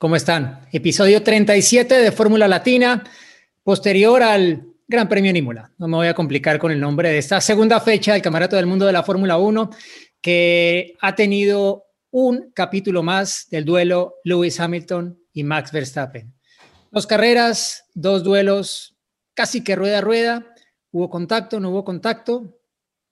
¿cómo 0.00 0.16
están? 0.16 0.66
Episodio 0.72 1.22
37 1.22 1.94
de 1.94 2.10
Fórmula 2.10 2.48
Latina, 2.48 3.04
posterior 3.62 4.22
al 4.22 4.66
Gran 4.88 5.10
Premio 5.10 5.30
Nímola. 5.30 5.74
No 5.76 5.88
me 5.88 5.98
voy 5.98 6.06
a 6.06 6.14
complicar 6.14 6.58
con 6.58 6.72
el 6.72 6.80
nombre 6.80 7.10
de 7.10 7.18
esta 7.18 7.38
segunda 7.42 7.78
fecha 7.80 8.14
del 8.14 8.22
Campeonato 8.22 8.56
del 8.56 8.64
Mundo 8.64 8.86
de 8.86 8.94
la 8.94 9.02
Fórmula 9.02 9.36
1, 9.36 9.68
que 10.22 10.96
ha 11.02 11.14
tenido 11.14 11.84
un 12.10 12.50
capítulo 12.54 13.02
más 13.02 13.46
del 13.50 13.66
duelo 13.66 14.14
Lewis 14.24 14.58
Hamilton 14.58 15.20
y 15.34 15.44
Max 15.44 15.70
Verstappen. 15.70 16.32
Dos 16.90 17.06
carreras, 17.06 17.84
dos 17.92 18.24
duelos, 18.24 18.96
casi 19.34 19.62
que 19.62 19.76
rueda 19.76 19.98
a 19.98 20.00
rueda. 20.00 20.46
Hubo 20.92 21.10
contacto, 21.10 21.60
no 21.60 21.68
hubo 21.68 21.84
contacto. 21.84 22.58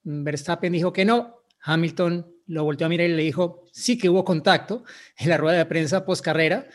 Verstappen 0.04 0.72
dijo 0.72 0.90
que 0.94 1.04
no. 1.04 1.42
Hamilton 1.60 2.34
lo 2.46 2.64
volteó 2.64 2.86
a 2.86 2.88
mirar 2.88 3.10
y 3.10 3.12
le 3.12 3.24
dijo, 3.24 3.67
sí 3.78 3.96
que 3.96 4.08
hubo 4.08 4.24
contacto 4.24 4.84
en 5.16 5.28
la 5.28 5.36
rueda 5.36 5.58
de 5.58 5.66
prensa 5.66 6.04
post 6.04 6.24
carrera. 6.24 6.66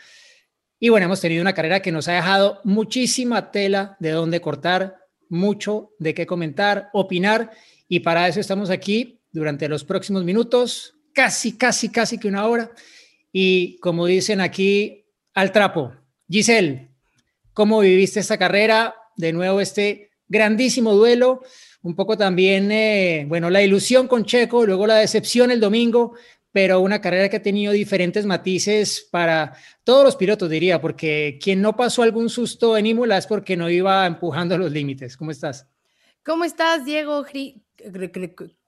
Y 0.80 0.88
bueno, 0.88 1.06
hemos 1.06 1.20
tenido 1.20 1.42
una 1.42 1.54
carrera 1.54 1.80
que 1.80 1.92
nos 1.92 2.08
ha 2.08 2.12
dejado 2.12 2.60
muchísima 2.64 3.50
tela 3.50 3.96
de 4.00 4.10
dónde 4.10 4.40
cortar, 4.40 4.96
mucho 5.28 5.92
de 5.98 6.14
qué 6.14 6.26
comentar, 6.26 6.90
opinar. 6.92 7.50
Y 7.88 8.00
para 8.00 8.26
eso 8.28 8.40
estamos 8.40 8.70
aquí 8.70 9.20
durante 9.30 9.68
los 9.68 9.84
próximos 9.84 10.24
minutos, 10.24 10.94
casi, 11.12 11.56
casi, 11.56 11.90
casi 11.90 12.18
que 12.18 12.28
una 12.28 12.46
hora. 12.46 12.70
Y 13.32 13.78
como 13.78 14.06
dicen 14.06 14.40
aquí, 14.40 15.04
al 15.34 15.52
trapo. 15.52 15.92
Giselle, 16.28 16.90
¿cómo 17.52 17.80
viviste 17.80 18.20
esta 18.20 18.38
carrera? 18.38 18.94
De 19.16 19.32
nuevo, 19.32 19.60
este 19.60 20.10
grandísimo 20.28 20.92
duelo 20.94 21.42
un 21.84 21.94
poco 21.94 22.16
también, 22.16 22.72
eh, 22.72 23.26
bueno, 23.28 23.50
la 23.50 23.62
ilusión 23.62 24.08
con 24.08 24.24
Checo, 24.24 24.64
luego 24.64 24.86
la 24.86 24.96
decepción 24.96 25.50
el 25.50 25.60
domingo, 25.60 26.14
pero 26.54 26.78
una 26.78 27.00
carrera 27.00 27.28
que 27.28 27.38
ha 27.38 27.42
tenido 27.42 27.72
diferentes 27.72 28.24
matices 28.24 29.08
para 29.10 29.56
todos 29.82 30.04
los 30.04 30.14
pilotos, 30.14 30.48
diría, 30.48 30.80
porque 30.80 31.36
quien 31.42 31.60
no 31.60 31.74
pasó 31.74 32.04
algún 32.04 32.30
susto 32.30 32.76
en 32.76 32.86
Imola 32.86 33.18
es 33.18 33.26
porque 33.26 33.56
no 33.56 33.68
iba 33.68 34.06
empujando 34.06 34.56
los 34.56 34.70
límites. 34.70 35.16
¿Cómo 35.16 35.32
estás? 35.32 35.66
¿Cómo 36.24 36.44
estás, 36.44 36.84
Diego? 36.84 37.26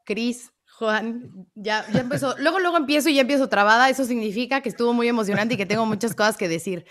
Cris, 0.04 0.50
Juan, 0.66 1.46
ya, 1.54 1.86
ya 1.92 2.00
empezó. 2.00 2.34
Luego, 2.40 2.58
luego 2.58 2.76
empiezo 2.76 3.08
y 3.08 3.14
ya 3.14 3.20
empiezo 3.20 3.48
trabada. 3.48 3.88
Eso 3.88 4.04
significa 4.04 4.62
que 4.62 4.68
estuvo 4.68 4.92
muy 4.92 5.06
emocionante 5.06 5.54
y 5.54 5.56
que 5.56 5.64
tengo 5.64 5.86
muchas 5.86 6.12
cosas 6.16 6.36
que 6.36 6.48
decir. 6.48 6.86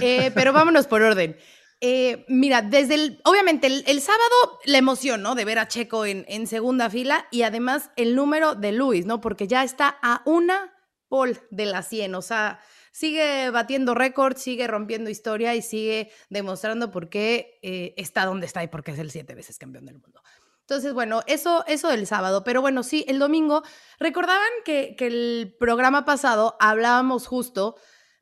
Eh, 0.00 0.30
pero 0.34 0.54
vámonos 0.54 0.86
por 0.86 1.02
orden. 1.02 1.36
Eh, 1.80 2.24
mira, 2.28 2.62
desde 2.62 2.94
el, 2.94 3.20
obviamente 3.24 3.68
el, 3.68 4.00
sábado 4.00 4.58
la 4.64 4.78
emoción, 4.78 5.22
¿no? 5.22 5.36
De 5.36 5.44
ver 5.44 5.60
a 5.60 5.68
Checo 5.68 6.06
en, 6.06 6.24
en, 6.26 6.48
segunda 6.48 6.90
fila 6.90 7.28
y 7.30 7.42
además 7.42 7.90
el 7.94 8.16
número 8.16 8.56
de 8.56 8.72
Luis, 8.72 9.06
¿no? 9.06 9.20
Porque 9.20 9.46
ya 9.46 9.62
está 9.62 9.96
a 10.02 10.22
una 10.24 10.74
pole 11.08 11.40
de 11.50 11.66
la 11.66 11.82
100, 11.82 12.16
o 12.16 12.22
sea, 12.22 12.60
sigue 12.90 13.50
batiendo 13.50 13.94
récords, 13.94 14.42
sigue 14.42 14.66
rompiendo 14.66 15.08
historia 15.08 15.54
y 15.54 15.62
sigue 15.62 16.10
demostrando 16.30 16.90
por 16.90 17.08
qué 17.08 17.60
eh, 17.62 17.94
está 17.96 18.26
donde 18.26 18.46
está 18.46 18.64
y 18.64 18.68
por 18.68 18.82
qué 18.82 18.90
es 18.90 18.98
el 18.98 19.12
siete 19.12 19.36
veces 19.36 19.56
campeón 19.56 19.86
del 19.86 19.98
mundo. 19.98 20.20
Entonces, 20.62 20.92
bueno, 20.92 21.22
eso, 21.26 21.64
eso 21.66 21.88
del 21.88 22.06
sábado. 22.06 22.42
Pero 22.44 22.60
bueno, 22.60 22.82
sí, 22.82 23.04
el 23.08 23.18
domingo, 23.18 23.62
recordaban 24.00 24.50
que, 24.64 24.96
que 24.98 25.06
el 25.06 25.56
programa 25.58 26.04
pasado 26.04 26.56
hablábamos 26.58 27.26
justo 27.26 27.76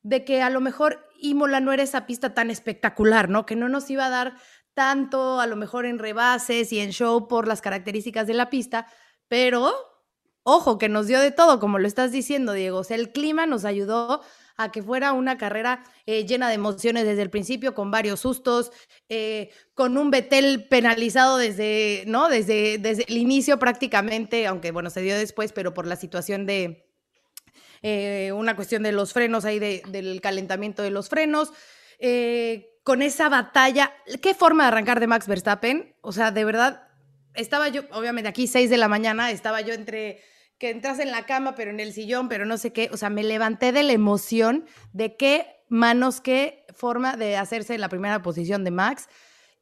de 0.06 0.25
que 0.25 0.41
a 0.41 0.50
lo 0.50 0.61
mejor 0.61 1.05
Imola 1.19 1.59
no 1.59 1.72
era 1.72 1.83
esa 1.83 2.06
pista 2.06 2.33
tan 2.33 2.49
espectacular, 2.49 3.28
¿no? 3.28 3.44
Que 3.44 3.56
no 3.56 3.69
nos 3.69 3.91
iba 3.91 4.06
a 4.06 4.11
dar 4.11 4.37
tanto, 4.72 5.41
a 5.41 5.49
lo 5.49 5.56
mejor 5.56 5.84
en 5.84 5.99
rebases 5.99 6.72
y 6.72 6.78
en 6.78 6.93
show 6.93 7.27
por 7.27 7.49
las 7.49 7.61
características 7.61 8.28
de 8.28 8.34
la 8.34 8.49
pista, 8.49 8.87
pero 9.27 9.75
ojo, 10.45 10.78
que 10.78 10.89
nos 10.89 11.09
dio 11.09 11.19
de 11.19 11.33
todo, 11.33 11.59
como 11.59 11.81
lo 11.81 11.89
estás 11.89 12.12
diciendo, 12.12 12.53
Diego. 12.53 12.78
O 12.78 12.84
sea, 12.84 12.97
el 12.97 13.11
clima 13.11 13.47
nos 13.47 13.65
ayudó 13.65 14.22
a 14.56 14.71
que 14.71 14.81
fuera 14.81 15.12
una 15.12 15.39
carrera 15.39 15.83
eh, 16.06 16.25
llena 16.25 16.49
de 16.49 16.55
emociones 16.55 17.05
desde 17.05 17.22
el 17.22 17.31
principio, 17.31 17.75
con 17.75 17.91
varios 17.91 18.21
sustos, 18.21 18.71
eh, 19.09 19.50
con 19.75 19.99
un 19.99 20.12
Betel 20.12 20.69
penalizado 20.69 21.37
desde, 21.37 22.05
¿no? 22.06 22.28
Desde, 22.28 22.78
desde 22.78 23.06
el 23.09 23.16
inicio 23.16 23.59
prácticamente, 23.59 24.47
aunque 24.47 24.71
bueno, 24.71 24.89
se 24.89 25.00
dio 25.00 25.16
después, 25.16 25.53
pero 25.53 25.75
por 25.75 25.84
la 25.84 25.97
situación 25.97 26.47
de, 26.47 26.85
eh, 27.82 28.32
una 28.32 28.56
cuestión 28.56 28.82
de 28.82 28.92
los 28.92 29.12
frenos 29.12 29.44
ahí, 29.44 29.59
del 29.59 30.20
calentamiento 30.20 30.82
de 30.82 30.91
los 30.91 31.09
frenos. 31.09 31.53
Eh, 31.98 32.72
con 32.84 33.03
esa 33.03 33.28
batalla, 33.28 33.92
¿qué 34.22 34.34
forma 34.34 34.64
de 34.64 34.69
arrancar 34.69 35.00
de 35.00 35.09
Max 35.09 35.26
Verstappen? 35.26 35.97
O 36.03 36.12
sea, 36.12 36.31
de 36.31 36.44
verdad, 36.44 36.88
estaba 37.34 37.69
yo, 37.69 37.82
obviamente 37.91 38.28
aquí 38.28 38.47
6 38.47 38.70
de 38.70 38.76
la 38.76 38.88
mañana, 38.88 39.31
estaba 39.31 39.60
yo 39.60 39.75
entre 39.75 40.22
que 40.59 40.70
entras 40.70 40.98
en 41.00 41.10
la 41.10 41.26
cama, 41.26 41.54
pero 41.54 41.70
en 41.70 41.81
el 41.81 41.92
sillón, 41.92 42.28
pero 42.28 42.47
no 42.47 42.56
sé 42.59 42.72
qué, 42.72 42.88
o 42.92 42.97
sea, 42.97 43.10
me 43.10 43.25
levanté 43.25 43.72
de 43.72 43.82
la 43.82 43.92
emoción 43.92 44.66
de 44.92 45.16
qué 45.16 45.47
manos, 45.69 46.20
qué 46.20 46.65
forma 46.75 47.16
de 47.16 47.36
hacerse 47.36 47.76
la 47.78 47.88
primera 47.88 48.22
posición 48.22 48.65
de 48.65 48.70
Max 48.70 49.09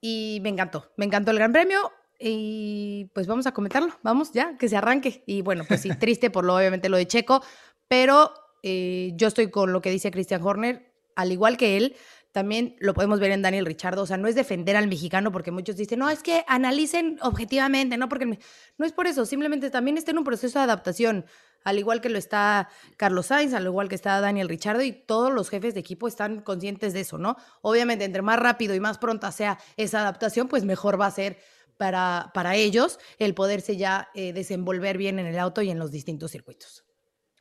y 0.00 0.41
me 0.42 0.50
encantó, 0.50 0.92
me 0.97 1.04
encantó 1.06 1.30
el 1.30 1.38
Gran 1.38 1.53
Premio 1.53 1.92
y 2.19 3.10
pues 3.12 3.26
vamos 3.26 3.47
a 3.47 3.53
comentarlo, 3.53 3.98
vamos 4.03 4.32
ya, 4.32 4.56
que 4.56 4.69
se 4.69 4.76
arranque 4.76 5.24
y 5.26 5.42
bueno, 5.42 5.64
pues 5.66 5.80
sí, 5.80 5.91
triste 5.98 6.30
por 6.30 6.44
lo 6.44 6.54
obviamente 6.54 6.88
lo 6.88 6.97
de 6.97 7.06
Checo, 7.06 7.42
pero 7.89 8.33
eh, 8.62 9.12
yo 9.15 9.28
estoy 9.28 9.50
con 9.50 9.72
lo 9.72 9.81
que 9.81 9.91
dice 9.91 10.11
Christian 10.11 10.43
Horner, 10.43 10.93
al 11.17 11.33
igual 11.33 11.56
que 11.56 11.77
él, 11.77 11.97
también 12.33 12.75
lo 12.81 12.95
podemos 12.95 13.21
ver 13.21 13.31
en 13.31 13.43
Daniel 13.43 13.65
Richardo, 13.65 14.03
o 14.03 14.06
sea, 14.06 14.17
no 14.17 14.27
es 14.27 14.34
defender 14.34 14.77
al 14.77 14.89
mexicano 14.89 15.31
porque 15.31 15.53
muchos 15.53 15.77
dicen, 15.77 16.00
no, 16.00 16.11
es 16.11 16.21
que 16.21 16.45
analicen 16.49 17.17
objetivamente, 17.22 17.97
no 17.97 18.09
porque 18.09 18.27
no 18.27 18.84
es 18.84 18.93
por 18.93 19.06
eso, 19.06 19.25
simplemente 19.25 19.71
también 19.71 19.97
está 19.97 20.11
en 20.11 20.19
un 20.19 20.25
proceso 20.25 20.59
de 20.59 20.65
adaptación, 20.65 21.27
al 21.62 21.78
igual 21.78 22.00
que 22.00 22.09
lo 22.09 22.19
está 22.19 22.69
Carlos 22.97 23.27
Sainz, 23.27 23.55
al 23.55 23.67
igual 23.67 23.89
que 23.89 23.95
está 23.95 24.21
Daniel 24.21 24.49
Richardo 24.49 24.83
y 24.83 24.91
todos 24.91 25.33
los 25.33 25.49
jefes 25.49 25.75
de 25.75 25.81
equipo 25.81 26.09
están 26.09 26.41
conscientes 26.41 26.93
de 26.93 27.01
eso, 27.01 27.19
¿no? 27.19 27.37
Obviamente, 27.62 28.05
entre 28.05 28.22
más 28.22 28.39
rápido 28.39 28.75
y 28.75 28.81
más 28.81 28.99
pronta 28.99 29.31
sea 29.31 29.59
esa 29.77 30.01
adaptación, 30.01 30.49
pues 30.49 30.65
mejor 30.65 31.01
va 31.01 31.06
a 31.06 31.11
ser 31.12 31.39
para, 31.77 32.33
para 32.34 32.56
ellos 32.56 32.99
el 33.19 33.34
poderse 33.34 33.77
ya 33.77 34.09
eh, 34.15 34.33
desenvolver 34.33 34.99
bien 34.99 35.19
en 35.19 35.27
el 35.27 35.39
auto 35.39 35.62
y 35.62 35.71
en 35.71 35.78
los 35.78 35.91
distintos 35.91 36.33
circuitos. 36.33 36.84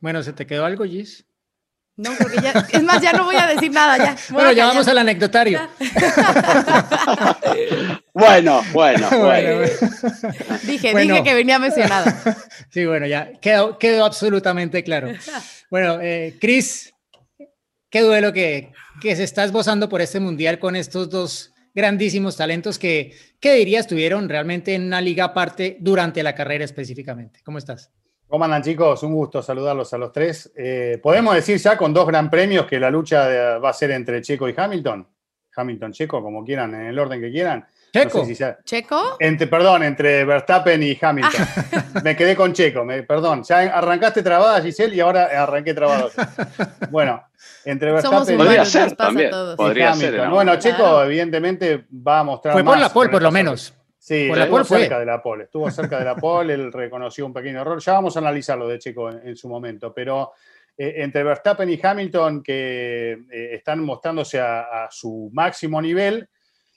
Bueno, 0.04 0.22
¿se 0.22 0.34
te 0.34 0.46
quedó 0.46 0.66
algo, 0.66 0.84
Gis? 0.84 1.26
No, 1.96 2.12
porque 2.20 2.36
ya, 2.42 2.52
es 2.74 2.84
más, 2.84 3.02
ya 3.02 3.14
no 3.14 3.24
voy 3.24 3.38
a 3.38 3.48
decir 3.48 3.72
nada, 3.72 3.98
ya. 3.98 4.18
Bueno, 4.34 4.52
ya 4.52 4.66
vamos 4.66 4.86
al 4.90 4.98
anecdotario. 4.98 5.62
bueno, 8.14 8.62
bueno, 8.74 9.10
bueno. 9.10 9.62
Dije, 10.64 10.94
dije 10.94 11.24
que 11.24 11.34
venía 11.34 11.58
mencionado. 11.58 12.12
Sí, 12.70 12.86
bueno, 12.86 13.08
ya 13.08 13.32
quedó, 13.40 13.78
quedó 13.78 14.04
absolutamente 14.04 14.84
claro. 14.84 15.10
Bueno, 15.70 16.02
eh, 16.02 16.36
Cris, 16.42 16.94
qué 17.90 18.02
duelo 18.02 18.34
que, 18.34 18.74
que 19.00 19.16
se 19.16 19.24
está 19.24 19.46
esbozando 19.46 19.88
por 19.88 20.02
este 20.02 20.20
mundial 20.20 20.60
con 20.60 20.76
estos 20.76 21.10
dos 21.10 21.54
grandísimos 21.74 22.36
talentos 22.36 22.78
que, 22.78 23.16
¿qué 23.40 23.54
dirías, 23.54 23.88
tuvieron 23.88 24.28
realmente 24.28 24.76
en 24.76 24.84
una 24.84 25.00
liga 25.00 25.24
aparte 25.24 25.78
durante 25.80 26.24
la 26.24 26.36
carrera 26.36 26.66
específicamente? 26.66 27.40
¿Cómo 27.46 27.58
estás? 27.58 27.90
¿Cómo 28.34 28.46
andan 28.46 28.64
chicos? 28.64 29.04
Un 29.04 29.14
gusto 29.14 29.44
saludarlos 29.44 29.94
a 29.94 29.98
los 30.00 30.12
tres. 30.12 30.52
Eh, 30.58 31.00
¿Podemos 31.04 31.36
decir 31.36 31.60
ya 31.60 31.78
con 31.78 31.94
dos 31.94 32.08
gran 32.08 32.32
premios 32.32 32.66
que 32.66 32.80
la 32.80 32.90
lucha 32.90 33.60
va 33.60 33.70
a 33.70 33.74
ser 33.74 33.92
entre 33.92 34.24
Checo 34.24 34.50
y 34.50 34.56
Hamilton? 34.58 35.08
Hamilton, 35.56 35.92
Checo, 35.92 36.24
como 36.24 36.44
quieran, 36.44 36.74
en 36.74 36.88
el 36.88 36.98
orden 36.98 37.22
que 37.22 37.30
quieran. 37.30 37.64
Checo. 37.94 38.26
¿Checo? 38.64 39.18
Entre, 39.20 39.46
perdón, 39.46 39.84
entre 39.84 40.26
Verstappen 40.26 40.82
y 40.82 40.98
Hamilton. 41.00 41.46
Me 42.04 42.16
quedé 42.16 42.36
con 42.36 42.54
Checo, 42.54 42.84
perdón. 43.08 43.44
Ya 43.44 43.60
arrancaste 43.78 44.24
trabada, 44.24 44.60
Giselle, 44.64 44.96
y 44.96 45.00
ahora 45.00 45.26
arranqué 45.44 45.76
trabado. 45.76 46.10
Bueno, 46.90 47.22
entre 47.66 47.92
Verstappen 47.92 48.36
Podría 48.36 48.66
ser 48.66 48.96
también. 48.96 49.30
Podría 49.56 49.94
ser, 49.94 50.28
Bueno, 50.30 50.56
Checo, 50.56 51.04
evidentemente, 51.04 51.86
va 51.92 52.22
a 52.22 52.24
mostrar. 52.24 52.54
Fue 52.56 52.64
por 52.64 52.80
la 52.80 52.90
pole, 52.92 53.10
por 53.12 53.22
lo 53.22 53.32
menos. 53.32 53.76
Sí, 54.04 54.30
estuvo 54.30 54.66
cerca 54.66 55.00
de 55.00 55.06
la 55.06 55.24
pole, 55.24 55.46
estuvo 55.46 55.72
cerca 55.72 55.98
de 55.98 56.04
la 56.04 56.18
pole, 56.18 56.56
él 56.56 56.74
reconoció 56.74 57.26
un 57.26 57.32
pequeño 57.32 57.62
error. 57.62 57.80
Ya 57.80 57.94
vamos 57.94 58.14
a 58.18 58.20
analizarlo 58.20 58.68
de 58.68 58.78
Checo 58.78 59.10
en, 59.10 59.34
su 59.38 59.48
momento, 59.48 59.94
pero 59.94 60.34
eh, 60.78 60.96
entre 60.98 61.24
Verstappen 61.24 61.70
y 61.70 61.80
Hamilton 61.82 62.44
que 62.44 63.12
eh, 63.14 63.50
están 63.54 63.82
mostrándose 63.82 64.42
a, 64.42 64.90
su 64.92 65.30
máximo 65.32 65.82
nivel 65.82 66.28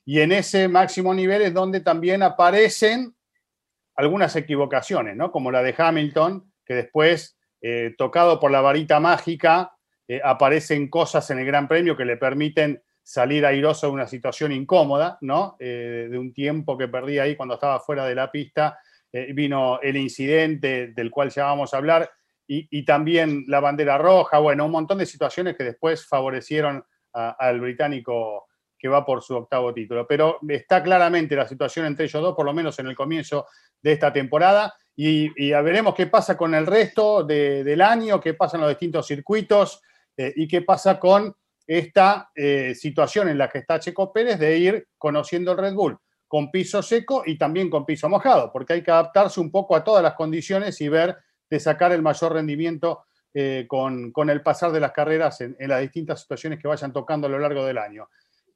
y 0.05 0.21
en 0.21 0.31
ese 0.31 0.69
máximo 0.69 1.13
nivel 1.13 1.43
es 1.43 1.53
donde 1.53 1.81
también 1.81 2.23
aparecen 2.23 3.13
algunas 3.97 4.37
equivocaciones, 4.37 5.17
¿no? 5.17 5.33
Como 5.33 5.51
la 5.51 5.65
de 5.65 5.75
Hamilton, 5.77 6.53
que 6.65 6.75
después, 6.75 7.37
eh, 7.61 7.93
tocado 7.99 8.39
por 8.39 8.53
la 8.53 8.61
varita 8.61 9.01
mágica, 9.01 9.73
aparecen 10.23 10.89
cosas 10.89 11.29
en 11.33 11.41
el 11.41 11.47
Gran 11.47 11.67
Premio 11.67 11.97
que 11.97 12.05
le 12.05 12.17
permiten 12.17 12.81
salir 13.09 13.47
airoso 13.47 13.87
de 13.87 13.93
una 13.93 14.09
situación 14.09 14.51
incómoda, 14.51 15.17
¿no? 15.21 15.57
Eh, 15.61 16.09
de 16.11 16.19
un 16.19 16.33
tiempo 16.33 16.77
que 16.77 16.89
perdí 16.89 17.21
ahí 17.21 17.37
cuando 17.37 17.55
estaba 17.55 17.79
fuera 17.79 18.05
de 18.05 18.15
la 18.17 18.31
pista, 18.33 18.79
vino 19.33 19.81
el 19.81 19.97
incidente 19.97 20.89
del 20.89 21.11
cual 21.11 21.31
ya 21.31 21.45
vamos 21.45 21.73
a 21.73 21.79
hablar, 21.79 22.11
y, 22.49 22.85
también 22.85 23.45
la 23.49 23.61
bandera 23.61 23.99
roja, 23.99 24.39
bueno, 24.39 24.67
un 24.67 24.71
montón 24.71 24.99
de 24.99 25.07
situaciones 25.07 25.57
que 25.57 25.65
después 25.65 26.07
favorecieron 26.07 26.85
al 27.13 27.61
británico 27.61 28.47
que 28.79 28.89
va 28.89 29.05
por 29.05 29.23
su 29.23 29.35
octavo 29.35 29.73
título. 29.73 30.07
Pero 30.07 30.39
está 30.49 30.83
claramente 30.83 31.35
la 31.35 31.49
situación 31.49 31.87
entre 31.87 32.05
ellos 32.05 32.23
dos, 32.23 32.37
por 32.37 32.45
lo 32.45 32.53
menos 32.53 32.79
en 32.79 32.87
el 32.87 32.95
comienzo 32.95 33.47
de 33.83 33.93
esta 33.93 34.13
temporada, 34.13 34.75
y, 34.95 35.51
veremos 35.51 35.95
qué 35.95 36.07
pasa 36.07 36.37
con 36.37 36.55
el 36.55 36.67
resto 36.67 37.25
del 37.25 37.81
año, 37.81 38.21
qué 38.21 38.35
pasa 38.35 38.57
en 38.57 38.63
los 38.63 38.71
distintos 38.71 39.07
circuitos 39.07 39.83
eh, 40.17 40.33
y 40.37 40.47
qué 40.47 40.63
pasa 40.63 40.99
con 40.99 41.35
esta 41.67 42.31
eh, 42.35 42.75
situación 42.75 43.29
en 43.29 43.39
la 43.39 43.49
que 43.49 43.59
está 43.59 43.81
Checo 43.81 44.13
Pérez 44.13 44.39
de 44.39 44.59
ir 44.59 44.89
conociendo 44.97 45.53
el 45.53 45.59
Red 45.59 45.75
Bull 45.75 45.99
con 46.29 46.51
piso 46.51 46.83
seco 46.83 47.23
y 47.25 47.39
también 47.39 47.71
con 47.71 47.87
piso 47.87 48.09
mojado, 48.09 48.51
porque 48.53 48.75
hay 48.75 48.83
que 48.83 48.91
adaptarse 48.91 49.41
un 49.41 49.51
poco 49.51 49.77
a 49.77 49.85
todas 49.85 50.03
las 50.03 50.15
condiciones 50.15 50.81
y 50.81 50.89
ver 50.89 51.17
de 51.49 51.61
sacar 51.61 51.93
el 51.93 52.03
mayor 52.03 52.33
rendimiento 52.33 53.05
eh, 53.33 53.67
con, 53.69 54.13
el 54.31 54.43
pasar 54.43 54.73
de 54.73 54.81
las 54.81 54.93
carreras 54.93 55.41
en, 55.41 55.57
las 55.59 55.81
distintas 55.81 56.21
situaciones 56.21 56.59
que 56.59 56.69
vayan 56.69 56.93
tocando 56.93 57.27
a 57.27 57.31
lo 57.31 57.39
largo 57.39 57.65
del 57.65 57.79
año. 57.79 58.09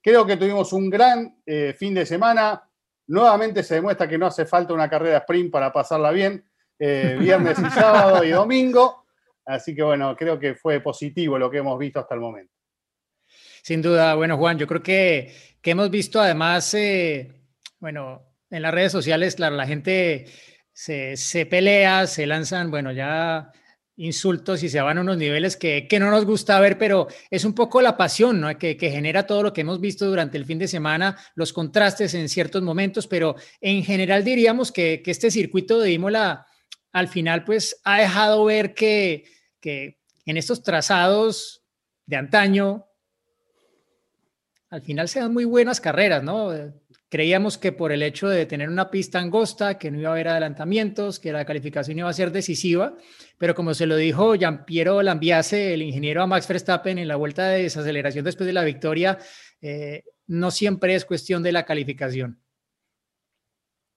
Creo 0.03 0.27
que 0.27 0.37
tuvimos 0.37 0.73
un 0.73 0.89
gran 0.89 1.41
eh, 1.45 1.75
fin 1.79 1.95
de 1.95 2.07
semana. 2.07 2.63
Nuevamente 3.09 3.63
se 3.63 3.75
demuestra 3.75 4.09
que 4.09 4.19
no 4.19 4.27
hace 4.27 4.47
falta 4.47 4.73
una 4.73 4.89
carrera 4.89 5.19
sprint 5.19 5.53
para 5.53 5.73
pasarla 5.73 6.11
bien, 6.11 6.45
eh, 6.79 7.17
viernes 7.21 7.59
y 7.59 7.71
sábado 7.71 8.25
y 8.25 8.31
domingo. 8.31 9.05
Así 9.45 9.75
que 9.75 9.83
bueno, 9.83 10.17
creo 10.17 10.39
que 10.39 10.55
fue 10.55 10.81
positivo 10.81 11.39
lo 11.39 11.51
que 11.51 11.59
hemos 11.59 11.79
visto 11.79 12.01
hasta 12.01 12.15
el 12.15 12.21
momento. 12.21 12.55
Sin 13.63 13.83
duda, 13.83 14.15
bueno 14.15 14.37
Juan, 14.37 14.59
yo 14.59 14.67
creo 14.67 14.83
que, 14.83 15.35
que 15.61 15.71
hemos 15.73 15.91
visto 15.91 16.21
además, 16.21 16.77
bueno, 17.79 18.23
en 18.51 18.63
las 18.63 18.75
redes 18.75 18.93
sociales, 18.93 19.37
claro, 19.37 19.57
la 19.57 19.67
gente 19.67 20.27
se, 20.73 21.17
se 21.17 21.47
pelea, 21.47 22.07
se 22.07 22.27
lanzan, 22.27 22.71
bueno, 22.71 22.93
ya 22.93 23.53
insultos 24.01 24.63
y 24.63 24.71
se 24.71 24.81
van 24.81 24.97
a 24.97 25.03
unos 25.03 25.19
niveles 25.19 25.59
que, 25.59 25.87
que, 25.87 26.01
no 26.01 26.11
nos 26.11 26.25
gusta 26.25 26.59
ver, 26.59 26.79
pero 26.79 27.07
es 27.31 27.45
un 27.45 27.55
poco 27.55 27.83
la 27.83 27.99
pasión 27.99 28.41
¿no? 28.41 28.57
que, 28.57 28.79
que, 28.79 28.91
genera 28.91 29.27
todo 29.27 29.43
lo 29.43 29.53
que 29.53 29.61
hemos 29.61 29.79
visto 29.79 30.07
durante 30.07 30.39
el 30.39 30.47
fin 30.47 30.59
de 30.59 30.69
semana, 30.69 31.19
los 31.35 31.53
contrastes 31.53 32.15
en 32.15 32.31
ciertos 32.31 32.63
momentos, 32.63 33.07
pero 33.07 33.37
en 33.61 33.85
general 33.85 34.25
diríamos 34.25 34.73
que, 34.73 35.03
que 35.03 35.11
este 35.11 35.31
circuito 35.31 35.79
de 35.79 35.93
Imola 35.93 36.47
al 36.93 37.09
final 37.09 37.45
pues 37.45 37.79
ha 37.85 38.01
dejado 38.01 38.43
ver 38.47 38.73
que, 38.73 39.25
que 39.61 40.01
en 40.25 40.39
estos 40.39 40.63
trazados 40.63 41.63
de 42.07 42.17
antaño, 42.17 42.87
al 44.71 44.83
final 44.83 45.09
se 45.09 45.21
dan 45.21 45.33
muy 45.33 45.45
buenas 45.45 45.81
carreras, 45.81 46.23
¿no? 46.23 46.51
Creíamos 47.09 47.59
que 47.59 47.73
por 47.73 47.91
el 47.91 48.05
hecho 48.05 48.29
de 48.29 48.47
tener 48.47 48.69
una 48.69 48.89
pista 48.89 49.19
angosta, 49.19 49.79
que 49.79 49.91
no 49.91 49.99
iba 49.99 50.11
a 50.11 50.13
haber 50.13 50.29
adelantamientos, 50.29 51.19
que 51.19 51.33
la 51.33 51.45
calificación 51.45 51.99
iba 51.99 52.09
a 52.09 52.13
ser 52.13 52.31
decisiva, 52.31 52.97
pero 53.37 53.57
como 53.57 53.75
se 53.75 53.87
lo 53.87 53.97
dijo 53.97 54.37
Jean-Pierre 54.37 55.03
Lambiase, 55.03 55.75
el 55.75 55.83
ingeniero 55.83 56.23
a 56.23 56.29
Max 56.29 56.47
Verstappen 56.47 56.99
en 56.99 57.09
la 57.09 57.17
vuelta 57.17 57.49
de 57.49 57.65
desaceleración 57.65 58.25
después 58.25 58.47
de 58.47 58.53
la 58.53 58.63
victoria, 58.63 59.19
eh, 59.61 60.05
no 60.29 60.53
siempre 60.53 60.95
es 60.95 61.05
cuestión 61.05 61.43
de 61.43 61.51
la 61.51 61.65
calificación. 61.65 62.41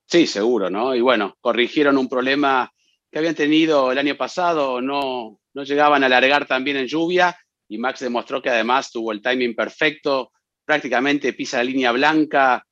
Sí, 0.08 0.26
seguro, 0.26 0.72
¿no? 0.72 0.96
Y 0.96 1.02
bueno, 1.02 1.38
corrigieron 1.40 1.98
un 2.00 2.10
problema 2.10 2.72
que 3.12 3.20
habían 3.20 3.36
tenido 3.36 3.92
el 3.92 4.00
año 4.00 4.18
pasado, 4.18 4.82
no, 4.82 5.40
no 5.54 5.64
llegaban 5.64 6.02
a 6.02 6.08
alargar 6.08 6.48
también 6.48 6.78
en 6.78 6.88
lluvia 6.88 7.38
y 7.68 7.78
Max 7.78 8.00
demostró 8.00 8.42
que 8.42 8.50
además 8.50 8.92
tuvo 8.92 9.12
el 9.12 9.22
timing 9.22 9.56
perfecto, 9.56 10.32
prácticamente 10.66 11.34
pisa 11.34 11.58
la 11.58 11.64
línea 11.64 11.92
blanca, 11.92 12.66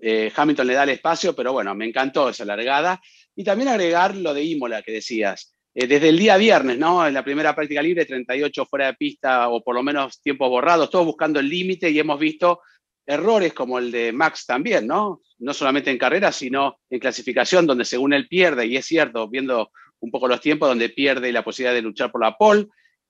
eh, 0.00 0.32
Hamilton 0.34 0.66
le 0.66 0.74
da 0.74 0.82
el 0.82 0.90
espacio, 0.90 1.34
pero 1.34 1.52
bueno, 1.52 1.74
me 1.74 1.86
encantó 1.86 2.28
esa 2.28 2.44
largada. 2.44 3.00
Y 3.34 3.44
también 3.44 3.68
agregar 3.68 4.16
lo 4.16 4.34
de 4.34 4.44
Imola 4.44 4.82
que 4.82 4.92
decías. 4.92 5.52
Eh, 5.74 5.86
desde 5.86 6.08
el 6.08 6.18
día 6.18 6.36
viernes, 6.36 6.78
¿no? 6.78 7.06
En 7.06 7.14
la 7.14 7.24
primera 7.24 7.54
práctica 7.54 7.82
libre, 7.82 8.06
38 8.06 8.66
fuera 8.66 8.86
de 8.86 8.94
pista 8.94 9.48
o 9.48 9.62
por 9.62 9.74
lo 9.74 9.82
menos 9.82 10.20
tiempos 10.22 10.48
borrados, 10.48 10.90
todos 10.90 11.04
buscando 11.04 11.38
el 11.38 11.48
límite 11.48 11.90
y 11.90 11.98
hemos 11.98 12.18
visto 12.18 12.60
errores 13.04 13.52
como 13.52 13.78
el 13.78 13.90
de 13.90 14.12
Max 14.12 14.46
también, 14.46 14.86
¿no? 14.86 15.20
No 15.38 15.52
solamente 15.52 15.90
en 15.90 15.98
carrera, 15.98 16.32
sino 16.32 16.78
en 16.88 16.98
clasificación, 16.98 17.66
donde 17.66 17.84
según 17.84 18.14
él 18.14 18.26
pierde, 18.26 18.66
y 18.66 18.76
es 18.76 18.86
cierto, 18.86 19.28
viendo 19.28 19.70
un 20.00 20.10
poco 20.10 20.28
los 20.28 20.40
tiempos, 20.40 20.68
donde 20.68 20.88
pierde 20.88 21.30
la 21.30 21.44
posibilidad 21.44 21.74
de 21.74 21.82
luchar 21.82 22.10
por 22.10 22.22
la 22.22 22.36
pole, 22.36 22.66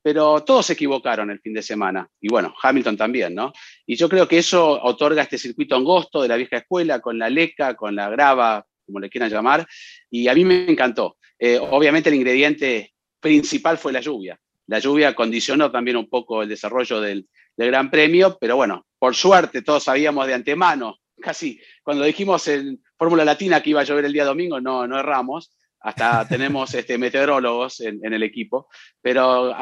pero 0.06 0.44
todos 0.44 0.67
se 0.67 0.75
equivocaron 0.75 1.32
el 1.32 1.41
fin 1.41 1.53
de 1.53 1.64
semana. 1.64 2.08
Y 2.20 2.29
bueno, 2.29 2.55
Hamilton 2.62 2.97
también, 2.97 3.35
¿no? 3.35 3.53
Y 3.85 3.97
yo 3.97 4.08
creo 4.08 4.29
que 4.29 4.38
eso 4.38 4.81
otorga 4.85 5.23
este 5.23 5.37
circuito 5.37 5.75
angosto 5.75 6.23
de 6.23 6.29
la 6.29 6.37
vieja 6.37 6.58
escuela, 6.58 7.00
con 7.00 7.19
la 7.19 7.29
leca, 7.29 7.75
con 7.75 7.97
la 7.97 8.08
grava, 8.08 8.64
como 8.85 9.00
le 9.00 9.11
quieran 9.11 9.31
llamar, 9.31 9.67
y 10.08 10.29
a 10.29 10.35
mí 10.35 10.44
me 10.44 10.70
encantó. 10.70 11.17
Eh, 11.37 11.58
obviamente 11.58 12.08
el 12.08 12.14
ingrediente 12.14 12.94
principal 13.19 13.79
fue 13.79 13.93
la 13.93 14.00
lluvia. 14.00 14.38
La 14.69 14.79
lluvia 14.79 15.12
condicionó 15.12 15.73
también 15.73 15.97
un 15.97 16.08
poco 16.08 16.41
el 16.41 16.49
desarrollo 16.49 17.00
del, 17.00 17.26
del 17.56 17.67
Gran 17.67 17.91
Premio, 17.91 18.38
pero 18.41 18.55
bueno, 18.55 18.87
por 19.00 19.17
suerte 19.17 19.62
todos 19.62 19.82
sabíamos 19.82 20.29
de 20.29 20.35
antemano, 20.35 21.00
casi 21.20 21.61
cuando 21.82 22.05
dijimos 22.05 22.47
en 22.47 22.81
Fórmula 22.97 23.25
Latina 23.25 23.61
que 23.61 23.70
iba 23.70 23.81
a 23.81 23.85
llover 23.85 24.05
el 24.05 24.12
día 24.12 24.25
domingo, 24.25 24.61
no, 24.61 24.87
no 24.87 25.00
erramos 25.00 25.50
hasta 25.87 26.27
tenemos 26.27 26.75
este, 26.75 26.99
meteorólogos 26.99 27.79
en, 27.79 28.12
el 28.12 28.25
equipo, 28.25 28.69
pero 29.00 29.55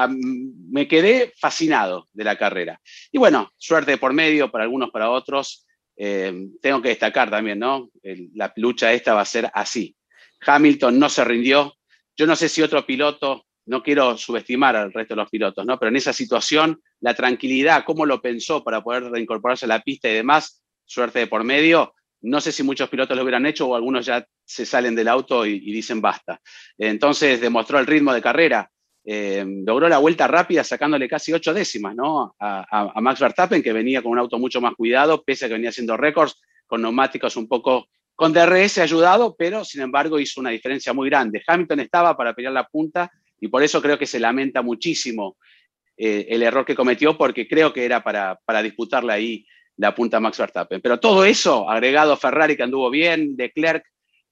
me 0.71 0.89
quedé 0.89 1.35
fascinado 1.39 2.09
de 2.15 2.25
la 2.25 2.39
carrera. 2.39 2.81
Y 3.13 3.19
bueno, 3.19 3.53
suerte 3.59 3.99
por 3.99 4.15
medio 4.15 4.51
para 4.51 4.65
algunos, 4.65 4.91
para 4.91 5.11
otros. 5.11 5.67
Eh, 5.99 6.49
tengo 6.63 6.81
que 6.81 6.89
destacar 6.89 7.29
también, 7.29 7.59
¿no? 7.59 7.91
la 8.35 8.51
lucha 8.57 8.91
esta 8.95 9.13
va 9.13 9.21
a 9.21 9.27
ser 9.27 9.51
así. 9.53 9.95
Hamilton 10.41 10.99
no 10.99 11.11
se 11.11 11.25
rindió. 11.25 11.75
Yo 12.17 12.27
no 12.27 12.37
sé 12.37 12.49
si 12.49 12.63
otro 12.63 12.87
piloto, 12.87 13.45
no 13.67 13.83
quiero 13.83 14.17
subestimar 14.17 14.77
al 14.77 14.95
resto 14.95 15.13
de 15.15 15.21
los 15.21 15.29
pilotos, 15.29 15.67
¿no? 15.67 15.79
Pero 15.79 15.91
en 15.91 15.97
esa 15.97 16.15
situación, 16.15 16.81
la 17.01 17.13
tranquilidad, 17.13 17.85
cómo 17.85 18.07
lo 18.07 18.23
pensó 18.23 18.65
para 18.65 18.83
poder 18.83 19.11
reincorporarse 19.11 19.67
a 19.67 19.69
la 19.69 19.83
pista 19.83 20.09
y 20.09 20.15
demás, 20.15 20.65
suerte 20.87 21.19
de 21.19 21.27
por 21.27 21.45
medio, 21.45 21.95
no 22.25 22.41
sé 22.41 22.53
si 22.53 22.63
muchos 22.63 22.89
pilotos 22.89 23.17
lo 23.17 23.23
hubieran 23.23 23.45
hecho 23.45 23.69
o 23.69 23.75
algunos 23.75 24.07
ya 24.07 24.27
se 24.45 24.65
salen 24.65 24.95
del 24.95 25.09
auto 25.09 25.45
y, 25.45 25.59
dicen 25.61 26.01
basta. 26.01 26.41
Entonces 26.79 27.41
demostró 27.41 27.79
el 27.79 27.87
ritmo 27.87 28.13
de 28.13 28.23
carrera. 28.23 28.71
Eh, 29.07 29.45
logró 29.67 29.87
la 29.89 29.99
vuelta 29.99 30.27
rápida 30.27 30.65
sacándole 30.65 31.07
casi 31.07 31.31
ocho 31.35 31.53
décimas 31.53 31.95
¿no? 31.95 32.35
A, 32.41 33.01
Max 33.03 33.21
Verstappen, 33.21 33.63
que 33.63 33.75
venía 33.75 34.03
con 34.03 34.13
un 34.13 34.19
auto 34.19 34.39
mucho 34.39 34.63
más 34.63 34.75
cuidado, 34.75 35.23
pese 35.23 35.45
a 35.45 35.49
que 35.49 35.55
venía 35.55 35.69
haciendo 35.69 35.97
récords, 35.99 36.41
con 36.67 36.81
neumáticos 36.81 37.37
un 37.37 37.47
poco 37.47 37.89
con 38.15 38.33
DRS 38.33 38.79
ayudado, 38.79 39.35
pero 39.37 39.65
sin 39.65 39.83
embargo 39.83 40.19
hizo 40.19 40.41
una 40.41 40.51
diferencia 40.51 40.95
muy 40.95 41.11
grande. 41.11 41.43
Hamilton 41.47 41.81
estaba 41.81 42.17
para 42.17 42.33
pelear 42.33 42.55
la 42.55 42.67
punta 42.67 43.11
y 43.39 43.49
por 43.49 43.63
eso 43.63 43.83
creo 43.83 43.99
que 43.99 44.07
se 44.07 44.21
lamenta 44.21 44.63
muchísimo 44.63 45.37
eh, 45.97 46.27
el 46.31 46.43
error 46.43 46.65
que 46.65 46.75
cometió, 46.75 47.19
porque 47.19 47.47
creo 47.47 47.73
que 47.73 47.85
era 47.85 48.03
para, 48.03 48.41
para 48.47 48.63
disputarle 48.63 49.13
ahí 49.13 49.47
la 49.77 49.95
punta 49.95 50.21
Max 50.21 50.39
Verstappen. 50.39 50.81
Pero 50.81 51.01
todo 51.01 51.25
eso, 51.25 51.69
agregado 51.69 52.13
a 52.13 52.17
Ferrari 52.17 52.57
que 52.57 52.63
anduvo 52.63 52.91
bien, 52.91 53.37
de 53.37 53.51
Klerk, 53.51 53.85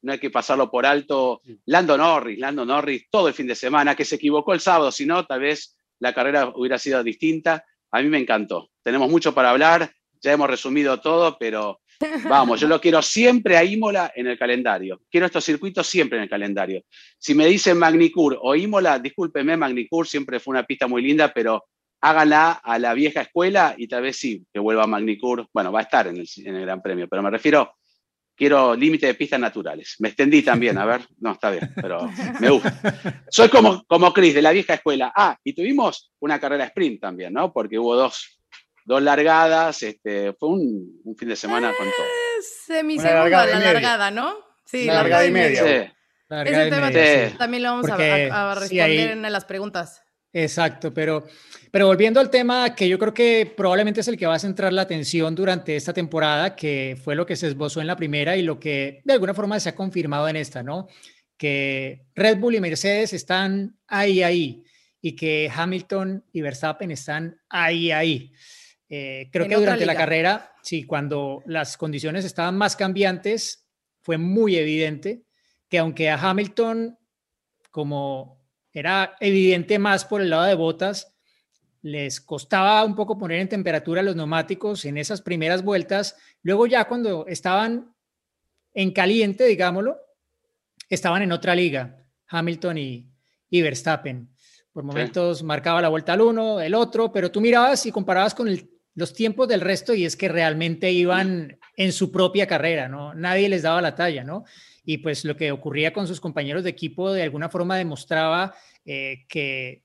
no 0.02 0.12
hay 0.12 0.18
que 0.18 0.30
pasarlo 0.30 0.70
por 0.70 0.84
alto. 0.84 1.40
Lando 1.66 1.96
Norris, 1.96 2.38
Lando 2.38 2.64
Norris, 2.64 3.06
todo 3.10 3.28
el 3.28 3.34
fin 3.34 3.46
de 3.46 3.54
semana, 3.54 3.94
que 3.94 4.04
se 4.04 4.16
equivocó 4.16 4.52
el 4.52 4.60
sábado, 4.60 4.90
si 4.90 5.06
no, 5.06 5.24
tal 5.26 5.40
vez 5.40 5.76
la 6.00 6.12
carrera 6.12 6.52
hubiera 6.54 6.78
sido 6.78 7.02
distinta. 7.02 7.64
A 7.90 8.02
mí 8.02 8.08
me 8.08 8.18
encantó. 8.18 8.70
Tenemos 8.82 9.10
mucho 9.10 9.34
para 9.34 9.50
hablar, 9.50 9.92
ya 10.20 10.32
hemos 10.32 10.50
resumido 10.50 11.00
todo, 11.00 11.36
pero 11.38 11.80
vamos, 12.28 12.60
yo 12.60 12.66
lo 12.66 12.80
quiero 12.80 13.00
siempre 13.02 13.56
a 13.56 13.64
Imola 13.64 14.12
en 14.14 14.26
el 14.26 14.38
calendario. 14.38 15.02
Quiero 15.10 15.26
estos 15.26 15.44
circuitos 15.44 15.86
siempre 15.86 16.18
en 16.18 16.24
el 16.24 16.30
calendario. 16.30 16.82
Si 17.18 17.34
me 17.34 17.46
dicen 17.46 17.78
Magnicur 17.78 18.38
o 18.40 18.54
Imola, 18.54 18.98
discúlpeme, 18.98 19.56
Magnicur 19.56 20.06
siempre 20.08 20.40
fue 20.40 20.52
una 20.52 20.64
pista 20.64 20.86
muy 20.86 21.02
linda, 21.02 21.32
pero 21.32 21.64
háganla 22.02 22.60
a 22.62 22.78
la 22.78 22.94
vieja 22.94 23.22
escuela 23.22 23.74
y 23.78 23.86
tal 23.86 24.02
vez 24.02 24.16
sí, 24.16 24.44
que 24.52 24.58
vuelva 24.58 24.84
a 24.84 24.88
Magnicur. 24.88 25.48
Bueno, 25.52 25.72
va 25.72 25.80
a 25.80 25.84
estar 25.84 26.08
en 26.08 26.16
el, 26.18 26.60
Gran 26.60 26.82
Premio, 26.82 27.08
pero 27.08 27.22
me 27.22 27.30
refiero, 27.30 27.76
quiero 28.36 28.74
límite 28.74 29.06
de 29.06 29.14
pistas 29.14 29.38
naturales. 29.38 29.94
Me 30.00 30.08
extendí 30.08 30.42
también, 30.42 30.76
a 30.78 30.84
ver, 30.84 31.06
no, 31.20 31.32
está 31.32 31.50
bien, 31.50 31.72
pero 31.76 32.10
me 32.40 32.50
gusta. 32.50 33.24
Soy 33.30 33.48
como, 33.48 33.84
como 33.84 34.12
Chris, 34.12 34.34
de 34.34 34.42
la 34.42 34.50
vieja 34.50 34.74
escuela. 34.74 35.12
Ah, 35.14 35.38
y 35.44 35.54
tuvimos 35.54 36.12
una 36.18 36.40
carrera 36.40 36.64
sprint 36.64 37.00
también, 37.00 37.32
¿no? 37.32 37.52
Porque 37.52 37.78
hubo 37.78 37.94
dos, 37.94 38.40
dos 38.84 39.00
largadas, 39.00 39.84
este, 39.84 40.32
fue 40.32 40.48
un, 40.48 41.16
fin 41.16 41.28
de 41.28 41.36
semana 41.36 41.68
con 41.68 41.86
todo. 41.86 42.06
Eh, 42.06 42.42
Semisegunda 42.66 43.46
la 43.46 43.60
largada, 43.60 44.10
¿no? 44.10 44.34
Sí, 44.66 44.86
la 44.86 44.94
largada 44.94 45.24
y 45.24 45.30
media. 45.30 45.62
Sí. 45.62 45.92
Ese 46.46 46.70
tema 46.70 46.90
también 47.38 47.62
lo 47.62 47.70
vamos 47.70 47.90
a, 47.90 48.54
responder 48.56 49.10
en 49.10 49.22
las 49.32 49.44
preguntas. 49.44 50.02
Exacto, 50.34 50.94
pero, 50.94 51.26
pero 51.70 51.86
volviendo 51.86 52.18
al 52.18 52.30
tema 52.30 52.74
que 52.74 52.88
yo 52.88 52.98
creo 52.98 53.12
que 53.12 53.52
probablemente 53.54 54.00
es 54.00 54.08
el 54.08 54.16
que 54.16 54.26
va 54.26 54.34
a 54.34 54.38
centrar 54.38 54.72
la 54.72 54.82
atención 54.82 55.34
durante 55.34 55.76
esta 55.76 55.92
temporada, 55.92 56.56
que 56.56 56.98
fue 57.02 57.14
lo 57.14 57.26
que 57.26 57.36
se 57.36 57.48
esbozó 57.48 57.82
en 57.82 57.86
la 57.86 57.96
primera 57.96 58.36
y 58.36 58.42
lo 58.42 58.58
que 58.58 59.02
de 59.04 59.12
alguna 59.12 59.34
forma 59.34 59.60
se 59.60 59.68
ha 59.68 59.74
confirmado 59.74 60.26
en 60.28 60.36
esta, 60.36 60.62
¿no? 60.62 60.88
Que 61.36 62.06
Red 62.14 62.38
Bull 62.38 62.54
y 62.54 62.60
Mercedes 62.60 63.12
están 63.12 63.76
ahí, 63.86 64.22
ahí. 64.22 64.64
y 65.04 65.16
que 65.16 65.50
Hamilton 65.52 66.24
y 66.32 66.40
Verstappen 66.40 66.90
están 66.92 67.36
ahí, 67.50 67.90
ahí. 67.90 68.32
Eh, 68.88 69.28
creo 69.32 69.48
que 69.48 69.56
durante 69.56 69.84
la 69.84 69.96
carrera, 69.96 70.54
sí, 70.62 70.84
cuando 70.84 71.42
las 71.46 71.76
condiciones 71.76 72.24
estaban 72.24 72.56
más 72.56 72.76
cambiantes, 72.76 73.66
fue 74.00 74.16
muy 74.16 74.56
evidente 74.56 75.24
que 75.68 75.78
aunque 75.78 76.08
a 76.08 76.16
Hamilton, 76.16 76.98
como 77.70 78.41
era 78.72 79.16
evidente 79.20 79.78
más 79.78 80.04
por 80.04 80.20
el 80.20 80.30
lado 80.30 80.44
de 80.44 80.54
botas, 80.54 81.14
les 81.82 82.20
costaba 82.20 82.84
un 82.84 82.94
poco 82.94 83.18
poner 83.18 83.40
en 83.40 83.48
temperatura 83.48 84.02
los 84.02 84.16
neumáticos 84.16 84.84
en 84.84 84.96
esas 84.96 85.20
primeras 85.20 85.62
vueltas, 85.62 86.16
luego 86.42 86.66
ya 86.66 86.84
cuando 86.86 87.26
estaban 87.26 87.94
en 88.74 88.92
caliente, 88.92 89.44
digámoslo, 89.44 89.98
estaban 90.88 91.22
en 91.22 91.32
otra 91.32 91.54
liga, 91.54 92.04
Hamilton 92.28 92.78
y, 92.78 93.10
y 93.50 93.62
Verstappen. 93.62 94.28
Por 94.72 94.84
momentos 94.84 95.42
marcaba 95.42 95.82
la 95.82 95.88
vuelta 95.88 96.14
al 96.14 96.22
uno, 96.22 96.60
el 96.60 96.74
otro, 96.74 97.12
pero 97.12 97.30
tú 97.30 97.40
mirabas 97.40 97.84
y 97.84 97.92
comparabas 97.92 98.34
con 98.34 98.48
el 98.48 98.72
los 98.94 99.12
tiempos 99.12 99.48
del 99.48 99.60
resto 99.60 99.94
y 99.94 100.04
es 100.04 100.16
que 100.16 100.28
realmente 100.28 100.90
iban 100.90 101.58
en 101.76 101.92
su 101.92 102.12
propia 102.12 102.46
carrera, 102.46 102.88
¿no? 102.88 103.14
Nadie 103.14 103.48
les 103.48 103.62
daba 103.62 103.80
la 103.80 103.94
talla, 103.94 104.24
¿no? 104.24 104.44
Y 104.84 104.98
pues 104.98 105.24
lo 105.24 105.36
que 105.36 105.52
ocurría 105.52 105.92
con 105.92 106.06
sus 106.06 106.20
compañeros 106.20 106.64
de 106.64 106.70
equipo 106.70 107.12
de 107.12 107.22
alguna 107.22 107.48
forma 107.48 107.76
demostraba 107.76 108.54
eh, 108.84 109.24
que, 109.28 109.82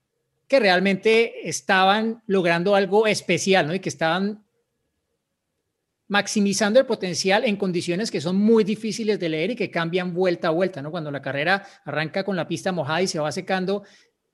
que 0.48 0.60
realmente 0.60 1.48
estaban 1.48 2.24
logrando 2.26 2.76
algo 2.76 3.08
especial, 3.08 3.68
¿no? 3.68 3.76
Y 3.76 3.80
que 3.80 3.90
estaban 3.90 4.44
maximizando 6.08 6.80
el 6.80 6.86
potencial 6.86 7.44
en 7.44 7.58
condiciones 7.58 8.12
que 8.12 8.22
son 8.22 8.38
muy 8.38 8.64
difíciles 8.64 9.20
de 9.20 9.30
leer 9.30 9.52
y 9.52 9.56
que 9.56 9.70
cambian 9.70 10.14
vuelta 10.14 10.48
a 10.48 10.52
vuelta, 10.52 10.82
¿no? 10.82 10.90
Cuando 10.90 11.12
la 11.12 11.22
carrera 11.22 11.66
arranca 11.84 12.24
con 12.24 12.36
la 12.36 12.48
pista 12.48 12.72
mojada 12.72 13.02
y 13.02 13.08
se 13.08 13.20
va 13.20 13.32
secando, 13.32 13.84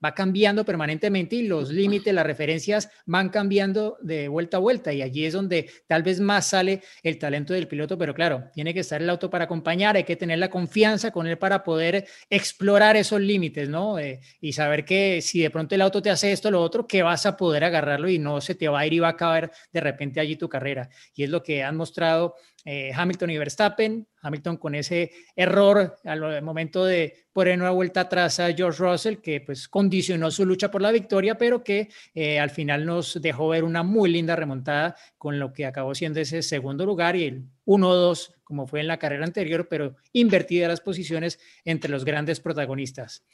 va 0.04 0.14
cambiando 0.14 0.64
permanentemente 0.64 1.36
y 1.36 1.46
los 1.46 1.70
límites, 1.70 2.12
las 2.12 2.26
referencias 2.26 2.90
van 3.06 3.30
cambiando 3.30 3.96
de 4.02 4.28
vuelta 4.28 4.58
a 4.58 4.60
vuelta 4.60 4.92
y 4.92 5.02
allí 5.02 5.24
es 5.24 5.32
donde 5.32 5.70
tal 5.86 6.02
vez 6.02 6.20
más 6.20 6.46
sale 6.46 6.82
el 7.02 7.18
talento 7.18 7.54
del 7.54 7.68
piloto, 7.68 7.96
pero 7.96 8.14
claro, 8.14 8.50
tiene 8.52 8.74
que 8.74 8.80
estar 8.80 9.00
el 9.00 9.08
auto 9.08 9.30
para 9.30 9.44
acompañar, 9.44 9.96
hay 9.96 10.04
que 10.04 10.16
tener 10.16 10.38
la 10.38 10.50
confianza 10.50 11.10
con 11.10 11.26
él 11.26 11.38
para 11.38 11.64
poder 11.64 12.06
explorar 12.28 12.96
esos 12.96 13.20
límites, 13.20 13.68
¿no? 13.68 13.98
Eh, 13.98 14.20
y 14.40 14.52
saber 14.52 14.84
que 14.84 15.20
si 15.22 15.40
de 15.40 15.50
pronto 15.50 15.74
el 15.74 15.80
auto 15.80 16.02
te 16.02 16.10
hace 16.10 16.32
esto, 16.32 16.50
lo 16.50 16.60
otro, 16.60 16.86
que 16.86 17.02
vas 17.02 17.26
a 17.26 17.36
poder 17.36 17.64
agarrarlo 17.64 18.08
y 18.08 18.18
no 18.18 18.40
se 18.40 18.54
te 18.54 18.68
va 18.68 18.80
a 18.80 18.86
ir 18.86 18.92
y 18.92 18.98
va 18.98 19.08
a 19.08 19.12
acabar 19.12 19.50
de 19.72 19.80
repente 19.80 20.20
allí 20.20 20.36
tu 20.36 20.48
carrera. 20.48 20.88
Y 21.14 21.24
es 21.24 21.30
lo 21.30 21.42
que 21.42 21.62
han 21.62 21.76
mostrado 21.76 22.34
eh, 22.64 22.92
Hamilton 22.94 23.30
y 23.30 23.38
Verstappen, 23.38 24.06
Hamilton 24.22 24.56
con 24.56 24.74
ese 24.74 25.10
error 25.36 25.96
al 26.04 26.42
momento 26.42 26.84
de 26.84 27.26
poner 27.32 27.60
una 27.60 27.70
vuelta 27.70 28.02
atrás 28.02 28.40
a 28.40 28.52
George 28.52 28.82
Russell, 28.82 29.16
que 29.16 29.40
pues 29.42 29.68
condicionó 29.68 30.30
su 30.30 30.46
lucha 30.46 30.70
por 30.70 30.80
la 30.80 30.90
victoria, 30.90 31.36
pero 31.36 31.62
que 31.62 31.90
eh, 32.14 32.38
al 32.38 32.50
final 32.50 32.86
nos 32.86 33.20
dejó 33.20 33.48
ver 33.48 33.64
una 33.64 33.82
muy 33.82 34.10
linda 34.10 34.34
remontada 34.34 34.96
con 35.18 35.38
lo 35.38 35.52
que 35.52 35.66
acabó 35.66 35.94
siendo 35.94 36.20
ese 36.20 36.40
segundo 36.42 36.86
lugar 36.86 37.16
y 37.16 37.24
el 37.24 37.44
1-2, 37.66 38.34
como 38.44 38.66
fue 38.66 38.80
en 38.80 38.88
la 38.88 38.98
carrera 38.98 39.24
anterior, 39.24 39.68
pero 39.68 39.96
invertida 40.12 40.68
las 40.68 40.80
posiciones 40.80 41.38
entre 41.64 41.90
los 41.90 42.04
grandes 42.04 42.40
protagonistas. 42.40 43.26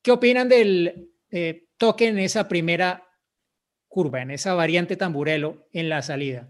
¿Qué 0.00 0.12
opinan 0.12 0.48
del 0.48 1.10
eh, 1.30 1.66
toque 1.76 2.08
en 2.08 2.18
esa 2.18 2.48
primera 2.48 3.06
curva, 3.86 4.22
en 4.22 4.30
esa 4.30 4.54
variante 4.54 4.96
tamburelo 4.96 5.68
en 5.72 5.90
la 5.90 6.00
salida? 6.00 6.48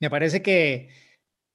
Me 0.00 0.10
parece 0.10 0.42
que 0.42 1.03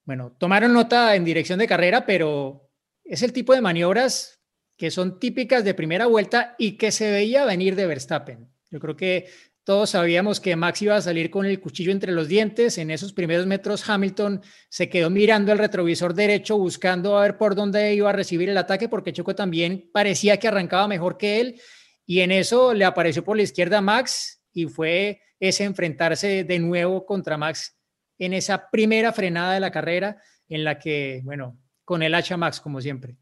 bueno, 0.09 0.35
tomaron 0.39 0.73
nota 0.73 1.13
en 1.13 1.23
dirección 1.23 1.59
de 1.59 1.67
carrera, 1.67 2.03
pero 2.03 2.67
es 3.03 3.21
el 3.21 3.31
tipo 3.31 3.53
de 3.53 3.61
maniobras 3.61 4.41
que 4.75 4.89
son 4.89 5.19
típicas 5.19 5.63
de 5.63 5.75
primera 5.75 6.07
vuelta 6.07 6.55
y 6.57 6.77
que 6.77 6.91
se 6.91 7.11
veía 7.11 7.45
venir 7.45 7.75
de 7.75 7.85
Verstappen. 7.85 8.49
Yo 8.71 8.79
creo 8.79 8.95
que 8.95 9.27
todos 9.63 9.91
sabíamos 9.91 10.39
que 10.39 10.55
Max 10.55 10.81
iba 10.81 10.95
a 10.95 11.01
salir 11.03 11.29
con 11.29 11.45
el 11.45 11.59
cuchillo 11.59 11.91
entre 11.91 12.11
los 12.11 12.27
dientes. 12.27 12.79
En 12.79 12.89
esos 12.89 13.13
primeros 13.13 13.45
metros, 13.45 13.87
Hamilton 13.87 14.41
se 14.67 14.89
quedó 14.89 15.11
mirando 15.11 15.51
el 15.51 15.59
retrovisor 15.59 16.15
derecho, 16.15 16.57
buscando 16.57 17.15
a 17.15 17.21
ver 17.21 17.37
por 17.37 17.53
dónde 17.53 17.93
iba 17.93 18.09
a 18.09 18.13
recibir 18.13 18.49
el 18.49 18.57
ataque, 18.57 18.89
porque 18.89 19.13
Choco 19.13 19.35
también 19.35 19.91
parecía 19.93 20.37
que 20.37 20.47
arrancaba 20.47 20.87
mejor 20.87 21.19
que 21.19 21.39
él. 21.39 21.61
Y 22.07 22.21
en 22.21 22.31
eso 22.31 22.73
le 22.73 22.85
apareció 22.85 23.23
por 23.23 23.37
la 23.37 23.43
izquierda 23.43 23.79
Max 23.79 24.41
y 24.53 24.65
fue 24.65 25.21
ese 25.39 25.65
enfrentarse 25.65 26.45
de 26.45 26.57
nuevo 26.57 27.05
contra 27.05 27.37
Max 27.37 27.78
en 28.19 28.33
esa 28.33 28.69
primera 28.69 29.11
frenada 29.13 29.53
de 29.53 29.59
la 29.59 29.71
carrera 29.71 30.17
en 30.47 30.63
la 30.63 30.77
que, 30.77 31.21
bueno, 31.23 31.57
con 31.85 32.03
el 32.03 32.13
hacha 32.13 32.37
Max, 32.37 32.61
como 32.61 32.81
siempre. 32.81 33.15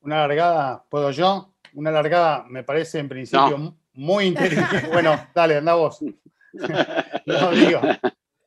Una 0.00 0.18
largada, 0.18 0.84
¿puedo 0.88 1.10
yo? 1.10 1.54
Una 1.74 1.90
largada 1.90 2.44
me 2.48 2.62
parece 2.62 2.98
en 2.98 3.08
principio 3.08 3.76
muy 3.94 4.26
inteligente. 4.26 4.88
bueno, 4.92 5.28
dale, 5.34 5.56
anda 5.56 5.74
vos. 5.74 6.00
no, 7.26 7.50
digo, 7.52 7.80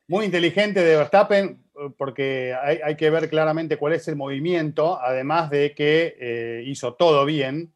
muy 0.06 0.26
inteligente 0.26 0.82
de 0.82 0.96
Verstappen, 0.96 1.64
porque 1.96 2.54
hay, 2.54 2.96
que 2.96 3.10
ver 3.10 3.28
claramente 3.28 3.76
cuál 3.76 3.94
es 3.94 4.08
el 4.08 4.16
movimiento, 4.16 5.00
además 5.00 5.50
de 5.50 5.74
que 5.74 6.16
eh, 6.18 6.62
hizo 6.64 6.94
todo 6.94 7.24
bien. 7.24 7.72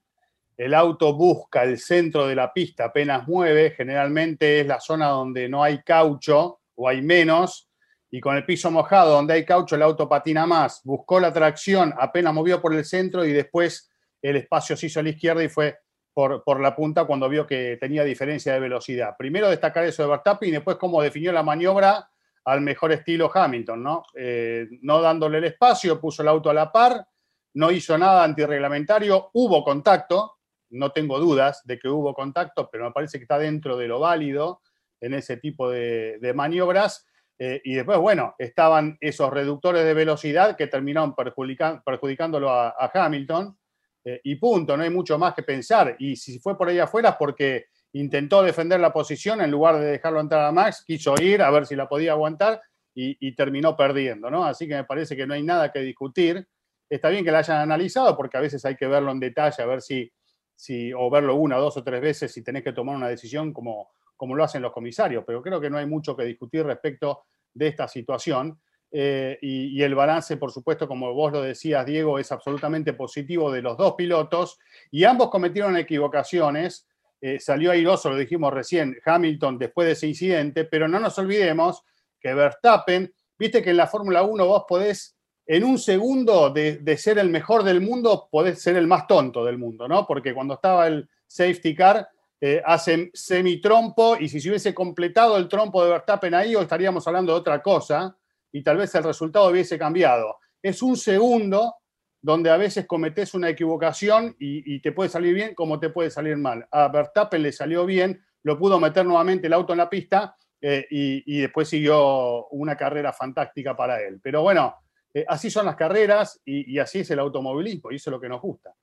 El 0.56 0.74
auto 0.74 1.14
busca 1.14 1.64
el 1.64 1.78
centro 1.78 2.26
de 2.26 2.34
la 2.34 2.52
pista, 2.52 2.86
apenas 2.86 3.26
mueve, 3.26 3.70
generalmente 3.70 4.60
es 4.60 4.66
la 4.66 4.80
zona 4.80 5.08
donde 5.08 5.48
no 5.48 5.62
hay 5.62 5.82
caucho, 5.82 6.59
o 6.80 6.88
hay 6.88 7.02
menos, 7.02 7.68
y 8.10 8.20
con 8.20 8.36
el 8.36 8.44
piso 8.46 8.70
mojado, 8.70 9.12
donde 9.12 9.34
hay 9.34 9.44
caucho, 9.44 9.76
el 9.76 9.82
auto 9.82 10.08
patina 10.08 10.46
más. 10.46 10.80
Buscó 10.82 11.20
la 11.20 11.32
tracción, 11.32 11.94
apenas 11.96 12.32
movió 12.32 12.60
por 12.60 12.74
el 12.74 12.84
centro 12.84 13.24
y 13.24 13.32
después 13.32 13.90
el 14.22 14.36
espacio 14.36 14.76
se 14.76 14.86
hizo 14.86 15.00
a 15.00 15.02
la 15.02 15.10
izquierda 15.10 15.44
y 15.44 15.48
fue 15.48 15.78
por, 16.12 16.60
la 16.60 16.74
punta 16.74 17.04
cuando 17.04 17.28
vio 17.28 17.46
que 17.46 17.76
tenía 17.78 18.02
diferencia 18.02 18.54
de 18.54 18.60
velocidad. 18.60 19.14
Primero 19.16 19.48
destacar 19.48 19.84
eso 19.84 20.02
de 20.02 20.08
Verstappen 20.08 20.48
y 20.48 20.52
después 20.52 20.76
cómo 20.76 21.02
definió 21.02 21.32
la 21.32 21.42
maniobra 21.42 22.10
al 22.44 22.62
mejor 22.62 22.92
estilo 22.92 23.30
Hamilton, 23.32 23.82
¿no? 23.82 24.02
Eh, 24.14 24.66
no 24.80 25.00
dándole 25.00 25.38
el 25.38 25.44
espacio, 25.44 26.00
puso 26.00 26.22
el 26.22 26.28
auto 26.28 26.50
a 26.50 26.54
la 26.54 26.72
par, 26.72 27.06
no 27.54 27.70
hizo 27.70 27.96
nada 27.96 28.24
antirreglamentario, 28.24 29.30
hubo 29.34 29.62
contacto, 29.62 30.38
no 30.70 30.90
tengo 30.92 31.18
dudas 31.18 31.62
de 31.64 31.78
que 31.78 31.88
hubo 31.88 32.14
contacto, 32.14 32.68
pero 32.70 32.84
me 32.84 32.92
parece 32.92 33.18
que 33.18 33.24
está 33.24 33.38
dentro 33.38 33.76
de 33.76 33.86
lo 33.86 34.00
válido 34.00 34.62
en 35.00 35.14
ese 35.14 35.36
tipo 35.38 35.70
de, 35.70 36.32
maniobras. 36.34 37.06
Eh, 37.38 37.60
y 37.64 37.74
después, 37.74 37.98
bueno, 37.98 38.34
estaban 38.38 38.98
esos 39.00 39.32
reductores 39.32 39.84
de 39.84 39.94
velocidad 39.94 40.56
que 40.56 40.66
terminaron 40.66 41.14
perjudicándolo 41.14 42.50
a, 42.50 42.90
Hamilton. 42.92 43.56
Eh, 44.04 44.20
y 44.24 44.36
punto, 44.36 44.76
no 44.76 44.82
hay 44.82 44.90
mucho 44.90 45.18
más 45.18 45.34
que 45.34 45.42
pensar. 45.42 45.96
Y 45.98 46.16
si 46.16 46.38
fue 46.38 46.56
por 46.56 46.68
ahí 46.68 46.78
afuera 46.78 47.16
porque 47.18 47.66
intentó 47.92 48.42
defender 48.42 48.80
la 48.80 48.92
posición 48.92 49.40
en 49.40 49.50
lugar 49.50 49.78
de 49.78 49.86
dejarlo 49.86 50.20
entrar 50.20 50.44
a 50.44 50.52
Max, 50.52 50.84
quiso 50.86 51.14
ir 51.20 51.42
a 51.42 51.50
ver 51.50 51.66
si 51.66 51.74
la 51.74 51.88
podía 51.88 52.12
aguantar 52.12 52.60
y, 52.94 53.34
terminó 53.34 53.76
perdiendo, 53.76 54.30
¿no? 54.30 54.44
Así 54.44 54.68
que 54.68 54.74
me 54.74 54.84
parece 54.84 55.16
que 55.16 55.26
no 55.26 55.32
hay 55.32 55.42
nada 55.42 55.72
que 55.72 55.80
discutir. 55.80 56.46
Está 56.88 57.08
bien 57.08 57.24
que 57.24 57.30
la 57.30 57.38
hayan 57.38 57.58
analizado 57.58 58.14
porque 58.16 58.36
a 58.36 58.40
veces 58.40 58.64
hay 58.66 58.76
que 58.76 58.86
verlo 58.86 59.10
en 59.12 59.20
detalle, 59.20 59.62
a 59.62 59.66
ver 59.66 59.80
si, 59.80 60.12
si 60.54 60.92
o 60.92 61.08
verlo 61.08 61.36
una, 61.36 61.56
dos 61.56 61.76
o 61.78 61.84
tres 61.84 62.00
veces 62.00 62.32
si 62.32 62.42
tenés 62.42 62.62
que 62.62 62.72
tomar 62.72 62.96
una 62.96 63.08
decisión 63.08 63.52
como, 63.52 63.90
como 64.20 64.34
lo 64.34 64.44
hacen 64.44 64.60
los 64.60 64.72
comisarios, 64.72 65.24
pero 65.26 65.40
creo 65.40 65.58
que 65.58 65.70
no 65.70 65.78
hay 65.78 65.86
mucho 65.86 66.14
que 66.14 66.24
discutir 66.24 66.62
respecto 66.62 67.22
de 67.54 67.68
esta 67.68 67.88
situación. 67.88 68.60
Eh, 68.92 69.38
y, 69.40 69.80
el 69.80 69.94
balance, 69.94 70.36
por 70.36 70.52
supuesto, 70.52 70.86
como 70.86 71.14
vos 71.14 71.32
lo 71.32 71.40
decías, 71.40 71.86
Diego, 71.86 72.18
es 72.18 72.30
absolutamente 72.30 72.92
positivo 72.92 73.50
de 73.50 73.62
los 73.62 73.78
dos 73.78 73.94
pilotos 73.94 74.58
y 74.90 75.04
ambos 75.04 75.30
cometieron 75.30 75.74
equivocaciones. 75.78 76.86
Eh, 77.18 77.40
salió 77.40 77.70
airoso, 77.70 78.10
lo 78.10 78.16
dijimos 78.18 78.52
recién, 78.52 78.94
Hamilton 79.02 79.56
después 79.56 79.86
de 79.86 79.92
ese 79.92 80.08
incidente, 80.08 80.66
pero 80.66 80.86
no 80.86 81.00
nos 81.00 81.18
olvidemos 81.18 81.82
que 82.20 82.34
Verstappen, 82.34 83.10
viste 83.38 83.62
que 83.62 83.70
en 83.70 83.78
la 83.78 83.86
Fórmula 83.86 84.22
1 84.22 84.46
vos 84.46 84.64
podés, 84.68 85.16
en 85.46 85.64
un 85.64 85.78
segundo 85.78 86.50
de, 86.50 86.76
de, 86.76 86.96
ser 86.98 87.18
el 87.18 87.30
mejor 87.30 87.64
del 87.64 87.80
mundo, 87.80 88.28
podés 88.30 88.60
ser 88.60 88.76
el 88.76 88.86
más 88.86 89.06
tonto 89.06 89.46
del 89.46 89.56
mundo, 89.56 89.88
¿no? 89.88 90.06
Porque 90.06 90.34
cuando 90.34 90.54
estaba 90.54 90.86
el 90.88 91.08
safety 91.26 91.74
car, 91.74 92.06
eh, 92.42 92.62
hace 92.64 93.10
semi-trompo 93.12 94.16
y 94.18 94.26
si 94.28 94.40
se 94.40 94.48
hubiese 94.48 94.72
completado 94.72 95.36
el 95.36 95.46
trompo 95.46 95.84
de 95.84 95.90
Verstappen 95.90 96.32
ahí, 96.32 96.54
hoy 96.54 96.62
estaríamos 96.62 97.06
hablando 97.06 97.34
de 97.34 97.38
otra 97.38 97.60
cosa 97.60 98.16
y 98.50 98.62
tal 98.62 98.78
vez 98.78 98.94
el 98.94 99.04
resultado 99.04 99.50
hubiese 99.50 99.78
cambiado. 99.78 100.38
Es 100.62 100.82
un 100.82 100.96
segundo 100.96 101.74
donde 102.22 102.48
a 102.50 102.56
veces 102.56 102.86
cometes 102.86 103.34
una 103.34 103.50
equivocación 103.50 104.36
y, 104.38 104.80
te 104.80 104.92
puede 104.92 105.10
salir 105.10 105.34
bien 105.34 105.54
como 105.54 105.78
te 105.78 105.90
puede 105.90 106.10
salir 106.10 106.38
mal. 106.38 106.66
A 106.70 106.88
Verstappen 106.88 107.42
le 107.42 107.52
salió 107.52 107.84
bien, 107.84 108.24
lo 108.42 108.58
pudo 108.58 108.80
meter 108.80 109.04
nuevamente 109.04 109.46
el 109.46 109.52
auto 109.52 109.72
en 109.72 109.78
la 109.78 109.90
pista 109.90 110.34
eh, 110.62 110.86
y, 110.90 111.40
después 111.40 111.68
siguió 111.68 112.46
una 112.48 112.74
carrera 112.74 113.12
fantástica 113.12 113.76
para 113.76 114.00
él. 114.00 114.18
Pero 114.22 114.40
bueno, 114.42 114.76
eh, 115.12 115.26
así 115.28 115.50
son 115.50 115.66
las 115.66 115.76
carreras 115.76 116.40
y, 116.44 116.72
y 116.72 116.78
así 116.78 117.00
es 117.00 117.10
el 117.10 117.18
automovilismo 117.18 117.90
y 117.90 117.96
eso 117.96 118.08
es 118.08 118.12
lo 118.12 118.20
que 118.20 118.28
nos 118.30 118.40
gusta. 118.40 118.74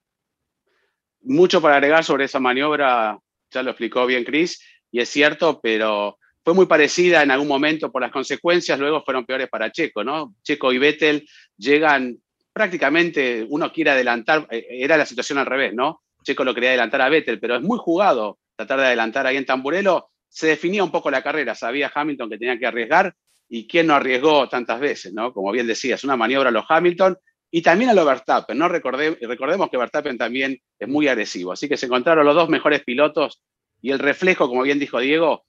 Mucho 1.21 1.59
para 1.59 1.75
agregar 1.75 2.03
sobre 2.03 2.25
esa 2.25 2.39
maniobra 2.39 3.19
ya 3.51 3.63
lo 3.63 3.71
explicó 3.71 4.05
bien 4.05 4.23
Chris, 4.23 4.61
y 4.91 4.99
es 4.99 5.09
cierto, 5.09 5.59
pero 5.61 6.17
fue 6.43 6.53
muy 6.53 6.65
parecida 6.65 7.23
en 7.23 7.31
algún 7.31 7.47
momento 7.47 7.91
por 7.91 8.01
las 8.01 8.11
consecuencias, 8.11 8.79
luego 8.79 9.03
fueron 9.03 9.25
peores 9.25 9.49
para 9.49 9.71
Checo, 9.71 10.03
¿no? 10.03 10.33
Checo 10.43 10.71
y 10.71 10.77
Vettel 10.77 11.27
llegan 11.57 12.17
prácticamente, 12.53 13.45
uno 13.49 13.71
quiere 13.71 13.91
adelantar, 13.91 14.47
eh, 14.49 14.65
era 14.69 14.97
la 14.97 15.05
situación 15.05 15.37
al 15.39 15.45
revés, 15.45 15.73
¿no? 15.73 16.01
Checo 16.23 16.43
lo 16.43 16.53
quería 16.53 16.69
adelantar 16.69 17.01
a 17.01 17.09
Vettel, 17.09 17.39
pero 17.39 17.55
es 17.55 17.61
muy 17.61 17.77
jugado 17.77 18.39
tratar 18.55 18.79
de 18.79 18.85
adelantar 18.87 19.27
ahí 19.27 19.37
en 19.37 19.45
Tamburelo. 19.45 20.09
Se 20.27 20.47
definía 20.47 20.83
un 20.83 20.91
poco 20.91 21.11
la 21.11 21.21
carrera, 21.21 21.53
sabía 21.53 21.91
Hamilton 21.93 22.29
que 22.29 22.37
tenía 22.37 22.57
que 22.57 22.65
arriesgar 22.65 23.13
y 23.49 23.67
quién 23.67 23.87
no 23.87 23.93
arriesgó 23.93 24.49
tantas 24.49 24.79
veces, 24.79 25.13
¿no? 25.13 25.33
Como 25.33 25.51
bien 25.51 25.67
decías, 25.67 26.03
una 26.03 26.17
maniobra 26.17 26.49
a 26.49 26.51
los 26.51 26.65
Hamilton 26.67 27.17
y 27.49 27.61
también 27.61 27.89
a 27.89 27.93
los 27.93 28.05
Verstappen, 28.05 28.57
¿no? 28.57 28.67
recordemos 28.67 29.69
que 29.69 29.77
Verstappen 29.77 30.17
también 30.17 30.59
es 30.77 30.87
muy 30.87 31.07
agresivo, 31.07 31.53
así 31.53 31.69
que 31.69 31.77
se 31.77 31.85
encontraron 31.85 32.25
los 32.25 32.35
dos 32.35 32.49
mejores 32.49 32.83
pilotos 32.83 33.41
y 33.81 33.91
el 33.91 33.99
reflejo, 33.99 34.47
como 34.47 34.63
bien 34.63 34.79
dijo 34.79 34.99
Diego, 34.99 35.45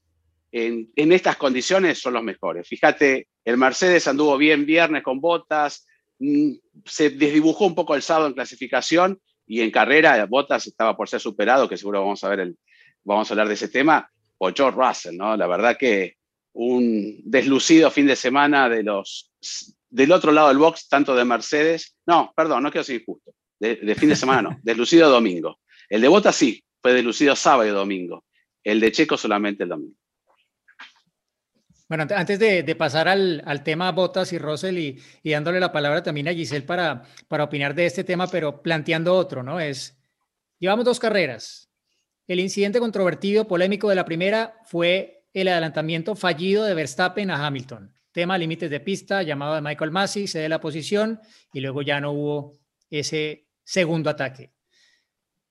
en, 0.52 0.90
estas 0.97 1.37
condiciones 1.37 1.99
son 1.99 2.14
los 2.14 2.23
mejores. 2.23 2.67
Fíjate, 2.67 3.28
el 3.45 3.57
Mercedes 3.57 4.07
anduvo 4.09 4.37
bien 4.38 4.64
viernes 4.64 5.02
con 5.02 5.21
botas, 5.21 5.87
mm, 6.19 6.52
se 6.85 7.11
desdibujó 7.11 7.67
un 7.67 7.75
poco 7.75 7.95
el 7.95 8.02
sábado 8.02 8.28
en 8.28 8.35
clasificación 8.35 9.21
y 9.47 9.61
en 9.61 9.71
carrera 9.71 10.25
Botas 10.26 10.67
estaba 10.67 10.97
por 10.97 11.09
ser 11.09 11.21
superado, 11.21 11.69
que 11.69 11.76
seguro 11.76 12.00
vamos 12.00 12.23
a 12.23 12.28
ver 12.28 12.40
el, 12.40 12.59
vamos 13.02 13.31
a 13.31 13.35
hablar 13.35 13.49
de 13.49 13.55
ese 13.55 13.69
tema, 13.69 14.11
o 14.38 14.52
George 14.52 14.78
Russell, 14.78 15.17
¿no? 15.17 15.37
La 15.37 15.47
verdad 15.47 15.76
que 15.76 16.17
un 16.52 17.21
deslucido 17.25 17.90
fin 17.90 18.07
de 18.07 18.17
semana 18.17 18.69
de 18.69 18.83
los 18.83 19.33
del 19.90 20.12
otro 20.12 20.33
lado 20.33 20.49
del 20.49 20.59
box, 20.59 20.88
tanto 20.88 21.14
de 21.14 21.25
Mercedes, 21.25 21.97
no, 22.07 22.33
perdón, 22.37 22.62
no 22.62 22.71
quiero 22.71 22.85
ser 22.85 23.00
injusto, 23.00 23.33
de, 23.59 23.95
fin 23.95 24.09
de 24.09 24.16
semana 24.16 24.42
no, 24.42 24.59
deslucido 24.62 25.11
domingo. 25.11 25.59
El 25.88 26.00
de 26.00 26.09
Botas 26.09 26.37
sí, 26.37 26.62
fue 26.80 26.92
deslucido 26.92 27.35
sábado 27.35 27.68
y 27.68 27.73
domingo. 27.73 28.25
El 28.62 28.80
de 28.80 28.92
Checo 28.92 29.16
solamente 29.16 29.62
el 29.62 29.71
domingo. 29.71 29.95
Bueno, 31.88 32.07
antes 32.14 32.38
de, 32.38 32.76
pasar 32.76 33.09
al, 33.09 33.62
tema 33.64 33.90
Botas 33.92 34.35
y 34.35 34.38
Russell 34.38 34.76
y, 34.76 35.02
dándole 35.25 35.59
la 35.59 35.73
palabra 35.73 36.02
también 36.02 36.28
a 36.28 36.35
Giselle 36.35 36.66
para, 36.66 37.02
para 37.28 37.45
opinar 37.45 37.75
de 37.75 37.87
este 37.87 38.04
tema, 38.04 38.26
pero 38.26 38.62
planteando 38.62 39.14
otro, 39.14 39.42
¿no? 39.42 39.59
Es, 39.59 39.99
llevamos 40.59 40.85
dos 40.85 41.00
carreras. 41.00 41.71
El 42.26 42.40
incidente 42.40 42.78
controvertido, 42.78 43.49
polémico 43.49 43.88
de 43.88 43.95
la 43.95 44.04
primera 44.04 44.59
fue 44.66 45.25
el 45.33 45.49
adelantamiento 45.49 46.14
fallido 46.14 46.64
de 46.64 46.75
Verstappen 46.75 47.30
a 47.30 47.47
Hamilton. 47.47 47.98
Tema 48.12 48.38
límites 48.38 48.70
de 48.70 48.80
pista, 48.80 49.22
llamado 49.22 49.54
de 49.54 49.60
Michael 49.60 49.90
Massey, 49.90 50.26
se 50.26 50.48
la 50.48 50.60
posición 50.60 51.20
y 51.52 51.60
luego 51.60 51.82
ya 51.82 52.00
no 52.00 52.12
hubo 52.12 52.58
ese 52.90 53.48
segundo 53.62 54.10
ataque. 54.10 54.52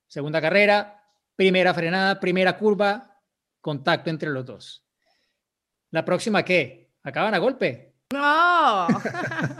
Segunda 0.06 0.40
carrera, 0.40 1.02
primera 1.36 1.72
frenada, 1.72 2.18
primera 2.18 2.56
curva, 2.56 3.20
contacto 3.60 4.10
entre 4.10 4.30
los 4.30 4.44
dos. 4.44 4.84
¿La 5.90 6.04
próxima 6.04 6.44
qué? 6.44 6.90
¿Acaban 7.02 7.34
a 7.34 7.38
golpe? 7.38 7.94
No. 8.12 8.88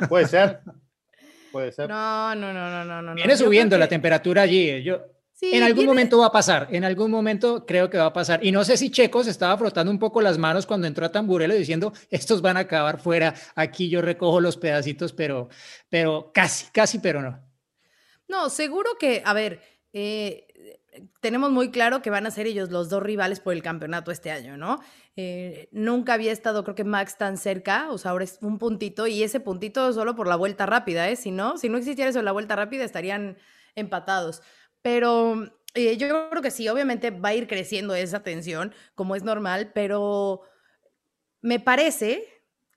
Puede 0.09 0.27
ser. 0.27 0.61
Puede 1.53 1.73
ser. 1.73 1.89
No, 1.89 2.35
no, 2.35 2.53
no, 2.53 2.85
no, 2.85 3.03
no. 3.03 3.15
Viene 3.15 3.37
subiendo 3.37 3.79
la 3.79 3.89
temperatura 3.89 4.43
allí. 4.43 4.83
Yo, 4.83 5.01
en 5.41 5.63
algún 5.63 5.87
momento 5.87 6.19
va 6.19 6.27
a 6.27 6.33
pasar, 6.33 6.69
en 6.71 6.85
algún 6.85 7.11
momento 7.11 7.65
creo 7.65 7.89
que 7.89 7.99
va 7.99 8.07
a 8.07 8.13
pasar. 8.13 8.45
Y 8.45 8.53
no 8.53 8.65
sé 8.65 8.77
si 8.77 8.91
Checo 8.91 9.23
se 9.23 9.31
estaba 9.31 9.57
frotando 9.57 9.91
un 9.91 9.99
poco 9.99 10.21
las 10.21 10.39
manos 10.39 10.67
cuando 10.67 10.87
entró 10.87 11.07
a 11.07 11.13
Tamburelo 11.13 11.55
diciendo, 11.55 11.93
estos 12.11 12.43
van 12.43 12.57
a 12.57 12.61
acabar 12.61 13.01
fuera, 13.01 13.35
aquí 13.55 13.89
yo 13.89 14.03
recojo 14.03 14.41
los 14.41 14.57
pedacitos, 14.57 15.13
pero, 15.13 15.49
pero 15.89 16.33
casi, 16.35 16.71
casi, 16.73 16.99
pero 16.99 17.23
no. 17.23 17.41
No, 18.27 18.51
seguro 18.51 18.91
que, 18.99 19.23
a 19.25 19.33
ver, 19.33 19.63
eh, 19.93 20.47
tenemos 21.21 21.51
muy 21.51 21.71
claro 21.71 22.03
que 22.03 22.11
van 22.11 22.27
a 22.27 22.31
ser 22.31 22.47
ellos 22.47 22.71
los 22.71 22.89
dos 22.89 23.03
rivales 23.03 23.41
por 23.41 23.53
el 23.53 23.63
campeonato 23.63 24.11
este 24.11 24.31
año, 24.31 24.57
¿no? 24.57 24.81
Eh, 25.17 25.69
nunca 25.73 26.15
había 26.15 26.33
estado, 26.33 26.63
creo 26.65 26.75
que 26.75 26.85
Max 26.85 27.17
tan 27.17 27.37
cerca, 27.39 27.91
o 27.91 27.99
sea, 27.99 28.11
ahora 28.11 28.25
es 28.25 28.39
un 28.43 28.59
puntito 28.59 29.07
y 29.07 29.23
ese 29.23 29.41
puntito 29.41 29.93
solo 29.93 30.15
por 30.15 30.27
la 30.27 30.37
vuelta 30.37 30.67
rápida, 30.67 31.09
¿eh? 31.09 31.17
Si 31.17 31.31
no, 31.31 31.59
si 31.59 31.69
no 31.69 31.79
existiera 31.79 32.11
eso 32.11 32.19
en 32.19 32.25
la 32.25 32.33
vuelta 32.33 32.57
rápida 32.57 32.85
estarían 32.85 33.39
empatados. 33.75 34.43
Pero 34.89 35.45
eh, 35.75 35.99
yo 35.99 36.31
creo 36.31 36.41
que 36.41 36.51
sí, 36.51 36.67
obviamente 36.67 37.11
va 37.11 37.29
a 37.29 37.35
ir 37.35 37.47
creciendo 37.47 37.95
esa 37.95 38.23
tensión, 38.23 38.73
como 38.95 39.17
es 39.17 39.23
normal, 39.23 39.71
pero 39.75 40.41
me 41.43 41.61
parece 41.61 42.27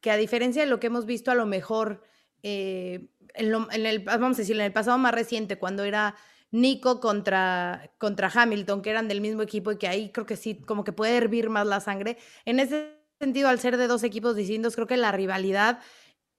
que 0.02 0.12
a 0.12 0.18
diferencia 0.18 0.62
de 0.62 0.68
lo 0.68 0.82
que 0.82 0.88
hemos 0.88 1.06
visto 1.06 1.32
a 1.32 1.36
lo 1.36 1.46
mejor 1.46 2.04
en, 2.44 3.10
en 3.34 3.86
el, 3.86 4.00
vamos 4.00 4.40
a 4.40 4.42
en 4.42 4.60
el 4.60 4.74
pasado 4.74 4.98
más 4.98 5.14
reciente, 5.14 5.58
cuando 5.58 5.86
era 5.86 6.18
Nico 6.52 7.00
contra, 7.00 7.94
contra 7.98 8.30
Hamilton, 8.30 8.82
que 8.82 8.90
eran 8.90 9.08
del 9.08 9.22
mismo 9.22 9.42
equipo 9.42 9.72
y 9.72 9.78
que 9.78 9.88
ahí 9.88 10.12
creo 10.12 10.26
que 10.26 10.36
sí, 10.36 10.60
como 10.60 10.84
que 10.84 10.92
puede 10.92 11.16
hervir 11.16 11.50
más 11.50 11.66
la 11.66 11.80
sangre. 11.80 12.18
En 12.44 12.60
ese 12.60 13.00
sentido, 13.22 13.48
al 13.48 13.60
ser 13.62 13.78
de 13.78 13.88
dos 13.88 14.04
equipos 14.04 14.36
distintos, 14.36 14.76
creo 14.76 14.88
que 14.88 14.98
la 14.98 15.14
rivalidad 15.14 15.80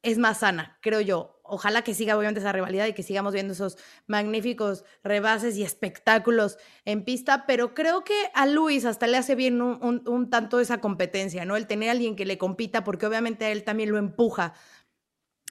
es 0.03 0.19
más 0.19 0.41
sana, 0.41 0.79
creo 0.83 1.01
yo. 1.01 1.32
Ojalá 1.45 1.83
que 1.83 1.95
siga 1.95 2.17
obviamente 2.17 2.41
esa 2.41 2.53
rivalidad 2.53 2.87
y 2.87 2.93
que 2.93 3.03
sigamos 3.03 3.35
viendo 3.35 3.53
esos 3.53 3.77
magníficos 4.07 4.85
rebases 5.03 5.57
y 5.57 5.65
espectáculos 5.65 6.57
en 6.85 7.05
pista, 7.05 7.45
pero 7.47 7.75
creo 7.75 8.05
que 8.05 8.15
a 8.35 8.47
Luis 8.47 8.85
hasta 8.85 9.07
le 9.07 9.17
hace 9.17 9.35
bien 9.35 9.61
un, 9.61 10.31
tanto 10.31 10.61
esa 10.61 10.81
competencia, 10.81 11.45
¿no? 11.45 11.57
El 11.57 11.67
tener 11.67 11.89
a 11.89 11.93
alguien 11.93 12.17
que 12.17 12.27
le 12.27 12.39
compita, 12.39 12.85
porque 12.85 13.07
obviamente 13.07 13.45
a 13.45 13.51
él 13.51 13.65
también 13.65 13.91
lo 13.91 13.99
empuja 13.99 14.55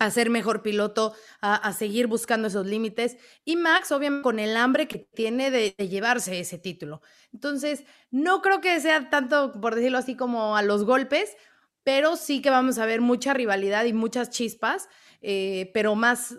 a 0.02 0.10
ser 0.10 0.32
mejor 0.32 0.64
piloto, 0.64 1.14
a, 1.42 1.72
seguir 1.74 2.08
buscando 2.08 2.48
esos 2.48 2.66
límites. 2.66 3.18
Y 3.46 3.56
Max, 3.56 3.92
obviamente, 3.92 4.24
con 4.24 4.40
el 4.40 4.58
hambre 4.58 4.88
que 4.88 4.98
tiene 4.98 5.52
de, 5.52 5.76
llevarse 5.78 6.40
ese 6.40 6.58
título. 6.58 7.02
Entonces, 7.32 7.84
no 8.10 8.42
creo 8.42 8.62
que 8.62 8.80
sea 8.80 9.12
tanto, 9.12 9.52
por 9.62 9.76
decirlo 9.76 10.00
así, 10.00 10.16
como 10.16 10.58
a 10.58 10.64
los 10.64 10.86
golpes, 10.86 11.38
pero 11.84 12.16
sí 12.16 12.42
que 12.42 12.50
vamos 12.50 12.80
a 12.80 12.88
ver 12.88 13.00
mucha 13.00 13.36
rivalidad 13.36 13.86
y 13.86 13.94
muchas 13.94 14.32
chispas, 14.32 14.90
eh, 15.22 15.72
pero 15.74 15.96
más, 15.96 16.38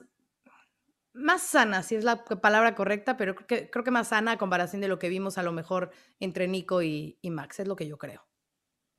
más 1.12 1.42
sana, 1.42 1.82
si 1.82 1.94
es 1.94 2.04
la 2.04 2.24
palabra 2.24 2.74
correcta, 2.74 3.16
pero 3.16 3.34
creo 3.34 3.46
que, 3.46 3.70
creo 3.70 3.84
que 3.84 3.90
más 3.90 4.08
sana 4.08 4.32
a 4.32 4.38
comparación 4.38 4.80
de 4.80 4.88
lo 4.88 4.98
que 4.98 5.08
vimos 5.08 5.38
a 5.38 5.42
lo 5.42 5.52
mejor 5.52 5.90
entre 6.20 6.48
Nico 6.48 6.82
y, 6.82 7.18
Max, 7.22 7.60
es 7.60 7.68
lo 7.68 7.76
que 7.76 7.86
yo 7.86 7.98
creo. 7.98 8.26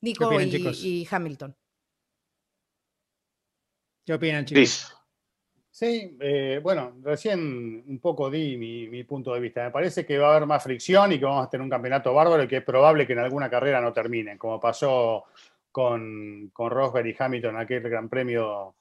Nico 0.01 0.31
y 0.39 1.07
Hamilton. 1.09 1.55
¿Qué 4.05 4.13
opinan, 4.13 4.45
chicos? 4.45 4.93
Sí, 5.73 6.15
eh, 6.19 6.59
bueno, 6.61 6.97
recién 7.01 7.83
un 7.87 7.99
poco 7.99 8.29
di 8.29 8.57
mi, 8.57 9.03
punto 9.05 9.33
de 9.33 9.39
vista. 9.39 9.63
Me 9.63 9.71
parece 9.71 10.05
que 10.05 10.19
va 10.19 10.27
a 10.27 10.35
haber 10.35 10.47
más 10.47 10.61
fricción 10.61 11.11
y 11.11 11.17
que 11.17 11.25
vamos 11.25 11.47
a 11.47 11.49
tener 11.49 11.63
un 11.63 11.69
campeonato 11.69 12.13
bárbaro 12.13 12.43
y 12.43 12.47
que 12.47 12.57
es 12.57 12.63
probable 12.63 13.07
que 13.07 13.13
en 13.13 13.19
alguna 13.19 13.49
carrera 13.49 13.81
no 13.81 13.91
terminen, 13.91 14.37
como 14.37 14.59
pasó 14.59 15.23
con, 15.71 16.51
con 16.53 16.69
Rosberg 16.69 17.07
y 17.07 17.15
Hamilton 17.17 17.55
en 17.55 17.61
aquel 17.61 17.81
Gran 17.89 18.07
Premio 18.07 18.75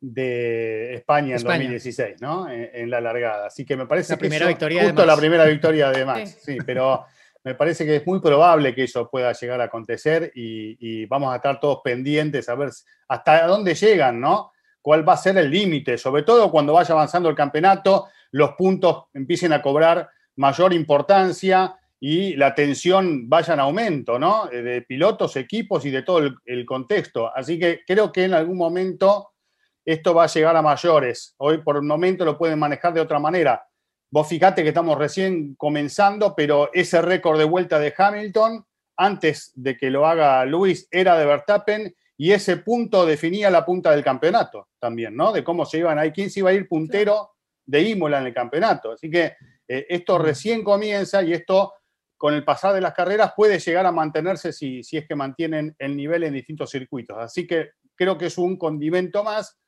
de 0.00 0.94
España 0.94 1.36
en 1.36 1.42
2016, 1.42 2.20
¿no? 2.20 2.48
En, 2.48 2.90
la 2.90 3.00
largada. 3.00 3.46
Así 3.46 3.64
que 3.64 3.76
me 3.76 3.86
parece 3.86 4.12
la 4.12 4.16
que 4.16 4.20
primera 4.20 4.46
victoria 4.46 4.84
justo 4.84 5.06
la 5.06 5.16
primera 5.16 5.44
victoria 5.44 5.90
de 5.90 6.04
Max, 6.04 6.38
sí, 6.42 6.58
pero 6.64 7.04
me 7.44 7.54
parece 7.54 7.84
que 7.84 7.96
es 7.96 8.06
muy 8.06 8.20
probable 8.20 8.74
que 8.74 8.84
eso 8.84 9.08
pueda 9.10 9.32
llegar 9.32 9.60
a 9.60 9.64
acontecer 9.64 10.32
y, 10.34 10.76
y 10.80 11.06
vamos 11.06 11.32
a 11.32 11.36
estar 11.36 11.58
todos 11.60 11.80
pendientes 11.82 12.48
a 12.48 12.54
ver 12.54 12.70
hasta 13.08 13.46
dónde 13.46 13.74
llegan, 13.74 14.20
¿no? 14.20 14.52
cuál 14.86 15.06
va 15.06 15.14
a 15.14 15.16
ser 15.16 15.36
el 15.36 15.50
límite, 15.50 15.98
sobre 15.98 16.22
todo 16.22 16.48
cuando 16.48 16.74
vaya 16.74 16.94
avanzando 16.94 17.28
el 17.28 17.34
campeonato, 17.34 18.06
los 18.30 18.52
puntos 18.52 19.06
empiecen 19.14 19.52
a 19.52 19.60
cobrar 19.60 20.08
mayor 20.36 20.72
importancia 20.72 21.74
y 21.98 22.36
la 22.36 22.54
tensión 22.54 23.28
vaya 23.28 23.54
en 23.54 23.58
aumento, 23.58 24.16
¿no? 24.16 24.48
Eh, 24.52 24.62
de 24.62 24.82
pilotos, 24.82 25.34
equipos 25.34 25.84
y 25.86 25.90
de 25.90 26.02
todo 26.02 26.20
el, 26.44 26.64
contexto. 26.64 27.34
Así 27.34 27.58
que 27.58 27.80
creo 27.84 28.12
que 28.12 28.26
en 28.26 28.34
algún 28.34 28.56
momento 28.56 29.30
esto 29.86 30.12
va 30.12 30.24
a 30.24 30.28
llegar 30.28 30.56
a 30.56 30.62
mayores. 30.62 31.34
Hoy 31.38 31.58
por 31.58 31.76
el 31.76 31.82
momento 31.82 32.24
lo 32.24 32.36
pueden 32.36 32.58
manejar 32.58 32.92
de 32.92 33.00
otra 33.00 33.20
manera. 33.20 33.64
Vos 34.10 34.28
fíjate 34.28 34.62
que 34.62 34.68
estamos 34.68 34.98
recién 34.98 35.54
comenzando, 35.54 36.34
pero 36.34 36.70
ese 36.72 37.00
récord 37.00 37.38
de 37.38 37.44
vuelta 37.44 37.78
de 37.78 37.94
Hamilton, 37.96 38.66
antes 38.96 39.52
de 39.54 39.76
que 39.76 39.90
lo 39.90 40.06
haga 40.06 40.44
Luis, 40.44 40.88
era 40.90 41.16
de 41.16 41.26
Verstappen 41.26 41.94
y 42.16 42.32
ese 42.32 42.56
punto 42.56 43.06
definía 43.06 43.48
la 43.48 43.64
punta 43.64 43.92
del 43.92 44.02
campeonato 44.02 44.68
también, 44.80 45.14
¿no? 45.14 45.32
De 45.32 45.44
cómo 45.44 45.64
se 45.64 45.78
iban 45.78 45.98
ahí, 45.98 46.10
quién 46.10 46.30
se 46.30 46.40
iba 46.40 46.50
a 46.50 46.54
ir 46.54 46.68
puntero 46.68 47.34
de 47.64 47.82
Imola 47.82 48.18
en 48.18 48.26
el 48.26 48.34
campeonato. 48.34 48.92
Así 48.92 49.08
que 49.08 49.34
eh, 49.68 49.86
esto 49.88 50.18
recién 50.18 50.64
comienza 50.64 51.22
y 51.22 51.32
esto 51.32 51.74
con 52.16 52.34
el 52.34 52.44
pasar 52.44 52.74
de 52.74 52.80
las 52.80 52.94
carreras 52.94 53.34
puede 53.36 53.58
llegar 53.60 53.86
a 53.86 53.92
mantenerse 53.92 54.52
si, 54.52 54.82
si 54.82 54.96
es 54.96 55.06
que 55.06 55.14
mantienen 55.14 55.76
el 55.78 55.94
nivel 55.94 56.24
en 56.24 56.32
distintos 56.32 56.70
circuitos. 56.70 57.18
Así 57.18 57.46
que 57.46 57.70
creo 57.94 58.16
que 58.16 58.26
es 58.26 58.38
un 58.38 58.56
condimento 58.56 59.22
más 59.22 59.58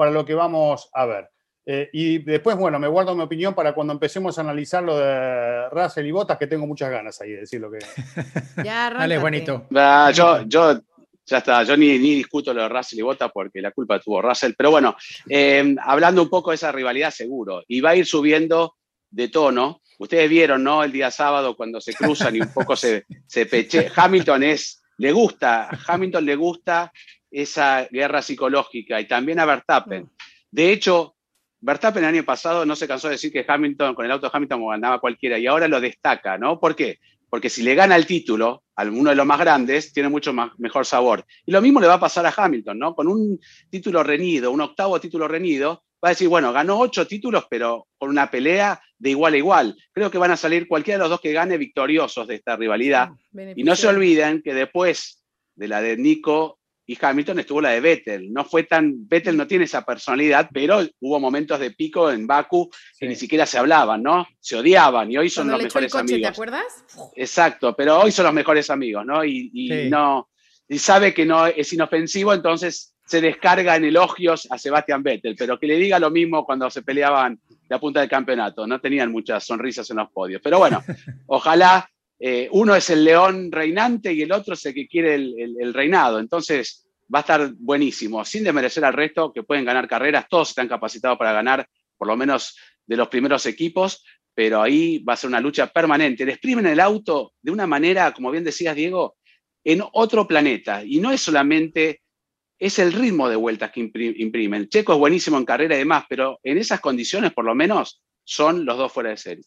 para 0.00 0.12
lo 0.12 0.24
que 0.24 0.32
vamos 0.32 0.88
a 0.94 1.04
ver. 1.04 1.28
Eh, 1.66 1.90
y 1.92 2.18
después, 2.20 2.56
bueno, 2.56 2.78
me 2.78 2.88
guardo 2.88 3.14
mi 3.14 3.22
opinión 3.22 3.54
para 3.54 3.74
cuando 3.74 3.92
empecemos 3.92 4.38
a 4.38 4.40
analizar 4.40 4.82
lo 4.82 4.96
de 4.96 5.68
Russell 5.68 6.06
y 6.06 6.10
Botas, 6.10 6.38
que 6.38 6.46
tengo 6.46 6.66
muchas 6.66 6.90
ganas 6.90 7.20
ahí 7.20 7.32
de 7.32 7.40
decir 7.40 7.60
lo 7.60 7.70
que. 7.70 7.80
Ya, 8.64 8.88
Dale, 8.88 9.18
bonito. 9.18 9.66
yo, 10.14 10.40
yo 10.46 10.80
ya 11.26 11.36
está, 11.36 11.64
yo 11.64 11.76
ni, 11.76 11.98
ni, 11.98 12.14
discuto 12.14 12.54
lo 12.54 12.62
de 12.62 12.70
Russell 12.70 13.00
y 13.00 13.02
Bota 13.02 13.28
porque 13.28 13.60
la 13.60 13.72
culpa 13.72 14.00
tuvo 14.00 14.22
Russell. 14.22 14.54
Pero 14.56 14.70
bueno, 14.70 14.96
eh, 15.28 15.76
hablando 15.84 16.22
un 16.22 16.30
poco 16.30 16.48
de 16.48 16.54
esa 16.54 16.72
rivalidad, 16.72 17.10
seguro. 17.10 17.62
Y 17.68 17.82
va 17.82 17.90
a 17.90 17.96
ir 17.96 18.06
subiendo 18.06 18.76
de 19.10 19.28
tono. 19.28 19.82
Ustedes 19.98 20.30
vieron, 20.30 20.64
¿no? 20.64 20.82
El 20.82 20.92
día 20.92 21.10
sábado 21.10 21.54
cuando 21.54 21.78
se 21.78 21.92
cruzan 21.92 22.36
y 22.36 22.40
un 22.40 22.54
poco 22.54 22.74
se, 22.74 23.04
se 23.26 23.44
peche. 23.44 23.90
Hamilton 23.94 24.44
es, 24.44 24.82
le 24.96 25.12
gusta, 25.12 25.68
Hamilton 25.86 26.24
le 26.24 26.36
gusta 26.36 26.90
esa 27.30 27.86
guerra 27.90 28.22
psicológica 28.22 29.00
y 29.00 29.06
también 29.06 29.38
a 29.38 29.44
Verstappen. 29.44 30.10
De 30.50 30.72
hecho, 30.72 31.14
Verstappen 31.60 32.02
el 32.02 32.14
año 32.14 32.24
pasado 32.24 32.64
no 32.64 32.74
se 32.74 32.88
cansó 32.88 33.08
de 33.08 33.14
decir 33.14 33.32
que 33.32 33.44
Hamilton, 33.46 33.94
con 33.94 34.04
el 34.04 34.10
auto 34.10 34.26
de 34.26 34.32
Hamilton 34.32 34.68
ganaba 34.68 35.00
cualquiera, 35.00 35.38
y 35.38 35.46
ahora 35.46 35.68
lo 35.68 35.80
destaca, 35.80 36.38
¿no? 36.38 36.58
¿Por 36.58 36.74
qué? 36.74 36.98
Porque 37.28 37.50
si 37.50 37.62
le 37.62 37.74
gana 37.74 37.94
el 37.96 38.06
título 38.06 38.64
a 38.74 38.82
uno 38.84 39.10
de 39.10 39.16
los 39.16 39.26
más 39.26 39.38
grandes, 39.38 39.92
tiene 39.92 40.08
mucho 40.08 40.32
más, 40.32 40.50
mejor 40.58 40.84
sabor. 40.84 41.24
Y 41.46 41.52
lo 41.52 41.60
mismo 41.60 41.80
le 41.80 41.86
va 41.86 41.94
a 41.94 42.00
pasar 42.00 42.26
a 42.26 42.34
Hamilton, 42.36 42.78
¿no? 42.78 42.94
Con 42.94 43.06
un 43.06 43.38
título 43.68 44.02
reñido, 44.02 44.50
un 44.50 44.60
octavo 44.62 45.00
título 45.00 45.28
reñido, 45.28 45.84
va 46.02 46.08
a 46.08 46.12
decir, 46.12 46.28
bueno, 46.28 46.52
ganó 46.52 46.78
ocho 46.78 47.06
títulos, 47.06 47.44
pero 47.48 47.86
con 47.98 48.08
una 48.08 48.30
pelea 48.30 48.80
de 48.98 49.10
igual 49.10 49.34
a 49.34 49.38
igual. 49.38 49.76
Creo 49.92 50.10
que 50.10 50.18
van 50.18 50.30
a 50.30 50.36
salir 50.36 50.66
cualquiera 50.66 50.96
de 50.96 51.04
los 51.04 51.10
dos 51.10 51.20
que 51.20 51.32
gane 51.32 51.58
victoriosos 51.58 52.26
de 52.26 52.36
esta 52.36 52.56
rivalidad. 52.56 53.10
Y 53.54 53.62
no 53.64 53.76
se 53.76 53.86
olviden 53.86 54.42
que 54.42 54.54
después 54.54 55.22
de 55.54 55.68
la 55.68 55.82
de 55.82 55.96
Nico 55.98 56.59
y 56.90 56.98
Hamilton 57.00 57.38
estuvo 57.38 57.60
la 57.60 57.70
de 57.70 57.80
Vettel. 57.80 58.32
No 58.32 58.44
fue 58.44 58.64
tan, 58.64 59.06
Vettel 59.06 59.36
no 59.36 59.46
tiene 59.46 59.64
esa 59.66 59.84
personalidad, 59.84 60.50
pero 60.52 60.80
hubo 60.98 61.20
momentos 61.20 61.60
de 61.60 61.70
pico 61.70 62.10
en 62.10 62.26
Baku 62.26 62.68
que 62.98 63.06
ni 63.06 63.14
siquiera 63.14 63.46
se 63.46 63.58
hablaban, 63.58 64.02
¿no? 64.02 64.26
Se 64.40 64.56
odiaban 64.56 65.08
y 65.08 65.16
hoy 65.16 65.30
son 65.30 65.52
los 65.52 65.62
mejores 65.62 65.94
amigos. 65.94 66.20
¿Te 66.20 66.26
acuerdas? 66.26 66.64
Exacto, 67.14 67.76
pero 67.76 68.00
hoy 68.00 68.10
son 68.10 68.24
los 68.24 68.34
mejores 68.34 68.70
amigos, 68.70 69.06
¿no? 69.06 69.24
Y, 69.24 69.88
no 69.88 70.30
y 70.68 70.78
sabe 70.80 71.14
que 71.14 71.24
no 71.24 71.46
es 71.46 71.72
inofensivo, 71.72 72.34
entonces 72.34 72.92
se 73.06 73.20
descarga 73.20 73.76
en 73.76 73.84
elogios 73.84 74.48
a 74.50 74.58
Sebastian 74.58 75.04
Vettel, 75.04 75.36
pero 75.38 75.60
que 75.60 75.68
le 75.68 75.76
diga 75.76 76.00
lo 76.00 76.10
mismo 76.10 76.44
cuando 76.44 76.68
se 76.70 76.82
peleaban 76.82 77.38
la 77.68 77.78
punta 77.78 78.00
del 78.00 78.08
campeonato. 78.08 78.66
No 78.66 78.80
tenían 78.80 79.12
muchas 79.12 79.44
sonrisas 79.44 79.88
en 79.90 79.98
los 79.98 80.10
podios. 80.10 80.42
Pero 80.42 80.58
bueno, 80.58 80.82
ojalá 81.28 81.88
eh, 82.22 82.48
uno 82.52 82.74
es 82.76 82.90
el 82.90 83.02
león 83.02 83.50
reinante 83.50 84.12
y 84.12 84.20
el 84.20 84.32
otro 84.32 84.52
es 84.52 84.66
el 84.66 84.74
que 84.74 84.86
quiere 84.86 85.14
el, 85.14 85.72
reinado. 85.72 86.20
Entonces 86.20 86.86
va 87.12 87.20
a 87.20 87.22
estar 87.22 87.52
buenísimo, 87.56 88.24
sin 88.24 88.44
desmerecer 88.44 88.84
al 88.84 88.92
resto, 88.92 89.32
que 89.32 89.42
pueden 89.42 89.64
ganar 89.64 89.88
carreras, 89.88 90.26
todos 90.28 90.50
están 90.50 90.68
capacitados 90.68 91.18
para 91.18 91.32
ganar, 91.32 91.66
por 91.96 92.06
lo 92.06 92.16
menos 92.16 92.56
de 92.86 92.96
los 92.96 93.08
primeros 93.08 93.46
equipos, 93.46 94.04
pero 94.34 94.60
ahí 94.60 94.98
va 94.98 95.14
a 95.14 95.16
ser 95.16 95.28
una 95.28 95.40
lucha 95.40 95.66
permanente. 95.68 96.26
Le 96.26 96.32
exprimen 96.32 96.66
el 96.66 96.78
auto 96.78 97.32
de 97.40 97.50
una 97.50 97.66
manera, 97.66 98.12
como 98.12 98.30
bien 98.30 98.44
decías, 98.44 98.76
Diego, 98.76 99.16
en 99.64 99.82
otro 99.92 100.28
planeta. 100.28 100.84
Y 100.84 101.00
no 101.00 101.10
es 101.10 101.22
solamente 101.22 102.02
es 102.58 102.78
el 102.78 102.92
ritmo 102.92 103.30
de 103.30 103.36
vueltas 103.36 103.72
que 103.72 103.80
imprimen. 103.80 104.68
Checo 104.68 104.92
es 104.92 104.98
buenísimo 104.98 105.38
en 105.38 105.46
carrera 105.46 105.74
y 105.74 105.78
demás, 105.78 106.04
pero 106.08 106.38
en 106.42 106.58
esas 106.58 106.80
condiciones, 106.80 107.32
por 107.32 107.46
lo 107.46 107.54
menos, 107.54 108.02
son 108.22 108.66
los 108.66 108.76
dos 108.76 108.92
fuera 108.92 109.08
de 109.08 109.16
serie. 109.16 109.44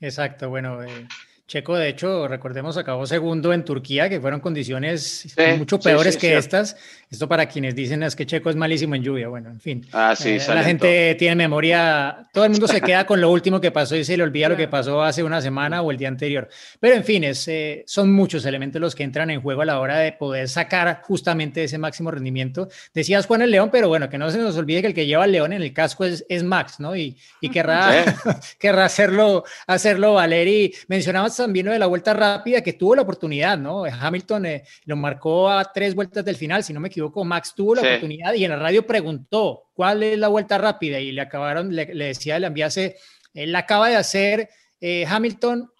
Exacto, 0.00 0.48
bueno, 0.48 0.82
eh, 0.82 1.06
Checo, 1.48 1.76
de 1.76 1.88
hecho, 1.88 2.26
recordemos, 2.26 2.76
acabó 2.76 3.06
segundo 3.06 3.52
en 3.52 3.64
Turquía, 3.64 4.08
que 4.08 4.20
fueron 4.20 4.40
condiciones 4.40 5.32
mucho 5.56 5.78
peores 5.78 6.16
que 6.16 6.36
estas. 6.36 6.76
Esto 7.08 7.28
para 7.28 7.46
quienes 7.46 7.76
dicen 7.76 8.02
es 8.02 8.16
que 8.16 8.26
Checo 8.26 8.50
es 8.50 8.56
malísimo 8.56 8.96
en 8.96 9.04
lluvia. 9.04 9.28
Bueno, 9.28 9.50
en 9.50 9.60
fin. 9.60 9.86
Ah, 9.92 10.16
sí, 10.16 10.30
eh, 10.30 10.42
la 10.48 10.64
gente 10.64 11.14
tiene 11.14 11.36
memoria, 11.36 12.26
todo 12.32 12.46
el 12.46 12.50
mundo 12.50 12.66
se 12.66 12.80
queda 12.80 13.06
con 13.06 13.20
lo 13.20 13.30
último 13.30 13.60
que 13.60 13.70
pasó 13.70 13.94
y 13.94 14.04
se 14.04 14.16
le 14.16 14.24
olvida 14.24 14.48
lo 14.48 14.56
que 14.56 14.66
pasó 14.66 15.00
hace 15.04 15.22
una 15.22 15.40
semana 15.40 15.82
o 15.82 15.92
el 15.92 15.98
día 15.98 16.08
anterior. 16.08 16.48
Pero 16.80 16.96
en 16.96 17.04
fin, 17.04 17.22
es, 17.22 17.46
eh, 17.46 17.84
son 17.86 18.12
muchos 18.12 18.44
elementos 18.44 18.80
los 18.80 18.96
que 18.96 19.04
entran 19.04 19.30
en 19.30 19.40
juego 19.40 19.62
a 19.62 19.66
la 19.66 19.78
hora 19.78 19.98
de 19.98 20.10
poder 20.10 20.48
sacar 20.48 21.02
justamente 21.04 21.62
ese 21.62 21.78
máximo 21.78 22.10
rendimiento. 22.10 22.68
Decías 22.92 23.24
Juan 23.26 23.42
el 23.42 23.52
León, 23.52 23.68
pero 23.70 23.86
bueno, 23.86 24.08
que 24.08 24.18
no 24.18 24.32
se 24.32 24.38
nos 24.38 24.56
olvide 24.56 24.80
que 24.80 24.88
el 24.88 24.94
que 24.94 25.06
lleva 25.06 25.26
el 25.26 25.30
León 25.30 25.52
en 25.52 25.62
el 25.62 25.72
casco 25.72 26.04
es, 26.04 26.26
es 26.28 26.42
Max, 26.42 26.80
¿no? 26.80 26.96
Y, 26.96 27.16
y 27.40 27.50
querrá, 27.50 28.04
querrá 28.58 28.86
hacerlo, 28.86 29.44
hacerlo 29.68 30.14
valer. 30.14 30.48
Y 30.48 30.74
mencionabas 30.88 31.35
también 31.36 31.66
de 31.66 31.78
la 31.78 31.86
vuelta 31.86 32.14
rápida 32.14 32.62
que 32.62 32.72
tuvo 32.72 32.94
la 32.94 33.02
oportunidad, 33.02 33.58
¿no? 33.58 33.84
Hamilton 33.84 34.46
eh, 34.46 34.64
lo 34.84 34.96
marcó 34.96 35.50
a 35.50 35.64
tres 35.72 35.94
vueltas 35.94 36.24
del 36.24 36.36
final, 36.36 36.64
si 36.64 36.72
no 36.72 36.80
me 36.80 36.88
equivoco, 36.88 37.24
Max 37.24 37.54
tuvo 37.54 37.74
la 37.74 37.82
oportunidad 37.82 38.34
y 38.34 38.44
en 38.44 38.50
la 38.50 38.56
radio 38.56 38.86
preguntó 38.86 39.70
cuál 39.74 40.02
es 40.02 40.18
la 40.18 40.28
vuelta 40.28 40.58
rápida 40.58 41.00
y 41.00 41.12
le 41.12 41.20
acabaron, 41.20 41.74
le, 41.74 41.86
decía, 41.86 42.38
le 42.38 42.46
enviase, 42.46 42.96
él 43.34 43.54
acaba 43.54 43.88
de 43.88 43.96
hacer 43.96 44.48
eh, 44.80 45.04
Hamilton 45.08 45.70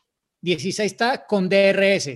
16 0.43 0.93
está 0.93 1.27
con 1.27 1.49
DRS 1.49 2.11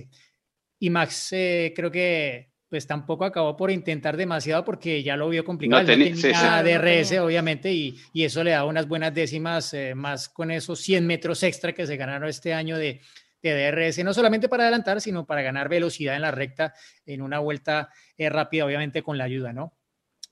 y 0.79 0.89
Max 0.89 1.29
eh, 1.31 1.73
creo 1.75 1.91
que 1.91 2.51
pues 2.69 2.87
tampoco 2.87 3.25
acabó 3.25 3.57
por 3.57 3.69
intentar 3.69 4.15
demasiado 4.15 4.63
porque 4.63 5.03
ya 5.03 5.17
lo 5.17 5.27
vio 5.27 5.43
complicado. 5.43 5.81
No, 5.81 5.87
tenía 5.87 6.63
DRS, 6.63 7.19
obviamente, 7.19 7.69
y, 7.73 7.97
y, 8.13 8.23
eso 8.23 8.45
le 8.45 8.51
da 8.51 8.63
unas 8.63 8.87
buenas 8.87 9.13
décimas 9.13 9.75
más 9.93 10.29
con 10.29 10.51
esos 10.51 10.79
100 10.79 11.05
metros 11.05 11.43
extra 11.43 11.73
que 11.73 11.85
se 11.85 11.97
ganaron 11.97 12.29
este 12.29 12.53
año 12.53 12.77
de, 12.77 13.01
de 13.41 13.71
DRS, 13.71 14.03
no 14.03 14.13
solamente 14.13 14.49
para 14.49 14.63
adelantar, 14.63 15.01
sino 15.01 15.25
para 15.25 15.41
ganar 15.41 15.69
velocidad 15.69 16.15
en 16.15 16.21
la 16.21 16.31
recta 16.31 16.73
en 17.05 17.21
una 17.21 17.39
vuelta 17.39 17.89
eh, 18.17 18.29
rápida, 18.29 18.65
obviamente 18.65 19.03
con 19.03 19.17
la 19.17 19.25
ayuda, 19.25 19.53
¿no? 19.53 19.73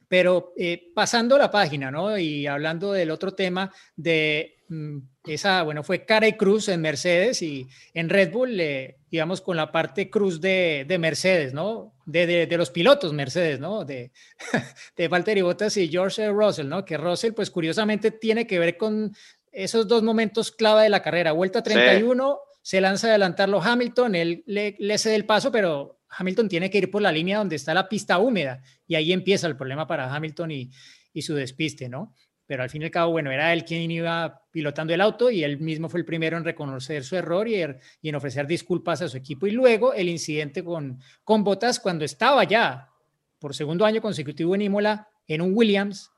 Pero 0.08 0.54
eh, 0.58 0.92
pasando 0.94 1.38
la 1.38 1.52
página, 1.52 1.92
¿no? 1.92 2.18
Y 2.18 2.48
hablando 2.48 2.92
del 2.92 3.12
otro 3.12 3.34
tema 3.34 3.72
de 3.96 4.64
mm, 4.68 4.98
esa, 5.26 5.62
bueno, 5.62 5.84
fue 5.84 6.06
cara 6.06 6.28
y 6.28 6.34
cruz 6.34 6.68
en 6.70 6.82
Mercedes 6.82 7.42
y 7.44 7.68
en 7.94 8.10
Red 8.10 8.32
Bull, 8.32 8.60
eh, 8.60 8.98
digamos, 9.12 9.42
con 9.42 9.56
la 9.56 9.72
parte 9.72 10.10
cruz 10.10 10.42
de, 10.42 10.86
de 10.88 10.98
Mercedes, 10.98 11.54
¿no? 11.54 11.94
De, 12.06 12.26
de, 12.26 12.58
los 12.58 12.72
pilotos 12.72 13.14
Mercedes, 13.14 13.60
¿no? 13.60 13.86
De, 13.86 14.12
de 14.98 15.08
Valtteri 15.08 15.42
Bottas 15.44 15.78
y 15.78 15.90
George 15.90 16.28
Russell, 16.30 16.68
¿no? 16.68 16.86
Que 16.86 16.98
Russell, 16.98 17.34
pues 17.34 17.52
curiosamente 17.52 18.10
tiene 18.10 18.48
que 18.48 18.58
ver 18.58 18.78
con 18.78 19.16
esos 19.52 19.88
dos 19.88 20.02
momentos 20.02 20.52
clave 20.52 20.84
de 20.84 20.90
la 20.90 21.04
carrera, 21.04 21.34
vuelta 21.34 21.62
31 21.62 22.40
se 22.70 22.82
lanza 22.82 23.08
a 23.08 23.10
adelantarlo 23.10 23.64
Hamilton, 23.64 24.14
él 24.14 24.44
le, 24.46 24.76
le 24.78 25.00
cede 25.00 25.16
el 25.16 25.26
paso, 25.26 25.52
pero 25.52 26.02
Hamilton 26.08 26.48
tiene 26.48 26.70
que 26.70 26.78
ir 26.78 26.92
por 26.92 27.02
la 27.02 27.12
línea 27.12 27.40
donde 27.40 27.56
está 27.56 27.74
la 27.74 27.90
pista 27.90 28.20
húmeda 28.20 28.62
y 28.86 28.94
ahí 28.94 29.12
empieza 29.12 29.48
el 29.48 29.58
problema 29.58 29.88
para 29.88 30.14
Hamilton 30.14 30.52
y, 30.52 30.70
y 31.12 31.24
su 31.24 31.34
despiste, 31.34 31.90
¿no? 31.90 32.14
Pero 32.46 32.62
al 32.62 32.70
fin 32.70 32.84
y 32.84 32.86
al 32.86 32.92
cabo, 32.92 33.12
bueno, 33.12 33.32
era 33.32 33.52
él 33.54 33.66
quien 33.66 33.90
iba 33.90 34.44
pilotando 34.52 34.94
el 34.94 35.02
auto 35.02 35.32
y 35.32 35.44
él 35.44 35.60
mismo 35.60 35.90
fue 35.90 36.00
el 36.00 36.06
primero 36.06 36.38
en 36.38 36.44
reconocer 36.44 37.04
su 37.04 37.16
error 37.16 37.48
y, 37.48 37.56
er, 37.56 37.80
y 38.04 38.10
en 38.10 38.16
ofrecer 38.16 38.46
disculpas 38.46 39.02
a 39.02 39.10
su 39.10 39.18
equipo. 39.18 39.48
Y 39.48 39.52
luego 39.52 39.96
el 39.96 40.08
incidente 40.08 40.64
con, 40.64 41.02
con 41.24 41.44
Bottas 41.44 41.80
cuando 41.80 42.06
estaba 42.06 42.44
ya 42.44 42.92
por 43.40 43.56
segundo 43.56 43.84
año 43.84 44.00
consecutivo 44.00 44.54
en 44.54 44.62
Imola 44.62 45.08
en 45.26 45.42
un 45.42 45.56
Williams 45.56 46.12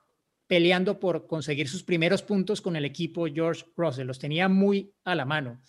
peleando 0.48 1.00
por 1.00 1.28
conseguir 1.28 1.70
sus 1.70 1.84
primeros 1.84 2.22
puntos 2.24 2.60
con 2.60 2.76
el 2.76 2.84
equipo 2.84 3.26
George 3.34 3.64
Russell. 3.78 4.06
Los 4.06 4.20
tenía 4.20 4.50
muy 4.50 4.94
a 5.06 5.16
la 5.16 5.24
mano 5.24 5.62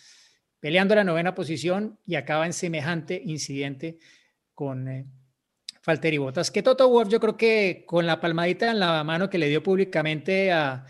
peleando 0.62 0.94
la 0.94 1.02
novena 1.02 1.34
posición 1.34 1.98
y 2.06 2.14
acaba 2.14 2.46
en 2.46 2.52
semejante 2.52 3.20
incidente 3.24 3.98
con 4.54 4.86
eh, 4.86 5.06
Falteri 5.80 6.18
Bottas. 6.18 6.52
Que 6.52 6.62
Toto 6.62 6.88
Wolff, 6.88 7.08
yo 7.08 7.18
creo 7.18 7.36
que 7.36 7.82
con 7.84 8.06
la 8.06 8.20
palmadita 8.20 8.70
en 8.70 8.78
la 8.78 9.02
mano 9.02 9.28
que 9.28 9.38
le 9.38 9.48
dio 9.48 9.60
públicamente 9.60 10.52
a, 10.52 10.86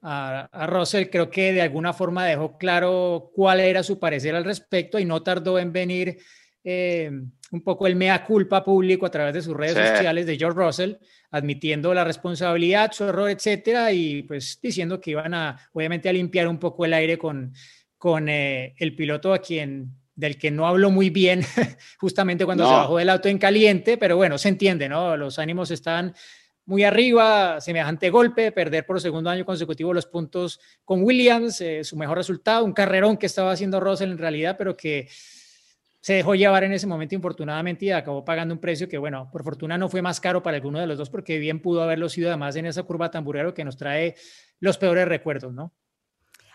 a, 0.00 0.66
Russell, 0.68 1.10
creo 1.10 1.28
que 1.28 1.52
de 1.52 1.60
alguna 1.60 1.92
forma 1.92 2.24
dejó 2.24 2.56
claro 2.56 3.32
cuál 3.34 3.58
era 3.58 3.82
su 3.82 3.98
parecer 3.98 4.36
al 4.36 4.44
respecto 4.44 4.96
y 4.96 5.04
no 5.04 5.24
tardó 5.24 5.58
en 5.58 5.72
venir 5.72 6.18
eh, 6.62 7.10
un 7.50 7.64
poco 7.64 7.88
el 7.88 7.96
mea 7.96 8.24
culpa 8.24 8.62
público 8.62 9.06
a 9.06 9.10
través 9.10 9.34
de 9.34 9.42
sus 9.42 9.56
redes 9.56 9.88
sociales 9.88 10.24
de 10.24 10.38
George 10.38 10.56
Russell, 10.56 10.94
admitiendo 11.32 11.92
la 11.92 12.04
responsabilidad, 12.04 12.92
su 12.92 13.06
error, 13.06 13.28
etcétera, 13.28 13.90
y 13.90 14.22
pues 14.22 14.60
diciendo 14.62 15.00
que 15.00 15.10
iban 15.10 15.34
a, 15.34 15.58
obviamente, 15.72 16.08
a 16.08 16.12
limpiar 16.12 16.46
un 16.46 16.60
poco 16.60 16.84
el 16.84 16.94
aire 16.94 17.18
con 17.18 17.52
con 18.00 18.30
eh, 18.30 18.74
el 18.78 18.96
piloto 18.96 19.34
a 19.34 19.40
quien 19.40 19.92
del 20.14 20.38
que 20.38 20.50
no 20.50 20.66
habló 20.66 20.90
muy 20.90 21.10
bien 21.10 21.42
justamente 21.98 22.46
cuando 22.46 22.66
se 22.66 22.72
bajó 22.72 22.96
del 22.96 23.10
auto 23.10 23.28
en 23.28 23.36
caliente, 23.36 23.98
pero 23.98 24.16
bueno, 24.16 24.38
se 24.38 24.48
entiende, 24.48 24.88
¿no? 24.88 25.18
Los 25.18 25.38
ánimos 25.38 25.70
están 25.70 26.14
muy 26.64 26.82
arriba, 26.82 27.60
semejante 27.60 28.08
golpe, 28.08 28.52
perder 28.52 28.86
por 28.86 29.02
segundo 29.02 29.28
año 29.28 29.44
consecutivo 29.44 29.92
los 29.92 30.06
puntos 30.06 30.60
con 30.82 31.02
Williams, 31.02 31.60
eh, 31.60 31.84
su 31.84 31.94
mejor 31.94 32.16
resultado, 32.16 32.64
un 32.64 32.72
carrerón 32.72 33.18
que 33.18 33.26
estaba 33.26 33.52
haciendo 33.52 33.80
Russell 33.80 34.12
en 34.12 34.18
realidad, 34.18 34.56
pero 34.56 34.78
que 34.78 35.06
se 36.00 36.14
dejó 36.14 36.34
llevar 36.34 36.64
en 36.64 36.72
ese 36.72 36.86
momento 36.86 37.14
infortunadamente 37.14 37.84
y 37.84 37.90
acabó 37.90 38.24
pagando 38.24 38.54
un 38.54 38.60
precio 38.60 38.88
que, 38.88 38.96
bueno, 38.96 39.28
por 39.30 39.44
fortuna 39.44 39.76
no 39.76 39.90
fue 39.90 40.00
más 40.00 40.20
caro 40.20 40.42
para 40.42 40.56
alguno 40.56 40.80
de 40.80 40.86
los 40.86 40.96
dos 40.96 41.10
porque 41.10 41.38
bien 41.38 41.60
pudo 41.60 41.82
haberlo 41.82 42.08
sido 42.08 42.28
además 42.28 42.56
en 42.56 42.64
esa 42.64 42.82
curva 42.82 43.10
tamburero 43.10 43.52
que 43.52 43.62
nos 43.62 43.76
trae 43.76 44.14
los 44.58 44.78
peores 44.78 45.06
recuerdos, 45.06 45.52
¿no? 45.52 45.74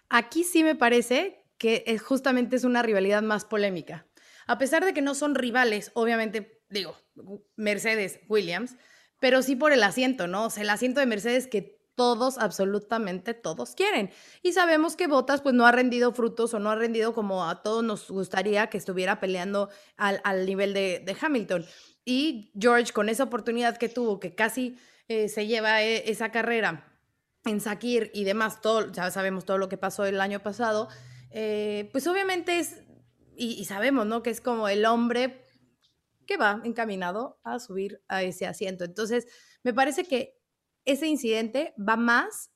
Aquí 0.09 0.43
sí 0.43 0.63
me 0.63 0.75
parece 0.75 1.45
que 1.57 1.97
justamente 2.03 2.55
es 2.55 2.63
una 2.63 2.83
rivalidad 2.83 3.23
más 3.23 3.45
polémica. 3.45 4.05
A 4.47 4.57
pesar 4.57 4.85
de 4.85 4.93
que 4.93 5.01
no 5.01 5.15
son 5.15 5.35
rivales, 5.35 5.91
obviamente, 5.93 6.61
digo, 6.69 6.95
Mercedes, 7.55 8.19
Williams, 8.27 8.75
pero 9.19 9.41
sí 9.41 9.55
por 9.55 9.71
el 9.71 9.83
asiento, 9.83 10.27
¿no? 10.27 10.45
O 10.45 10.49
sea, 10.49 10.63
el 10.63 10.69
asiento 10.69 10.99
de 10.99 11.05
Mercedes 11.05 11.47
que 11.47 11.75
todos, 11.95 12.37
absolutamente 12.37 13.33
todos 13.33 13.73
quieren. 13.73 14.11
Y 14.43 14.51
sabemos 14.51 14.95
que 14.95 15.07
Bottas 15.07 15.41
pues 15.41 15.55
no 15.55 15.65
ha 15.65 15.71
rendido 15.71 16.11
frutos 16.13 16.53
o 16.53 16.59
no 16.59 16.69
ha 16.69 16.75
rendido 16.75 17.13
como 17.13 17.47
a 17.47 17.63
todos 17.63 17.83
nos 17.83 18.11
gustaría 18.11 18.67
que 18.67 18.77
estuviera 18.77 19.19
peleando 19.19 19.69
al, 19.97 20.45
nivel 20.45 20.73
de, 20.73 21.17
Hamilton. 21.19 21.65
Y 22.03 22.51
George 22.59 22.91
con 22.91 23.09
esa 23.09 23.23
oportunidad 23.23 23.77
que 23.77 23.89
tuvo, 23.89 24.19
que 24.19 24.35
casi 24.35 24.77
eh, 25.07 25.29
se 25.29 25.47
lleva 25.47 25.81
eh, 25.81 26.09
esa 26.11 26.31
carrera 26.31 26.94
en 27.45 27.61
Sakir 27.61 28.11
y 28.13 28.23
demás, 28.23 28.61
todo, 28.61 28.91
ya 28.91 29.09
sabemos 29.11 29.45
todo 29.45 29.57
lo 29.57 29.69
que 29.69 29.77
pasó 29.77 30.05
el 30.05 30.19
año 30.19 30.41
pasado, 30.41 30.89
eh, 31.31 31.89
pues 31.91 32.07
obviamente 32.07 32.59
es, 32.59 32.81
y, 33.37 33.63
sabemos, 33.65 34.05
¿no? 34.05 34.23
Que 34.23 34.29
es 34.29 34.41
como 34.41 34.67
el 34.67 34.85
hombre 34.85 35.43
que 36.25 36.37
va 36.37 36.61
encaminado 36.63 37.39
a 37.43 37.59
subir 37.59 38.01
a 38.07 38.23
ese 38.23 38.47
asiento. 38.47 38.83
Entonces, 38.83 39.27
me 39.63 39.73
parece 39.73 40.05
que 40.05 40.39
ese 40.85 41.07
incidente 41.07 41.73
va 41.77 41.97
más 41.97 42.51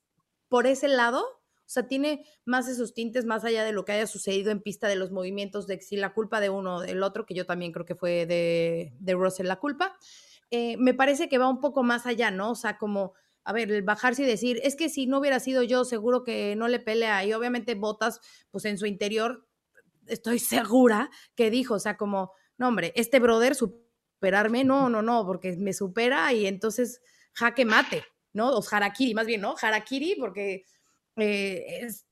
por 0.47 0.65
ese 0.65 0.87
lado, 0.87 1.21
o 1.21 1.71
sea, 1.71 1.87
tiene 1.87 2.25
más 2.45 2.67
esos 2.67 2.95
tintes 2.95 3.25
más 3.25 3.43
allá 3.43 3.63
de 3.63 3.73
lo 3.73 3.85
que 3.85 3.91
haya 3.91 4.07
sucedido 4.07 4.49
en 4.49 4.61
pista 4.61 4.87
de 4.87 4.95
los 4.95 5.11
movimientos 5.11 5.67
de 5.67 5.79
si 5.81 5.97
la 5.97 6.13
culpa 6.13 6.39
de 6.39 6.49
uno 6.49 6.77
o 6.77 6.81
del 6.81 7.03
otro, 7.03 7.27
que 7.27 7.35
yo 7.35 7.45
también 7.45 7.71
creo 7.71 7.85
que 7.85 7.93
fue 7.93 8.25
de, 8.25 8.95
de 8.99 9.13
Russell 9.13 9.45
la 9.45 9.59
culpa. 9.59 9.95
Eh, 10.49 10.77
me 10.77 10.95
parece 10.95 11.29
que 11.29 11.37
va 11.37 11.47
un 11.47 11.59
poco 11.59 11.83
más 11.83 12.07
allá, 12.07 12.31
¿no? 12.31 12.51
O 12.51 12.55
sea, 12.55 12.79
como, 12.79 13.13
a 13.43 13.53
ver, 13.53 13.71
el 13.71 13.81
bajarse 13.81 14.23
y 14.23 14.25
decir, 14.25 14.59
es 14.63 14.75
que 14.75 14.89
si 14.89 15.07
no 15.07 15.19
hubiera 15.19 15.39
sido 15.39 15.63
yo, 15.63 15.85
seguro 15.85 16.23
que 16.23 16.55
no 16.55 16.67
le 16.67 16.79
pelea. 16.79 17.25
Y 17.25 17.33
obviamente 17.33 17.75
Botas, 17.75 18.19
pues 18.51 18.65
en 18.65 18.77
su 18.77 18.85
interior, 18.85 19.47
estoy 20.07 20.39
segura 20.39 21.09
que 21.35 21.49
dijo, 21.49 21.75
o 21.75 21.79
sea, 21.79 21.97
como, 21.97 22.33
no, 22.57 22.67
hombre, 22.67 22.93
este 22.95 23.19
brother 23.19 23.55
superarme, 23.55 24.63
no, 24.63 24.89
no, 24.89 25.01
no, 25.01 25.25
porque 25.25 25.55
me 25.57 25.73
supera 25.73 26.31
y 26.33 26.45
entonces 26.45 27.01
jaque 27.33 27.65
mate, 27.65 28.03
¿no? 28.33 28.49
O 28.49 28.63
harakiri, 28.69 29.13
más 29.13 29.27
bien, 29.27 29.41
¿no? 29.41 29.55
Harakiri, 29.61 30.15
porque 30.15 30.65
eh, 31.15 31.65
es, 31.81 32.05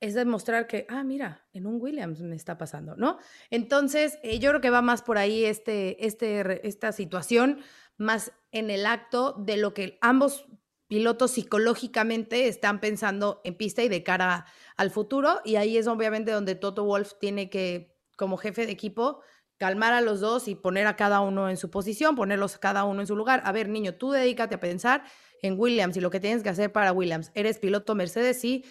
es 0.00 0.14
demostrar 0.14 0.66
que, 0.66 0.86
ah, 0.90 1.02
mira, 1.02 1.46
en 1.52 1.66
un 1.66 1.80
Williams 1.80 2.20
me 2.20 2.36
está 2.36 2.58
pasando, 2.58 2.94
¿no? 2.96 3.18
Entonces, 3.50 4.18
eh, 4.22 4.38
yo 4.38 4.50
creo 4.50 4.60
que 4.60 4.70
va 4.70 4.82
más 4.82 5.02
por 5.02 5.16
ahí 5.16 5.44
este, 5.44 6.04
este, 6.04 6.66
esta 6.66 6.92
situación, 6.92 7.60
más 7.96 8.32
en 8.52 8.70
el 8.70 8.86
acto 8.86 9.34
de 9.38 9.56
lo 9.56 9.74
que 9.74 9.98
ambos 10.00 10.46
pilotos 10.86 11.32
psicológicamente 11.32 12.46
están 12.46 12.80
pensando 12.80 13.40
en 13.44 13.56
pista 13.56 13.82
y 13.82 13.88
de 13.88 14.02
cara 14.02 14.46
al 14.76 14.90
futuro, 14.90 15.40
y 15.44 15.56
ahí 15.56 15.76
es 15.76 15.86
obviamente 15.86 16.30
donde 16.30 16.54
Toto 16.54 16.84
Wolf 16.84 17.14
tiene 17.20 17.50
que, 17.50 17.96
como 18.16 18.36
jefe 18.36 18.66
de 18.66 18.72
equipo, 18.72 19.20
calmar 19.56 19.92
a 19.92 20.00
los 20.00 20.20
dos 20.20 20.48
y 20.48 20.54
poner 20.54 20.86
a 20.86 20.96
cada 20.96 21.20
uno 21.20 21.48
en 21.48 21.56
su 21.56 21.70
posición, 21.70 22.16
ponerlos 22.16 22.58
cada 22.58 22.84
uno 22.84 23.00
en 23.00 23.06
su 23.06 23.16
lugar. 23.16 23.42
A 23.44 23.52
ver, 23.52 23.68
niño, 23.68 23.94
tú 23.94 24.10
dedícate 24.10 24.56
a 24.56 24.60
pensar 24.60 25.04
en 25.42 25.58
Williams 25.58 25.96
y 25.96 26.00
lo 26.00 26.10
que 26.10 26.20
tienes 26.20 26.42
que 26.42 26.48
hacer 26.48 26.72
para 26.72 26.92
Williams. 26.92 27.30
Eres 27.34 27.58
piloto 27.58 27.94
Mercedes, 27.94 28.40
sí, 28.40 28.64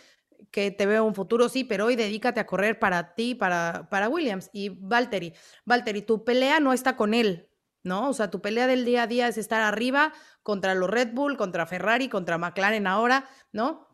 que 0.51 0.71
te 0.71 0.85
veo 0.85 1.05
un 1.05 1.15
futuro, 1.15 1.49
sí, 1.49 1.63
pero 1.63 1.85
hoy 1.85 1.95
dedícate 1.95 2.39
a 2.39 2.45
correr 2.45 2.79
para 2.79 3.15
ti, 3.15 3.33
para, 3.33 3.87
para 3.89 4.09
Williams. 4.09 4.49
Y 4.53 4.69
Valtteri, 4.69 5.33
Valtteri, 5.65 6.01
tu 6.01 6.23
pelea 6.23 6.59
no 6.59 6.73
está 6.73 6.95
con 6.95 7.13
él, 7.13 7.49
¿no? 7.83 8.09
O 8.09 8.13
sea, 8.13 8.31
tu 8.31 8.41
pelea 8.41 8.67
del 8.67 8.85
día 8.85 9.03
a 9.03 9.07
día 9.07 9.27
es 9.27 9.37
estar 9.37 9.61
arriba 9.61 10.13
contra 10.41 10.73
los 10.73 10.89
Red 10.89 11.13
Bull, 11.13 11.37
contra 11.37 11.65
Ferrari, 11.65 12.09
contra 12.09 12.37
McLaren 12.37 12.87
ahora, 12.87 13.29
¿no? 13.51 13.87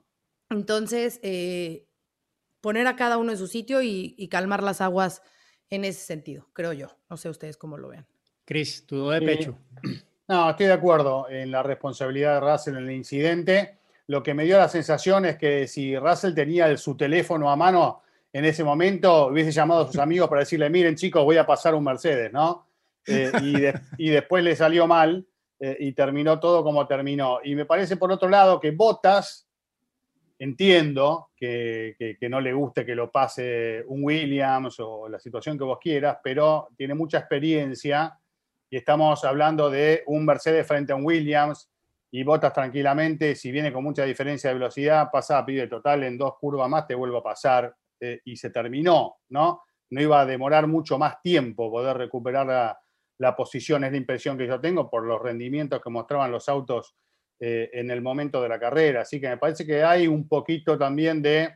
Entonces, 0.49 1.19
eh, 1.23 1.87
poner 2.61 2.87
a 2.87 2.95
cada 2.95 3.17
uno 3.17 3.31
en 3.31 3.37
su 3.37 3.47
sitio 3.47 3.81
y, 3.81 4.27
calmar 4.29 4.63
las 4.63 4.81
aguas 4.81 5.21
en 5.69 5.85
ese 5.85 6.01
sentido, 6.01 6.47
creo 6.53 6.73
yo. 6.73 6.97
No 7.09 7.17
sé 7.17 7.29
ustedes 7.29 7.57
cómo 7.57 7.77
lo 7.77 7.89
vean. 7.89 8.07
Cris, 8.45 8.85
tu 8.85 9.09
de 9.09 9.21
pecho. 9.21 9.57
No, 10.27 10.47
estoy 10.47 10.67
de 10.67 10.73
acuerdo 10.73 11.27
en 11.27 11.49
la 11.49 11.63
responsabilidad 11.63 12.35
de 12.35 12.51
Russell 12.51 12.77
en 12.77 12.83
el 12.83 12.91
incidente. 12.91 13.79
Lo 14.05 14.21
que 14.21 14.35
me 14.35 14.43
dio 14.43 14.57
la 14.57 14.69
sensación 14.69 15.25
es 15.25 15.37
que 15.37 15.67
si 15.67 15.97
Russell 15.97 16.35
tenía 16.35 16.77
su 16.77 16.95
teléfono 16.95 17.49
a 17.49 17.55
mano 17.55 18.03
en 18.31 18.45
ese 18.45 18.63
momento, 18.63 19.27
hubiese 19.27 19.51
llamado 19.51 19.81
a 19.81 19.87
sus 19.87 19.97
amigos 19.97 20.29
para 20.29 20.41
decirle, 20.41 20.69
miren 20.69 20.95
chicos, 20.95 21.23
voy 21.23 21.37
a 21.37 21.47
pasar 21.47 21.73
un 21.73 21.83
Mercedes, 21.83 22.31
¿no? 22.31 22.68
Eh, 23.09 23.73
y, 23.97 24.09
después 24.09 24.43
le 24.43 24.55
salió 24.55 24.87
mal 24.87 25.25
eh, 25.59 25.77
y 25.79 25.91
terminó 25.93 26.39
todo 26.39 26.63
como 26.63 26.85
terminó. 26.87 27.39
Y 27.43 27.55
me 27.55 27.65
parece, 27.65 27.97
por 27.97 28.11
otro 28.11 28.29
lado, 28.29 28.59
que 28.59 28.71
Bottas, 28.71 29.47
entiendo 30.37 31.31
que, 31.35 31.95
que, 31.97 32.29
no 32.29 32.39
le 32.39 32.53
guste 32.53 32.85
que 32.85 32.95
lo 32.95 33.11
pase 33.11 33.83
un 33.87 34.03
Williams 34.03 34.79
o 34.79 35.09
la 35.09 35.19
situación 35.19 35.57
que 35.57 35.65
vos 35.65 35.79
quieras, 35.81 36.17
pero 36.23 36.69
tiene 36.77 36.93
mucha 36.93 37.19
experiencia 37.19 38.17
y 38.69 38.77
estamos 38.77 39.25
hablando 39.25 39.69
de 39.69 40.03
un 40.05 40.25
Mercedes 40.25 40.65
frente 40.65 40.93
a 40.93 40.95
un 40.95 41.05
Williams 41.05 41.69
y 42.11 42.23
Botas 42.23 42.53
tranquilamente, 42.53 43.35
si 43.35 43.51
viene 43.51 43.71
con 43.71 43.83
mucha 43.83 44.03
diferencia 44.03 44.49
de 44.49 44.55
velocidad, 44.55 45.09
pasa 45.11 45.45
pide 45.45 45.67
total 45.67 46.03
en 46.03 46.17
dos 46.17 46.35
curvas 46.39 46.69
más, 46.69 46.87
te 46.87 46.95
vuelvo 46.95 47.17
a 47.17 47.23
pasar 47.23 47.75
eh, 47.99 48.21
y 48.25 48.35
se 48.35 48.49
terminó, 48.49 49.17
¿no? 49.29 49.63
No 49.91 50.01
iba 50.01 50.21
a 50.21 50.25
demorar 50.25 50.67
mucho 50.67 50.97
más 50.97 51.21
tiempo 51.21 51.69
poder 51.71 51.97
recuperar 51.97 52.45
la, 52.45 52.79
la 53.19 53.35
posición, 53.35 53.83
es 53.83 53.91
la 53.91 53.97
impresión 53.97 54.37
que 54.37 54.47
yo 54.47 54.59
tengo 54.59 54.89
por 54.89 55.05
los 55.05 55.21
rendimientos 55.21 55.81
que 55.81 55.89
mostraban 55.89 56.31
los 56.31 56.47
autos 56.49 56.95
eh, 57.39 57.69
en 57.73 57.91
el 57.91 58.01
momento 58.01 58.41
de 58.41 58.49
la 58.49 58.59
carrera. 58.59 59.01
Así 59.01 59.19
que 59.19 59.29
me 59.29 59.37
parece 59.37 59.65
que 59.65 59.83
hay 59.83 60.07
un 60.07 60.27
poquito 60.27 60.77
también 60.77 61.21
de 61.21 61.53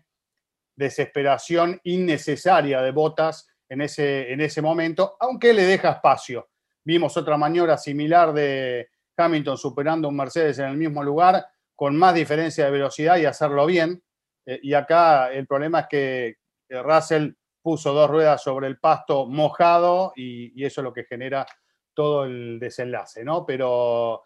desesperación 0.75 1.79
innecesaria 1.83 2.81
de 2.81 2.91
Botas 2.91 3.47
en 3.69 3.81
ese, 3.81 4.31
en 4.31 4.41
ese 4.41 4.61
momento, 4.61 5.15
aunque 5.19 5.53
le 5.53 5.63
deja 5.63 5.91
espacio. 5.91 6.49
Vimos 6.83 7.15
otra 7.15 7.37
maniobra 7.37 7.77
similar 7.77 8.33
de 8.33 8.89
Hamilton 9.15 9.57
superando 9.57 10.09
un 10.09 10.17
Mercedes 10.17 10.59
en 10.59 10.65
el 10.65 10.77
mismo 10.77 11.01
lugar, 11.01 11.45
con 11.75 11.95
más 11.95 12.13
diferencia 12.13 12.65
de 12.65 12.71
velocidad 12.71 13.17
y 13.17 13.25
hacerlo 13.25 13.65
bien. 13.65 14.03
Eh, 14.45 14.59
y 14.63 14.73
acá 14.73 15.31
el 15.31 15.47
problema 15.47 15.81
es 15.81 15.87
que 15.87 16.35
Russell 16.69 17.31
puso 17.63 17.93
dos 17.93 18.09
ruedas 18.09 18.43
sobre 18.43 18.67
el 18.67 18.77
pasto 18.77 19.25
mojado 19.25 20.13
y, 20.15 20.63
eso 20.63 20.81
es 20.81 20.83
lo 20.83 20.93
que 20.93 21.05
genera 21.05 21.47
todo 21.93 22.25
el 22.25 22.59
desenlace, 22.59 23.23
¿no? 23.23 23.45
Pero 23.45 24.23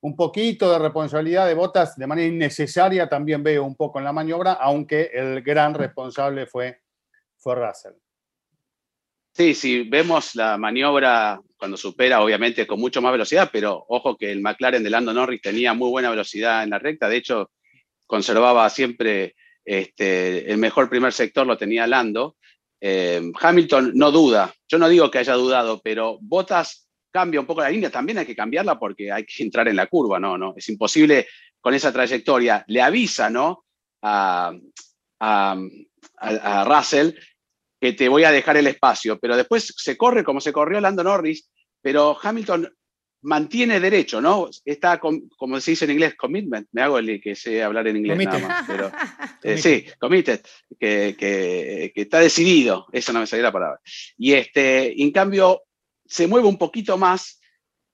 un 0.00 0.16
poquito 0.16 0.70
de 0.72 0.78
responsabilidad 0.78 1.46
de 1.46 1.54
Botas 1.54 1.96
de 1.96 2.06
manera 2.06 2.26
innecesaria 2.26 3.08
también 3.08 3.42
veo 3.42 3.64
un 3.64 3.76
poco 3.76 3.98
en 3.98 4.04
la 4.04 4.12
maniobra, 4.12 4.54
aunque 4.54 5.10
el 5.12 5.42
gran 5.42 5.74
responsable 5.74 6.46
fue, 6.46 6.80
fue 7.36 7.54
Russell. 7.54 7.94
Sí, 9.32 9.54
sí, 9.54 9.88
vemos 9.88 10.34
la 10.34 10.58
maniobra 10.58 11.40
cuando 11.56 11.76
supera, 11.76 12.20
obviamente, 12.22 12.66
con 12.66 12.80
mucho 12.80 13.00
más 13.00 13.12
velocidad, 13.12 13.50
pero 13.52 13.84
ojo 13.88 14.16
que 14.16 14.32
el 14.32 14.40
McLaren 14.40 14.82
de 14.82 14.90
Lando 14.90 15.14
Norris 15.14 15.40
tenía 15.40 15.72
muy 15.72 15.90
buena 15.90 16.10
velocidad 16.10 16.64
en 16.64 16.70
la 16.70 16.80
recta, 16.80 17.08
de 17.08 17.16
hecho, 17.16 17.50
conservaba 18.06 18.68
siempre 18.70 19.36
este, 19.64 20.50
el 20.50 20.58
mejor 20.58 20.90
primer 20.90 21.12
sector, 21.12 21.46
lo 21.46 21.56
tenía 21.56 21.86
Lando. 21.86 22.36
Eh, 22.80 23.30
Hamilton 23.38 23.92
no 23.94 24.10
duda, 24.10 24.54
yo 24.68 24.78
no 24.78 24.88
digo 24.88 25.10
que 25.10 25.18
haya 25.18 25.34
dudado, 25.34 25.80
pero 25.82 26.18
Bottas 26.20 26.88
cambia 27.10 27.40
un 27.40 27.46
poco 27.46 27.60
la 27.60 27.70
línea, 27.70 27.90
también 27.90 28.18
hay 28.18 28.26
que 28.26 28.36
cambiarla 28.36 28.78
porque 28.78 29.12
hay 29.12 29.24
que 29.24 29.42
entrar 29.42 29.68
en 29.68 29.76
la 29.76 29.86
curva, 29.86 30.18
¿no? 30.18 30.38
no 30.38 30.54
es 30.56 30.68
imposible 30.68 31.26
con 31.60 31.74
esa 31.74 31.92
trayectoria. 31.92 32.64
Le 32.68 32.80
avisa, 32.80 33.28
¿no? 33.28 33.64
A, 34.02 34.52
a, 35.20 35.56
a 36.18 36.64
Russell 36.64 37.10
que 37.80 37.92
te 37.92 38.08
voy 38.08 38.24
a 38.24 38.32
dejar 38.32 38.56
el 38.56 38.66
espacio, 38.66 39.18
pero 39.18 39.36
después 39.36 39.74
se 39.76 39.96
corre 39.96 40.24
como 40.24 40.40
se 40.40 40.52
corrió 40.52 40.80
Lando 40.80 41.02
Norris, 41.02 41.50
pero 41.82 42.16
Hamilton 42.22 42.70
mantiene 43.22 43.80
derecho, 43.80 44.20
¿no? 44.20 44.48
Está, 44.64 44.98
como 44.98 45.60
se 45.60 45.72
dice 45.72 45.84
en 45.84 45.92
inglés, 45.92 46.14
commitment, 46.14 46.68
me 46.72 46.82
hago 46.82 46.98
el 46.98 47.20
que 47.20 47.34
sé 47.34 47.62
hablar 47.62 47.86
en 47.88 47.98
inglés 47.98 48.18
nada 48.18 48.38
más, 48.38 48.64
pero 48.66 48.90
eh, 49.42 49.58
sí, 49.58 49.86
committed, 49.98 50.40
que, 50.78 51.14
que, 51.18 51.92
está 51.94 52.20
decidido, 52.20 52.86
eso 52.92 53.12
no 53.12 53.20
me 53.20 53.26
salía 53.26 53.44
la 53.44 53.52
palabra. 53.52 53.80
Y 54.16 54.32
este, 54.32 55.02
en 55.02 55.10
cambio, 55.10 55.62
se 56.06 56.26
mueve 56.26 56.48
un 56.48 56.58
poquito 56.58 56.96
más 56.96 57.40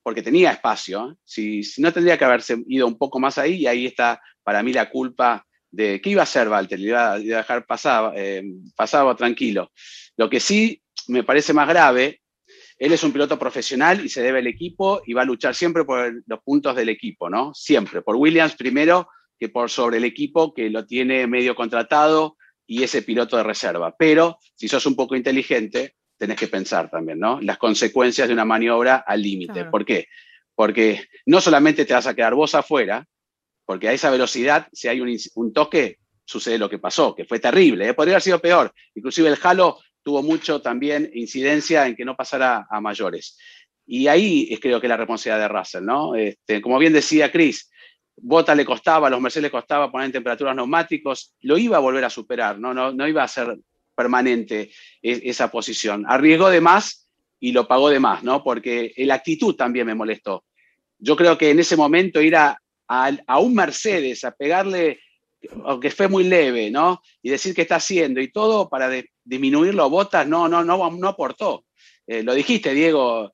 porque 0.03 0.23
tenía 0.23 0.53
espacio, 0.53 1.11
¿eh? 1.11 1.15
si, 1.25 1.65
si, 1.65 1.83
no 1.83 1.93
tendría 1.93 2.17
que 2.17 2.25
haberse 2.25 2.63
ido 2.69 2.87
un 2.87 2.97
poco 2.97 3.19
más 3.19 3.39
ahí, 3.39 3.55
y 3.57 3.67
ahí 3.67 3.87
está 3.87 4.21
para 4.45 4.63
mí 4.63 4.73
la 4.73 4.89
culpa 4.89 5.45
de 5.71 6.01
qué 6.01 6.11
iba 6.11 6.23
a 6.23 6.25
hacer 6.25 6.49
Walter, 6.49 6.79
le 6.79 6.89
iba 6.89 7.13
a 7.13 7.19
dejar 7.19 7.67
pasado, 7.67 8.13
eh, 8.17 8.43
pasado 8.77 9.15
tranquilo. 9.17 9.73
Lo 10.17 10.31
que 10.31 10.41
sí 10.41 10.81
me 11.09 11.25
parece 11.25 11.53
más 11.53 11.69
grave, 11.69 12.23
él 12.79 12.93
es 12.93 13.03
un 13.03 13.13
piloto 13.13 13.39
profesional 13.39 14.05
y 14.05 14.09
se 14.09 14.23
debe 14.23 14.41
al 14.41 14.47
equipo 14.47 15.03
y 15.07 15.15
va 15.15 15.23
a 15.23 15.27
luchar 15.27 15.55
siempre 15.55 15.85
por 15.85 16.23
los 16.27 16.41
puntos 16.43 16.77
del 16.77 16.89
equipo, 16.89 17.31
¿no? 17.31 17.55
Siempre, 17.55 18.03
por 18.03 18.17
Williams 18.17 18.55
primero 18.55 19.09
que 19.39 19.49
por 19.49 19.71
sobre 19.71 19.99
el 19.99 20.05
equipo 20.05 20.53
que 20.55 20.71
lo 20.71 20.87
tiene 20.87 21.27
medio 21.27 21.55
contratado 21.55 22.37
y 22.67 22.83
ese 22.83 23.03
piloto 23.03 23.37
de 23.37 23.43
reserva. 23.43 23.95
Pero 23.97 24.39
si 24.55 24.69
sos 24.69 24.87
un 24.87 24.97
poco 24.97 25.15
inteligente, 25.15 25.95
tenés 26.19 26.39
que 26.39 26.49
pensar 26.49 26.91
también, 26.91 27.19
¿no? 27.19 27.41
Las 27.41 27.59
consecuencias 27.59 28.29
de 28.29 28.35
una 28.35 28.45
maniobra 28.45 28.97
al 28.97 29.23
límite. 29.23 29.67
¿Por 29.67 29.85
qué? 29.85 30.09
Porque 30.55 31.09
no 31.27 31.41
solamente 31.41 31.85
te 31.85 31.95
vas 31.95 32.07
a 32.07 32.15
quedar 32.15 32.35
vos 32.35 32.55
afuera, 32.55 33.07
porque 33.65 33.89
a 33.89 33.93
esa 33.93 34.11
velocidad, 34.11 34.69
si 34.73 34.89
hay 34.89 35.01
un, 35.01 35.53
toque, 35.53 35.99
sucede 36.25 36.59
lo 36.59 36.71
que 36.71 36.79
pasó, 36.79 37.15
que 37.15 37.25
fue 37.25 37.39
terrible, 37.39 37.89
¿eh? 37.89 37.95
podría 37.95 38.15
haber 38.15 38.23
sido 38.23 38.41
peor. 38.41 38.73
Inclusive 38.95 39.29
el 39.29 39.39
Halo 39.43 39.79
tuvo 40.07 40.23
mucho 40.23 40.63
también 40.63 41.11
incidencia 41.15 41.85
en 41.85 41.97
que 41.97 42.05
no 42.05 42.15
pasara 42.15 42.69
a 42.71 42.81
mayores. 42.81 43.37
Y 43.85 44.07
ahí 44.07 44.47
es 44.53 44.61
creo 44.61 44.81
que 44.81 44.87
la 44.87 44.97
responsabilidad 44.97 45.41
de 45.41 45.49
Russell, 45.49 45.85
¿no? 45.85 46.15
Este, 46.15 46.63
como 46.63 46.79
bien 46.79 46.93
decía 46.93 47.33
Chris, 47.33 47.69
Bota 48.17 48.55
le 48.55 48.65
costaba, 48.65 49.09
a 49.09 49.11
los 49.11 49.21
Mercedes 49.21 49.43
le 49.43 49.51
costaba 49.51 49.91
poner 49.91 50.07
en 50.07 50.13
temperaturas 50.13 50.55
neumáticos, 50.55 51.35
lo 51.41 51.59
iba 51.59 51.79
a 51.79 51.81
volver 51.81 52.05
a 52.05 52.11
superar, 52.11 52.57
no, 52.57 52.73
no, 52.73 52.93
no 52.93 53.09
iba 53.09 53.25
a 53.25 53.27
ser 53.27 53.59
permanente 53.97 54.71
e, 55.03 55.23
esa 55.25 55.51
posición. 55.51 56.05
Arriesgó 56.07 56.51
de 56.51 56.61
más 56.61 57.09
y 57.41 57.51
lo 57.51 57.67
pagó 57.67 57.89
de 57.89 57.99
más, 57.99 58.23
¿no? 58.23 58.45
Porque 58.45 58.93
la 58.99 59.15
actitud 59.15 59.57
también 59.57 59.89
me 59.89 59.97
molestó. 59.97 60.45
Yo 61.01 61.17
creo 61.17 61.37
que 61.37 61.51
en 61.51 61.59
ese 61.59 61.77
momento 61.77 62.23
ir 62.23 62.37
a, 62.37 62.57
a, 62.87 63.41
un 63.41 63.57
Mercedes, 63.57 64.23
a 64.23 64.31
pegarle, 64.31 65.01
aunque 65.65 65.91
fue 65.91 66.07
muy 66.07 66.23
leve, 66.23 66.71
¿no? 66.71 67.03
Y 67.23 67.31
decir 67.31 67.57
que 67.57 67.63
está 67.63 67.75
haciendo 67.75 68.21
y 68.21 68.31
todo 68.31 68.69
para 68.69 68.89
disminuirlo 69.27 69.91
botas, 69.91 70.27
no, 70.27 70.49
no, 70.49 70.65
no, 70.65 70.91
no 70.91 71.09
aportó. 71.09 71.65
Eh, 72.07 72.23
lo 72.23 72.35
dijiste, 72.35 72.73
Diego. 72.73 73.33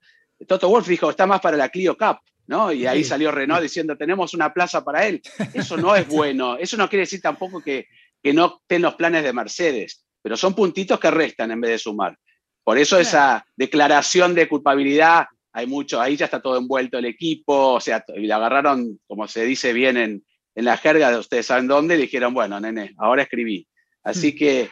Toto 0.49 0.69
Wolf 0.69 0.89
dijo, 0.89 1.11
está 1.11 1.27
más 1.27 1.41
para 1.41 1.57
la 1.57 1.69
Clio 1.69 1.97
Cup, 1.97 2.19
¿no? 2.47 2.73
Y 2.73 2.87
ahí 2.87 3.05
salió 3.05 3.31
Renault 3.31 3.63
diciendo, 3.63 3.97
tenemos 3.97 4.35
una 4.35 4.53
plaza 4.53 4.85
para 4.85 5.07
él. 5.07 5.23
Eso 5.55 5.77
no 5.77 5.95
es 5.95 6.09
bueno. 6.09 6.57
Eso 6.57 6.77
no 6.77 6.89
quiere 6.89 7.03
decir 7.03 7.21
tampoco 7.21 7.61
que, 7.61 7.87
que 8.23 8.33
no 8.33 8.61
estén 8.63 8.83
los 8.83 8.95
planes 8.95 9.23
de 9.23 9.33
Mercedes, 9.33 10.05
pero 10.21 10.37
son 10.37 10.55
puntitos 10.55 10.99
que 10.99 11.11
restan 11.11 11.51
en 11.51 11.61
vez 11.61 11.71
de 11.73 11.79
sumar. 11.79 12.19
Por 12.65 12.79
eso 12.79 12.99
esa 12.99 13.45
declaración 13.57 14.35
de 14.35 14.49
culpabilidad, 14.49 15.27
hay 15.53 15.67
mucho, 15.67 16.01
ahí 16.01 16.17
ya 16.17 16.27
está 16.27 16.41
todo 16.41 16.57
envuelto 16.57 16.99
el 16.99 17.05
equipo, 17.05 17.75
o 17.75 17.81
sea, 17.81 18.05
y 18.17 18.27
la 18.27 18.37
agarraron, 18.37 19.01
como 19.07 19.27
se 19.29 19.45
dice 19.45 19.73
bien 19.73 19.97
en, 19.97 20.25
en 20.55 20.65
la 20.65 20.77
jerga 20.77 21.11
de 21.11 21.19
ustedes 21.19 21.47
saben 21.47 21.67
dónde, 21.67 21.97
y 21.97 22.03
dijeron, 22.03 22.33
bueno, 22.33 22.61
nene, 22.61 22.95
ahora 22.99 23.23
escribí. 23.23 23.67
Así 24.05 24.33
hmm. 24.33 24.37
que, 24.37 24.71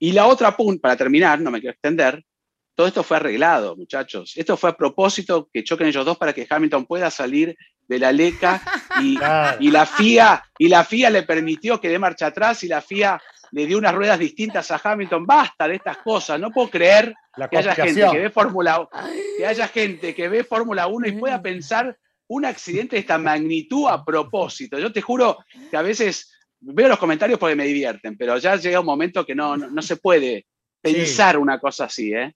y 0.00 0.12
la 0.12 0.26
otra 0.26 0.56
punta, 0.56 0.80
para 0.80 0.96
terminar, 0.96 1.40
no 1.40 1.50
me 1.50 1.60
quiero 1.60 1.72
extender, 1.72 2.24
todo 2.74 2.86
esto 2.86 3.02
fue 3.02 3.18
arreglado, 3.18 3.76
muchachos. 3.76 4.32
Esto 4.36 4.56
fue 4.56 4.70
a 4.70 4.76
propósito 4.76 5.50
que 5.52 5.62
choquen 5.62 5.88
ellos 5.88 6.06
dos 6.06 6.16
para 6.16 6.32
que 6.32 6.46
Hamilton 6.48 6.86
pueda 6.86 7.10
salir 7.10 7.54
de 7.86 7.98
la 7.98 8.10
leca 8.10 8.62
y, 9.02 9.18
y, 9.60 9.70
la 9.70 9.84
FIA 9.84 10.42
y 10.58 10.68
la 10.68 10.84
FIA 10.84 11.10
le 11.10 11.24
permitió 11.24 11.78
que 11.78 11.90
dé 11.90 11.98
marcha 11.98 12.28
atrás 12.28 12.64
y 12.64 12.68
la 12.68 12.80
FIA 12.80 13.20
le 13.52 13.66
dio 13.66 13.76
unas 13.76 13.94
ruedas 13.94 14.18
distintas 14.18 14.70
a 14.70 14.80
Hamilton. 14.82 15.26
Basta 15.26 15.68
de 15.68 15.74
estas 15.74 15.98
cosas. 15.98 16.40
No 16.40 16.50
puedo 16.50 16.70
creer 16.70 17.14
que 17.50 17.58
haya 17.58 17.74
gente 17.74 18.08
que 18.10 18.18
ve 18.18 18.30
Fórmula 18.30 18.88
que 19.36 19.46
haya 19.46 19.68
gente 19.68 20.14
que 20.14 20.28
ve 20.28 20.44
Fórmula 20.44 20.86
1 20.86 21.08
y 21.08 21.12
pueda 21.12 21.42
pensar 21.42 21.98
un 22.28 22.46
accidente 22.46 22.96
de 22.96 23.00
esta 23.00 23.18
magnitud 23.18 23.88
a 23.88 24.02
propósito. 24.04 24.78
Yo 24.78 24.92
te 24.92 25.02
juro 25.02 25.38
que 25.70 25.76
a 25.76 25.82
veces 25.82 26.32
veo 26.60 26.88
los 26.88 26.98
comentarios 26.98 27.38
porque 27.38 27.56
me 27.56 27.66
divierten, 27.66 28.16
pero 28.16 28.38
ya 28.38 28.56
llega 28.56 28.80
un 28.80 28.86
momento 28.86 29.24
que 29.24 29.34
no, 29.34 29.56
no, 29.56 29.82
se 29.82 29.96
puede 29.96 30.46
pensar 30.80 31.38
una 31.38 31.58
cosa 31.58 31.84
así, 31.84 32.12
¿eh? 32.12 32.34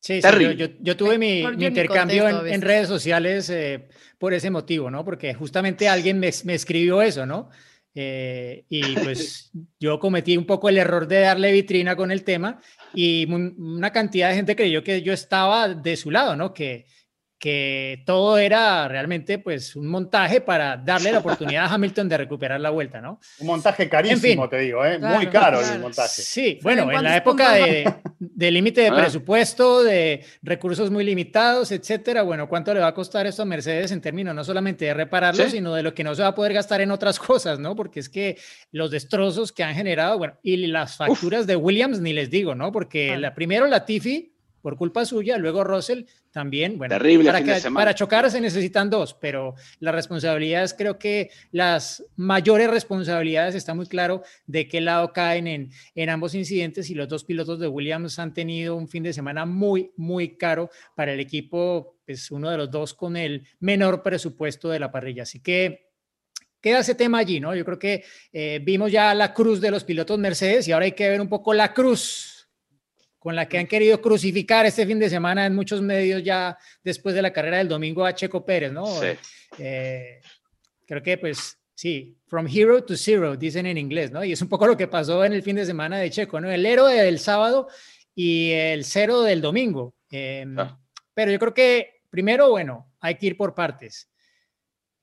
Sí, 0.00 0.20
sí 0.20 0.28
yo, 0.80 0.96
tuve 0.96 1.16
mi, 1.16 1.40
intercambio 1.40 2.46
en, 2.46 2.60
redes 2.60 2.88
sociales 2.88 3.48
eh, 3.48 3.88
por 4.18 4.34
ese 4.34 4.50
motivo, 4.50 4.90
¿no? 4.90 5.02
Porque 5.02 5.32
justamente 5.32 5.88
alguien 5.88 6.18
me, 6.20 6.30
me 6.44 6.54
escribió 6.54 7.00
eso, 7.00 7.24
¿no? 7.24 7.48
Eh, 7.94 8.64
y 8.68 8.82
pues 9.04 9.50
yo 9.78 9.98
cometí 9.98 10.36
un 10.36 10.44
poco 10.44 10.68
el 10.68 10.78
error 10.78 11.06
de 11.06 11.20
darle 11.20 11.52
vitrina 11.52 11.96
con 11.96 12.10
el 12.10 12.24
tema 12.24 12.60
y 12.92 13.24
una 13.32 13.92
cantidad 13.92 14.28
de 14.28 14.36
gente 14.36 14.56
creyó 14.56 14.82
que 14.82 15.00
yo 15.02 15.12
estaba 15.12 15.68
de 15.68 15.96
su 15.96 16.10
lado, 16.10 16.36
¿no? 16.36 16.52
Que, 16.52 16.86
que 17.44 18.02
todo 18.06 18.38
era 18.38 18.88
realmente 18.88 19.38
pues 19.38 19.76
un 19.76 19.86
montaje 19.88 20.40
para 20.40 20.78
darle 20.78 21.12
la 21.12 21.18
oportunidad 21.18 21.66
a 21.66 21.74
Hamilton 21.74 22.08
de 22.08 22.16
recuperar 22.16 22.58
la 22.58 22.70
vuelta, 22.70 23.02
¿no? 23.02 23.20
Un 23.38 23.48
montaje 23.48 23.86
carísimo, 23.86 24.48
te 24.48 24.60
digo, 24.60 24.82
¿eh? 24.82 24.98
muy 24.98 25.26
caro 25.26 25.60
el 25.60 25.78
montaje. 25.78 26.22
Sí, 26.22 26.58
bueno, 26.62 26.90
en 26.90 27.02
la 27.02 27.18
época 27.18 27.52
de, 27.52 28.50
límite 28.50 28.80
de 28.80 28.88
ah. 28.88 28.96
presupuesto, 28.96 29.84
de 29.84 30.24
recursos 30.40 30.90
muy 30.90 31.04
limitados, 31.04 31.70
etcétera, 31.70 32.22
bueno, 32.22 32.48
¿cuánto 32.48 32.72
le 32.72 32.80
va 32.80 32.86
a 32.86 32.94
costar 32.94 33.26
esto 33.26 33.42
a 33.42 33.44
Mercedes 33.44 33.92
en 33.92 34.00
términos 34.00 34.34
no 34.34 34.42
solamente 34.42 34.86
de 34.86 34.94
repararlo, 34.94 35.46
sino 35.50 35.74
de 35.74 35.82
lo 35.82 35.92
que 35.92 36.02
no 36.02 36.14
se 36.14 36.22
va 36.22 36.28
a 36.28 36.34
poder 36.34 36.54
gastar 36.54 36.80
en 36.80 36.92
otras 36.92 37.18
cosas, 37.18 37.58
¿no? 37.58 37.76
Porque 37.76 38.00
es 38.00 38.08
que 38.08 38.38
los 38.72 38.90
destrozos 38.90 39.52
que 39.52 39.62
han 39.62 39.74
generado, 39.74 40.16
bueno, 40.16 40.38
y 40.42 40.56
las 40.68 40.96
facturas 40.96 41.46
de 41.46 41.56
Williams 41.56 42.00
ni 42.00 42.14
les 42.14 42.30
digo, 42.30 42.54
¿no? 42.54 42.72
Porque 42.72 43.18
la, 43.18 43.34
primero 43.34 43.66
la 43.66 43.84
Tiffy 43.84 44.33
por 44.64 44.78
culpa 44.78 45.04
suya. 45.04 45.36
Luego 45.36 45.62
Russell 45.62 46.04
también, 46.30 46.78
bueno, 46.78 46.96
Terrible 46.96 47.30
para, 47.30 47.70
para 47.74 47.94
chocar 47.94 48.30
se 48.30 48.40
necesitan 48.40 48.88
dos, 48.88 49.12
pero 49.12 49.54
las 49.78 49.94
responsabilidades, 49.94 50.72
creo 50.72 50.98
que 50.98 51.28
las 51.52 52.02
mayores 52.16 52.70
responsabilidades, 52.70 53.54
está 53.54 53.74
muy 53.74 53.84
claro 53.84 54.22
de 54.46 54.66
qué 54.66 54.80
lado 54.80 55.12
caen 55.12 55.48
en, 55.48 55.70
en 55.94 56.08
ambos 56.08 56.34
incidentes 56.34 56.88
y 56.88 56.94
los 56.94 57.08
dos 57.08 57.24
pilotos 57.24 57.60
de 57.60 57.68
Williams 57.68 58.18
han 58.18 58.32
tenido 58.32 58.74
un 58.74 58.88
fin 58.88 59.02
de 59.02 59.12
semana 59.12 59.44
muy, 59.44 59.92
muy 59.98 60.38
caro 60.38 60.70
para 60.94 61.12
el 61.12 61.20
equipo, 61.20 61.98
es 62.06 62.30
uno 62.30 62.48
de 62.48 62.56
los 62.56 62.70
dos 62.70 62.94
con 62.94 63.18
el 63.18 63.46
menor 63.60 64.02
presupuesto 64.02 64.70
de 64.70 64.80
la 64.80 64.90
parrilla. 64.90 65.24
Así 65.24 65.40
que 65.40 65.90
queda 66.62 66.78
ese 66.78 66.94
tema 66.94 67.18
allí, 67.18 67.38
¿no? 67.38 67.54
Yo 67.54 67.66
creo 67.66 67.78
que 67.78 68.02
eh, 68.32 68.60
vimos 68.62 68.90
ya 68.90 69.12
la 69.12 69.34
cruz 69.34 69.60
de 69.60 69.70
los 69.70 69.84
pilotos 69.84 70.18
Mercedes 70.18 70.66
y 70.66 70.72
ahora 70.72 70.86
hay 70.86 70.92
que 70.92 71.10
ver 71.10 71.20
un 71.20 71.28
poco 71.28 71.52
la 71.52 71.74
cruz 71.74 72.33
con 73.24 73.34
la 73.34 73.48
que 73.48 73.56
han 73.56 73.66
querido 73.66 74.02
crucificar 74.02 74.66
este 74.66 74.84
fin 74.84 74.98
de 74.98 75.08
semana 75.08 75.46
en 75.46 75.54
muchos 75.54 75.80
medios 75.80 76.22
ya 76.22 76.58
después 76.82 77.14
de 77.14 77.22
la 77.22 77.32
carrera 77.32 77.56
del 77.56 77.68
domingo 77.68 78.04
a 78.04 78.14
Checo 78.14 78.44
Pérez, 78.44 78.70
¿no? 78.70 78.84
Sí. 79.00 79.06
Eh, 79.56 80.20
creo 80.86 81.02
que 81.02 81.16
pues 81.16 81.58
sí, 81.74 82.18
from 82.26 82.46
hero 82.46 82.84
to 82.84 82.98
zero, 82.98 83.34
dicen 83.34 83.64
en 83.64 83.78
inglés, 83.78 84.12
¿no? 84.12 84.22
Y 84.22 84.32
es 84.32 84.42
un 84.42 84.50
poco 84.50 84.66
lo 84.66 84.76
que 84.76 84.88
pasó 84.88 85.24
en 85.24 85.32
el 85.32 85.42
fin 85.42 85.56
de 85.56 85.64
semana 85.64 85.96
de 85.96 86.10
Checo, 86.10 86.38
¿no? 86.38 86.52
El 86.52 86.66
héroe 86.66 86.92
del 86.92 87.18
sábado 87.18 87.68
y 88.14 88.50
el 88.50 88.84
cero 88.84 89.22
del 89.22 89.40
domingo. 89.40 89.94
Em, 90.10 90.58
ah. 90.58 90.78
Pero 91.14 91.32
yo 91.32 91.38
creo 91.38 91.54
que 91.54 92.02
primero, 92.10 92.50
bueno, 92.50 92.92
hay 93.00 93.14
que 93.14 93.28
ir 93.28 93.38
por 93.38 93.54
partes. 93.54 94.10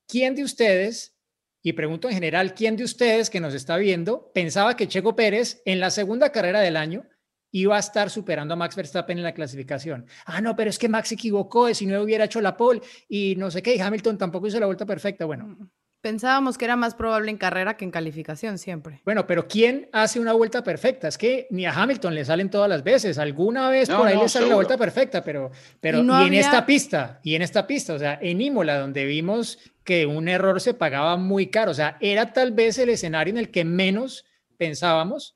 ¿Quién 0.08 0.36
de 0.36 0.44
ustedes, 0.44 1.18
y 1.64 1.74
pregunto 1.74 2.08
en 2.08 2.14
general, 2.14 2.54
quién 2.54 2.78
de 2.78 2.84
ustedes 2.84 3.32
que 3.32 3.40
nos 3.40 3.56
está 3.56 3.78
viendo, 3.78 4.32
pensaba 4.32 4.78
que 4.78 4.88
Checo 4.88 5.16
Pérez 5.16 5.64
en 5.66 5.80
la 5.80 5.90
segunda 5.90 6.32
carrera 6.32 6.60
del 6.60 6.78
año 6.78 7.04
iba 7.52 7.76
a 7.76 7.80
estar 7.80 8.10
superando 8.10 8.54
a 8.54 8.58
Max 8.58 8.76
Verstappen 8.76 9.18
en 9.18 9.24
la 9.24 9.34
clasificación. 9.34 10.06
Ah, 10.26 10.42
no, 10.42 10.56
pero 10.56 10.70
es 10.70 10.80
que 10.80 10.90
Max 10.90 11.10
se 11.10 11.16
equivocó, 11.16 11.74
si 11.74 11.86
no 11.86 12.02
hubiera 12.02 12.26
hecho 12.26 12.42
la 12.42 12.58
pole 12.58 12.82
y 13.08 13.36
no 13.38 13.52
sé 13.52 13.62
qué, 13.62 13.76
y 13.76 13.80
Hamilton 13.80 14.18
tampoco 14.18 14.48
hizo 14.48 14.60
la 14.60 14.66
vuelta 14.66 14.86
perfecta. 14.86 15.26
Bueno. 15.26 15.46
Mm, 15.48 15.70
pensábamos 16.02 16.58
que 16.58 16.66
era 16.66 16.76
más 16.76 16.96
probable 16.96 17.30
en 17.30 17.38
carrera 17.38 17.78
que 17.78 17.86
en 17.86 17.92
calificación 17.92 18.58
siempre. 18.58 19.02
Bueno, 19.06 19.28
pero 19.28 19.48
¿quién 19.48 19.88
hace 19.94 20.20
una 20.20 20.34
vuelta 20.34 20.64
perfecta? 20.64 21.08
Es 21.08 21.18
que 21.18 21.48
ni 21.52 21.66
a 21.66 21.72
Hamilton 21.72 22.16
le 22.16 22.26
salen 22.26 22.50
todas 22.50 22.70
las 22.70 22.84
veces. 22.84 23.18
Alguna 23.18 23.70
vez 23.70 23.90
por 23.90 24.08
ahí 24.08 24.18
le 24.18 24.28
sale 24.28 24.48
la 24.48 24.56
vuelta 24.56 24.78
perfecta, 24.78 25.24
pero, 25.24 25.52
pero 25.80 26.04
y, 26.04 26.28
en 26.28 26.34
esta 26.34 26.66
pista, 26.66 27.20
y 27.24 27.36
en 27.36 27.44
esta 27.44 27.68
pista, 27.68 27.94
o 27.94 28.00
sea, 28.00 28.18
en 28.22 28.42
Imola, 28.42 28.80
donde 28.80 29.06
vimos 29.06 29.60
que 29.84 30.06
un 30.06 30.28
error 30.28 30.60
se 30.62 30.74
pagaba 30.74 31.18
muy 31.18 31.48
caro, 31.48 31.72
o 31.72 31.76
sea, 31.76 31.98
era 32.00 32.34
tal 32.34 32.52
vez 32.52 32.78
el 32.78 32.90
escenario 32.90 33.32
en 33.32 33.38
el 33.38 33.52
que 33.52 33.66
menos 33.66 34.26
pensábamos 34.58 35.36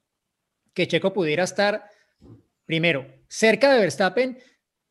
que 0.73 0.87
Checo 0.87 1.13
pudiera 1.13 1.43
estar 1.43 1.89
primero, 2.65 3.07
cerca 3.27 3.71
de 3.73 3.79
Verstappen, 3.79 4.37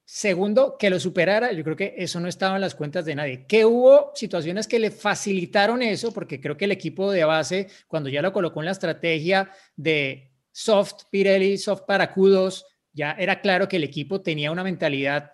segundo, 0.04 0.76
que 0.78 0.90
lo 0.90 1.00
superara, 1.00 1.52
yo 1.52 1.64
creo 1.64 1.76
que 1.76 1.94
eso 1.96 2.20
no 2.20 2.28
estaba 2.28 2.56
en 2.56 2.60
las 2.60 2.74
cuentas 2.74 3.04
de 3.04 3.14
nadie. 3.14 3.46
Que 3.46 3.64
hubo 3.64 4.12
situaciones 4.14 4.68
que 4.68 4.78
le 4.78 4.90
facilitaron 4.90 5.82
eso, 5.82 6.12
porque 6.12 6.40
creo 6.40 6.56
que 6.56 6.66
el 6.66 6.72
equipo 6.72 7.10
de 7.10 7.24
base, 7.24 7.68
cuando 7.88 8.08
ya 8.08 8.22
lo 8.22 8.32
colocó 8.32 8.60
en 8.60 8.66
la 8.66 8.72
estrategia 8.72 9.50
de 9.76 10.32
soft 10.52 11.04
Pirelli, 11.10 11.58
soft 11.58 11.82
para 11.86 12.14
Q2, 12.14 12.64
ya 12.92 13.12
era 13.12 13.40
claro 13.40 13.68
que 13.68 13.76
el 13.76 13.84
equipo 13.84 14.20
tenía 14.20 14.52
una 14.52 14.62
mentalidad 14.62 15.32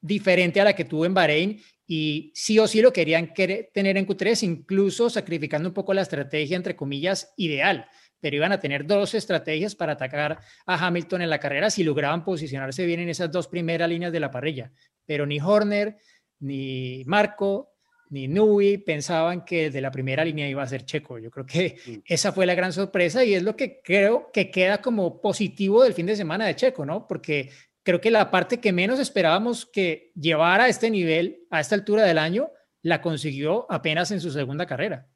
diferente 0.00 0.60
a 0.60 0.64
la 0.64 0.74
que 0.74 0.84
tuvo 0.84 1.06
en 1.06 1.14
Bahrein 1.14 1.62
y 1.86 2.32
sí 2.34 2.58
o 2.58 2.66
sí 2.66 2.80
lo 2.82 2.92
querían 2.92 3.32
tener 3.32 3.96
en 3.96 4.06
Q3, 4.06 4.42
incluso 4.42 5.08
sacrificando 5.08 5.68
un 5.68 5.74
poco 5.74 5.94
la 5.94 6.02
estrategia, 6.02 6.56
entre 6.56 6.74
comillas, 6.74 7.32
ideal 7.36 7.88
pero 8.26 8.38
iban 8.38 8.50
a 8.50 8.58
tener 8.58 8.84
dos 8.84 9.14
estrategias 9.14 9.76
para 9.76 9.92
atacar 9.92 10.40
a 10.66 10.86
Hamilton 10.86 11.22
en 11.22 11.30
la 11.30 11.38
carrera 11.38 11.70
si 11.70 11.84
lograban 11.84 12.24
posicionarse 12.24 12.84
bien 12.84 12.98
en 12.98 13.08
esas 13.08 13.30
dos 13.30 13.46
primeras 13.46 13.88
líneas 13.88 14.10
de 14.10 14.18
la 14.18 14.32
parrilla. 14.32 14.72
Pero 15.04 15.26
ni 15.26 15.38
Horner, 15.38 15.96
ni 16.40 17.04
Marco, 17.06 17.76
ni 18.10 18.26
Nui 18.26 18.78
pensaban 18.78 19.44
que 19.44 19.70
de 19.70 19.80
la 19.80 19.92
primera 19.92 20.24
línea 20.24 20.48
iba 20.48 20.60
a 20.60 20.66
ser 20.66 20.84
Checo. 20.84 21.20
Yo 21.20 21.30
creo 21.30 21.46
que 21.46 21.76
mm. 21.86 21.92
esa 22.04 22.32
fue 22.32 22.46
la 22.46 22.56
gran 22.56 22.72
sorpresa 22.72 23.22
y 23.22 23.32
es 23.32 23.44
lo 23.44 23.54
que 23.54 23.80
creo 23.80 24.28
que 24.32 24.50
queda 24.50 24.78
como 24.78 25.20
positivo 25.20 25.84
del 25.84 25.94
fin 25.94 26.06
de 26.06 26.16
semana 26.16 26.46
de 26.46 26.56
Checo, 26.56 26.84
¿no? 26.84 27.06
Porque 27.06 27.50
creo 27.84 28.00
que 28.00 28.10
la 28.10 28.32
parte 28.32 28.58
que 28.58 28.72
menos 28.72 28.98
esperábamos 28.98 29.66
que 29.66 30.10
llevara 30.16 30.64
a 30.64 30.68
este 30.68 30.90
nivel, 30.90 31.46
a 31.48 31.60
esta 31.60 31.76
altura 31.76 32.02
del 32.02 32.18
año, 32.18 32.50
la 32.82 33.00
consiguió 33.00 33.70
apenas 33.70 34.10
en 34.10 34.20
su 34.20 34.32
segunda 34.32 34.66
carrera. 34.66 35.06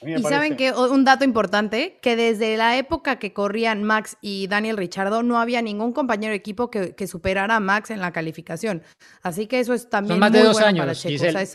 Y 0.00 0.22
saben 0.22 0.56
que 0.56 0.72
un 0.72 1.04
dato 1.04 1.24
importante, 1.24 1.98
que 2.00 2.14
desde 2.14 2.56
la 2.56 2.76
época 2.78 3.18
que 3.18 3.32
corrían 3.32 3.82
Max 3.82 4.16
y 4.20 4.46
Daniel 4.46 4.76
Richardo, 4.76 5.22
no 5.22 5.40
había 5.40 5.60
ningún 5.60 5.92
compañero 5.92 6.30
de 6.30 6.36
equipo 6.36 6.70
que, 6.70 7.06
superara 7.06 7.56
a 7.56 7.60
Max 7.60 7.90
en 7.90 8.00
la 8.00 8.12
calificación. 8.12 8.82
Así 9.22 9.46
que 9.46 9.60
eso 9.60 9.74
es 9.74 9.88
también 9.88 10.18
más 10.18 10.30
de 10.30 10.42
dos 10.42 10.60
años, 10.60 11.04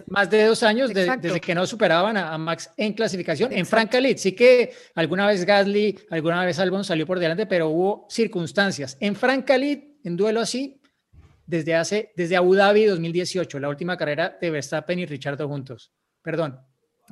más 0.08 0.30
de 0.30 0.46
dos 0.46 0.64
años 0.64 0.94
desde 0.94 1.40
que 1.40 1.56
no 1.56 1.66
superaban 1.66 2.18
a, 2.18 2.38
Max 2.38 2.72
en 2.76 2.94
clasificación. 2.94 3.54
En 3.54 3.66
Franca 3.66 4.00
sí 4.18 4.34
que 4.34 4.74
alguna 4.96 5.28
vez 5.28 5.46
Gasly, 5.46 6.00
alguna 6.10 6.44
vez 6.44 6.60
Albon 6.60 6.84
salió 6.84 7.06
por 7.06 7.20
delante, 7.20 7.46
pero 7.46 7.70
hubo 7.70 8.08
circunstancias. 8.10 8.98
En 9.00 9.16
Franca 9.16 9.56
en 9.56 10.18
duelo 10.18 10.42
así, 10.42 10.82
desde 11.46 11.76
hace, 11.76 12.12
desde 12.16 12.36
Abu 12.36 12.56
Dhabi 12.56 12.86
2018, 12.86 13.60
la 13.60 13.70
última 13.70 13.98
carrera 13.98 14.38
de 14.40 14.50
Verstappen 14.50 15.00
y 15.00 15.06
Richardo 15.06 15.48
juntos. 15.48 15.92
Perdón, 16.22 16.60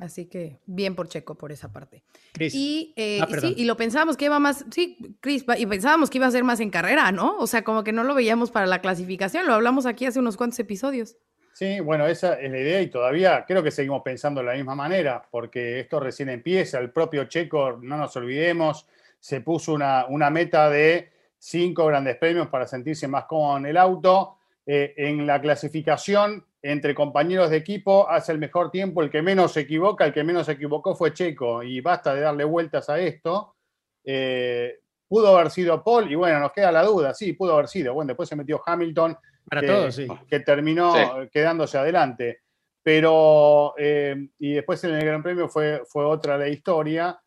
Así 0.02 0.26
que 0.26 0.58
bien 0.66 0.96
por 0.96 1.08
Checo 1.08 1.36
por 1.36 1.52
esa 1.52 1.72
parte. 1.72 2.02
Y, 2.40 2.92
eh, 2.96 3.20
ah, 3.22 3.28
sí, 3.40 3.54
y 3.56 3.66
lo 3.66 3.76
pensábamos 3.76 4.16
que 4.16 4.24
iba 4.24 4.40
más, 4.40 4.64
sí, 4.72 4.98
Chris, 5.20 5.44
y 5.56 5.66
pensábamos 5.66 6.10
que 6.10 6.18
iba 6.18 6.26
a 6.26 6.30
ser 6.32 6.42
más 6.42 6.58
en 6.58 6.70
carrera, 6.70 7.12
¿no? 7.12 7.38
O 7.38 7.46
sea, 7.46 7.62
como 7.62 7.84
que 7.84 7.92
no 7.92 8.02
lo 8.02 8.12
veíamos 8.12 8.50
para 8.50 8.66
la 8.66 8.80
clasificación, 8.80 9.46
lo 9.46 9.54
hablamos 9.54 9.86
aquí 9.86 10.04
hace 10.06 10.18
unos 10.18 10.36
cuantos 10.36 10.58
episodios. 10.58 11.16
Sí, 11.52 11.78
bueno, 11.78 12.04
esa 12.08 12.34
es 12.34 12.50
la 12.50 12.58
idea 12.58 12.82
y 12.82 12.88
todavía 12.88 13.44
creo 13.46 13.62
que 13.62 13.70
seguimos 13.70 14.02
pensando 14.02 14.40
de 14.40 14.48
la 14.48 14.54
misma 14.54 14.74
manera, 14.74 15.22
porque 15.30 15.78
esto 15.78 16.00
recién 16.00 16.30
empieza, 16.30 16.80
el 16.80 16.90
propio 16.90 17.26
Checo, 17.26 17.78
no 17.80 17.96
nos 17.96 18.16
olvidemos, 18.16 18.88
se 19.20 19.40
puso 19.40 19.72
una, 19.72 20.06
una 20.06 20.30
meta 20.30 20.68
de 20.68 21.12
cinco 21.38 21.86
grandes 21.86 22.16
premios 22.16 22.48
para 22.48 22.66
sentirse 22.66 23.06
más 23.06 23.26
cómodo 23.26 23.58
en 23.58 23.66
el 23.66 23.76
auto. 23.76 24.38
Eh, 24.64 24.94
en 24.96 25.26
la 25.26 25.40
clasificación 25.40 26.44
entre 26.62 26.94
compañeros 26.94 27.50
de 27.50 27.56
equipo 27.56 28.08
hace 28.08 28.32
el 28.32 28.38
mejor 28.38 28.70
tiempo, 28.70 29.02
el 29.02 29.10
que 29.10 29.20
menos 29.20 29.52
se 29.52 29.60
equivoca, 29.60 30.04
el 30.04 30.12
que 30.12 30.22
menos 30.22 30.46
se 30.46 30.52
equivocó 30.52 30.94
fue 30.94 31.12
Checo, 31.12 31.62
y 31.62 31.80
basta 31.80 32.14
de 32.14 32.20
darle 32.20 32.44
vueltas 32.44 32.88
a 32.88 33.00
esto. 33.00 33.56
Eh, 34.04 34.78
pudo 35.08 35.36
haber 35.36 35.50
sido 35.50 35.82
Paul, 35.82 36.10
y 36.10 36.14
bueno, 36.14 36.38
nos 36.40 36.52
queda 36.52 36.70
la 36.72 36.84
duda, 36.84 37.12
sí, 37.14 37.32
pudo 37.32 37.54
haber 37.54 37.68
sido. 37.68 37.94
Bueno, 37.94 38.08
después 38.08 38.28
se 38.28 38.36
metió 38.36 38.62
Hamilton, 38.64 39.16
Para 39.44 39.60
que, 39.60 39.66
todos, 39.66 39.94
sí. 39.94 40.06
que 40.28 40.40
terminó 40.40 40.94
Sí. 40.94 41.28
quedándose 41.32 41.78
adelante. 41.78 42.42
Pero, 42.84 43.74
eh, 43.78 44.28
y 44.38 44.54
después 44.54 44.82
en 44.84 44.94
el 44.94 45.04
Gran 45.04 45.22
Premio 45.22 45.48
fue, 45.48 45.82
fue 45.86 46.04
otra 46.04 46.38
la 46.38 46.48
historia. 46.48 47.20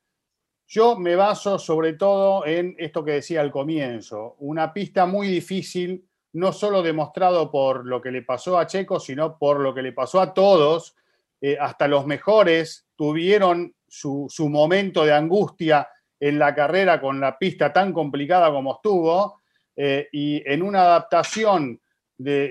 Yo 0.67 0.97
me 0.97 1.15
baso 1.15 1.59
sobre 1.59 1.93
todo 1.93 2.45
en 2.45 2.75
esto 2.77 3.03
que 3.05 3.11
decía 3.11 3.41
al 3.41 3.51
comienzo, 3.51 4.35
una 4.39 4.73
pista 4.73 5.05
muy 5.05 5.27
difícil, 5.27 6.03
no 6.35 6.51
solo 6.51 6.83
demostrado 6.83 7.49
por 7.49 7.85
lo 7.85 8.01
que 8.01 8.11
le 8.11 8.21
pasó 8.21 8.59
a 8.59 8.67
Checo, 8.67 8.99
sino 8.99 9.37
por 9.37 9.59
lo 9.61 9.73
que 9.73 9.81
le 9.81 9.93
pasó 9.93 10.19
a 10.19 10.33
todos. 10.33 10.95
Eh, 11.39 11.57
hasta 11.59 11.87
los 11.87 12.05
mejores 12.05 12.87
tuvieron 12.95 13.73
su, 13.87 14.29
momento 14.49 15.05
de 15.05 15.13
angustia 15.13 15.87
en 16.19 16.37
la 16.37 16.53
carrera 16.53 16.99
con 16.99 17.19
la 17.21 17.37
pista 17.37 17.71
tan 17.71 17.93
complicada 17.93 18.51
como 18.51 18.75
estuvo, 18.75 19.41
eh, 19.77 20.09
y 20.11 20.43
en 20.45 20.61
una 20.61 20.81
adaptación 20.81 21.79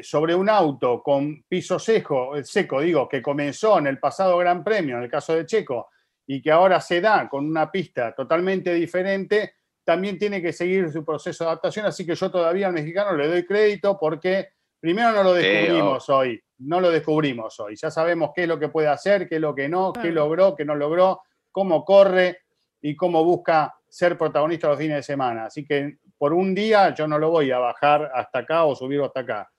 sobre 0.02 0.34
un 0.34 0.50
auto 0.50 1.02
con 1.02 1.42
piso 1.48 1.78
seco, 1.78 2.32
seco, 2.42 2.80
digo, 2.80 3.08
que 3.08 3.22
comenzó 3.22 3.78
en 3.78 3.86
el 3.86 3.98
pasado 3.98 4.36
Gran 4.36 4.62
Premio, 4.62 4.98
en 4.98 5.04
el 5.04 5.10
caso 5.10 5.34
de 5.34 5.46
Checo, 5.46 5.88
y 6.26 6.40
que 6.40 6.50
ahora 6.50 6.80
se 6.80 7.00
da 7.00 7.28
con 7.28 7.46
una 7.46 7.70
pista 7.70 8.14
totalmente 8.14 8.74
diferente, 8.74 9.54
también 9.84 10.18
tiene 10.18 10.40
que 10.40 10.52
seguir 10.52 10.90
su 10.90 11.04
proceso 11.04 11.44
de 11.44 11.50
adaptación, 11.50 11.86
así 11.86 12.06
que 12.06 12.14
yo 12.14 12.30
todavía 12.30 12.68
al 12.68 12.72
mexicano 12.72 13.16
le 13.16 13.28
doy 13.28 13.44
crédito 13.44 13.98
porque 13.98 14.48
primero 14.80 15.12
no 15.12 15.22
lo 15.22 15.34
descubrimos 15.34 16.08
hoy, 16.08 16.42
no 16.58 16.80
lo 16.80 16.90
descubrimos 16.90 17.60
hoy, 17.60 17.76
ya 17.76 17.90
sabemos 17.90 18.30
qué 18.34 18.42
es 18.42 18.48
lo 18.48 18.58
que 18.58 18.68
puede 18.68 18.88
hacer, 18.88 19.28
qué 19.28 19.36
es 19.36 19.40
lo 19.40 19.54
que 19.54 19.68
no, 19.68 19.92
qué 19.92 20.10
logró, 20.10 20.56
qué 20.56 20.64
no 20.64 20.74
logró, 20.74 21.22
cómo 21.52 21.84
corre 21.84 22.38
y 22.80 22.96
cómo 22.96 23.24
busca 23.24 23.74
ser 23.88 24.18
protagonista 24.18 24.68
los 24.68 24.78
fines 24.78 24.96
de 24.96 25.02
semana. 25.02 25.46
Así 25.46 25.64
que 25.64 25.98
por 26.18 26.32
un 26.32 26.54
día 26.54 26.92
yo 26.94 27.06
no 27.06 27.18
lo 27.18 27.30
voy 27.30 27.50
a 27.50 27.58
bajar 27.58 28.10
hasta 28.14 28.40
acá 28.40 28.64
o 28.64 28.74
subirlo 28.74 29.04
hasta 29.06 29.20
acá. 29.20 29.50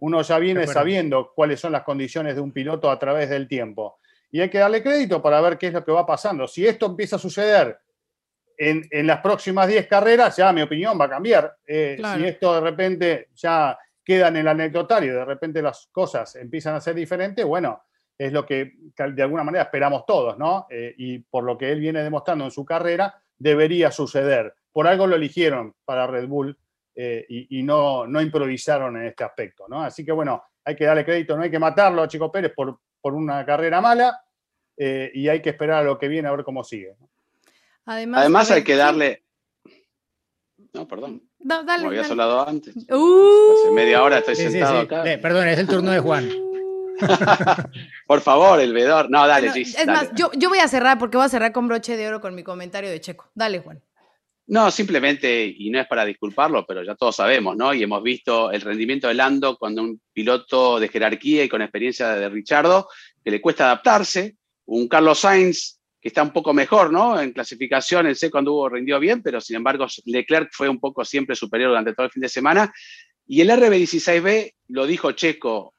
Uno 0.00 0.20
ya 0.22 0.38
viene 0.38 0.66
sabiendo 0.66 1.32
cuáles 1.34 1.60
son 1.60 1.72
las 1.72 1.82
condiciones 1.82 2.34
de 2.34 2.40
un 2.40 2.52
piloto 2.52 2.90
a 2.90 2.98
través 2.98 3.30
del 3.30 3.46
tiempo. 3.46 3.98
Y 4.30 4.40
hay 4.40 4.50
que 4.50 4.58
darle 4.58 4.82
crédito 4.82 5.22
para 5.22 5.40
ver 5.40 5.56
qué 5.56 5.68
es 5.68 5.72
lo 5.72 5.84
que 5.84 5.92
va 5.92 6.04
pasando. 6.04 6.48
Si 6.48 6.66
esto 6.66 6.86
empieza 6.86 7.16
a 7.16 7.20
suceder 7.20 7.78
en, 8.56 8.82
en 8.90 9.06
las 9.06 9.20
próximas 9.20 9.68
10 9.68 9.86
carreras, 9.86 10.36
ya 10.36 10.52
mi 10.52 10.62
opinión 10.62 10.98
va 11.00 11.06
a 11.06 11.10
cambiar. 11.10 11.56
Eh, 11.66 11.96
Claro. 11.98 12.20
Si 12.20 12.26
esto 12.26 12.54
de 12.54 12.60
repente 12.60 13.28
ya 13.34 13.78
queda 14.04 14.28
en 14.28 14.36
el 14.36 14.48
anecdotario, 14.48 15.14
de 15.14 15.24
repente 15.24 15.62
las 15.62 15.88
cosas 15.90 16.36
empiezan 16.36 16.74
a 16.74 16.80
ser 16.80 16.94
diferentes, 16.94 17.44
bueno, 17.44 17.82
es 18.16 18.32
lo 18.32 18.46
que 18.46 18.72
de 18.96 19.22
alguna 19.22 19.42
manera 19.42 19.64
esperamos 19.64 20.04
todos, 20.06 20.38
¿no? 20.38 20.66
Eh, 20.70 20.94
y 20.98 21.18
por 21.18 21.42
lo 21.44 21.58
que 21.58 21.72
él 21.72 21.80
viene 21.80 22.02
demostrando 22.02 22.44
en 22.44 22.50
su 22.50 22.64
carrera, 22.64 23.14
debería 23.36 23.90
suceder. 23.90 24.54
Por 24.72 24.86
algo 24.86 25.06
lo 25.06 25.16
eligieron 25.16 25.74
para 25.84 26.06
Red 26.06 26.28
Bull 26.28 26.56
eh, 26.94 27.26
y, 27.28 27.58
y 27.58 27.62
no, 27.62 28.06
no 28.06 28.20
improvisaron 28.20 28.96
en 28.96 29.06
este 29.06 29.24
aspecto, 29.24 29.66
¿no? 29.68 29.82
Así 29.82 30.04
que 30.04 30.12
bueno, 30.12 30.44
hay 30.64 30.76
que 30.76 30.84
darle 30.84 31.04
crédito, 31.04 31.36
no 31.36 31.42
hay 31.42 31.50
que 31.50 31.58
matarlo 31.58 32.02
a 32.02 32.08
Chico 32.08 32.30
Pérez 32.30 32.52
por, 32.54 32.78
por 33.00 33.14
una 33.14 33.44
carrera 33.44 33.80
mala 33.80 34.20
eh, 34.76 35.10
y 35.12 35.28
hay 35.28 35.40
que 35.42 35.50
esperar 35.50 35.82
a 35.82 35.84
lo 35.84 35.98
que 35.98 36.08
viene 36.08 36.28
a 36.28 36.32
ver 36.32 36.44
cómo 36.44 36.62
sigue. 36.64 36.94
¿no? 37.00 37.08
Además, 37.86 38.50
hay 38.50 38.56
ver, 38.56 38.64
que 38.64 38.72
sí. 38.72 38.78
darle... 38.78 39.24
No, 40.72 40.88
perdón. 40.88 41.22
No, 41.40 41.62
dale, 41.62 41.78
Como 41.82 41.90
habías 41.90 42.08
dale. 42.08 42.22
hablado 42.22 42.48
antes. 42.48 42.74
Uh, 42.90 43.52
Hace 43.62 43.70
media 43.72 44.02
hora 44.02 44.18
estoy 44.18 44.34
Sí, 44.36 44.44
sí, 44.46 44.50
sentado 44.52 44.80
sí. 44.80 44.86
acá. 44.86 45.12
Eh, 45.12 45.18
perdón, 45.18 45.48
es 45.48 45.58
el 45.58 45.66
turno 45.68 45.90
de 45.90 46.00
Juan. 46.00 46.30
Por 48.06 48.20
favor, 48.20 48.60
el 48.60 48.72
vedor. 48.72 49.10
No, 49.10 49.26
dale, 49.26 49.48
no, 49.48 49.52
Gis, 49.54 49.76
es 49.78 49.86
dale. 49.86 49.92
más, 50.08 50.10
yo, 50.14 50.30
yo 50.36 50.48
voy 50.48 50.58
a 50.58 50.68
cerrar 50.68 50.98
porque 50.98 51.16
voy 51.16 51.26
a 51.26 51.28
cerrar 51.28 51.52
con 51.52 51.68
broche 51.68 51.96
de 51.96 52.08
oro 52.08 52.20
con 52.20 52.34
mi 52.34 52.42
comentario 52.42 52.90
de 52.90 53.00
Checo. 53.00 53.30
Dale, 53.34 53.60
Juan. 53.60 53.82
No, 54.46 54.70
simplemente, 54.70 55.46
y 55.46 55.70
no 55.70 55.80
es 55.80 55.86
para 55.86 56.04
disculparlo, 56.04 56.66
pero 56.66 56.82
ya 56.82 56.94
todos 56.94 57.16
sabemos, 57.16 57.56
¿no? 57.56 57.72
Y 57.72 57.82
hemos 57.82 58.02
visto 58.02 58.50
el 58.50 58.60
rendimiento 58.60 59.08
de 59.08 59.14
Lando 59.14 59.56
cuando 59.56 59.82
un 59.82 60.00
piloto 60.12 60.78
de 60.78 60.88
jerarquía 60.88 61.44
y 61.44 61.48
con 61.48 61.62
experiencia 61.62 62.08
de 62.10 62.28
Richardo, 62.28 62.88
que 63.24 63.30
le 63.30 63.40
cuesta 63.40 63.64
adaptarse, 63.66 64.36
un 64.66 64.86
Carlos 64.86 65.20
Sainz 65.20 65.80
que 66.04 66.08
está 66.08 66.22
un 66.22 66.34
poco 66.34 66.52
mejor, 66.52 66.92
¿no? 66.92 67.18
En 67.18 67.32
clasificación, 67.32 68.06
en 68.06 68.14
seco 68.14 68.36
anduvo, 68.36 68.68
rindió 68.68 69.00
bien, 69.00 69.22
pero 69.22 69.40
sin 69.40 69.56
embargo 69.56 69.86
Leclerc 70.04 70.50
fue 70.52 70.68
un 70.68 70.78
poco 70.78 71.02
siempre 71.02 71.34
superior 71.34 71.70
durante 71.70 71.94
todo 71.94 72.04
el 72.04 72.12
fin 72.12 72.20
de 72.20 72.28
semana. 72.28 72.70
Y 73.26 73.40
el 73.40 73.48
RB16B, 73.48 74.52
lo 74.68 74.86
dijo 74.86 75.12
Checo 75.12 75.72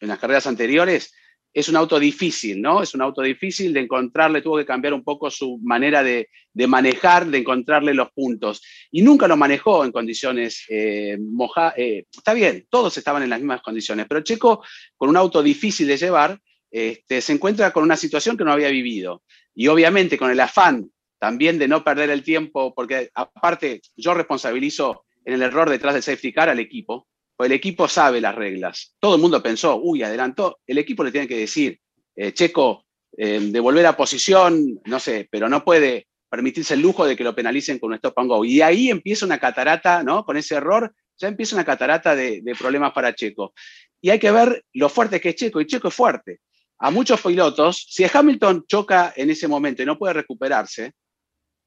en 0.00 0.06
las 0.06 0.20
carreras 0.20 0.46
anteriores, 0.46 1.12
es 1.52 1.68
un 1.68 1.74
auto 1.74 1.98
difícil, 1.98 2.62
¿no? 2.62 2.80
Es 2.80 2.94
un 2.94 3.02
auto 3.02 3.22
difícil 3.22 3.72
de 3.72 3.80
encontrarle, 3.80 4.40
tuvo 4.40 4.58
que 4.58 4.64
cambiar 4.64 4.94
un 4.94 5.02
poco 5.02 5.28
su 5.32 5.58
manera 5.64 6.04
de, 6.04 6.28
de 6.52 6.66
manejar, 6.68 7.26
de 7.26 7.38
encontrarle 7.38 7.92
los 7.92 8.12
puntos. 8.12 8.62
Y 8.92 9.02
nunca 9.02 9.26
lo 9.26 9.36
manejó 9.36 9.84
en 9.84 9.90
condiciones 9.90 10.64
eh, 10.68 11.18
mojadas. 11.20 11.74
está 11.76 12.34
bien, 12.34 12.68
todos 12.70 12.96
estaban 12.96 13.24
en 13.24 13.30
las 13.30 13.40
mismas 13.40 13.62
condiciones, 13.62 14.06
pero 14.08 14.20
Checo, 14.20 14.62
con 14.96 15.08
un 15.08 15.16
auto 15.16 15.42
difícil 15.42 15.88
de 15.88 15.96
llevar, 15.96 16.38
este, 16.72 17.20
se 17.20 17.34
encuentra 17.34 17.70
con 17.70 17.84
una 17.84 17.96
situación 17.96 18.36
que 18.36 18.44
no 18.44 18.52
había 18.52 18.70
vivido. 18.70 19.22
Y 19.54 19.68
obviamente 19.68 20.18
con 20.18 20.30
el 20.30 20.40
afán 20.40 20.90
también 21.20 21.58
de 21.58 21.68
no 21.68 21.84
perder 21.84 22.10
el 22.10 22.24
tiempo, 22.24 22.74
porque 22.74 23.10
aparte 23.14 23.80
yo 23.94 24.14
responsabilizo 24.14 25.04
en 25.24 25.34
el 25.34 25.42
error 25.42 25.70
detrás 25.70 25.94
del 25.94 26.02
safety 26.02 26.32
car 26.32 26.48
al 26.48 26.58
equipo, 26.58 27.06
pues 27.36 27.48
el 27.48 27.54
equipo 27.54 27.86
sabe 27.86 28.20
las 28.20 28.34
reglas. 28.34 28.96
Todo 28.98 29.14
el 29.14 29.20
mundo 29.20 29.40
pensó, 29.40 29.76
uy, 29.80 30.02
adelantó. 30.02 30.58
El 30.66 30.78
equipo 30.78 31.04
le 31.04 31.12
tiene 31.12 31.28
que 31.28 31.36
decir, 31.36 31.78
eh, 32.16 32.32
Checo, 32.32 32.86
eh, 33.16 33.38
devolver 33.40 33.86
a 33.86 33.96
posición, 33.96 34.80
no 34.84 34.98
sé, 34.98 35.28
pero 35.30 35.48
no 35.48 35.62
puede 35.64 36.08
permitirse 36.28 36.74
el 36.74 36.80
lujo 36.80 37.06
de 37.06 37.14
que 37.14 37.24
lo 37.24 37.34
penalicen 37.34 37.78
con 37.78 37.90
un 37.90 37.96
stop 37.96 38.18
and 38.18 38.28
go. 38.28 38.44
Y 38.44 38.62
ahí 38.62 38.90
empieza 38.90 39.26
una 39.26 39.38
catarata, 39.38 40.02
¿no? 40.02 40.24
Con 40.24 40.36
ese 40.36 40.56
error, 40.56 40.92
ya 41.18 41.28
empieza 41.28 41.54
una 41.54 41.64
catarata 41.64 42.16
de, 42.16 42.40
de 42.42 42.54
problemas 42.54 42.92
para 42.92 43.14
Checo. 43.14 43.52
Y 44.00 44.10
hay 44.10 44.18
que 44.18 44.30
ver 44.32 44.64
lo 44.72 44.88
fuerte 44.88 45.20
que 45.20 45.28
es 45.28 45.36
Checo, 45.36 45.60
y 45.60 45.66
Checo 45.66 45.88
es 45.88 45.94
fuerte. 45.94 46.40
A 46.84 46.90
muchos 46.90 47.20
pilotos, 47.20 47.86
si 47.88 48.04
Hamilton 48.12 48.64
choca 48.66 49.12
en 49.14 49.30
ese 49.30 49.46
momento 49.46 49.82
y 49.82 49.86
no 49.86 49.96
puede 49.96 50.14
recuperarse, 50.14 50.94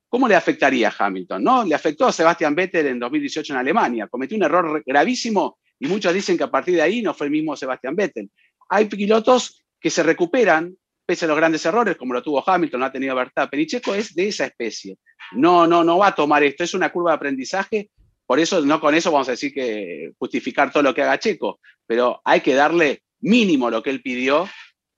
¿cómo 0.10 0.28
le 0.28 0.36
afectaría 0.36 0.90
a 0.90 1.06
Hamilton? 1.06 1.42
¿no? 1.42 1.64
Le 1.64 1.74
afectó 1.74 2.06
a 2.06 2.12
Sebastian 2.12 2.54
Vettel 2.54 2.88
en 2.88 3.00
2018 3.00 3.54
en 3.54 3.60
Alemania. 3.60 4.08
Cometió 4.10 4.36
un 4.36 4.44
error 4.44 4.84
gravísimo 4.86 5.58
y 5.80 5.88
muchos 5.88 6.14
dicen 6.14 6.38
que 6.38 6.44
a 6.44 6.52
partir 6.52 6.76
de 6.76 6.82
ahí 6.82 7.02
no 7.02 7.14
fue 7.14 7.28
el 7.28 7.32
mismo 7.32 7.56
Sebastian 7.56 7.96
Vettel. 7.96 8.30
Hay 8.68 8.86
pilotos 8.86 9.64
que 9.80 9.90
se 9.90 10.04
recuperan 10.04 10.76
pese 11.06 11.24
a 11.24 11.28
los 11.30 11.38
grandes 11.38 11.66
errores, 11.66 11.96
como 11.96 12.14
lo 12.14 12.22
tuvo 12.22 12.44
Hamilton, 12.46 12.82
lo 12.82 12.86
ha 12.88 12.92
tenido 12.92 13.16
Verstappen, 13.16 13.60
y 13.62 13.68
Checo 13.68 13.96
es 13.96 14.14
de 14.16 14.28
esa 14.28 14.48
especie. 14.48 14.98
No, 15.32 15.66
no, 15.66 15.82
no 15.86 15.98
va 15.98 16.08
a 16.08 16.16
tomar 16.16 16.44
esto, 16.44 16.66
es 16.66 16.74
una 16.74 16.92
curva 16.92 17.12
de 17.12 17.16
aprendizaje, 17.16 17.90
por 18.26 18.40
eso 18.40 18.60
no 18.66 18.82
con 18.82 18.96
eso 18.96 19.12
vamos 19.14 19.30
a 19.30 19.32
decir 19.32 19.54
que 19.54 20.12
justificar 20.18 20.74
todo 20.74 20.84
lo 20.84 20.94
que 20.94 21.04
haga 21.04 21.20
Checo, 21.20 21.62
pero 21.86 22.22
hay 22.26 22.42
que 22.42 22.54
darle 22.54 23.04
mínimo 23.22 23.70
lo 23.70 23.82
que 23.82 23.92
él 23.92 24.02
pidió, 24.02 24.50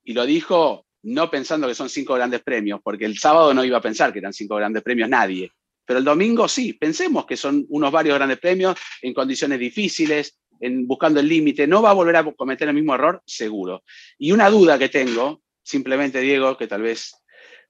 y 0.07 0.13
lo 0.13 0.25
dijo 0.25 0.85
no 1.03 1.29
pensando 1.29 1.67
que 1.67 1.75
son 1.75 1.89
cinco 1.89 2.15
grandes 2.15 2.41
premios, 2.41 2.79
porque 2.81 3.05
el 3.05 3.17
sábado 3.17 3.53
no 3.53 3.63
iba 3.63 3.77
a 3.77 3.81
pensar 3.81 4.13
que 4.13 4.19
eran 4.19 4.33
cinco 4.33 4.55
grandes 4.55 4.81
premios 4.81 5.09
nadie, 5.09 5.51
pero 5.85 5.99
el 5.99 6.05
domingo 6.05 6.47
sí, 6.47 6.73
pensemos 6.73 7.25
que 7.25 7.35
son 7.35 7.65
unos 7.69 7.91
varios 7.91 8.15
grandes 8.15 8.39
premios 8.39 8.77
en 9.01 9.13
condiciones 9.13 9.59
difíciles, 9.59 10.39
en 10.61 10.87
buscando 10.87 11.19
el 11.19 11.27
límite, 11.27 11.67
no 11.67 11.81
va 11.81 11.91
a 11.91 11.93
volver 11.93 12.15
a 12.15 12.23
cometer 12.35 12.69
el 12.69 12.73
mismo 12.73 12.95
error, 12.95 13.21
seguro. 13.25 13.83
Y 14.17 14.31
una 14.31 14.49
duda 14.49 14.79
que 14.79 14.89
tengo, 14.89 15.41
simplemente 15.61 16.21
Diego, 16.21 16.57
que 16.57 16.67
tal 16.67 16.83
vez 16.83 17.13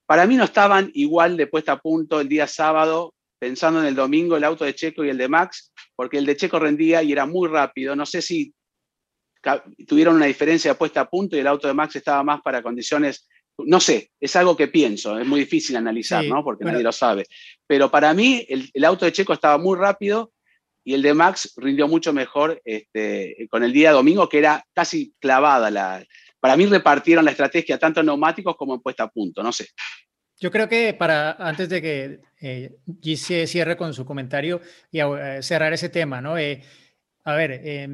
para 0.05 0.27
mí 0.27 0.35
no 0.35 0.43
estaban 0.43 0.91
igual 0.93 1.37
de 1.37 1.47
puesta 1.47 1.73
a 1.73 1.79
punto 1.81 2.21
el 2.21 2.29
día 2.29 2.45
sábado, 2.45 3.15
pensando 3.39 3.81
en 3.81 3.87
el 3.87 3.95
domingo, 3.95 4.37
el 4.37 4.43
auto 4.43 4.63
de 4.63 4.75
Checo 4.75 5.03
y 5.03 5.09
el 5.09 5.17
de 5.17 5.27
Max, 5.27 5.73
porque 5.95 6.19
el 6.19 6.25
de 6.25 6.37
Checo 6.37 6.59
rendía 6.59 7.01
y 7.01 7.11
era 7.11 7.25
muy 7.25 7.49
rápido. 7.49 7.95
No 7.95 8.05
sé 8.05 8.21
si 8.21 8.53
tuvieron 9.87 10.15
una 10.15 10.25
diferencia 10.25 10.71
de 10.71 10.77
puesta 10.77 11.01
a 11.01 11.09
punto 11.09 11.35
y 11.35 11.39
el 11.39 11.47
auto 11.47 11.67
de 11.67 11.73
Max 11.73 11.95
estaba 11.95 12.23
más 12.23 12.41
para 12.41 12.61
condiciones, 12.61 13.27
no 13.57 13.79
sé, 13.79 14.11
es 14.19 14.35
algo 14.35 14.55
que 14.55 14.67
pienso, 14.67 15.17
es 15.17 15.25
muy 15.25 15.41
difícil 15.41 15.75
analizar, 15.75 16.23
Sí, 16.23 16.29
¿no? 16.29 16.43
Porque 16.43 16.63
bueno. 16.63 16.73
nadie 16.73 16.83
lo 16.83 16.91
sabe. 16.91 17.25
Pero 17.65 17.89
para 17.89 18.13
mí 18.13 18.45
el, 18.47 18.69
el 18.73 18.85
auto 18.85 19.05
de 19.05 19.11
Checo 19.11 19.33
estaba 19.33 19.57
muy 19.57 19.77
rápido 19.77 20.31
y 20.87 20.93
el 20.93 21.01
de 21.01 21.13
Max 21.13 21.53
rindió 21.57 21.85
mucho 21.89 22.13
mejor 22.13 22.61
este, 22.63 23.47
con 23.49 23.61
el 23.61 23.73
día 23.73 23.91
domingo, 23.91 24.29
que 24.29 24.37
era 24.37 24.63
casi 24.73 25.13
clavada 25.19 25.69
la... 25.69 26.01
Para 26.39 26.55
mí 26.55 26.65
repartieron 26.65 27.25
la 27.25 27.31
estrategia 27.31 27.77
tanto 27.77 27.99
en 27.99 28.05
neumáticos 28.05 28.55
como 28.55 28.73
en 28.73 28.79
puesta 28.79 29.03
a 29.03 29.09
punto, 29.09 29.43
no 29.43 29.51
sé. 29.51 29.67
Yo 30.39 30.49
creo 30.49 30.69
que 30.69 30.93
para, 30.93 31.31
antes 31.31 31.67
de 31.67 31.81
que 31.81 32.19
eh, 32.39 32.77
Gis 33.01 33.25
cierre 33.47 33.75
con 33.75 33.93
su 33.93 34.05
comentario 34.05 34.61
y 34.89 34.99
a, 34.99 35.39
eh, 35.39 35.43
cerrar 35.43 35.73
ese 35.73 35.89
tema, 35.89 36.21
¿no? 36.21 36.37
Eh, 36.37 36.63
a 37.25 37.35
ver, 37.35 37.59
eh, 37.65 37.89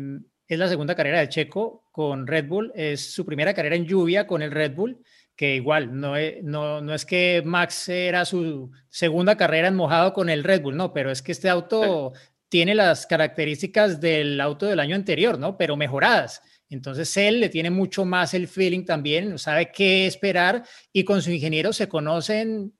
es 0.54 0.60
la 0.60 0.68
segunda 0.68 0.95
carrera 0.95 1.20
de 1.20 1.30
Checo 1.30 1.86
con 1.91 2.28
Red 2.28 2.47
Bull, 2.47 2.72
es 2.76 3.14
su 3.14 3.26
primera 3.26 3.54
carrera 3.54 3.76
en 3.76 3.86
lluvia 3.86 4.26
con 4.26 4.41
el 4.41 4.51
Red 4.51 4.74
Bull, 4.74 5.04
que 5.36 5.56
igual 5.56 5.99
no 5.99 6.16
es, 6.16 6.43
no, 6.43 6.82
no 6.82 6.93
es 6.93 7.06
que 7.06 7.41
Max 7.45 7.89
era 7.89 8.26
su 8.26 8.72
segunda 8.89 9.36
carrera 9.36 9.68
en 9.68 9.76
mojado 9.76 10.14
con 10.14 10.30
el 10.30 10.43
Red 10.43 10.62
Bull, 10.62 10.78
no, 10.78 10.93
pero 10.93 11.12
es 11.12 11.22
que 11.22 11.32
este 11.32 11.49
auto 11.49 12.14
sí. 12.14 12.22
tiene 12.49 12.76
las 12.76 13.06
características 13.06 13.99
del 13.99 14.39
auto 14.39 14.66
del 14.68 14.80
año 14.80 14.95
anterior, 14.95 15.39
¿no? 15.39 15.58
Pero 15.58 15.76
mejoradas. 15.76 16.41
Entonces 16.70 17.16
él 17.18 17.39
le 17.39 17.49
tiene 17.49 17.70
mucho 17.70 18.06
más 18.06 18.34
el 18.34 18.47
feeling 18.47 18.86
también, 18.86 19.38
sabe 19.38 19.72
qué 19.72 20.08
esperar 20.08 20.64
y 20.91 21.04
con 21.04 21.22
su 21.22 21.32
ingeniero 21.32 21.74
se 21.74 21.88
conocen, 21.88 22.74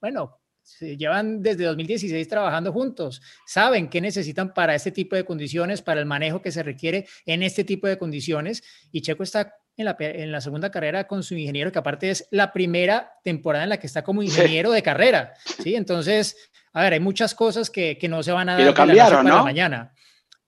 bueno, 0.00 0.38
se 0.68 0.96
llevan 0.96 1.42
desde 1.42 1.64
2016 1.64 2.28
trabajando 2.28 2.72
juntos, 2.72 3.22
saben 3.46 3.88
qué 3.88 4.00
necesitan 4.00 4.52
para 4.52 4.74
este 4.74 4.92
tipo 4.92 5.16
de 5.16 5.24
condiciones, 5.24 5.80
para 5.80 6.00
el 6.00 6.06
manejo 6.06 6.42
que 6.42 6.52
se 6.52 6.62
requiere 6.62 7.06
en 7.24 7.42
este 7.42 7.64
tipo 7.64 7.86
de 7.86 7.96
condiciones 7.96 8.62
y 8.92 9.00
Checo 9.00 9.22
está 9.22 9.54
en 9.76 9.86
la, 9.86 9.96
en 9.98 10.30
la 10.30 10.40
segunda 10.40 10.70
carrera 10.70 11.06
con 11.06 11.22
su 11.22 11.34
ingeniero, 11.36 11.72
que 11.72 11.78
aparte 11.78 12.10
es 12.10 12.28
la 12.30 12.52
primera 12.52 13.12
temporada 13.24 13.64
en 13.64 13.70
la 13.70 13.78
que 13.78 13.86
está 13.86 14.02
como 14.02 14.22
ingeniero 14.22 14.70
de 14.70 14.82
carrera, 14.82 15.34
¿sí? 15.62 15.74
Entonces, 15.74 16.36
a 16.72 16.82
ver, 16.82 16.92
hay 16.92 17.00
muchas 17.00 17.34
cosas 17.34 17.70
que, 17.70 17.96
que 17.96 18.08
no 18.08 18.22
se 18.22 18.32
van 18.32 18.48
a 18.48 18.56
dar 18.56 18.66
lo 18.66 18.74
cambiaron, 18.74 19.24
de 19.24 19.30
la 19.30 19.38
¿no? 19.38 19.44
mañana. 19.44 19.94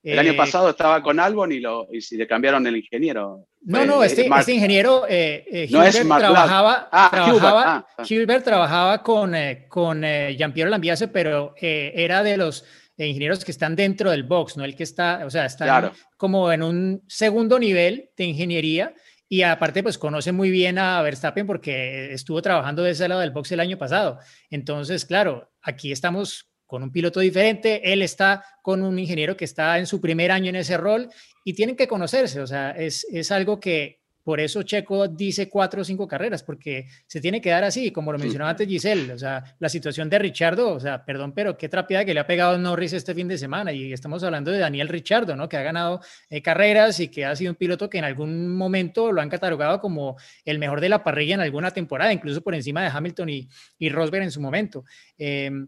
El 0.03 0.19
año 0.19 0.33
eh, 0.33 0.37
pasado 0.37 0.71
estaba 0.71 1.03
con 1.03 1.21
Albon 1.21 1.53
y, 1.53 1.61
lo, 1.61 1.87
y 1.93 2.01
si 2.01 2.17
le 2.17 2.27
cambiaron 2.27 2.67
el 2.67 2.77
ingeniero. 2.77 3.47
No, 3.63 3.85
no, 3.85 4.03
este, 4.03 4.27
este 4.27 4.53
ingeniero, 4.53 5.05
eh, 5.09 5.45
eh 5.47 5.67
Gilbert, 5.67 5.95
trabajaba, 5.95 6.89
ah, 6.91 7.09
trabajaba, 7.13 7.63
ah, 7.67 7.87
ah. 7.99 8.41
trabajaba 8.43 9.03
con, 9.03 9.35
eh, 9.35 9.67
con 9.69 10.03
Jean-Pierre 10.03 10.71
Lambiase, 10.71 11.09
pero 11.09 11.55
era 11.61 12.23
de 12.23 12.39
los 12.39 12.65
ingenieros 12.97 13.45
que 13.45 13.51
están 13.51 13.77
dentro 13.77 14.11
del 14.11 14.25
box, 14.25 14.57
no 14.57 14.65
el 14.65 14.75
que 14.75 14.83
está, 14.83 15.23
o 15.27 15.31
sea, 15.31 15.45
está 15.45 15.93
como 16.17 16.51
en 16.51 16.63
un 16.63 17.03
segundo 17.07 17.59
nivel 17.59 18.11
de 18.17 18.25
ingeniería 18.25 18.95
y 19.33 19.43
aparte, 19.43 19.85
pues 19.85 19.97
conoce 19.97 20.33
muy 20.33 20.51
bien 20.51 20.77
a 20.77 21.01
Verstappen 21.03 21.47
porque 21.47 22.13
estuvo 22.13 22.43
trabajando 22.43 22.83
de 22.83 22.91
ese 22.91 23.07
lado 23.07 23.21
del 23.21 23.31
box 23.31 23.53
el 23.53 23.61
año 23.61 23.79
pasado. 23.79 24.19
Entonces, 24.51 25.05
claro, 25.05 25.53
aquí 25.63 25.93
estamos 25.93 26.50
con 26.71 26.85
un 26.85 26.93
piloto 26.93 27.19
diferente, 27.19 27.93
él 27.93 28.01
está 28.01 28.45
con 28.63 28.85
un 28.85 28.97
ingeniero 28.97 29.37
que 29.37 29.45
está 29.45 29.77
en 29.77 29.87
su 29.87 30.01
primer 30.01 30.31
año 30.31 30.51
en 30.51 30.57
ese 30.57 30.77
rol 30.77 31.09
y 31.45 31.53
tienen 31.53 31.75
que 31.75 31.89
conocerse. 31.89 32.41
O 32.41 32.47
sea, 32.47 32.71
es, 32.71 33.05
es 33.11 33.33
algo 33.33 33.59
que, 33.59 34.01
por 34.23 34.39
eso 34.39 34.63
Checo 34.63 35.09
dice 35.09 35.49
cuatro 35.49 35.81
o 35.81 35.85
cinco 35.85 36.07
carreras, 36.07 36.45
porque 36.45 36.87
se 37.09 37.21
tiene 37.21 37.41
que 37.41 37.51
dar 37.51 37.65
así, 37.65 37.91
como 37.91 38.13
lo 38.13 38.19
mencionaba 38.19 38.51
antes 38.51 38.69
Giselle, 38.69 39.13
o 39.13 39.19
sea, 39.19 39.43
la 39.59 39.69
situación 39.69 40.09
de 40.09 40.21
Richardo, 40.21 40.73
o 40.73 40.79
sea, 40.79 41.05
perdón, 41.05 41.33
pero 41.33 41.57
qué 41.57 41.69
trapeada 41.69 42.05
que 42.05 42.15
le 42.15 42.21
ha 42.21 42.27
pegado 42.29 42.57
Norris 42.57 42.93
este 42.93 43.13
fin 43.13 43.27
de 43.27 43.37
semana, 43.37 43.73
y 43.73 43.93
estamos 43.93 44.23
hablando 44.23 44.53
de 44.53 44.59
Daniel 44.59 44.87
Richardo, 44.87 45.35
¿no? 45.35 45.49
Que 45.49 45.57
ha 45.57 45.63
ganado 45.63 46.01
eh, 46.29 46.43
carreras 46.43 47.01
y 47.01 47.09
que 47.09 47.25
ha 47.25 47.35
sido 47.35 47.51
un 47.51 47.57
piloto 47.57 47.91
que 47.91 47.99
en 47.99 48.05
algún 48.05 48.55
momento 48.57 49.11
lo 49.11 49.21
han 49.21 49.31
catalogado 49.31 49.81
como 49.81 50.17
el 50.45 50.61
mejor 50.61 50.81
de 50.81 50.91
la 50.91 51.03
parrilla 51.03 51.35
en 51.35 51.41
alguna 51.41 51.73
temporada, 51.73 52.13
incluso 52.13 52.43
por 52.43 52.55
encima 52.55 52.83
de 52.83 52.91
Hamilton 52.93 53.31
y, 53.31 53.49
y 53.79 53.89
Rosberg 53.89 54.23
en 54.23 54.31
su 54.31 54.41
momento. 54.41 54.85
Em, 55.17 55.67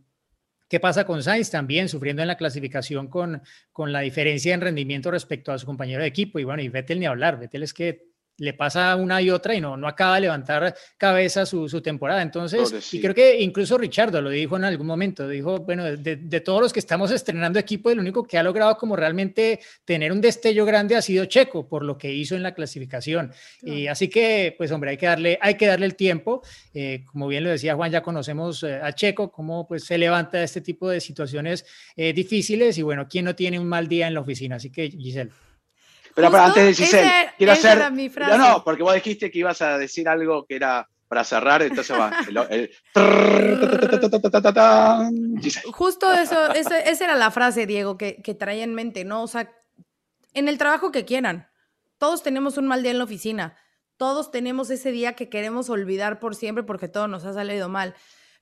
¿Qué 0.73 0.81
pasa 0.81 1.05
con 1.05 1.23
Sainz? 1.23 1.51
También 1.51 1.91
sufriendo 1.91 2.23
en 2.23 2.29
la 2.29 2.39
clasificación 2.39 3.09
con, 3.09 3.43
con 3.73 3.93
la 3.93 4.01
diferencia 4.01 4.55
en 4.55 4.63
rendimiento 4.63 5.11
respecto 5.11 5.53
a 5.53 5.59
su 5.59 5.67
compañero 5.67 6.01
de 6.01 6.09
equipo. 6.09 6.39
Y 6.39 6.45
bueno, 6.45 6.63
y 6.63 6.71
Vettel 6.71 6.99
ni 6.99 7.05
hablar. 7.05 7.39
Vettel 7.39 7.65
es 7.65 7.75
que 7.75 8.12
le 8.39 8.55
pasa 8.55 8.97
una 8.97 9.21
y 9.21 9.31
otra 9.31 9.55
y 9.55 9.61
no, 9.61 9.77
no 9.77 9.87
acaba 9.87 10.17
de 10.17 10.23
levantar 10.23 10.75
cabeza 10.97 11.47
su, 11.47 11.69
su 11.69 11.81
temporada. 11.81 12.23
Entonces, 12.23 12.93
y 12.93 13.01
creo 13.01 13.15
que 13.15 13.41
incluso 13.41 13.79
Richardo 13.79 14.21
lo 14.21 14.31
dijo 14.31 14.57
en 14.57 14.65
algún 14.65 14.87
momento, 14.87 15.29
dijo, 15.29 15.59
bueno, 15.59 15.85
de, 15.85 16.17
de, 16.17 16.41
todos 16.41 16.61
los 16.61 16.73
que 16.73 16.81
estamos 16.81 17.11
estrenando 17.11 17.59
equipo, 17.59 17.91
el 17.91 17.99
único 17.99 18.25
que 18.25 18.39
ha 18.39 18.43
logrado 18.43 18.77
como 18.77 18.97
realmente 18.97 19.61
tener 19.85 20.13
un 20.13 20.21
destello 20.21 20.65
grande 20.65 20.97
ha 20.97 21.03
sido 21.03 21.27
Checo, 21.27 21.69
por 21.69 21.85
lo 21.85 21.97
que 21.99 22.13
hizo 22.13 22.35
en 22.35 22.43
la 22.43 22.55
clasificación. 22.55 23.33
Y 23.63 23.87
así 23.87 24.09
que, 24.09 24.55
pues 24.57 24.73
hombre, 24.73 24.91
hay 24.91 24.97
que 24.97 25.07
darle, 25.07 25.39
hay 25.41 25.55
que 25.55 25.67
darle 25.67 25.87
el 25.87 25.95
tiempo. 25.95 26.43
Eh, 26.75 27.05
como 27.07 27.29
bien 27.29 27.45
lo 27.45 27.51
decía 27.51 27.75
Juan, 27.75 27.93
ya 27.93 28.03
conocemos 28.03 28.63
eh, 28.63 28.81
a 28.83 28.93
Checo, 28.93 29.31
cómo 29.31 29.67
pues 29.67 29.85
se 29.85 29.99
levanta 29.99 30.43
este 30.43 30.61
tipo 30.61 30.89
de 30.89 31.01
situaciones 31.01 31.65
eh, 31.97 32.13
difíciles 32.13 32.79
y 32.79 32.83
bueno, 32.83 33.07
¿quién 33.09 33.25
no 33.25 33.35
tiene 33.35 33.59
un 33.59 33.69
mal 33.69 33.89
día 33.89 34.07
en 34.07 34.15
la 34.15 34.21
oficina? 34.21 34.57
Así 34.57 34.71
que, 34.71 34.91
Giselle. 34.91 35.31
Pero, 36.15 36.37
antes 36.37 36.65
de 36.65 36.75
Giselle, 36.75 37.31
quiero 37.39 37.53
hacer. 37.53 37.93
No, 38.29 38.39
no, 38.39 38.65
porque 38.65 38.83
vos 38.83 38.95
dijiste 38.95 39.31
que 39.31 39.39
ibas 39.39 39.63
a 39.63 39.79
decir 39.79 40.09
algo 40.09 40.45
que 40.47 40.57
era 40.57 40.89
para 41.09 41.25
cerrar, 41.25 41.63
entonces 41.63 41.95
va. 41.95 42.11
Justo 45.73 46.13
eso, 46.23 46.53
esa 46.53 47.05
era 47.05 47.17
la 47.17 47.31
frase, 47.31 47.67
Diego, 47.67 47.99
que, 47.99 48.23
que 48.23 48.35
traía 48.35 48.65
en 48.65 48.75
mente, 48.75 49.05
¿no? 49.05 49.23
O 49.23 49.27
sea, 49.27 49.53
en 50.33 50.49
el 50.49 50.57
trabajo 50.57 50.91
que 50.91 51.05
quieran, 51.05 51.49
todos 51.99 52.23
tenemos 52.23 52.57
un 52.57 52.67
mal 52.67 52.83
día 52.83 52.93
en 52.93 52.99
la 52.99 53.05
oficina, 53.05 53.59
todos 53.99 54.31
tenemos 54.31 54.71
ese 54.71 54.91
día 54.91 55.13
que 55.13 55.29
queremos 55.29 55.69
olvidar 55.69 56.19
por 56.19 56.35
siempre 56.35 56.65
porque 56.65 56.89
todo 56.89 57.09
nos 57.09 57.25
ha 57.25 57.35
salido 57.35 57.69
mal. 57.69 57.95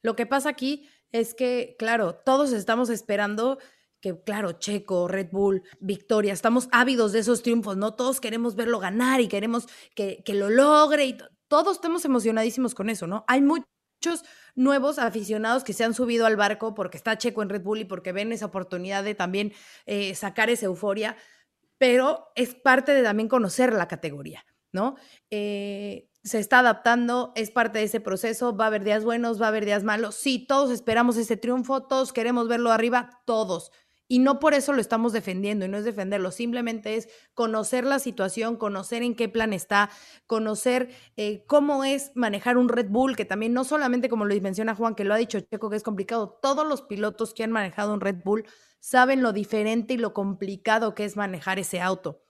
Lo 0.02 0.14
que 0.14 0.26
pasa 0.26 0.48
aquí 0.48 0.88
es 1.12 1.34
que, 1.34 1.76
claro, 1.78 2.14
todos 2.14 2.52
estamos 2.52 2.88
esperando 2.88 3.58
que 4.00 4.18
claro, 4.22 4.52
Checo, 4.52 5.08
Red 5.08 5.28
Bull, 5.30 5.62
Victoria, 5.80 6.32
estamos 6.32 6.68
ávidos 6.72 7.12
de 7.12 7.20
esos 7.20 7.42
triunfos, 7.42 7.76
¿no? 7.76 7.94
Todos 7.94 8.20
queremos 8.20 8.56
verlo 8.56 8.78
ganar 8.78 9.20
y 9.20 9.28
queremos 9.28 9.66
que, 9.94 10.22
que 10.24 10.34
lo 10.34 10.48
logre 10.50 11.06
y 11.06 11.18
todos 11.48 11.76
estamos 11.76 12.04
emocionadísimos 12.04 12.74
con 12.74 12.88
eso, 12.88 13.06
¿no? 13.06 13.24
Hay 13.28 13.42
muchos 13.42 14.24
nuevos 14.54 14.98
aficionados 14.98 15.64
que 15.64 15.72
se 15.72 15.84
han 15.84 15.94
subido 15.94 16.26
al 16.26 16.36
barco 16.36 16.74
porque 16.74 16.96
está 16.96 17.18
Checo 17.18 17.42
en 17.42 17.48
Red 17.48 17.62
Bull 17.62 17.80
y 17.80 17.84
porque 17.84 18.12
ven 18.12 18.32
esa 18.32 18.46
oportunidad 18.46 19.04
de 19.04 19.14
también 19.14 19.52
eh, 19.86 20.14
sacar 20.14 20.50
esa 20.50 20.66
euforia, 20.66 21.16
pero 21.78 22.28
es 22.34 22.54
parte 22.54 22.92
de 22.92 23.02
también 23.02 23.28
conocer 23.28 23.72
la 23.72 23.88
categoría, 23.88 24.44
¿no? 24.72 24.96
Eh, 25.30 26.10
se 26.22 26.38
está 26.38 26.58
adaptando, 26.58 27.32
es 27.34 27.50
parte 27.50 27.78
de 27.78 27.84
ese 27.84 28.00
proceso, 28.00 28.54
va 28.54 28.64
a 28.64 28.66
haber 28.68 28.84
días 28.84 29.04
buenos, 29.04 29.40
va 29.40 29.46
a 29.46 29.48
haber 29.48 29.64
días 29.64 29.84
malos, 29.84 30.14
sí, 30.16 30.46
todos 30.46 30.70
esperamos 30.70 31.16
ese 31.16 31.36
triunfo, 31.36 31.82
todos 31.86 32.12
queremos 32.12 32.46
verlo 32.46 32.70
arriba, 32.70 33.22
todos, 33.24 33.72
y 34.10 34.18
no 34.18 34.40
por 34.40 34.54
eso 34.54 34.72
lo 34.72 34.80
estamos 34.80 35.12
defendiendo, 35.12 35.64
y 35.64 35.68
no 35.68 35.78
es 35.78 35.84
defenderlo, 35.84 36.32
simplemente 36.32 36.96
es 36.96 37.08
conocer 37.32 37.84
la 37.84 38.00
situación, 38.00 38.56
conocer 38.56 39.04
en 39.04 39.14
qué 39.14 39.28
plan 39.28 39.52
está, 39.52 39.88
conocer 40.26 40.90
eh, 41.16 41.44
cómo 41.46 41.84
es 41.84 42.10
manejar 42.16 42.58
un 42.58 42.68
Red 42.68 42.88
Bull, 42.88 43.14
que 43.14 43.24
también 43.24 43.52
no 43.52 43.62
solamente 43.62 44.08
como 44.08 44.24
lo 44.24 44.34
menciona 44.40 44.74
Juan, 44.74 44.96
que 44.96 45.04
lo 45.04 45.14
ha 45.14 45.16
dicho 45.16 45.38
Checo, 45.38 45.70
que 45.70 45.76
es 45.76 45.84
complicado, 45.84 46.40
todos 46.42 46.66
los 46.66 46.82
pilotos 46.82 47.32
que 47.34 47.44
han 47.44 47.52
manejado 47.52 47.94
un 47.94 48.00
Red 48.00 48.16
Bull 48.24 48.44
saben 48.80 49.22
lo 49.22 49.32
diferente 49.32 49.94
y 49.94 49.98
lo 49.98 50.12
complicado 50.12 50.96
que 50.96 51.04
es 51.04 51.16
manejar 51.16 51.60
ese 51.60 51.80
auto. 51.80 52.24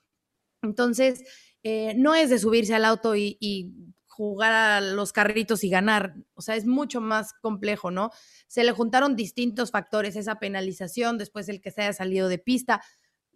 Entonces, 0.61 1.23
eh, 1.63 1.95
no 1.97 2.13
es 2.13 2.29
de 2.29 2.37
subirse 2.37 2.75
al 2.75 2.85
auto 2.85 3.15
y, 3.15 3.37
y 3.39 3.73
jugar 4.11 4.53
a 4.53 4.81
los 4.81 5.13
carritos 5.13 5.63
y 5.63 5.69
ganar, 5.69 6.15
o 6.33 6.41
sea, 6.41 6.55
es 6.55 6.65
mucho 6.65 7.01
más 7.01 7.33
complejo, 7.41 7.91
¿no? 7.91 8.11
se 8.51 8.65
le 8.65 8.73
juntaron 8.73 9.15
distintos 9.15 9.71
factores, 9.71 10.17
esa 10.17 10.35
penalización, 10.35 11.17
después 11.17 11.47
el 11.47 11.61
que 11.61 11.71
se 11.71 11.83
haya 11.83 11.93
salido 11.93 12.27
de 12.27 12.37
pista. 12.37 12.81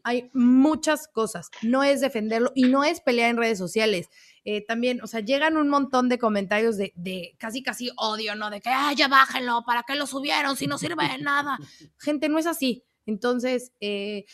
Hay 0.04 0.30
muchas 0.34 1.08
cosas, 1.08 1.50
no 1.62 1.84
es 1.84 2.02
defenderlo 2.02 2.52
y 2.54 2.64
no 2.64 2.84
es 2.84 3.00
pelear 3.00 3.30
en 3.30 3.38
redes 3.38 3.58
sociales. 3.58 4.10
Eh, 4.44 4.66
también, 4.66 5.02
o 5.02 5.08
sea, 5.08 5.22
llegan 5.22 5.56
un 5.56 5.70
montón 5.70 6.10
de 6.10 6.20
comentarios 6.20 6.76
de, 6.76 7.34
casi, 7.38 7.64
casi 7.64 7.92
odio, 7.96 8.36
¿no? 8.36 8.50
De 8.50 8.60
que, 8.60 8.70
ah, 8.70 8.92
ya 8.92 9.08
bájenlo, 9.08 9.64
¿para 9.66 9.84
qué 9.84 9.96
lo 9.96 10.06
subieron 10.06 10.58
si 10.58 10.68
no 10.68 10.78
sirve 10.78 11.08
de 11.08 11.20
nada? 11.20 11.58
Gente, 11.98 12.28
no 12.28 12.38
es 12.38 12.46
así. 12.46 12.84
Entonces, 13.06 13.72
eh, 13.80 14.26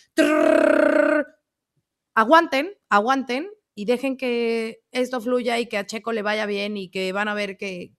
aguanten, 2.15 2.73
aguanten 2.89 3.47
y 3.75 3.85
dejen 3.85 4.17
que 4.17 4.81
esto 4.91 5.21
fluya 5.21 5.59
y 5.59 5.67
que 5.67 5.77
a 5.77 5.85
Checo 5.85 6.11
le 6.11 6.21
vaya 6.21 6.45
bien 6.45 6.77
y 6.77 6.89
que 6.89 7.13
van 7.13 7.27
a 7.27 7.33
ver 7.33 7.57
que, 7.57 7.93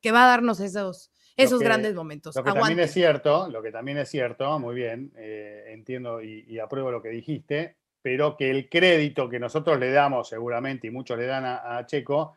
que 0.00 0.12
va 0.12 0.24
a 0.24 0.28
darnos 0.28 0.60
esos, 0.60 1.10
esos 1.36 1.60
grandes 1.60 1.94
momentos. 1.94 2.34
Lo 2.34 2.42
que 2.42 2.52
también 2.52 2.80
es 2.80 2.92
cierto, 2.92 3.48
lo 3.48 3.62
que 3.62 3.70
también 3.70 3.98
es 3.98 4.08
cierto, 4.08 4.58
muy 4.58 4.74
bien, 4.74 5.12
eh, 5.16 5.66
entiendo 5.68 6.20
y, 6.22 6.58
apruebo 6.58 6.90
lo 6.90 7.00
que 7.00 7.10
dijiste, 7.10 7.76
pero 8.02 8.36
que 8.36 8.50
el 8.50 8.68
crédito 8.68 9.28
que 9.28 9.38
nosotros 9.38 9.78
le 9.78 9.92
damos 9.92 10.28
seguramente 10.28 10.88
y 10.88 10.90
muchos 10.90 11.18
le 11.18 11.26
dan 11.26 11.44
a, 11.44 11.84
Checo, 11.86 12.36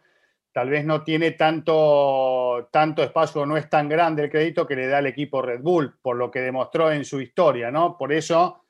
tal 0.52 0.70
vez 0.70 0.86
no 0.86 1.04
tiene 1.04 1.32
tanto, 1.32 2.70
tanto 2.72 3.02
espacio, 3.02 3.46
no 3.46 3.58
es 3.58 3.70
tan 3.70 3.90
grande 3.90 4.24
el 4.24 4.30
crédito 4.30 4.68
que 4.68 4.76
le 4.76 4.88
da 4.88 5.00
el 5.00 5.08
equipo 5.08 5.42
Red 5.42 5.62
Bull, 5.62 5.98
por 6.02 6.16
lo 6.16 6.30
que 6.30 6.42
demostró 6.42 6.92
en 6.92 7.06
su 7.06 7.22
historia, 7.22 7.72
¿no? 7.72 7.98
Por 7.98 8.14
eso 8.14 8.61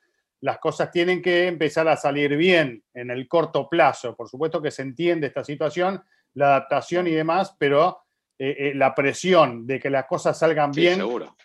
las 0.42 0.58
cosas 0.58 0.90
tienen 0.90 1.22
que 1.22 1.46
empezar 1.46 1.86
a 1.88 1.96
salir 1.96 2.36
bien 2.36 2.82
en 2.94 3.10
el 3.10 3.28
corto 3.28 3.68
plazo. 3.68 4.16
Por 4.16 4.28
supuesto 4.28 4.60
que 4.60 4.72
se 4.72 4.82
entiende 4.82 5.28
esta 5.28 5.44
situación, 5.44 6.02
la 6.34 6.46
adaptación 6.48 7.06
y 7.06 7.12
demás, 7.12 7.54
pero 7.58 8.02
eh, 8.38 8.56
eh, 8.58 8.72
la 8.74 8.92
presión 8.92 9.66
de 9.68 9.78
que 9.78 9.88
las 9.88 10.06
cosas 10.06 10.36
salgan 10.36 10.72
bien 10.72 11.00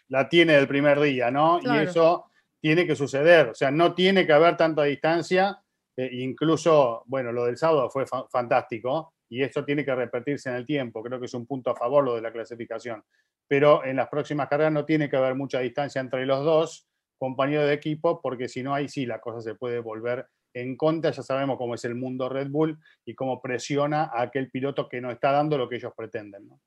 la 0.07 0.27
tiene 0.27 0.53
del 0.53 0.67
primer 0.67 0.99
día, 0.99 1.29
¿no? 1.29 1.59
Y 1.61 1.77
eso 1.77 2.31
tiene 2.59 2.87
que 2.87 2.95
suceder, 2.95 3.49
o 3.49 3.53
sea, 3.53 3.69
no 3.69 3.93
tiene 3.93 4.25
que 4.25 4.33
haber 4.33 4.57
tanta 4.57 4.83
distancia, 4.83 5.61
eh, 5.95 6.09
incluso, 6.13 7.03
bueno, 7.05 7.31
lo 7.31 7.45
del 7.45 7.55
sábado 7.55 7.91
fue 7.91 8.05
fantástico 8.31 9.13
y 9.29 9.43
eso 9.43 9.63
tiene 9.63 9.85
que 9.85 9.93
repetirse 9.93 10.49
en 10.49 10.55
el 10.55 10.65
tiempo, 10.65 11.03
creo 11.03 11.19
que 11.19 11.27
es 11.27 11.33
un 11.35 11.45
punto 11.45 11.69
a 11.69 11.75
favor 11.75 12.03
lo 12.03 12.15
de 12.15 12.21
la 12.21 12.31
clasificación, 12.31 13.03
pero 13.47 13.85
en 13.85 13.97
las 13.97 14.07
próximas 14.07 14.47
carreras 14.47 14.73
no 14.73 14.85
tiene 14.85 15.07
que 15.07 15.17
haber 15.17 15.35
mucha 15.35 15.59
distancia 15.59 16.01
entre 16.01 16.25
los 16.25 16.43
dos 16.43 16.87
compañeros 17.17 17.67
de 17.67 17.73
equipo, 17.73 18.21
porque 18.21 18.47
si 18.47 18.63
no, 18.63 18.73
ahí 18.73 18.87
sí 18.87 19.05
la 19.05 19.19
cosa 19.19 19.41
se 19.41 19.55
puede 19.55 19.79
volver 19.79 20.27
en 20.53 20.75
contra, 20.75 21.11
ya 21.11 21.23
sabemos 21.23 21.57
cómo 21.57 21.75
es 21.75 21.85
el 21.85 21.95
mundo 21.95 22.29
Red 22.29 22.49
Bull 22.49 22.79
y 23.05 23.13
cómo 23.13 23.41
presiona 23.41 24.09
a 24.13 24.23
aquel 24.23 24.49
piloto 24.49 24.87
que 24.87 25.01
no 25.01 25.11
está 25.11 25.31
dando 25.31 25.57
lo 25.57 25.69
que 25.69 25.75
ellos 25.75 25.93
pretenden. 25.95 26.47
¿no? 26.47 26.59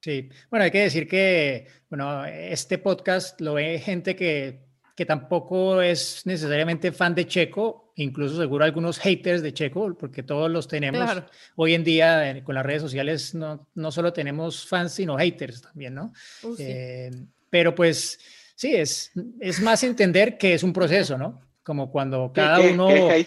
Sí, 0.00 0.28
bueno, 0.50 0.64
hay 0.64 0.70
que 0.70 0.82
decir 0.82 1.08
que, 1.08 1.66
bueno, 1.88 2.24
este 2.24 2.78
podcast 2.78 3.40
lo 3.40 3.54
ve 3.54 3.78
gente 3.78 4.16
que, 4.16 4.64
que 4.96 5.06
tampoco 5.06 5.80
es 5.80 6.26
necesariamente 6.26 6.92
fan 6.92 7.14
de 7.14 7.26
Checo, 7.26 7.92
incluso 7.96 8.36
seguro 8.36 8.64
algunos 8.64 8.98
haters 8.98 9.42
de 9.42 9.54
Checo, 9.54 9.96
porque 9.96 10.22
todos 10.22 10.50
los 10.50 10.68
tenemos. 10.68 11.22
Hoy 11.56 11.74
en 11.74 11.84
día 11.84 12.42
con 12.44 12.54
las 12.54 12.66
redes 12.66 12.82
sociales 12.82 13.34
no, 13.34 13.68
no 13.74 13.92
solo 13.92 14.12
tenemos 14.12 14.66
fans, 14.66 14.92
sino 14.92 15.16
haters 15.16 15.62
también, 15.62 15.94
¿no? 15.94 16.12
Uh, 16.42 16.56
eh, 16.58 17.10
pero 17.48 17.74
pues 17.74 18.18
sí, 18.62 18.76
es, 18.76 19.10
es 19.40 19.60
más 19.60 19.82
entender 19.82 20.38
que 20.38 20.54
es 20.54 20.62
un 20.62 20.72
proceso, 20.72 21.18
¿no? 21.18 21.40
Como 21.64 21.90
cuando 21.90 22.32
cada 22.32 22.60
uno... 22.60 22.86
¿Qué? 22.86 23.26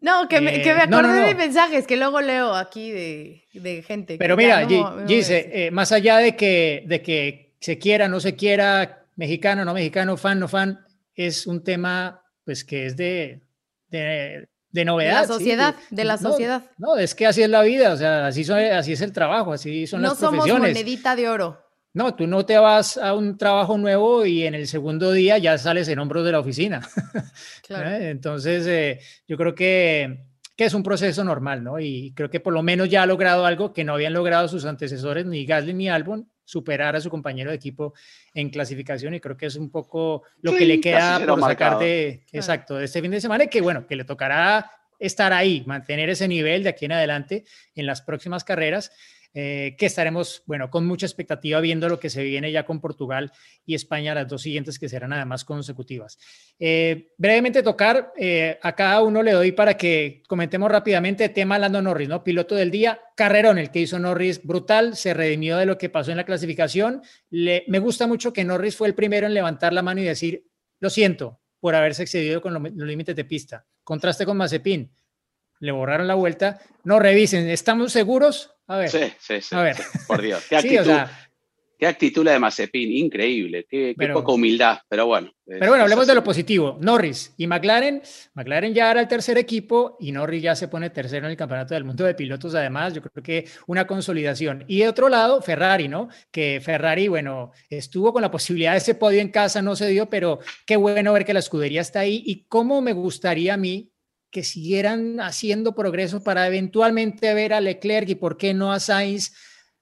No, 0.00 0.26
que 0.26 0.40
me, 0.40 0.62
que 0.62 0.72
me 0.72 0.80
eh, 0.80 0.84
acordé 0.84 1.20
de 1.20 1.34
mensajes 1.34 1.86
que 1.86 1.98
luego 1.98 2.22
leo 2.22 2.54
aquí 2.54 2.90
de, 2.90 3.44
de 3.52 3.82
gente. 3.82 4.16
Pero 4.18 4.38
mira, 4.38 4.66
dice, 5.06 5.68
más 5.70 5.92
allá 5.92 6.16
de 6.16 6.34
que, 6.34 6.84
de 6.86 7.02
que 7.02 7.56
se 7.60 7.78
quiera, 7.78 8.08
no 8.08 8.20
se 8.20 8.36
quiera, 8.36 9.06
mexicano, 9.16 9.66
no 9.66 9.74
mexicano, 9.74 10.16
fan, 10.16 10.40
no 10.40 10.48
fan, 10.48 10.80
es 11.14 11.46
un 11.46 11.62
tema 11.62 12.22
pues 12.44 12.64
que 12.64 12.86
es 12.86 12.96
de, 12.96 13.42
de, 13.88 14.48
de 14.70 14.84
novedad. 14.86 15.22
De 15.22 15.28
la 15.28 15.34
sociedad, 15.34 15.74
de 15.90 16.04
la 16.04 16.16
sociedad. 16.16 16.62
No, 16.78 16.96
es 16.96 17.14
que 17.14 17.26
así 17.26 17.42
es 17.42 17.50
la 17.50 17.62
vida, 17.62 17.92
o 17.92 17.96
sea, 17.98 18.26
así, 18.26 18.50
así 18.50 18.92
es 18.94 19.00
el 19.02 19.12
trabajo, 19.12 19.52
así 19.52 19.86
son 19.86 20.00
las 20.00 20.12
profesiones. 20.12 20.38
No 20.38 20.46
somos 20.46 20.60
monedita 20.60 21.16
de 21.16 21.28
oro. 21.28 21.63
No, 21.94 22.16
tú 22.16 22.26
no 22.26 22.44
te 22.44 22.58
vas 22.58 22.98
a 22.98 23.14
un 23.14 23.38
trabajo 23.38 23.78
nuevo 23.78 24.26
y 24.26 24.42
en 24.42 24.54
el 24.54 24.66
segundo 24.66 25.12
día 25.12 25.38
ya 25.38 25.56
sales 25.56 25.86
en 25.86 26.00
hombros 26.00 26.24
de 26.24 26.32
la 26.32 26.40
oficina. 26.40 26.80
¿Eh? 27.70 28.08
Entonces, 28.10 28.66
eh, 28.66 29.00
yo 29.28 29.36
creo 29.36 29.54
que, 29.54 30.26
que, 30.56 30.64
es 30.64 30.74
un 30.74 30.82
proceso 30.82 31.22
normal, 31.22 31.62
¿no? 31.62 31.78
Y 31.78 32.12
creo 32.16 32.28
que 32.28 32.40
por 32.40 32.52
lo 32.52 32.64
menos 32.64 32.88
ya 32.88 33.04
ha 33.04 33.06
logrado 33.06 33.46
algo 33.46 33.72
que 33.72 33.84
no 33.84 33.94
habían 33.94 34.12
logrado 34.12 34.48
sus 34.48 34.64
antecesores, 34.64 35.24
ni 35.24 35.46
Gasly 35.46 35.72
ni 35.72 35.88
Albon, 35.88 36.28
superar 36.44 36.96
a 36.96 37.00
su 37.00 37.10
compañero 37.10 37.50
de 37.50 37.56
equipo 37.56 37.94
en 38.34 38.50
clasificación 38.50 39.14
y 39.14 39.20
creo 39.20 39.36
que 39.36 39.46
es 39.46 39.54
un 39.54 39.70
poco 39.70 40.24
lo 40.42 40.52
que 40.52 40.66
le 40.66 40.80
queda 40.80 41.24
por 41.24 41.40
sacar 41.40 41.78
de, 41.78 42.24
exacto, 42.32 42.76
de 42.76 42.86
este 42.86 43.00
fin 43.00 43.12
de 43.12 43.20
semana 43.20 43.44
y 43.44 43.48
que 43.48 43.60
bueno, 43.60 43.86
que 43.86 43.96
le 43.96 44.04
tocará 44.04 44.70
estar 44.98 45.32
ahí, 45.32 45.62
mantener 45.66 46.10
ese 46.10 46.28
nivel 46.28 46.62
de 46.62 46.70
aquí 46.70 46.84
en 46.84 46.92
adelante 46.92 47.44
en 47.74 47.86
las 47.86 48.02
próximas 48.02 48.44
carreras 48.44 48.90
eh, 49.36 49.74
que 49.76 49.86
estaremos, 49.86 50.44
bueno, 50.46 50.70
con 50.70 50.86
mucha 50.86 51.06
expectativa 51.06 51.60
viendo 51.60 51.88
lo 51.88 51.98
que 51.98 52.08
se 52.08 52.22
viene 52.22 52.52
ya 52.52 52.64
con 52.64 52.80
Portugal 52.80 53.32
y 53.66 53.74
España, 53.74 54.14
las 54.14 54.28
dos 54.28 54.42
siguientes 54.42 54.78
que 54.78 54.88
serán 54.88 55.12
además 55.12 55.44
consecutivas. 55.44 56.18
Eh, 56.58 57.08
brevemente 57.18 57.64
tocar, 57.64 58.12
eh, 58.16 58.60
a 58.62 58.76
cada 58.76 59.02
uno 59.02 59.24
le 59.24 59.32
doy 59.32 59.50
para 59.50 59.76
que 59.76 60.22
comentemos 60.28 60.70
rápidamente 60.70 61.28
tema 61.30 61.58
Lando 61.58 61.82
Norris, 61.82 62.08
¿no? 62.08 62.22
Piloto 62.22 62.54
del 62.54 62.70
día, 62.70 63.00
carrerón 63.16 63.58
el 63.58 63.72
que 63.72 63.80
hizo 63.80 63.98
Norris, 63.98 64.40
brutal, 64.44 64.94
se 64.96 65.12
redimió 65.14 65.56
de 65.56 65.66
lo 65.66 65.78
que 65.78 65.88
pasó 65.88 66.12
en 66.12 66.18
la 66.18 66.24
clasificación. 66.24 67.02
Le, 67.30 67.64
me 67.66 67.80
gusta 67.80 68.06
mucho 68.06 68.32
que 68.32 68.44
Norris 68.44 68.76
fue 68.76 68.86
el 68.86 68.94
primero 68.94 69.26
en 69.26 69.34
levantar 69.34 69.72
la 69.72 69.82
mano 69.82 70.00
y 70.00 70.04
decir, 70.04 70.46
lo 70.78 70.90
siento 70.90 71.40
por 71.58 71.74
haberse 71.74 72.04
excedido 72.04 72.40
con 72.40 72.52
los 72.54 72.86
límites 72.86 73.16
de 73.16 73.24
pista. 73.24 73.66
Contraste 73.82 74.24
con 74.24 74.36
Mazepin 74.36 74.90
le 75.60 75.72
borraron 75.72 76.06
la 76.06 76.14
vuelta. 76.14 76.60
No 76.84 76.98
revisen, 76.98 77.48
¿estamos 77.48 77.92
seguros? 77.92 78.54
A 78.66 78.78
ver. 78.78 78.90
Sí, 78.90 79.12
sí, 79.18 79.40
sí. 79.40 79.54
A 79.54 79.62
ver. 79.62 79.76
Por 80.06 80.22
Dios. 80.22 80.44
Qué 80.48 80.56
actitud, 80.56 80.90
qué 81.78 81.86
actitud 81.86 82.24
la 82.24 82.32
de 82.32 82.38
Mazepin, 82.38 82.90
increíble. 82.92 83.66
Qué, 83.68 83.94
poca 84.12 84.32
humildad, 84.32 84.78
pero 84.88 85.06
bueno. 85.06 85.30
Pero 85.44 85.68
bueno, 85.68 85.84
hablemos 85.84 86.06
de 86.06 86.14
lo 86.14 86.24
positivo. 86.24 86.78
Norris 86.80 87.34
y 87.36 87.46
McLaren. 87.46 88.00
McLaren 88.34 88.72
ya 88.72 88.90
era 88.90 89.00
el 89.00 89.08
tercer 89.08 89.36
equipo 89.36 89.96
y 90.00 90.12
Norris 90.12 90.42
ya 90.42 90.56
se 90.56 90.68
pone 90.68 90.90
tercero 90.90 91.26
en 91.26 91.32
el 91.32 91.36
campeonato 91.36 91.74
del 91.74 91.84
mundo 91.84 92.04
de 92.04 92.14
pilotos. 92.14 92.54
Además, 92.54 92.94
yo 92.94 93.02
creo 93.02 93.22
que 93.22 93.46
una 93.66 93.86
consolidación. 93.86 94.64
Y 94.66 94.78
de 94.78 94.88
otro 94.88 95.08
lado, 95.08 95.42
Ferrari, 95.42 95.88
¿no? 95.88 96.08
Que 96.30 96.60
Ferrari, 96.64 97.08
bueno, 97.08 97.52
estuvo 97.68 98.12
con 98.12 98.22
la 98.22 98.30
posibilidad 98.30 98.72
de 98.72 98.78
ese 98.78 98.94
podio 98.94 99.20
en 99.20 99.30
casa, 99.30 99.60
no 99.60 99.76
se 99.76 99.88
dio, 99.88 100.08
pero 100.08 100.38
qué 100.64 100.76
bueno 100.76 101.12
ver 101.12 101.24
que 101.24 101.34
la 101.34 101.40
escudería 101.40 101.82
está 101.82 102.00
ahí. 102.00 102.22
Y 102.24 102.44
cómo 102.44 102.80
me 102.80 102.92
gustaría 102.92 103.54
a 103.54 103.58
mí 103.58 103.90
que 104.34 104.42
siguieran 104.42 105.20
haciendo 105.20 105.76
progreso 105.76 106.24
para 106.24 106.48
eventualmente 106.48 107.32
ver 107.34 107.52
a 107.52 107.60
Leclerc 107.60 108.08
y 108.08 108.16
por 108.16 108.36
qué 108.36 108.52
no 108.52 108.72
a 108.72 108.80
Sainz 108.80 109.32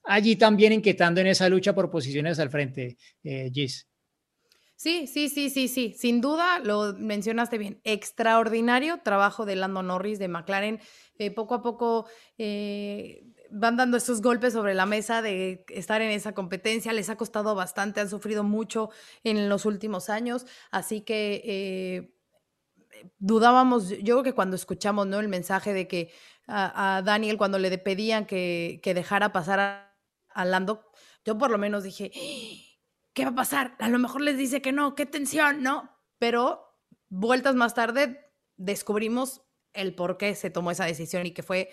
allí 0.04 0.36
también 0.36 0.74
inquietando 0.74 1.22
en 1.22 1.28
esa 1.28 1.48
lucha 1.48 1.74
por 1.74 1.90
posiciones 1.90 2.38
al 2.38 2.50
frente, 2.50 2.98
eh, 3.24 3.50
Gis. 3.50 3.88
Sí, 4.76 5.06
sí, 5.06 5.30
sí, 5.30 5.48
sí, 5.48 5.68
sí, 5.68 5.94
sin 5.96 6.20
duda 6.20 6.58
lo 6.58 6.92
mencionaste 6.92 7.56
bien. 7.56 7.80
Extraordinario 7.84 9.00
trabajo 9.02 9.46
de 9.46 9.56
Lando 9.56 9.82
Norris, 9.82 10.18
de 10.18 10.28
McLaren. 10.28 10.80
Eh, 11.18 11.30
poco 11.30 11.54
a 11.54 11.62
poco 11.62 12.06
eh, 12.36 13.24
van 13.50 13.78
dando 13.78 13.96
estos 13.96 14.20
golpes 14.20 14.52
sobre 14.52 14.74
la 14.74 14.84
mesa 14.84 15.22
de 15.22 15.64
estar 15.68 16.02
en 16.02 16.10
esa 16.10 16.34
competencia. 16.34 16.92
Les 16.92 17.08
ha 17.08 17.16
costado 17.16 17.54
bastante, 17.54 18.00
han 18.00 18.10
sufrido 18.10 18.44
mucho 18.44 18.90
en 19.24 19.48
los 19.48 19.64
últimos 19.64 20.10
años. 20.10 20.44
Así 20.70 21.00
que 21.00 22.12
dudábamos, 23.18 23.90
yo 23.90 24.14
creo 24.14 24.22
que 24.22 24.34
cuando 24.34 24.56
escuchamos 24.56 25.06
¿no? 25.06 25.20
el 25.20 25.28
mensaje 25.28 25.72
de 25.72 25.88
que 25.88 26.12
a, 26.46 27.02
Daniel, 27.04 27.38
cuando 27.38 27.58
le 27.58 27.76
pedían 27.78 28.26
que, 28.26 28.80
dejara 28.84 29.32
pasar 29.32 29.60
a, 30.28 30.44
Lando, 30.44 30.90
yo 31.24 31.38
por 31.38 31.50
lo 31.50 31.58
menos 31.58 31.84
dije, 31.84 32.10
¿qué 33.12 33.24
va 33.24 33.30
a 33.30 33.34
pasar? 33.34 33.76
A 33.78 33.88
lo 33.88 33.98
mejor 33.98 34.22
les 34.22 34.38
dice 34.38 34.62
que 34.62 34.72
no, 34.72 34.94
qué 34.94 35.06
tensión, 35.06 35.62
¿no? 35.62 35.90
Pero 36.18 36.78
vueltas 37.08 37.54
más 37.54 37.74
tarde 37.74 38.32
descubrimos 38.56 39.42
el 39.72 39.94
por 39.94 40.16
qué 40.16 40.34
se 40.34 40.50
tomó 40.50 40.70
esa 40.70 40.84
decisión 40.84 41.26
y 41.26 41.32
que 41.32 41.42
fue 41.42 41.70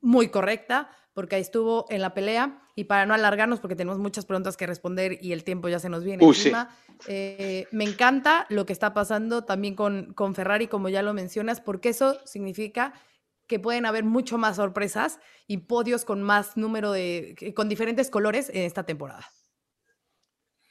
muy 0.00 0.28
correcta, 0.28 0.90
porque 1.12 1.36
ahí 1.36 1.42
estuvo 1.42 1.86
en 1.90 2.00
la 2.00 2.14
pelea. 2.14 2.62
Y 2.76 2.84
para 2.84 3.04
no 3.06 3.14
alargarnos, 3.14 3.60
porque 3.60 3.76
tenemos 3.76 3.98
muchas 3.98 4.24
preguntas 4.24 4.56
que 4.56 4.66
responder 4.66 5.18
y 5.20 5.32
el 5.32 5.44
tiempo 5.44 5.68
ya 5.68 5.78
se 5.78 5.88
nos 5.88 6.04
viene 6.04 6.24
encima, 6.24 6.74
eh, 7.06 7.66
me 7.72 7.84
encanta 7.84 8.46
lo 8.48 8.64
que 8.64 8.72
está 8.72 8.94
pasando 8.94 9.44
también 9.44 9.74
con, 9.74 10.14
con 10.14 10.34
Ferrari, 10.34 10.66
como 10.66 10.88
ya 10.88 11.02
lo 11.02 11.12
mencionas, 11.12 11.60
porque 11.60 11.90
eso 11.90 12.18
significa 12.24 12.94
que 13.46 13.58
pueden 13.58 13.84
haber 13.84 14.04
mucho 14.04 14.38
más 14.38 14.56
sorpresas 14.56 15.18
y 15.48 15.58
podios 15.58 16.04
con 16.04 16.22
más 16.22 16.56
número 16.56 16.92
de, 16.92 17.52
con 17.56 17.68
diferentes 17.68 18.08
colores 18.08 18.48
en 18.48 18.62
esta 18.62 18.84
temporada. 18.84 19.26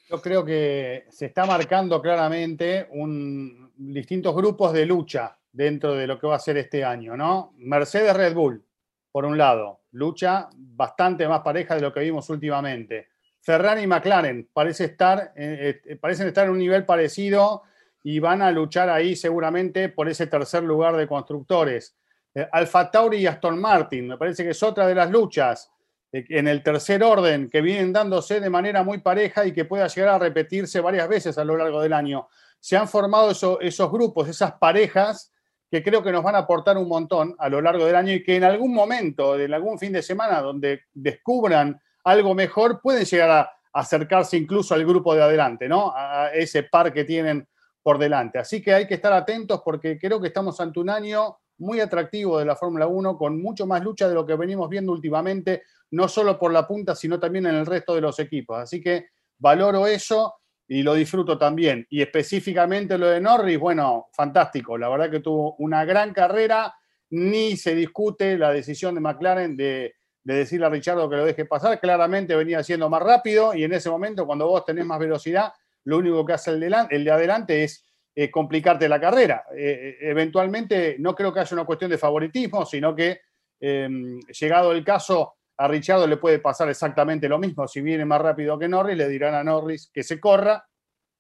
Yo 0.09 0.21
creo 0.21 0.45
que 0.45 1.05
se 1.09 1.25
está 1.25 1.45
marcando 1.45 2.01
claramente 2.01 2.87
un, 2.91 3.71
distintos 3.75 4.33
grupos 4.33 4.73
de 4.73 4.85
lucha 4.85 5.37
dentro 5.51 5.93
de 5.93 6.07
lo 6.07 6.17
que 6.17 6.27
va 6.27 6.37
a 6.37 6.39
ser 6.39 6.57
este 6.57 6.83
año, 6.85 7.17
¿no? 7.17 7.53
Mercedes 7.57 8.15
Red 8.15 8.33
Bull, 8.33 8.63
por 9.11 9.25
un 9.25 9.37
lado, 9.37 9.81
lucha 9.91 10.49
bastante 10.53 11.27
más 11.27 11.41
pareja 11.41 11.75
de 11.75 11.81
lo 11.81 11.93
que 11.93 12.01
vimos 12.01 12.29
últimamente. 12.29 13.07
Ferrari 13.41 13.83
y 13.83 13.87
McLaren 13.87 14.47
eh, 14.55 15.81
eh, 15.85 15.95
parecen 15.95 16.27
estar 16.27 16.45
en 16.45 16.51
un 16.51 16.59
nivel 16.59 16.85
parecido 16.85 17.63
y 18.03 18.19
van 18.19 18.41
a 18.41 18.51
luchar 18.51 18.89
ahí 18.89 19.15
seguramente 19.15 19.89
por 19.89 20.09
ese 20.09 20.27
tercer 20.27 20.63
lugar 20.63 20.95
de 20.95 21.07
constructores. 21.07 21.95
Eh, 22.35 22.47
Alfa 22.51 22.91
Tauri 22.91 23.17
y 23.17 23.27
Aston 23.27 23.59
Martin, 23.59 24.09
me 24.09 24.17
parece 24.17 24.43
que 24.43 24.51
es 24.51 24.63
otra 24.63 24.87
de 24.87 24.95
las 24.95 25.09
luchas 25.09 25.71
en 26.11 26.47
el 26.47 26.63
tercer 26.63 27.03
orden 27.03 27.49
que 27.51 27.61
vienen 27.61 27.93
dándose 27.93 28.39
de 28.39 28.49
manera 28.49 28.83
muy 28.83 28.97
pareja 28.97 29.45
y 29.45 29.53
que 29.53 29.65
pueda 29.65 29.87
llegar 29.87 30.15
a 30.15 30.19
repetirse 30.19 30.81
varias 30.81 31.07
veces 31.07 31.37
a 31.37 31.43
lo 31.43 31.55
largo 31.55 31.81
del 31.81 31.93
año. 31.93 32.27
Se 32.59 32.75
han 32.75 32.87
formado 32.87 33.29
esos 33.29 33.91
grupos, 33.91 34.27
esas 34.27 34.53
parejas 34.53 35.31
que 35.69 35.83
creo 35.83 36.01
que 36.01 36.11
nos 36.11 36.23
van 36.23 36.35
a 36.35 36.39
aportar 36.39 36.77
un 36.77 36.87
montón 36.87 37.35
a 37.37 37.47
lo 37.49 37.61
largo 37.61 37.85
del 37.85 37.95
año 37.95 38.11
y 38.13 38.23
que 38.23 38.35
en 38.35 38.43
algún 38.43 38.73
momento, 38.73 39.39
en 39.39 39.53
algún 39.53 39.77
fin 39.77 39.93
de 39.93 40.01
semana 40.01 40.41
donde 40.41 40.81
descubran 40.93 41.79
algo 42.03 42.33
mejor, 42.33 42.81
pueden 42.81 43.05
llegar 43.05 43.29
a 43.29 43.51
acercarse 43.73 44.35
incluso 44.37 44.73
al 44.73 44.85
grupo 44.85 45.13
de 45.13 45.21
adelante, 45.21 45.67
¿no? 45.67 45.93
A 45.95 46.31
ese 46.33 46.63
par 46.63 46.91
que 46.91 47.03
tienen 47.03 47.47
por 47.83 47.99
delante. 47.99 48.39
Así 48.39 48.61
que 48.61 48.73
hay 48.73 48.87
que 48.87 48.95
estar 48.95 49.13
atentos 49.13 49.61
porque 49.63 49.99
creo 49.99 50.19
que 50.19 50.27
estamos 50.27 50.59
ante 50.59 50.79
un 50.79 50.89
año 50.89 51.37
muy 51.59 51.79
atractivo 51.79 52.39
de 52.39 52.45
la 52.45 52.55
Fórmula 52.55 52.87
1, 52.87 53.17
con 53.17 53.41
mucho 53.41 53.67
más 53.67 53.83
lucha 53.83 54.07
de 54.07 54.15
lo 54.15 54.25
que 54.25 54.35
venimos 54.35 54.69
viendo 54.69 54.91
últimamente, 54.91 55.63
no 55.91 56.07
solo 56.07 56.39
por 56.39 56.51
la 56.51 56.67
punta, 56.67 56.95
sino 56.95 57.19
también 57.19 57.45
en 57.45 57.55
el 57.55 57.65
resto 57.65 57.93
de 57.93 58.01
los 58.01 58.17
equipos. 58.19 58.57
Así 58.57 58.81
que 58.81 59.07
valoro 59.37 59.85
eso 59.85 60.38
y 60.71 60.83
lo 60.83 60.93
disfruto 60.93 61.35
también. 61.37 61.85
Y 61.89 62.01
específicamente 62.01 62.97
lo 62.97 63.07
de 63.07 63.19
Norris, 63.19 63.57
bueno, 63.57 64.07
fantástico. 64.13 64.77
La 64.77 64.87
verdad 64.87 65.09
que 65.09 65.19
tuvo 65.19 65.55
una 65.55 65.83
gran 65.83 66.13
carrera. 66.13 66.73
Ni 67.11 67.57
se 67.57 67.73
discute 67.73 68.37
la 68.37 68.51
decisión 68.51 68.93
de 68.93 69.01
McLaren 69.01 69.57
de, 69.57 69.95
decirle 70.23 70.67
a 70.67 70.69
Richardo 70.69 71.09
que 71.09 71.15
lo 71.15 71.25
deje 71.25 71.45
pasar. 71.45 71.79
Claramente 71.79 72.35
venía 72.35 72.61
siendo 72.61 72.87
más 72.87 73.01
rápido 73.01 73.55
y 73.55 73.63
en 73.63 73.73
ese 73.73 73.89
momento, 73.89 74.27
cuando 74.27 74.45
vos 74.45 74.63
tenés 74.63 74.85
más 74.85 74.99
velocidad, 74.99 75.51
lo 75.85 75.97
único 75.97 76.23
que 76.23 76.33
hace 76.33 76.51
el 76.51 76.59
de, 76.59 76.85
el 76.91 77.03
de 77.03 77.11
adelante 77.11 77.63
es 77.63 77.83
eh, 78.13 78.29
complicarte 78.29 78.87
la 78.87 79.01
carrera. 79.01 79.45
Eh, 79.55 79.57
eh, 79.57 79.97
eventualmente, 80.01 80.97
no 80.99 81.15
creo 81.15 81.33
que 81.33 81.39
haya 81.39 81.55
una 81.55 81.65
cuestión 81.65 81.89
de 81.89 81.97
favoritismo, 81.97 82.63
sino 82.63 82.95
que 82.95 83.21
em, 83.59 84.19
llegado 84.19 84.71
el 84.71 84.83
caso, 84.83 85.37
a 85.59 85.67
Richardo 85.67 86.07
le 86.07 86.15
puede 86.15 86.39
pasar 86.39 86.69
exactamente 86.69 87.27
lo 87.27 87.37
mismo. 87.37 87.67
Si 87.67 87.81
viene 87.81 88.05
más 88.05 88.21
rápido 88.21 88.57
que 88.57 88.69
Norris, 88.69 88.95
le 88.95 89.09
dirán 89.09 89.35
a 89.35 89.43
Norris 89.43 89.91
que 89.93 90.03
se 90.03 90.17
corra 90.17 90.65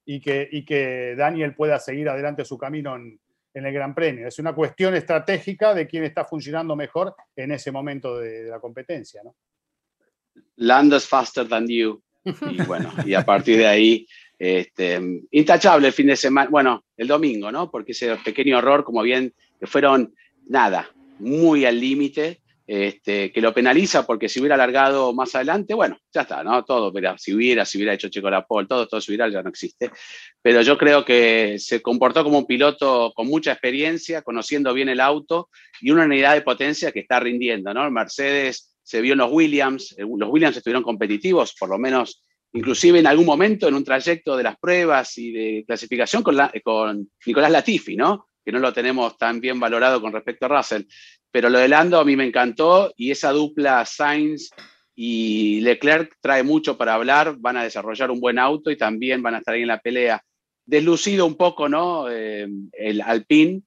y 0.05 0.21
que, 0.21 0.47
y 0.49 0.63
que 0.63 1.13
Daniel 1.17 1.53
pueda 1.53 1.77
seguir 1.77 2.07
adelante 2.07 2.45
su 2.45 2.57
camino 2.57 2.95
en, 2.95 3.19
el 3.53 3.73
Gran 3.73 3.93
Premio. 3.93 4.29
Es 4.29 4.39
una 4.39 4.55
cuestión 4.55 4.95
estratégica 4.95 5.73
de 5.73 5.85
quién 5.85 6.05
está 6.05 6.23
funcionando 6.23 6.77
mejor 6.77 7.13
en 7.35 7.51
ese 7.51 7.69
momento 7.69 8.17
de, 8.17 8.45
la 8.45 8.61
competencia. 8.61 9.21
¿no? 9.21 9.35
Land 10.55 10.97
faster 11.01 11.45
than 11.45 11.67
you. 11.67 12.01
Y 12.23 12.61
bueno, 12.65 12.93
y 13.05 13.15
a 13.15 13.25
partir 13.25 13.57
de 13.57 13.67
ahí 13.67 14.07
Este, 14.37 15.01
intachable 15.31 15.87
el 15.87 15.93
fin 15.93 16.07
de 16.07 16.15
semana, 16.15 16.49
bueno, 16.49 16.85
el 16.95 17.09
domingo, 17.09 17.51
¿no? 17.51 17.69
Porque 17.69 17.91
ese 17.91 18.15
pequeño 18.23 18.57
error, 18.57 18.85
como 18.85 19.01
bien, 19.01 19.33
que 19.59 19.67
fueron 19.67 20.15
nada, 20.47 20.89
muy 21.19 21.65
al 21.65 21.77
límite, 21.77 22.39
este, 22.71 23.31
que 23.31 23.41
lo 23.41 23.51
penaliza 23.51 24.05
porque 24.05 24.29
si 24.29 24.39
hubiera 24.39 24.53
alargado 24.53 25.11
más 25.11 25.33
adelante, 25.33 25.73
bueno, 25.73 25.97
ya 26.13 26.21
está, 26.21 26.43
¿no? 26.43 26.63
Todo, 26.63 26.93
pero 26.93 27.17
si 27.17 27.33
hubiera, 27.33 27.65
si 27.65 27.79
hubiera 27.79 27.95
hecho 27.95 28.09
Checo 28.09 28.29
Lapol, 28.29 28.67
todo, 28.67 28.87
todo 28.87 29.01
si 29.01 29.09
hubiera 29.09 29.27
ya 29.27 29.41
no 29.41 29.49
existe. 29.49 29.89
Pero 30.39 30.61
yo 30.61 30.77
creo 30.77 31.03
que 31.03 31.55
se 31.57 31.81
comportó 31.81 32.23
como 32.23 32.37
un 32.37 32.45
piloto 32.45 33.11
con 33.15 33.25
mucha 33.25 33.53
experiencia, 33.53 34.21
conociendo 34.21 34.71
bien 34.71 34.87
el 34.87 34.99
auto 34.99 35.49
y 35.81 35.89
una 35.89 36.05
unidad 36.05 36.35
de 36.35 36.43
potencia 36.43 36.91
que 36.91 36.99
está 36.99 37.19
rindiendo, 37.19 37.73
¿no? 37.73 37.89
Mercedes 37.89 38.75
se 38.83 39.01
vio 39.01 39.13
en 39.13 39.19
los 39.19 39.31
Williams, 39.31 39.95
eh, 39.97 40.03
los 40.03 40.29
Williams 40.29 40.57
estuvieron 40.57 40.83
competitivos, 40.83 41.55
por 41.59 41.69
lo 41.69 41.79
menos, 41.79 42.23
inclusive 42.53 42.99
en 42.99 43.07
algún 43.07 43.25
momento 43.25 43.67
en 43.67 43.73
un 43.73 43.83
trayecto 43.83 44.37
de 44.37 44.43
las 44.43 44.59
pruebas 44.59 45.17
y 45.17 45.31
de 45.31 45.63
clasificación 45.65 46.21
con, 46.21 46.37
con 46.63 47.09
Nicolás 47.25 47.49
Latifi, 47.49 47.95
¿no? 47.95 48.28
Que 48.43 48.51
no 48.51 48.59
lo 48.59 48.73
tenemos 48.73 49.17
tan 49.17 49.39
bien 49.39 49.59
valorado 49.59 50.01
con 50.01 50.13
respecto 50.13 50.45
a 50.45 50.49
Russell. 50.49 50.83
Pero 51.31 51.49
lo 51.49 51.59
de 51.59 51.67
Lando 51.67 51.99
a 51.99 52.05
mí 52.05 52.15
me 52.15 52.25
encantó 52.25 52.91
y 52.95 53.11
esa 53.11 53.31
dupla 53.31 53.85
Sainz 53.85 54.49
y 54.95 55.61
Leclerc 55.61 56.17
trae 56.19 56.43
mucho 56.43 56.77
para 56.77 56.95
hablar, 56.95 57.35
van 57.37 57.57
a 57.57 57.63
desarrollar 57.63 58.11
un 58.11 58.19
buen 58.19 58.37
auto 58.37 58.69
y 58.69 58.77
también 58.77 59.21
van 59.21 59.35
a 59.35 59.37
estar 59.37 59.53
ahí 59.53 59.61
en 59.61 59.67
la 59.67 59.79
pelea. 59.79 60.21
Deslucido 60.65 61.25
un 61.25 61.35
poco, 61.35 61.69
¿no? 61.69 62.09
Eh, 62.09 62.47
el 62.73 63.01
Alpine. 63.01 63.61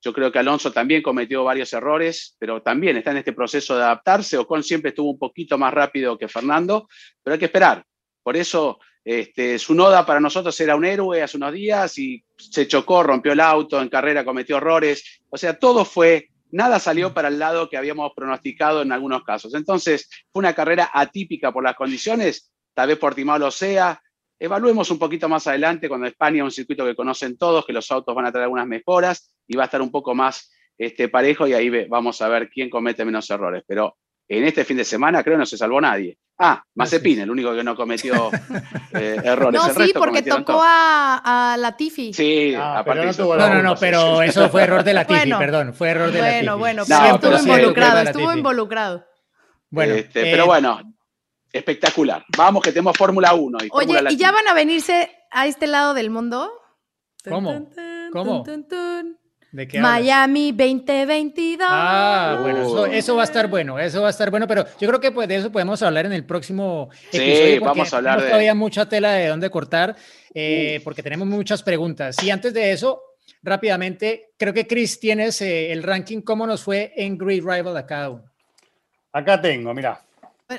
Yo 0.00 0.12
creo 0.12 0.30
que 0.32 0.38
Alonso 0.38 0.72
también 0.72 1.02
cometió 1.02 1.44
varios 1.44 1.72
errores, 1.72 2.36
pero 2.38 2.62
también 2.62 2.96
está 2.96 3.10
en 3.10 3.18
este 3.18 3.32
proceso 3.32 3.76
de 3.76 3.82
adaptarse. 3.82 4.38
Ocon 4.38 4.62
siempre 4.62 4.90
estuvo 4.90 5.10
un 5.10 5.18
poquito 5.18 5.58
más 5.58 5.74
rápido 5.74 6.16
que 6.16 6.28
Fernando, 6.28 6.88
pero 7.22 7.34
hay 7.34 7.38
que 7.38 7.46
esperar. 7.46 7.84
Por 8.22 8.36
eso 8.36 8.78
este, 9.04 9.58
su 9.58 9.74
noda 9.74 10.04
para 10.04 10.20
nosotros 10.20 10.58
era 10.60 10.76
un 10.76 10.84
héroe 10.84 11.22
hace 11.22 11.36
unos 11.36 11.52
días 11.52 11.98
y 11.98 12.22
se 12.36 12.68
chocó, 12.68 13.02
rompió 13.02 13.32
el 13.32 13.40
auto, 13.40 13.80
en 13.80 13.88
carrera 13.88 14.24
cometió 14.24 14.58
errores. 14.58 15.22
O 15.30 15.38
sea, 15.38 15.58
todo 15.58 15.84
fue 15.84 16.28
nada 16.50 16.78
salió 16.78 17.12
para 17.12 17.28
el 17.28 17.38
lado 17.38 17.68
que 17.68 17.76
habíamos 17.76 18.12
pronosticado 18.14 18.82
en 18.82 18.92
algunos 18.92 19.22
casos. 19.24 19.54
Entonces, 19.54 20.08
fue 20.32 20.40
una 20.40 20.54
carrera 20.54 20.90
atípica 20.92 21.52
por 21.52 21.64
las 21.64 21.76
condiciones, 21.76 22.52
tal 22.74 22.88
vez 22.88 22.98
Portimao 22.98 23.38
lo 23.38 23.50
sea. 23.50 24.00
Evaluemos 24.38 24.90
un 24.90 24.98
poquito 24.98 25.28
más 25.28 25.46
adelante 25.46 25.88
cuando 25.88 26.06
España 26.06 26.38
es 26.38 26.44
un 26.44 26.50
circuito 26.50 26.84
que 26.84 26.94
conocen 26.94 27.36
todos, 27.36 27.66
que 27.66 27.72
los 27.72 27.90
autos 27.90 28.14
van 28.14 28.26
a 28.26 28.30
traer 28.30 28.44
algunas 28.44 28.66
mejoras 28.66 29.34
y 29.46 29.56
va 29.56 29.64
a 29.64 29.66
estar 29.66 29.82
un 29.82 29.90
poco 29.90 30.14
más 30.14 30.52
este, 30.76 31.08
parejo 31.08 31.46
y 31.46 31.54
ahí 31.54 31.86
vamos 31.86 32.22
a 32.22 32.28
ver 32.28 32.48
quién 32.48 32.70
comete 32.70 33.04
menos 33.04 33.28
errores. 33.30 33.64
Pero 33.66 33.96
en 34.28 34.44
este 34.44 34.64
fin 34.64 34.76
de 34.76 34.84
semana 34.84 35.22
creo 35.22 35.34
que 35.34 35.40
no 35.40 35.46
se 35.46 35.56
salvó 35.56 35.80
nadie. 35.80 36.18
Ah, 36.40 36.62
Mazepin, 36.76 37.18
el 37.20 37.30
único 37.30 37.52
que 37.54 37.64
no 37.64 37.74
cometió 37.74 38.30
eh, 38.94 39.20
errores. 39.24 39.60
No, 39.60 39.84
sí, 39.84 39.92
porque 39.92 40.22
tocó 40.22 40.60
a, 40.62 41.52
a, 41.52 41.56
Latifi. 41.56 42.12
Sí, 42.12 42.54
Ah, 42.56 42.78
aparte 42.78 43.06
no 43.06 43.36
No, 43.36 43.54
no, 43.54 43.62
no, 43.62 43.74
pero 43.76 44.22
eso 44.22 44.48
fue 44.48 44.62
error 44.62 44.84
de 44.84 44.94
la 44.94 45.04
Tifi, 45.04 45.20
Bueno. 45.20 45.38
perdón, 45.38 45.74
fue 45.74 45.88
error 45.90 46.12
de 46.12 46.20
la 46.20 46.26
Tifi. 46.28 46.36
Bueno, 46.46 46.58
bueno, 46.58 46.82
No, 46.88 46.96
pero 46.96 47.14
estuvo 47.14 47.30
pero 47.30 47.38
involucrado, 47.42 47.98
estuvo 48.02 48.22
Latifi. 48.22 48.38
involucrado. 48.38 49.06
Bueno, 49.70 49.94
Este, 49.94 50.28
eh, 50.28 50.30
pero 50.30 50.46
bueno, 50.46 50.80
espectacular. 51.52 52.24
Vamos 52.36 52.62
que 52.62 52.70
tenemos 52.70 52.96
Fórmula 52.96 53.34
1 53.34 53.58
y 53.58 53.62
Oye, 53.62 53.68
Fórmula 53.70 54.00
¿y 54.00 54.02
Latina. 54.04 54.20
ya 54.20 54.32
van 54.32 54.48
a 54.48 54.54
venirse 54.54 55.10
a 55.32 55.46
este 55.46 55.66
lado 55.66 55.92
del 55.94 56.10
mundo? 56.10 56.50
¿Cómo? 57.28 57.68
¿Cómo? 58.12 58.44
Miami 59.52 60.52
2022. 60.52 61.66
Ah, 61.70 62.38
bueno, 62.42 62.86
eso, 62.86 63.16
va 63.16 63.22
a 63.22 63.24
estar 63.24 63.48
bueno, 63.48 63.78
eso 63.78 64.02
va 64.02 64.08
a 64.08 64.10
estar 64.10 64.30
bueno, 64.30 64.46
pero 64.46 64.64
yo 64.78 64.88
creo 64.88 65.00
que 65.00 65.10
pues 65.10 65.26
de 65.28 65.36
eso 65.36 65.50
podemos 65.50 65.82
hablar 65.82 66.04
en 66.06 66.12
el 66.12 66.24
próximo 66.26 66.90
Sí, 67.10 67.16
episodio. 67.18 67.60
vamos 67.62 67.92
a 67.92 67.96
hablar 67.96 68.20
de- 68.20 68.26
todavía 68.28 68.54
mucha 68.54 68.88
tela 68.88 69.12
de 69.12 69.28
dónde 69.28 69.48
cortar, 69.50 69.96
eh, 70.34 70.80
porque 70.84 71.02
tenemos 71.02 71.26
muchas 71.26 71.62
preguntas. 71.62 72.22
Y 72.22 72.30
antes 72.30 72.52
de 72.52 72.72
eso, 72.72 73.00
rápidamente, 73.42 74.32
creo 74.36 74.52
que 74.52 74.66
Chris 74.66 75.00
tienes 75.00 75.40
eh, 75.40 75.72
el 75.72 75.82
ranking, 75.82 76.20
cómo 76.20 76.46
nos 76.46 76.62
fue 76.62 76.92
en 76.96 77.16
Great 77.16 77.42
Rival 77.42 77.76
a 77.76 77.86
cada 77.86 78.10
uno. 78.10 78.24
Acá 79.12 79.40
tengo, 79.40 79.72
mira. 79.72 80.00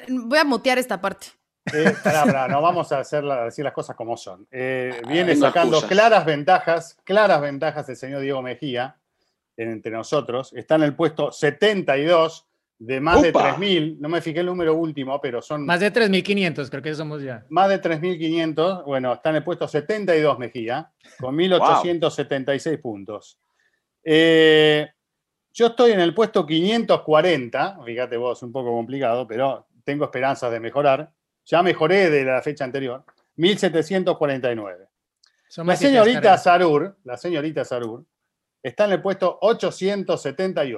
Voy 0.10 0.38
a 0.40 0.44
mutear 0.44 0.80
esta 0.80 1.00
parte. 1.00 1.28
Eh, 1.74 1.94
pará, 2.04 2.26
pará, 2.26 2.48
no 2.48 2.62
vamos 2.62 2.92
a 2.92 3.00
hacer 3.00 3.24
la- 3.24 3.46
decir 3.46 3.64
las 3.64 3.74
cosas 3.74 3.96
como 3.96 4.16
son. 4.18 4.48
Eh, 4.52 5.02
viene 5.08 5.34
tengo 5.34 5.46
sacando 5.48 5.78
excusas. 5.78 5.90
claras 5.98 6.26
ventajas, 6.26 6.98
claras 7.04 7.42
ventajas 7.42 7.88
el 7.90 7.96
señor 7.96 8.22
Diego 8.22 8.42
Mejía 8.42 8.98
entre 9.58 9.92
nosotros. 9.92 10.54
Está 10.54 10.76
en 10.76 10.84
el 10.84 10.96
puesto 10.96 11.32
72 11.32 12.46
de 12.82 13.02
más 13.02 13.22
de 13.22 13.30
¡Upa! 13.32 13.58
3.000. 13.58 13.98
No 14.00 14.08
me 14.08 14.22
fijé 14.22 14.40
el 14.40 14.46
número 14.46 14.74
último, 14.74 15.20
pero 15.20 15.42
son 15.42 15.66
Más 15.66 15.82
de 15.82 15.92
3.500, 15.92 16.70
creo 16.70 16.82
que 16.82 16.96
somos 16.96 17.22
ya. 17.22 17.46
más 17.50 17.68
de 17.68 17.82
3.500. 17.82 18.86
Bueno, 18.86 19.12
está 19.14 19.32
en 19.32 19.36
el 19.38 19.44
puesto 19.44 19.68
72 19.68 20.40
Mejía, 20.40 20.90
con 21.20 21.36
1.876 21.36 22.78
puntos. 22.82 23.38
Eh, 24.04 24.88
yo 25.54 25.68
estoy 25.68 25.92
en 25.92 26.00
el 26.00 26.14
puesto 26.14 26.46
540, 26.46 27.80
fíjate 27.86 28.16
vos, 28.16 28.42
un 28.44 28.52
poco 28.54 28.72
complicado, 28.72 29.28
pero 29.28 29.68
tengo 29.84 30.06
esperanzas 30.06 30.50
de 30.52 30.60
mejorar. 30.62 31.12
Ya 31.50 31.64
mejoré 31.64 32.10
de 32.12 32.24
la 32.24 32.42
fecha 32.44 32.64
anterior, 32.64 33.04
1.749. 33.38 34.88
Son 35.48 35.66
La 35.66 35.76
señorita. 35.76 36.38
Sarur, 36.38 36.96
la 37.04 37.18
señorita 37.18 37.66
Sarur, 37.66 38.06
está 38.62 38.86
en 38.86 38.92
el 38.92 39.02
puesto 39.02 39.40
878. 39.42 40.78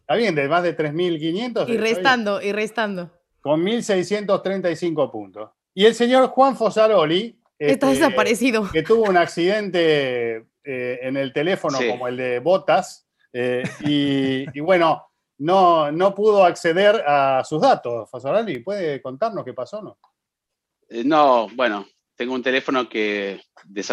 Está 0.00 0.14
bien, 0.14 0.34
de 0.36 0.48
más 0.48 0.62
de 0.62 0.76
3.500. 0.76 1.46
está 1.62 1.72
Y 1.72 1.76
restando, 1.78 2.40
y 2.40 2.52
restando. 2.52 3.10
Con 3.40 3.64
1.635 3.64 5.10
puntos. 5.10 5.50
Y 5.74 5.84
el 5.84 5.94
señor 5.94 6.28
Juan 6.28 6.56
Fosaroli, 6.56 7.40
Está 7.58 7.90
este, 7.90 8.00
desaparecido. 8.04 8.70
que 8.70 8.82
tuvo 8.82 9.04
un 9.04 9.16
accidente 9.16 10.44
eh, 10.62 10.98
en 11.02 11.16
el 11.16 11.32
teléfono 11.32 11.78
Sí. 11.78 11.88
como 11.88 12.06
el 12.06 12.16
de 12.16 12.38
Botas, 12.38 13.08
eh, 13.32 13.62
y, 13.80 14.46
y 14.56 14.60
bueno, 14.60 15.08
no, 15.38 15.90
no 15.92 16.14
pudo 16.14 16.44
acceder 16.44 17.02
a 17.06 17.42
sus 17.44 17.60
datos. 17.60 18.08
Fosaroli, 18.10 18.60
¿puede 18.60 19.00
contarnos 19.02 19.44
qué 19.44 19.52
pasó 19.52 19.82
no? 19.82 19.98
Eh, 20.88 21.04
No, 21.04 21.48
bueno, 21.54 21.86
tengo 22.16 22.34
un 22.34 22.42
teléfono 22.42 22.88
que 22.88 23.40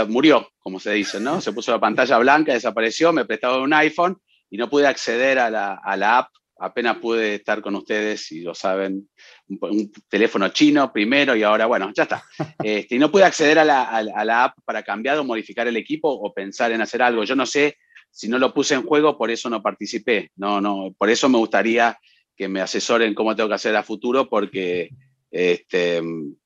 murió, 0.07 0.47
como 0.59 0.79
se 0.79 0.91
dice, 0.91 1.19
¿no? 1.19 1.41
Se 1.41 1.51
puso 1.53 1.71
la 1.71 1.79
pantalla 1.79 2.17
blanca, 2.19 2.53
desapareció, 2.53 3.11
me 3.11 3.25
prestaba 3.25 3.61
un 3.61 3.73
iPhone 3.73 4.17
y 4.49 4.57
no 4.57 4.69
pude 4.69 4.87
acceder 4.87 5.39
a 5.39 5.49
la, 5.49 5.79
a 5.83 5.97
la 5.97 6.19
app. 6.19 6.29
Apenas 6.59 6.97
pude 6.97 7.35
estar 7.35 7.61
con 7.61 7.75
ustedes, 7.75 8.25
si 8.27 8.41
lo 8.41 8.53
saben, 8.55 9.09
un, 9.49 9.57
un 9.61 9.91
teléfono 10.07 10.47
chino 10.49 10.93
primero 10.93 11.35
y 11.35 11.43
ahora, 11.43 11.65
bueno, 11.65 11.91
ya 11.93 12.03
está. 12.03 12.23
Este, 12.63 12.95
y 12.95 12.99
no 12.99 13.11
pude 13.11 13.25
acceder 13.25 13.59
a 13.59 13.65
la, 13.65 13.83
a 13.83 14.01
la- 14.03 14.13
a 14.15 14.23
la 14.23 14.43
app 14.45 14.57
para 14.63 14.83
cambiar 14.83 15.17
o 15.17 15.23
modificar 15.25 15.67
el 15.67 15.75
equipo 15.75 16.07
o 16.09 16.33
pensar 16.33 16.71
en 16.71 16.79
hacer 16.81 17.01
algo. 17.01 17.23
Yo 17.25 17.35
no 17.35 17.45
sé 17.45 17.75
si 18.15 18.29
no 18.29 18.37
lo 18.37 18.53
puse 18.53 18.75
en 18.75 18.83
juego, 18.83 19.17
por 19.17 19.31
eso 19.31 19.49
no 19.49 19.61
participé. 19.63 20.31
No, 20.35 20.61
no, 20.61 20.93
por 20.97 21.09
eso 21.09 21.27
me 21.29 21.39
gustaría 21.39 21.97
que 22.37 22.47
me 22.47 22.61
asesoren 22.61 23.13
cómo 23.15 23.35
tengo 23.35 23.49
que 23.49 23.55
hacer 23.55 23.75
a 23.75 23.81
futuro, 23.83 24.29
porque 24.29 24.91
este, 25.31 26.01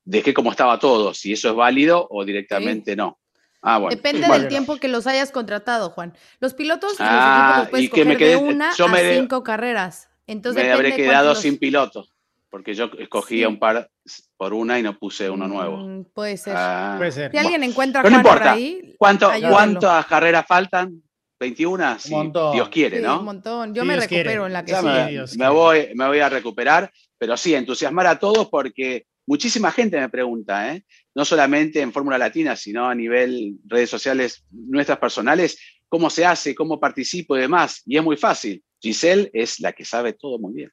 dejé 0.05 0.33
como 0.33 0.51
estaba 0.51 0.79
todo, 0.79 1.13
si 1.13 1.33
eso 1.33 1.49
es 1.49 1.55
válido 1.55 2.07
o 2.09 2.23
directamente 2.23 2.95
no. 2.95 3.19
Ah, 3.61 3.79
bueno. 3.79 3.95
Depende 3.95 4.27
bueno. 4.27 4.35
del 4.43 4.47
tiempo 4.47 4.77
que 4.77 4.87
los 4.87 5.07
hayas 5.07 5.31
contratado, 5.31 5.89
Juan. 5.89 6.13
Los 6.39 6.53
pilotos 6.53 6.93
y 6.93 7.03
los 7.03 7.09
Ah, 7.11 7.41
equipos 7.49 7.57
los 7.63 7.69
puedes 7.69 7.85
y 7.85 7.89
que 7.89 8.05
me 8.05 8.11
escoger 8.13 8.27
de 8.29 8.33
quedé- 8.37 8.49
una 8.55 8.75
yo 8.75 8.85
a 8.85 8.87
me- 8.87 9.15
cinco 9.17 9.43
carreras. 9.43 10.09
Entonces 10.25 10.63
me 10.63 10.71
habré 10.71 10.95
quedado 10.95 11.35
sin 11.35 11.57
piloto, 11.57 12.07
porque 12.49 12.73
yo 12.75 12.89
escogía 12.97 13.47
Sí. 13.47 13.53
un 13.53 13.59
par 13.59 13.89
por 14.37 14.53
una 14.53 14.79
y 14.79 14.83
no 14.83 14.97
puse 14.97 15.29
uno 15.29 15.47
nuevo. 15.49 15.77
Mm, 15.77 16.05
puede 16.13 16.37
ser. 16.37 16.53
Ah, 16.55 16.95
Puede 16.97 17.11
ser. 17.11 17.31
si 17.31 17.37
alguien 17.37 17.63
encuentra 17.63 17.99
a 18.01 18.03
Pero 18.03 18.15
no 18.17 18.21
por 18.23 18.31
importa. 18.33 18.51
ahí, 18.53 18.95
¿Cuánto. 18.97 19.31
¿Cuántas 19.49 20.05
carreras 20.05 20.45
faltan? 20.47 21.01
¿21? 21.39 21.99
Sí, 21.99 22.11
montón. 22.11 22.53
Dios 22.53 22.69
quiere, 22.69 22.97
Sí, 22.97 23.03
¿no? 23.03 23.19
un 23.19 23.25
montón. 23.25 23.73
Yo 23.73 23.85
me 23.85 23.93
Dios 23.93 24.07
quiere. 24.07 24.23
recupero 24.23 24.47
en 24.47 24.53
la 24.53 24.65
que 24.65 24.71
Ya 24.71 24.81
sigue. 24.81 24.93
me, 24.93 25.09
Dios 25.11 25.37
me 25.37 25.49
voy, 25.49 25.89
me 25.95 26.07
voy 26.07 26.19
a 26.19 26.29
recuperar, 26.29 26.91
pero 27.17 27.37
sí, 27.37 27.53
entusiasmar 27.53 28.07
a 28.07 28.19
todos 28.19 28.49
porque 28.49 29.05
muchísima 29.27 29.71
gente 29.71 29.99
me 29.99 30.09
pregunta, 30.09 30.73
¿eh? 30.73 30.83
no 31.15 31.25
solamente 31.25 31.81
en 31.81 31.91
Fórmula 31.93 32.17
Latina, 32.17 32.55
sino 32.55 32.87
a 32.87 32.95
nivel 32.95 33.55
redes 33.65 33.89
sociales 33.89 34.43
nuestras 34.51 34.99
personales, 34.99 35.59
cómo 35.89 36.09
se 36.09 36.25
hace, 36.25 36.55
cómo 36.55 36.79
participo 36.79 37.37
y 37.37 37.41
demás. 37.41 37.81
Y 37.85 37.97
es 37.97 38.03
muy 38.03 38.17
fácil. 38.17 38.63
Giselle 38.81 39.29
es 39.33 39.59
la 39.59 39.73
que 39.73 39.83
sabe 39.85 40.13
todo 40.13 40.39
muy 40.39 40.53
bien. 40.53 40.71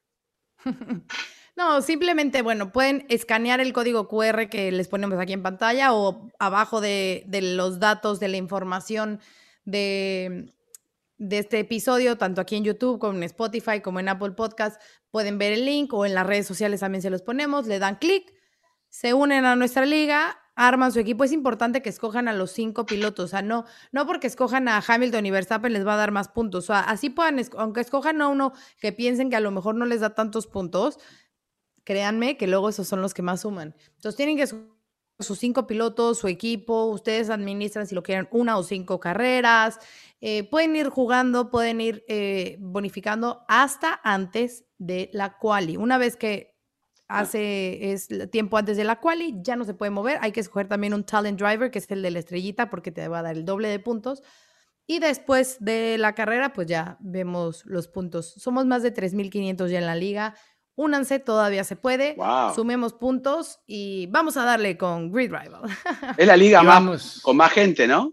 No, 1.56 1.82
simplemente, 1.82 2.42
bueno, 2.42 2.72
pueden 2.72 3.06
escanear 3.08 3.60
el 3.60 3.72
código 3.72 4.08
QR 4.08 4.48
que 4.48 4.72
les 4.72 4.88
ponemos 4.88 5.20
aquí 5.20 5.34
en 5.34 5.42
pantalla 5.44 5.92
o 5.94 6.28
abajo 6.40 6.80
de, 6.80 7.22
de 7.28 7.42
los 7.42 7.78
datos 7.78 8.18
de 8.18 8.26
la 8.26 8.38
información 8.38 9.20
de, 9.64 10.52
de 11.28 11.38
este 11.38 11.58
episodio, 11.58 12.16
tanto 12.16 12.40
aquí 12.40 12.56
en 12.56 12.64
YouTube 12.64 12.98
como 12.98 13.14
en 13.14 13.22
Spotify, 13.24 13.80
como 13.80 14.00
en 14.00 14.08
Apple 14.08 14.32
Podcast, 14.32 14.80
pueden 15.10 15.38
ver 15.38 15.52
el 15.52 15.64
link 15.64 15.92
o 15.94 16.04
en 16.04 16.14
las 16.14 16.26
redes 16.26 16.46
sociales 16.46 16.80
también 16.80 17.02
se 17.02 17.10
los 17.10 17.22
ponemos, 17.22 17.66
le 17.66 17.78
dan 17.78 17.96
clic, 17.96 18.32
se 18.88 19.14
unen 19.14 19.44
a 19.44 19.56
nuestra 19.56 19.86
liga, 19.86 20.38
arman 20.54 20.92
su 20.92 21.00
equipo. 21.00 21.24
Es 21.24 21.32
importante 21.32 21.82
que 21.82 21.88
escojan 21.88 22.28
a 22.28 22.32
los 22.32 22.50
cinco 22.52 22.86
pilotos, 22.86 23.24
o 23.24 23.28
sea, 23.28 23.42
no, 23.42 23.64
no 23.90 24.06
porque 24.06 24.26
escojan 24.26 24.68
a 24.68 24.82
Hamilton 24.86 25.26
y 25.26 25.30
Verstappen 25.30 25.72
les 25.72 25.86
va 25.86 25.94
a 25.94 25.96
dar 25.98 26.10
más 26.10 26.28
puntos, 26.28 26.64
o 26.64 26.66
sea, 26.68 26.80
así 26.80 27.10
puedan, 27.10 27.40
aunque 27.56 27.80
escojan 27.80 28.20
a 28.20 28.28
uno 28.28 28.52
que 28.78 28.92
piensen 28.92 29.30
que 29.30 29.36
a 29.36 29.40
lo 29.40 29.50
mejor 29.50 29.74
no 29.74 29.86
les 29.86 30.00
da 30.00 30.14
tantos 30.14 30.46
puntos, 30.46 30.98
créanme 31.84 32.36
que 32.36 32.46
luego 32.46 32.68
esos 32.68 32.86
son 32.86 33.00
los 33.00 33.14
que 33.14 33.22
más 33.22 33.40
suman. 33.42 33.74
Entonces 33.96 34.16
tienen 34.16 34.36
que 34.36 34.46
sus 35.18 35.38
cinco 35.38 35.66
pilotos, 35.66 36.18
su 36.18 36.28
equipo, 36.28 36.86
ustedes 36.86 37.30
administran 37.30 37.86
si 37.86 37.94
lo 37.94 38.02
quieren 38.02 38.28
una 38.32 38.58
o 38.58 38.62
cinco 38.62 38.98
carreras, 39.00 39.78
eh, 40.20 40.48
pueden 40.48 40.74
ir 40.76 40.88
jugando, 40.88 41.50
pueden 41.50 41.80
ir 41.80 42.04
eh, 42.08 42.56
bonificando 42.60 43.44
hasta 43.48 44.00
antes 44.02 44.64
de 44.78 45.10
la 45.12 45.38
quali. 45.38 45.76
Una 45.76 45.98
vez 45.98 46.16
que 46.16 46.54
hace 47.08 47.92
es 47.92 48.08
tiempo 48.30 48.56
antes 48.56 48.76
de 48.76 48.84
la 48.84 49.00
quali, 49.00 49.34
ya 49.42 49.56
no 49.56 49.64
se 49.64 49.74
puede 49.74 49.90
mover, 49.90 50.18
hay 50.20 50.32
que 50.32 50.40
escoger 50.40 50.68
también 50.68 50.94
un 50.94 51.04
talent 51.04 51.38
driver, 51.38 51.70
que 51.70 51.78
es 51.78 51.90
el 51.90 52.02
de 52.02 52.10
la 52.10 52.18
estrellita, 52.18 52.70
porque 52.70 52.90
te 52.90 53.06
va 53.08 53.20
a 53.20 53.22
dar 53.22 53.36
el 53.36 53.44
doble 53.44 53.68
de 53.68 53.78
puntos. 53.78 54.22
Y 54.86 54.98
después 54.98 55.56
de 55.60 55.96
la 55.96 56.14
carrera, 56.14 56.52
pues 56.52 56.66
ya 56.66 56.98
vemos 57.00 57.64
los 57.64 57.88
puntos. 57.88 58.34
Somos 58.36 58.66
más 58.66 58.82
de 58.82 58.92
3.500 58.92 59.68
ya 59.68 59.78
en 59.78 59.86
la 59.86 59.96
liga. 59.96 60.34
Únanse, 60.76 61.18
todavía 61.20 61.62
se 61.64 61.76
puede. 61.76 62.16
Sumemos 62.54 62.92
puntos 62.94 63.60
y 63.66 64.06
vamos 64.08 64.36
a 64.36 64.44
darle 64.44 64.76
con 64.76 65.12
Grid 65.12 65.32
Rival. 65.32 65.62
Es 66.18 66.26
la 66.26 66.36
liga 66.36 66.62
más, 66.62 67.20
con 67.22 67.36
más 67.36 67.52
gente, 67.52 67.86
¿no? 67.86 68.12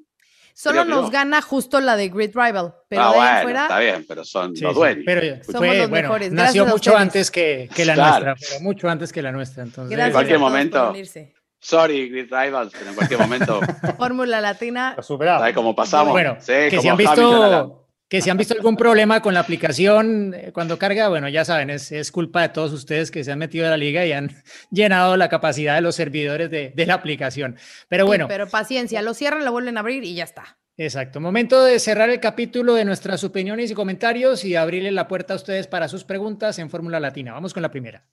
Solo 0.53 0.85
nos 0.85 1.09
gana 1.09 1.41
justo 1.41 1.79
la 1.79 1.95
de 1.95 2.09
Grid 2.09 2.35
Rival. 2.35 2.75
Pero 2.87 3.01
ah, 3.01 3.11
de 3.11 3.17
bueno, 3.17 3.41
fuera, 3.41 3.61
está 3.63 3.79
bien, 3.79 4.05
pero 4.07 4.23
son 4.23 4.53
los 4.59 4.75
dueños. 4.75 5.03
Pero 5.05 5.43
Somos 5.43 5.57
fue, 5.59 5.77
los 5.77 5.89
bueno, 5.89 6.07
mejores. 6.09 6.31
nació 6.31 6.65
mucho 6.67 6.95
antes 6.95 7.31
que, 7.31 7.67
que 7.73 7.83
la 7.85 7.95
Claro. 7.95 8.25
nuestra, 8.25 8.47
pero 8.49 8.63
mucho 8.63 8.89
antes 8.89 9.11
que 9.11 9.21
la 9.23 9.31
nuestra. 9.31 9.63
Entonces, 9.63 9.89
gracias 9.95 10.13
cualquier 10.13 10.35
a 10.35 10.39
todos 10.39 10.51
momento. 10.51 10.79
por 10.81 10.89
unirse. 10.91 11.33
Sorry, 11.63 12.09
Grid 12.09 12.31
Rivals, 12.31 12.73
pero 12.77 12.89
en 12.89 12.95
cualquier 12.95 13.19
momento, 13.19 13.59
Fórmula 13.97 14.41
Latina. 14.41 14.93
Lo 14.97 15.03
superamos. 15.03 15.41
¿sabes 15.41 15.55
cómo 15.55 15.75
pasamos? 15.75 16.11
Bueno, 16.11 16.35
Sí, 16.39 16.51
que 16.53 16.69
como 16.71 16.81
si 16.81 16.87
han 16.89 16.97
visto 16.97 17.80
que 18.11 18.19
si 18.21 18.29
han 18.29 18.35
visto 18.35 18.53
algún 18.53 18.75
problema 18.75 19.21
con 19.21 19.33
la 19.33 19.39
aplicación 19.39 20.33
eh, 20.35 20.51
cuando 20.51 20.77
carga, 20.77 21.07
bueno, 21.07 21.29
ya 21.29 21.45
saben, 21.45 21.69
es, 21.69 21.93
es 21.93 22.11
culpa 22.11 22.41
de 22.41 22.49
todos 22.49 22.73
ustedes 22.73 23.09
que 23.09 23.23
se 23.23 23.31
han 23.31 23.39
metido 23.39 23.65
a 23.65 23.69
la 23.69 23.77
liga 23.77 24.05
y 24.05 24.11
han 24.11 24.35
llenado 24.69 25.15
la 25.15 25.29
capacidad 25.29 25.75
de 25.75 25.81
los 25.81 25.95
servidores 25.95 26.51
de, 26.51 26.73
de 26.75 26.85
la 26.85 26.95
aplicación. 26.95 27.55
Pero 27.87 28.03
Sí, 28.03 28.07
bueno, 28.07 28.27
pero 28.27 28.49
paciencia, 28.49 29.01
lo 29.01 29.13
cierran, 29.13 29.45
lo 29.45 29.53
vuelven 29.53 29.77
a 29.77 29.79
abrir 29.79 30.03
y 30.03 30.13
ya 30.13 30.25
está. 30.25 30.57
exacto. 30.75 31.21
Momento 31.21 31.63
de 31.63 31.79
cerrar 31.79 32.09
el 32.09 32.19
capítulo 32.19 32.73
de 32.73 32.83
nuestras 32.83 33.23
opiniones 33.23 33.71
y 33.71 33.75
comentarios 33.75 34.43
y 34.43 34.57
abrirle 34.57 34.91
la 34.91 35.07
puerta 35.07 35.31
a 35.31 35.37
ustedes 35.37 35.67
para 35.67 35.87
sus 35.87 36.03
preguntas 36.03 36.59
en 36.59 36.69
Fórmula 36.69 36.99
Latina. 36.99 37.31
Vamos 37.31 37.53
con 37.53 37.61
la 37.63 37.71
primera. 37.71 38.03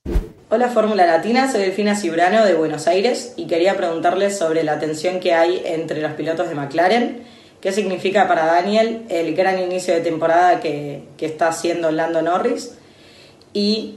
Hola 0.47 0.69
Fórmula 0.69 1.05
Latina, 1.05 1.51
soy 1.51 1.59
Delfina 1.59 1.97
Cibrano 1.97 2.45
de 2.45 2.53
Buenos 2.53 2.87
Aires 2.87 3.33
y 3.35 3.47
quería 3.47 3.75
preguntarles 3.75 4.37
sobre 4.37 4.63
la 4.63 4.79
tensión 4.79 5.19
que 5.19 5.33
hay 5.33 5.61
entre 5.65 6.01
los 6.01 6.13
pilotos 6.13 6.47
de 6.47 6.55
McLaren. 6.55 7.38
¿Qué 7.61 7.73
significa 7.73 8.27
para 8.27 8.45
Daniel 8.45 9.05
el 9.09 9.35
gran 9.35 9.59
inicio 9.59 9.93
de 9.93 10.01
temporada 10.01 10.61
que, 10.61 11.03
que 11.17 11.25
está 11.25 11.49
haciendo 11.49 11.91
Lando 11.91 12.21
Norris? 12.21 12.77
Y 13.53 13.95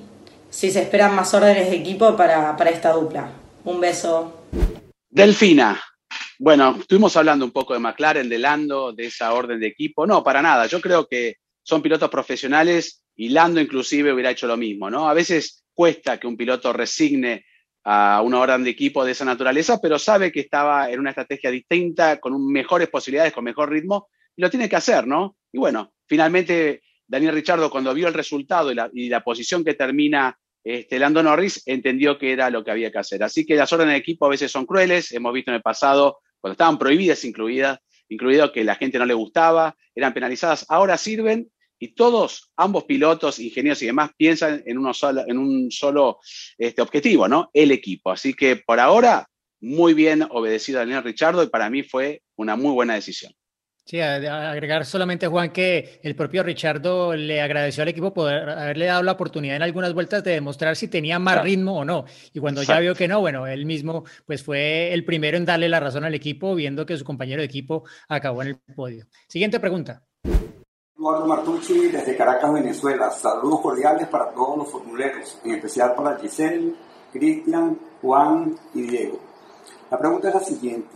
si 0.50 0.70
se 0.70 0.82
esperan 0.82 1.14
más 1.14 1.32
órdenes 1.32 1.70
de 1.70 1.76
equipo 1.76 2.16
para, 2.16 2.56
para 2.56 2.70
esta 2.70 2.92
dupla. 2.92 3.30
Un 3.64 3.80
beso. 3.80 4.46
Delfina. 5.08 5.80
Bueno, 6.38 6.76
estuvimos 6.80 7.16
hablando 7.16 7.44
un 7.44 7.52
poco 7.52 7.72
de 7.72 7.78
McLaren, 7.78 8.28
de 8.28 8.38
Lando, 8.38 8.92
de 8.92 9.06
esa 9.06 9.32
orden 9.32 9.60
de 9.60 9.68
equipo. 9.68 10.06
No, 10.06 10.24
para 10.24 10.42
nada. 10.42 10.66
Yo 10.66 10.80
creo 10.80 11.06
que 11.06 11.36
son 11.62 11.82
pilotos 11.82 12.10
profesionales 12.10 13.04
y 13.14 13.28
Lando 13.28 13.60
inclusive 13.60 14.12
hubiera 14.12 14.30
hecho 14.32 14.48
lo 14.48 14.56
mismo, 14.56 14.90
¿no? 14.90 15.08
A 15.08 15.14
veces 15.14 15.64
cuesta 15.72 16.18
que 16.18 16.26
un 16.26 16.36
piloto 16.36 16.72
resigne 16.72 17.44
a 17.84 18.22
una 18.22 18.38
orden 18.38 18.64
de 18.64 18.70
equipo 18.70 19.04
de 19.04 19.12
esa 19.12 19.24
naturaleza, 19.24 19.80
pero 19.80 19.98
sabe 19.98 20.30
que 20.30 20.40
estaba 20.40 20.90
en 20.90 21.00
una 21.00 21.10
estrategia 21.10 21.50
distinta, 21.50 22.20
con 22.20 22.46
mejores 22.46 22.88
posibilidades, 22.88 23.32
con 23.32 23.44
mejor 23.44 23.70
ritmo, 23.70 24.08
y 24.36 24.42
lo 24.42 24.50
tiene 24.50 24.68
que 24.68 24.76
hacer, 24.76 25.06
¿no? 25.06 25.36
Y 25.52 25.58
bueno, 25.58 25.92
finalmente 26.06 26.82
Daniel 27.06 27.34
Richardo, 27.34 27.70
cuando 27.70 27.92
vio 27.92 28.08
el 28.08 28.14
resultado 28.14 28.70
y 28.72 28.74
la, 28.74 28.90
y 28.92 29.08
la 29.08 29.22
posición 29.22 29.64
que 29.64 29.74
termina 29.74 30.38
este, 30.64 30.98
Lando 30.98 31.22
Norris, 31.22 31.62
entendió 31.66 32.18
que 32.18 32.32
era 32.32 32.48
lo 32.48 32.64
que 32.64 32.70
había 32.70 32.92
que 32.92 32.98
hacer. 32.98 33.22
Así 33.22 33.44
que 33.44 33.56
las 33.56 33.72
órdenes 33.72 33.94
de 33.94 33.98
equipo 33.98 34.26
a 34.26 34.30
veces 34.30 34.50
son 34.50 34.64
crueles, 34.64 35.12
hemos 35.12 35.32
visto 35.32 35.50
en 35.50 35.56
el 35.56 35.62
pasado, 35.62 36.20
cuando 36.40 36.52
estaban 36.52 36.78
prohibidas, 36.78 37.24
incluidas, 37.24 37.80
incluido 38.08 38.52
que 38.52 38.64
la 38.64 38.76
gente 38.76 38.98
no 38.98 39.06
le 39.06 39.14
gustaba, 39.14 39.76
eran 39.94 40.14
penalizadas, 40.14 40.66
ahora 40.68 40.96
sirven 40.96 41.50
y 41.82 41.94
todos, 41.94 42.52
ambos 42.56 42.84
pilotos, 42.84 43.40
ingenieros 43.40 43.82
y 43.82 43.86
demás, 43.86 44.12
piensan 44.16 44.62
en, 44.66 44.78
uno 44.78 44.94
solo, 44.94 45.24
en 45.26 45.36
un 45.36 45.68
solo 45.72 46.20
este, 46.56 46.80
objetivo, 46.80 47.26
¿no? 47.26 47.50
El 47.52 47.72
equipo. 47.72 48.12
Así 48.12 48.34
que 48.34 48.54
por 48.54 48.78
ahora, 48.78 49.26
muy 49.60 49.92
bien 49.92 50.24
obedecido 50.30 50.78
a 50.78 50.82
Daniel 50.82 51.02
Richardo 51.02 51.42
y 51.42 51.48
para 51.48 51.68
mí 51.70 51.82
fue 51.82 52.22
una 52.36 52.54
muy 52.54 52.70
buena 52.70 52.94
decisión. 52.94 53.32
Sí, 53.84 54.00
agregar 54.00 54.86
solamente, 54.86 55.26
Juan, 55.26 55.50
que 55.50 55.98
el 56.04 56.14
propio 56.14 56.44
Richardo 56.44 57.16
le 57.16 57.40
agradeció 57.40 57.82
al 57.82 57.88
equipo 57.88 58.14
poder 58.14 58.48
haberle 58.48 58.86
dado 58.86 59.02
la 59.02 59.10
oportunidad 59.10 59.56
en 59.56 59.62
algunas 59.62 59.92
vueltas 59.92 60.22
de 60.22 60.30
demostrar 60.30 60.76
si 60.76 60.86
tenía 60.86 61.18
más 61.18 61.34
Claro. 61.34 61.46
ritmo 61.46 61.78
o 61.78 61.84
no. 61.84 62.04
Y 62.32 62.38
cuando 62.38 62.62
ya 62.62 62.78
vio 62.78 62.94
que 62.94 63.08
no, 63.08 63.18
bueno, 63.18 63.48
él 63.48 63.66
mismo 63.66 64.04
pues 64.24 64.44
fue 64.44 64.92
el 64.92 65.04
primero 65.04 65.36
en 65.36 65.46
darle 65.46 65.68
la 65.68 65.80
razón 65.80 66.04
al 66.04 66.14
equipo, 66.14 66.54
viendo 66.54 66.86
que 66.86 66.96
su 66.96 67.04
compañero 67.04 67.40
de 67.40 67.46
equipo 67.46 67.82
acabó 68.08 68.42
en 68.42 68.48
el 68.50 68.58
podio. 68.76 69.08
Siguiente 69.26 69.58
pregunta. 69.58 70.04
Eduardo 71.02 71.26
Martucci 71.26 71.88
desde 71.88 72.16
Caracas, 72.16 72.52
Venezuela. 72.52 73.10
Saludos 73.10 73.58
cordiales 73.60 74.06
para 74.06 74.30
todos 74.30 74.56
los 74.56 74.68
formuleros, 74.68 75.36
en 75.42 75.56
especial 75.56 75.96
para 75.96 76.16
Giselle, 76.16 76.76
Cristian, 77.12 77.76
Juan 78.00 78.56
y 78.72 78.82
Diego. 78.82 79.18
La 79.90 79.98
pregunta 79.98 80.28
es 80.28 80.34
la 80.34 80.40
siguiente. 80.44 80.94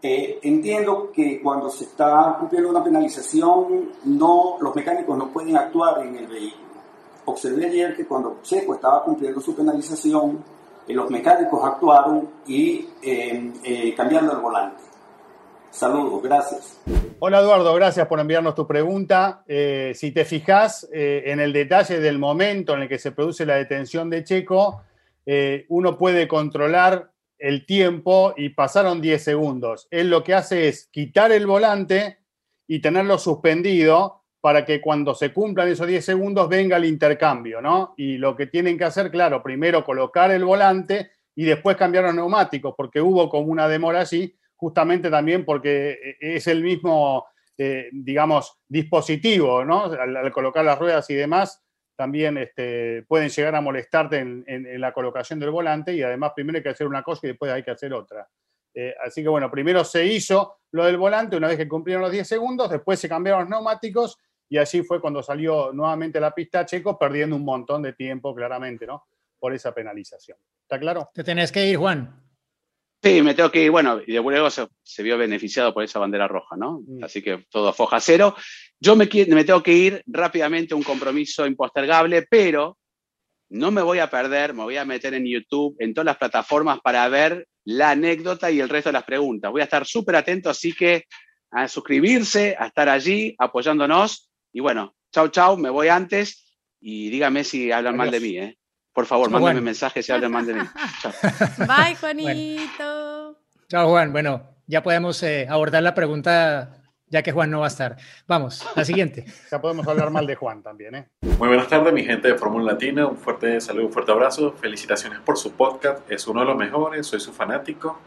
Eh, 0.00 0.38
entiendo 0.42 1.12
que 1.12 1.42
cuando 1.42 1.68
se 1.68 1.84
está 1.84 2.36
cumpliendo 2.38 2.70
una 2.70 2.82
penalización, 2.82 3.90
no, 4.04 4.56
los 4.62 4.74
mecánicos 4.74 5.18
no 5.18 5.28
pueden 5.28 5.54
actuar 5.54 6.06
en 6.06 6.16
el 6.16 6.26
vehículo. 6.26 6.64
Observé 7.26 7.66
ayer 7.66 7.94
que 7.94 8.06
cuando 8.06 8.38
Checo 8.40 8.72
estaba 8.72 9.04
cumpliendo 9.04 9.42
su 9.42 9.54
penalización, 9.54 10.42
eh, 10.86 10.94
los 10.94 11.10
mecánicos 11.10 11.62
actuaron 11.62 12.26
y 12.46 12.88
eh, 13.02 13.52
eh, 13.62 13.94
cambiando 13.94 14.32
el 14.32 14.38
volante. 14.38 14.87
Saludos, 15.70 16.22
gracias. 16.22 16.80
Hola 17.20 17.40
Eduardo, 17.40 17.74
gracias 17.74 18.06
por 18.06 18.20
enviarnos 18.20 18.54
tu 18.54 18.66
pregunta. 18.66 19.44
Eh, 19.46 19.92
si 19.94 20.12
te 20.12 20.24
fijas 20.24 20.88
eh, 20.92 21.24
en 21.26 21.40
el 21.40 21.52
detalle 21.52 22.00
del 22.00 22.18
momento 22.18 22.74
en 22.74 22.82
el 22.82 22.88
que 22.88 22.98
se 22.98 23.12
produce 23.12 23.44
la 23.44 23.56
detención 23.56 24.08
de 24.10 24.24
Checo, 24.24 24.82
eh, 25.26 25.66
uno 25.68 25.98
puede 25.98 26.26
controlar 26.26 27.10
el 27.38 27.66
tiempo 27.66 28.34
y 28.36 28.50
pasaron 28.50 29.00
10 29.00 29.22
segundos. 29.22 29.88
Él 29.90 30.10
lo 30.10 30.24
que 30.24 30.34
hace 30.34 30.68
es 30.68 30.86
quitar 30.86 31.32
el 31.32 31.46
volante 31.46 32.18
y 32.66 32.80
tenerlo 32.80 33.18
suspendido 33.18 34.24
para 34.40 34.64
que 34.64 34.80
cuando 34.80 35.14
se 35.14 35.32
cumplan 35.32 35.68
esos 35.68 35.86
10 35.86 36.04
segundos 36.04 36.48
venga 36.48 36.76
el 36.76 36.84
intercambio, 36.84 37.60
¿no? 37.60 37.94
Y 37.96 38.18
lo 38.18 38.36
que 38.36 38.46
tienen 38.46 38.78
que 38.78 38.84
hacer, 38.84 39.10
claro, 39.10 39.42
primero 39.42 39.84
colocar 39.84 40.30
el 40.30 40.44
volante 40.44 41.10
y 41.34 41.44
después 41.44 41.76
cambiar 41.76 42.04
los 42.04 42.14
neumáticos, 42.14 42.74
porque 42.76 43.00
hubo 43.00 43.28
como 43.28 43.46
una 43.46 43.68
demora 43.68 44.00
allí, 44.00 44.34
justamente 44.58 45.08
también 45.08 45.44
porque 45.44 46.16
es 46.20 46.46
el 46.48 46.62
mismo, 46.62 47.26
eh, 47.56 47.88
digamos, 47.92 48.58
dispositivo, 48.68 49.64
¿no? 49.64 49.84
Al, 49.84 50.30
colocar 50.32 50.64
las 50.64 50.78
ruedas 50.78 51.08
y 51.10 51.14
demás, 51.14 51.64
también 51.96 52.36
este, 52.38 53.04
pueden 53.08 53.28
llegar 53.28 53.54
a 53.54 53.60
molestarte 53.60 54.18
en, 54.18 54.80
la 54.80 54.92
colocación 54.92 55.38
del 55.38 55.50
volante 55.50 55.94
y 55.94 56.02
además 56.02 56.32
primero 56.34 56.58
hay 56.58 56.62
que 56.62 56.68
hacer 56.68 56.86
una 56.86 57.02
cosa 57.02 57.20
y 57.24 57.28
después 57.28 57.50
hay 57.50 57.62
que 57.62 57.70
hacer 57.70 57.92
otra. 57.94 58.28
Eh, 58.74 58.94
así 59.04 59.22
que 59.22 59.28
bueno, 59.28 59.50
primero 59.50 59.82
se 59.84 60.04
hizo 60.04 60.58
lo 60.72 60.84
del 60.84 60.96
volante 60.96 61.36
una 61.36 61.48
vez 61.48 61.56
que 61.56 61.68
cumplieron 61.68 62.02
los 62.02 62.12
10 62.12 62.26
segundos, 62.26 62.70
después 62.70 63.00
se 63.00 63.08
cambiaron 63.08 63.42
los 63.42 63.50
neumáticos 63.50 64.18
y 64.48 64.58
así 64.58 64.82
fue 64.82 65.00
cuando 65.00 65.22
salió 65.22 65.72
nuevamente 65.72 66.20
la 66.20 66.34
pista 66.34 66.64
Checo, 66.64 66.98
perdiendo 66.98 67.36
un 67.36 67.44
montón 67.44 67.82
de 67.82 67.92
tiempo, 67.92 68.34
claramente, 68.34 68.86
¿no? 68.86 69.06
Por 69.38 69.52
esa 69.52 69.72
penalización. 69.72 70.38
¿Está 70.62 70.78
claro? 70.78 71.10
Te 71.14 71.22
tenés 71.22 71.52
que 71.52 71.66
ir, 71.66 71.76
Juan. 71.76 72.27
Sí, 73.02 73.22
me 73.22 73.34
tengo 73.34 73.50
que 73.50 73.62
ir. 73.62 73.70
Bueno, 73.70 74.00
y 74.04 74.12
de 74.12 74.20
luego 74.20 74.50
se, 74.50 74.66
se, 74.82 75.02
vio 75.02 75.16
beneficiado 75.16 75.72
por 75.72 75.84
esa 75.84 76.00
bandera 76.00 76.26
roja, 76.26 76.56
¿no? 76.56 76.80
Mm. 76.86 77.04
Así 77.04 77.22
que 77.22 77.44
todo 77.48 77.72
foja 77.72 78.00
cero. 78.00 78.34
Yo 78.80 78.96
me, 78.96 79.08
me 79.28 79.44
tengo 79.44 79.62
que 79.62 79.72
ir 79.72 80.02
rápidamente 80.06 80.74
a 80.74 80.76
un 80.76 80.82
compromiso 80.82 81.46
impostergable, 81.46 82.26
pero 82.28 82.76
no 83.50 83.70
me 83.70 83.82
voy 83.82 84.00
a 84.00 84.10
perder, 84.10 84.52
me 84.52 84.64
voy 84.64 84.76
a 84.76 84.84
meter 84.84 85.14
en 85.14 85.26
YouTube, 85.26 85.76
en 85.78 85.94
todas 85.94 86.06
las 86.06 86.16
plataformas 86.16 86.80
para 86.82 87.08
ver 87.08 87.46
la 87.64 87.90
anécdota 87.90 88.50
y 88.50 88.60
el 88.60 88.68
resto 88.68 88.88
de 88.88 88.94
las 88.94 89.04
preguntas. 89.04 89.50
Voy 89.50 89.60
a 89.60 89.64
estar 89.64 89.86
súper 89.86 90.16
atento, 90.16 90.50
así 90.50 90.72
que 90.72 91.04
a 91.50 91.68
suscribirse, 91.68 92.56
a 92.58 92.66
estar 92.66 92.88
allí 92.88 93.34
apoyándonos. 93.38 94.30
Y 94.52 94.60
bueno, 94.60 94.94
chau, 95.12 95.28
chau, 95.28 95.56
me 95.56 95.70
voy 95.70 95.88
antes 95.88 96.58
y 96.80 97.10
dígame 97.10 97.44
si 97.44 97.70
hablan 97.70 97.94
Adiós. 97.94 97.98
mal 97.98 98.10
de 98.10 98.20
mí, 98.20 98.36
¿eh? 98.38 98.58
Por 98.98 99.06
favor, 99.06 99.30
Chao, 99.30 99.38
mándenme 99.38 99.60
mensajes 99.60 100.04
si 100.04 100.10
hablan 100.10 100.32
mal 100.32 100.44
de 100.44 100.54
mí. 100.54 100.60
Chao. 101.00 101.12
Bye, 101.68 101.94
Juanito. 101.94 102.66
Bueno. 102.82 103.36
Chao, 103.68 103.88
Juan. 103.90 104.12
Bueno, 104.12 104.42
ya 104.66 104.82
podemos 104.82 105.22
eh, 105.22 105.46
abordar 105.48 105.84
la 105.84 105.94
pregunta 105.94 106.82
ya 107.06 107.22
que 107.22 107.30
Juan 107.30 107.48
no 107.48 107.60
va 107.60 107.66
a 107.66 107.68
estar. 107.68 107.96
Vamos, 108.26 108.68
la 108.74 108.84
siguiente. 108.84 109.24
ya 109.52 109.60
podemos 109.60 109.86
hablar 109.86 110.10
mal 110.10 110.26
de 110.26 110.34
Juan 110.34 110.64
también, 110.64 110.96
¿eh? 110.96 111.08
Muy 111.38 111.46
buenas 111.46 111.68
tardes, 111.68 111.92
mi 111.92 112.02
gente 112.02 112.26
de 112.26 112.34
Fórmula 112.34 112.72
Latina. 112.72 113.06
Un 113.06 113.16
fuerte 113.16 113.60
saludo, 113.60 113.86
un 113.86 113.92
fuerte 113.92 114.10
abrazo. 114.10 114.54
Felicitaciones 114.60 115.20
por 115.20 115.38
su 115.38 115.52
podcast. 115.52 116.00
Es 116.10 116.26
uno 116.26 116.40
de 116.40 116.46
los 116.46 116.56
mejores. 116.56 117.06
Soy 117.06 117.20
su 117.20 117.32
fanático. 117.32 118.00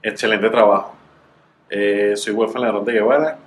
Excelente 0.00 0.48
trabajo. 0.48 0.94
Eh, 1.68 2.12
soy 2.14 2.34
Wolfgang 2.34 2.62
Ladrón 2.62 2.84
de 2.84 2.92
Guevara, 2.92 3.38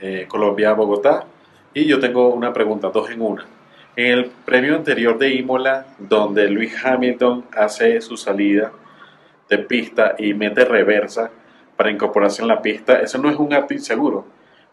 eh, 0.00 0.24
Colombia, 0.26 0.72
Bogotá. 0.72 1.26
Y 1.74 1.84
yo 1.84 2.00
tengo 2.00 2.28
una 2.28 2.50
pregunta, 2.50 2.88
dos 2.88 3.10
en 3.10 3.20
una. 3.20 3.44
En 3.96 4.06
el 4.06 4.24
premio 4.44 4.74
anterior 4.74 5.18
de 5.18 5.34
Imola, 5.34 5.86
donde 5.98 6.48
Luis 6.48 6.74
Hamilton 6.84 7.44
hace 7.56 8.00
su 8.00 8.16
salida, 8.16 8.72
de 9.48 9.58
pista 9.58 10.14
y 10.18 10.34
mete 10.34 10.64
reversa 10.64 11.30
para 11.76 11.90
incorporarse 11.90 12.42
en 12.42 12.48
la 12.48 12.62
pista, 12.62 13.00
eso 13.00 13.18
no 13.18 13.30
es 13.30 13.36
un 13.36 13.52
acto 13.52 13.74
inseguro, 13.74 14.26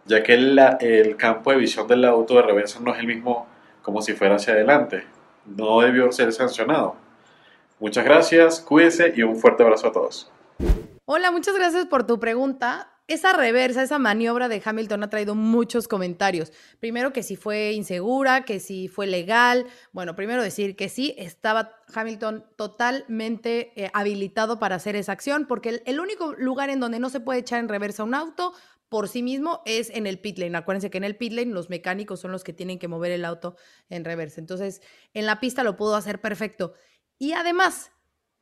ya 0.06 0.24
que 0.24 0.34
el 0.34 1.16
campo 1.18 1.52
de 1.52 1.58
visión 1.58 1.88
del 1.88 2.06
auto 2.06 2.36
de 2.36 2.42
reversa 2.42 2.80
no 2.80 2.94
es 2.94 3.00
el 3.00 3.08
mismo 3.08 3.48
como 3.82 4.02
si 4.02 4.14
fuera 4.14 4.36
hacia 4.36 4.54
adelante. 4.54 5.06
No 5.46 5.82
debió 5.82 6.12
ser 6.12 6.32
sancionado. 6.32 6.96
Muchas 7.80 8.06
gracias, 8.06 8.60
cuídense 8.60 9.14
y 9.16 9.24
un 9.24 9.36
fuerte 9.36 9.64
abrazo 9.64 9.88
a 9.88 9.92
todos. 9.92 10.32
Hola, 11.06 11.32
muchas 11.32 11.56
gracias 11.56 11.86
por 11.88 12.06
tu 12.06 12.20
pregunta. 12.20 12.91
Esa 13.12 13.34
reversa, 13.34 13.84
esa 13.84 14.00
maniobra 14.00 14.48
de 14.48 14.62
Hamilton 14.64 15.04
ha 15.04 15.10
traído 15.10 15.36
muchos 15.36 15.90
comentarios. 15.90 16.54
Primero 16.80 17.12
que 17.12 17.24
si 17.24 17.36
fue 17.36 17.74
insegura, 17.74 18.46
que 18.46 18.62
si 18.62 18.88
fue 18.88 19.06
legal. 19.06 19.68
Bueno, 19.92 20.16
primero 20.16 20.42
decir 20.42 20.78
que 20.78 20.88
sí, 20.88 21.14
estaba 21.18 21.76
Hamilton 21.94 22.46
totalmente 22.56 23.74
eh, 23.76 23.92
habilitado 23.94 24.60
para 24.60 24.78
hacer 24.78 24.96
esa 24.96 25.12
acción, 25.12 25.46
porque 25.46 25.68
el, 25.68 25.84
el, 25.88 26.00
único 26.00 26.32
lugar 26.36 26.70
en 26.70 26.80
donde 26.80 27.00
no 27.00 27.10
se 27.10 27.20
puede 27.20 27.42
echar 27.42 27.60
en 27.60 27.68
reversa 27.68 28.06
un 28.06 28.16
auto 28.16 28.54
por 28.88 29.10
sí 29.10 29.24
mismo 29.24 29.62
es 29.66 29.90
en 29.90 30.08
el 30.08 30.18
pit 30.18 30.38
lane. 30.38 30.58
Acuérdense 30.58 30.90
que 30.90 30.98
en 30.98 31.04
el 31.04 31.18
pit 31.18 31.34
lane 31.34 31.52
los 31.52 31.70
mecánicos 31.70 32.22
son 32.22 32.32
los 32.32 32.46
que 32.46 32.54
tienen 32.54 32.80
que 32.80 32.88
mover 32.88 33.12
el 33.12 33.26
auto 33.26 33.58
en 33.90 34.06
reversa. 34.06 34.40
Entonces, 34.40 34.82
en 35.14 35.26
la 35.26 35.42
pista 35.42 35.66
lo 35.66 35.76
pudo 35.76 35.98
hacer 35.98 36.22
perfecto. 36.22 36.76
Y 37.20 37.34
además, 37.34 37.92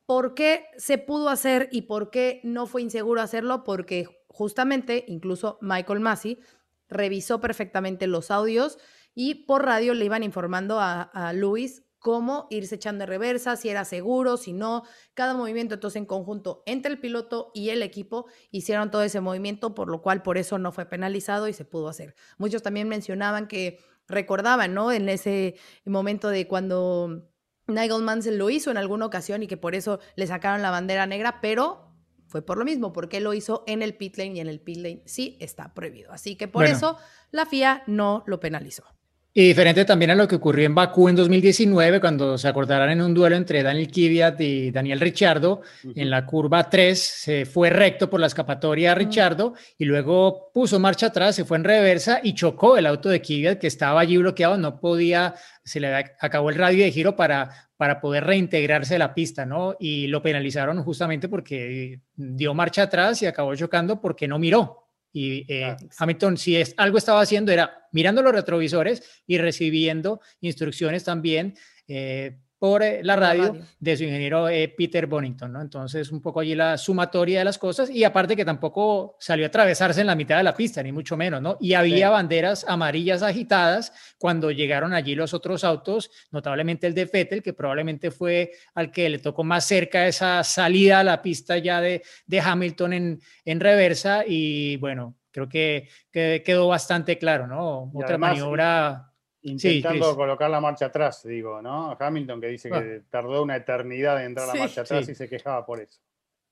¿por 0.05 0.35
qué 0.35 0.65
se 0.77 0.99
pudo 0.99 1.29
hacer 1.29 1.69
y 1.71 1.81
por 1.83 2.11
qué 2.11 2.39
no 2.43 2.67
fue 2.67 2.83
inseguro 2.83 3.19
hacerlo? 3.19 3.63
Porque 3.63 4.18
justamente, 4.29 5.03
incluso 5.07 5.57
Michael 5.61 5.99
Massey 5.99 6.39
revisó 6.87 7.39
perfectamente 7.41 8.07
los 8.07 8.31
audios 8.31 8.77
y 9.13 9.45
por 9.45 9.65
radio 9.65 9.93
le 9.93 10.05
iban 10.05 10.23
informando 10.23 10.79
a, 10.79 11.33
Luis 11.33 11.83
cómo 11.99 12.47
irse 12.49 12.75
echando 12.75 13.03
en 13.03 13.09
reversa, 13.09 13.57
si 13.57 13.67
era 13.67 13.83
seguro, 13.83 14.37
si 14.37 14.53
no, 14.53 14.83
cada 15.13 15.33
movimiento. 15.33 15.73
Entonces, 15.73 15.97
en 15.97 16.05
conjunto, 16.05 16.63
entre 16.65 16.93
el 16.93 16.99
piloto 16.99 17.51
y 17.53 17.71
el 17.71 17.83
equipo 17.83 18.27
hicieron 18.51 18.89
todo 18.89 19.03
ese 19.03 19.19
movimiento, 19.19 19.75
por 19.75 19.89
lo 19.89 20.01
cual 20.01 20.21
por 20.21 20.37
eso 20.37 20.57
no 20.57 20.71
fue 20.71 20.85
penalizado 20.85 21.49
y 21.49 21.53
se 21.53 21.65
pudo 21.65 21.89
hacer. 21.89 22.15
Muchos 22.37 22.63
también 22.63 22.87
mencionaban 22.87 23.47
que 23.47 23.79
recordaban, 24.07 24.73
¿no? 24.73 24.93
En 24.93 25.09
ese 25.09 25.55
momento 25.83 26.29
de 26.29 26.47
cuando 26.47 27.29
Nigel 27.67 28.03
Mansell 28.03 28.37
lo 28.37 28.49
hizo 28.49 28.71
en 28.71 28.77
alguna 28.77 29.05
ocasión 29.05 29.43
y 29.43 29.47
que 29.47 29.57
por 29.57 29.75
eso 29.75 29.99
le 30.15 30.27
sacaron 30.27 30.61
la 30.61 30.71
bandera 30.71 31.05
negra, 31.05 31.41
pero 31.41 31.88
fue 32.29 32.43
por 32.43 32.57
lo 32.57 32.63
mismo, 32.63 32.93
porque 32.93 33.19
lo 33.19 33.33
hizo 33.33 33.63
en 33.67 33.81
el 33.81 33.95
pit 33.95 34.17
lane 34.17 34.35
y 34.35 34.39
en 34.39 34.47
el 34.47 34.59
pit 34.59 34.77
lane 34.77 35.01
sí 35.05 35.35
está 35.39 35.73
prohibido. 35.73 36.13
Así 36.13 36.35
que 36.35 36.47
por 36.47 36.63
bueno. 36.63 36.77
eso 36.77 36.97
la 37.31 37.45
FIA 37.45 37.83
no 37.87 38.23
lo 38.27 38.39
penalizó. 38.39 38.83
Y 39.31 39.47
diferente 39.47 39.85
también 39.85 40.09
a 40.09 40.15
lo 40.15 40.27
que 40.27 40.35
ocurrió 40.35 40.65
en 40.65 40.73
Bakú 40.73 41.07
en 41.07 41.15
2019, 41.15 41.99
cuando 41.99 42.37
se 42.37 42.47
acordarán 42.47 42.89
en 42.89 43.01
un 43.01 43.13
duelo 43.13 43.35
entre 43.35 43.61
Daniel 43.61 43.87
Kvyat 43.87 44.41
y 44.41 44.71
Daniel 44.71 44.99
Ricciardo, 44.99 45.61
uh 45.83 45.87
-huh. 45.87 45.93
en 45.95 46.09
la 46.09 46.25
curva 46.25 46.67
3 46.67 46.99
se 46.99 47.45
fue 47.45 47.69
recto 47.69 48.09
por 48.09 48.19
la 48.19 48.25
escapatoria 48.25 48.91
a 48.91 48.95
Ricciardo 48.95 49.47
uh 49.47 49.53
-huh. 49.53 49.75
y 49.77 49.85
luego 49.85 50.51
puso 50.51 50.79
marcha 50.79 51.07
atrás, 51.07 51.35
se 51.35 51.45
fue 51.45 51.57
en 51.57 51.63
reversa 51.63 52.21
y 52.23 52.33
chocó 52.33 52.75
el 52.77 52.87
auto 52.87 53.07
de 53.07 53.21
Kvyat 53.21 53.59
que 53.59 53.67
estaba 53.67 54.01
allí 54.01 54.17
bloqueado, 54.17 54.57
no 54.57 54.79
podía, 54.79 55.35
se 55.63 55.79
le 55.79 55.93
acabó 56.19 56.49
el 56.49 56.55
radio 56.55 56.83
de 56.83 56.91
giro 56.91 57.15
para, 57.15 57.68
para 57.79 58.01
poder 58.01 58.25
reintegrarse 58.25 58.95
a 58.95 58.99
la 58.99 59.13
pista, 59.13 59.45
¿no? 59.45 59.77
Y 59.79 60.07
lo 60.07 60.21
penalizaron 60.21 60.83
justamente 60.83 61.29
porque 61.29 62.01
dio 62.13 62.53
marcha 62.53 62.83
atrás 62.83 63.21
y 63.21 63.25
acabó 63.25 63.55
chocando 63.55 64.01
porque 64.01 64.27
no 64.27 64.37
miró, 64.37 64.89
y 65.13 65.45
eh, 65.47 65.77
Hamilton, 65.97 66.35
si 66.35 66.57
es, 66.57 66.73
algo 66.75 66.97
estaba 66.97 67.21
haciendo, 67.21 67.53
era 67.53 67.87
mirando 67.93 68.21
los 68.21 68.33
retrovisores 68.33 69.23
y 69.25 69.37
recibiendo 69.37 70.19
instrucciones 70.41 71.05
también 71.05 71.55
eh, 71.87 72.37
por 72.59 72.83
eh, 72.83 72.99
la, 73.03 73.15
radio 73.15 73.43
la, 73.43 73.49
radio 73.49 73.65
de 73.79 73.97
su 73.97 74.03
ingeniero 74.03 74.49
eh, 74.49 74.67
Peter 74.77 75.07
Bonington, 75.07 75.51
¿no? 75.51 75.61
Entonces, 75.61 76.11
un 76.11 76.21
poco 76.21 76.41
allí 76.41 76.53
la 76.53 76.77
sumatoria 76.77 77.39
de 77.39 77.45
las 77.45 77.57
cosas 77.57 77.89
y 77.89 78.03
aparte 78.03 78.35
que 78.35 78.43
tampoco 78.43 79.15
salió 79.17 79.45
a 79.45 79.47
atravesarse 79.47 80.01
en 80.01 80.07
la 80.07 80.15
mitad 80.15 80.37
de 80.37 80.43
la 80.43 80.53
pista, 80.53 80.83
ni 80.83 80.91
mucho 80.91 81.15
menos, 81.15 81.41
¿no? 81.41 81.57
Y 81.61 81.73
había 81.73 82.07
sí. 82.07 82.11
banderas 82.11 82.65
amarillas 82.67 83.23
agitadas 83.23 83.93
cuando 84.17 84.51
llegaron 84.51 84.93
allí 84.93 85.15
los 85.15 85.33
otros 85.33 85.63
autos, 85.63 86.11
notablemente 86.31 86.85
el 86.85 86.93
de 86.93 87.05
Vettel, 87.05 87.41
que 87.41 87.53
probablemente 87.53 88.11
fue 88.11 88.51
al 88.75 88.91
que 88.91 89.09
le 89.09 89.19
tocó 89.19 89.45
más 89.45 89.63
cerca 89.63 90.05
esa 90.05 90.43
salida 90.43 90.99
a 90.99 91.03
la 91.05 91.21
pista 91.21 91.57
ya 91.57 91.79
de, 91.79 92.03
de 92.27 92.39
Hamilton 92.41 92.93
en, 92.93 93.21
en 93.45 93.59
reversa 93.61 94.25
y 94.27 94.75
bueno, 94.77 95.15
creo 95.31 95.47
que, 95.47 95.87
que 96.11 96.43
quedó 96.45 96.67
bastante 96.67 97.17
claro, 97.17 97.47
¿no? 97.47 97.89
Y 97.93 97.97
Otra 97.97 98.09
además, 98.09 98.31
maniobra 98.31 99.08
intentando 99.41 100.11
sí, 100.11 100.15
colocar 100.15 100.49
la 100.49 100.59
marcha 100.59 100.87
atrás, 100.87 101.23
digo, 101.23 101.61
¿no? 101.61 101.95
Hamilton 101.99 102.41
que 102.41 102.47
dice 102.47 102.69
ah. 102.73 102.79
que 102.79 103.01
tardó 103.09 103.43
una 103.43 103.55
eternidad 103.55 104.19
en 104.19 104.27
entrar 104.27 104.49
a 104.49 104.53
la 104.53 104.59
marcha 104.59 104.81
atrás 104.81 105.05
sí. 105.05 105.13
y 105.13 105.15
se 105.15 105.29
quejaba 105.29 105.65
por 105.65 105.81
eso. 105.81 105.99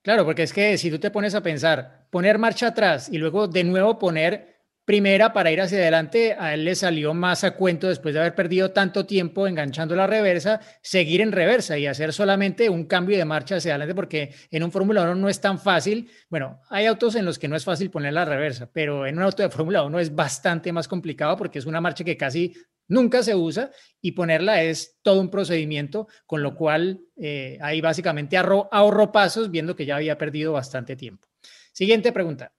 Claro, 0.02 0.24
porque 0.26 0.44
es 0.44 0.54
que 0.54 0.78
si 0.78 0.90
tú 0.90 1.00
te 1.00 1.12
pones 1.12 1.36
a 1.36 1.42
pensar, 1.42 2.08
poner 2.10 2.38
marcha 2.38 2.68
atrás 2.68 3.10
y 3.12 3.18
luego 3.18 3.48
de 3.48 3.64
nuevo 3.64 4.00
poner 4.00 4.58
primera 4.88 5.34
para 5.34 5.52
ir 5.52 5.60
hacia 5.60 5.80
adelante, 5.80 6.38
a 6.40 6.54
él 6.54 6.64
le 6.64 6.74
salió 6.74 7.14
más 7.14 7.44
a 7.44 7.52
cuento 7.52 7.90
después 7.90 8.14
de 8.14 8.22
haber 8.22 8.34
perdido 8.34 8.72
tanto 8.72 9.06
tiempo 9.06 9.46
enganchando 9.46 9.98
la 9.98 10.08
reversa, 10.08 10.62
seguir 10.82 11.20
en 11.20 11.34
reversa 11.34 11.78
y 11.78 11.88
hacer 11.88 12.14
solamente 12.14 12.70
un 12.70 12.86
cambio 12.86 13.18
de 13.18 13.26
marcha 13.26 13.58
hacia 13.58 13.74
adelante, 13.74 13.94
porque 13.94 14.34
en 14.50 14.64
un 14.64 14.72
Fórmula 14.72 15.02
1 15.02 15.16
no 15.16 15.28
es 15.28 15.42
tan 15.42 15.60
fácil. 15.60 16.10
Bueno, 16.30 16.62
hay 16.70 16.86
autos 16.86 17.16
en 17.16 17.26
los 17.26 17.38
que 17.38 17.50
no 17.50 17.58
es 17.58 17.66
fácil 17.66 17.92
poner 17.92 18.14
la 18.14 18.24
reversa, 18.24 18.70
pero 18.72 19.06
en 19.06 19.18
un 19.18 19.24
auto 19.24 19.44
de 19.44 19.50
Fórmula 19.50 19.84
1 19.84 20.00
es 20.00 20.16
bastante 20.16 20.72
más 20.72 20.88
complicado 20.88 21.36
porque 21.36 21.60
es 21.60 21.66
una 21.66 21.82
marcha 21.82 22.06
que 22.06 22.16
casi 22.16 22.56
nunca 22.88 23.24
se 23.24 23.36
usa 23.36 23.72
y 24.02 24.14
ponerla 24.14 24.64
es 24.64 25.00
todo 25.02 25.22
un 25.22 25.30
procedimiento, 25.30 26.08
con 26.26 26.44
lo 26.44 26.56
cual 26.56 27.02
eh, 27.18 27.58
ahí 27.62 27.82
básicamente 27.82 28.38
ahorro, 28.38 29.12
pasos 29.12 29.52
viendo 29.52 29.76
que 29.76 29.86
ya 29.86 29.96
había 29.96 30.18
perdido 30.18 30.54
bastante 30.54 30.96
tiempo. 30.96 31.28
Siguiente 31.72 32.12
pregunta. 32.12 32.52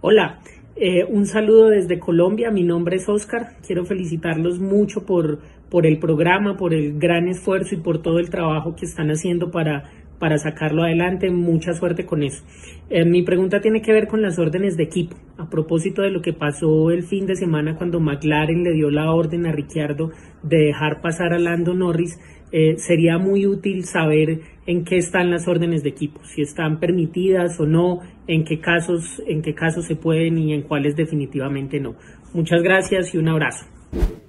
Hola, 0.00 0.40
eh, 0.76 1.04
un 1.04 1.26
saludo 1.26 1.68
desde 1.68 1.98
Colombia, 1.98 2.50
mi 2.50 2.62
nombre 2.62 2.96
es 2.96 3.08
Oscar, 3.08 3.56
quiero 3.66 3.84
felicitarlos 3.84 4.58
mucho 4.58 5.06
por, 5.06 5.40
por 5.70 5.86
el 5.86 5.98
programa, 5.98 6.56
por 6.56 6.74
el 6.74 6.98
gran 6.98 7.28
esfuerzo 7.28 7.74
y 7.74 7.78
por 7.78 8.02
todo 8.02 8.18
el 8.18 8.28
trabajo 8.28 8.74
que 8.74 8.84
están 8.84 9.10
haciendo 9.10 9.50
para, 9.50 9.90
para 10.24 10.38
sacarlo 10.38 10.84
adelante, 10.84 11.28
mucha 11.30 11.74
suerte 11.74 12.06
con 12.06 12.22
eso. 12.22 12.42
Eh, 12.88 13.04
mi 13.04 13.24
pregunta 13.24 13.60
tiene 13.60 13.82
que 13.82 13.92
ver 13.92 14.08
con 14.08 14.22
las 14.22 14.38
órdenes 14.38 14.74
de 14.78 14.84
equipo, 14.84 15.18
a 15.36 15.50
propósito 15.50 16.00
de 16.00 16.10
lo 16.10 16.22
que 16.22 16.32
pasó 16.32 16.90
el 16.90 17.02
fin 17.02 17.26
de 17.26 17.36
semana 17.36 17.76
cuando 17.76 18.00
McLaren 18.00 18.64
le 18.64 18.72
dio 18.72 18.90
la 18.90 19.12
orden 19.12 19.44
a 19.44 19.52
Ricciardo 19.52 20.12
de 20.42 20.56
dejar 20.56 21.02
pasar 21.02 21.34
a 21.34 21.38
Lando 21.38 21.74
Norris, 21.74 22.18
eh, 22.52 22.76
sería 22.78 23.18
muy 23.18 23.46
útil 23.46 23.84
saber 23.84 24.40
en 24.64 24.86
qué 24.86 24.96
están 24.96 25.30
las 25.30 25.46
órdenes 25.46 25.82
de 25.82 25.90
equipo, 25.90 26.24
si 26.24 26.40
están 26.40 26.80
permitidas 26.80 27.60
o 27.60 27.66
no, 27.66 27.98
en 28.26 28.44
qué 28.44 28.60
casos, 28.60 29.22
en 29.26 29.42
qué 29.42 29.54
casos 29.54 29.84
se 29.84 29.94
pueden 29.94 30.38
y 30.38 30.54
en 30.54 30.62
cuáles 30.62 30.96
definitivamente 30.96 31.80
no. 31.80 31.96
Muchas 32.32 32.62
gracias 32.62 33.14
y 33.14 33.18
un 33.18 33.28
abrazo. 33.28 33.66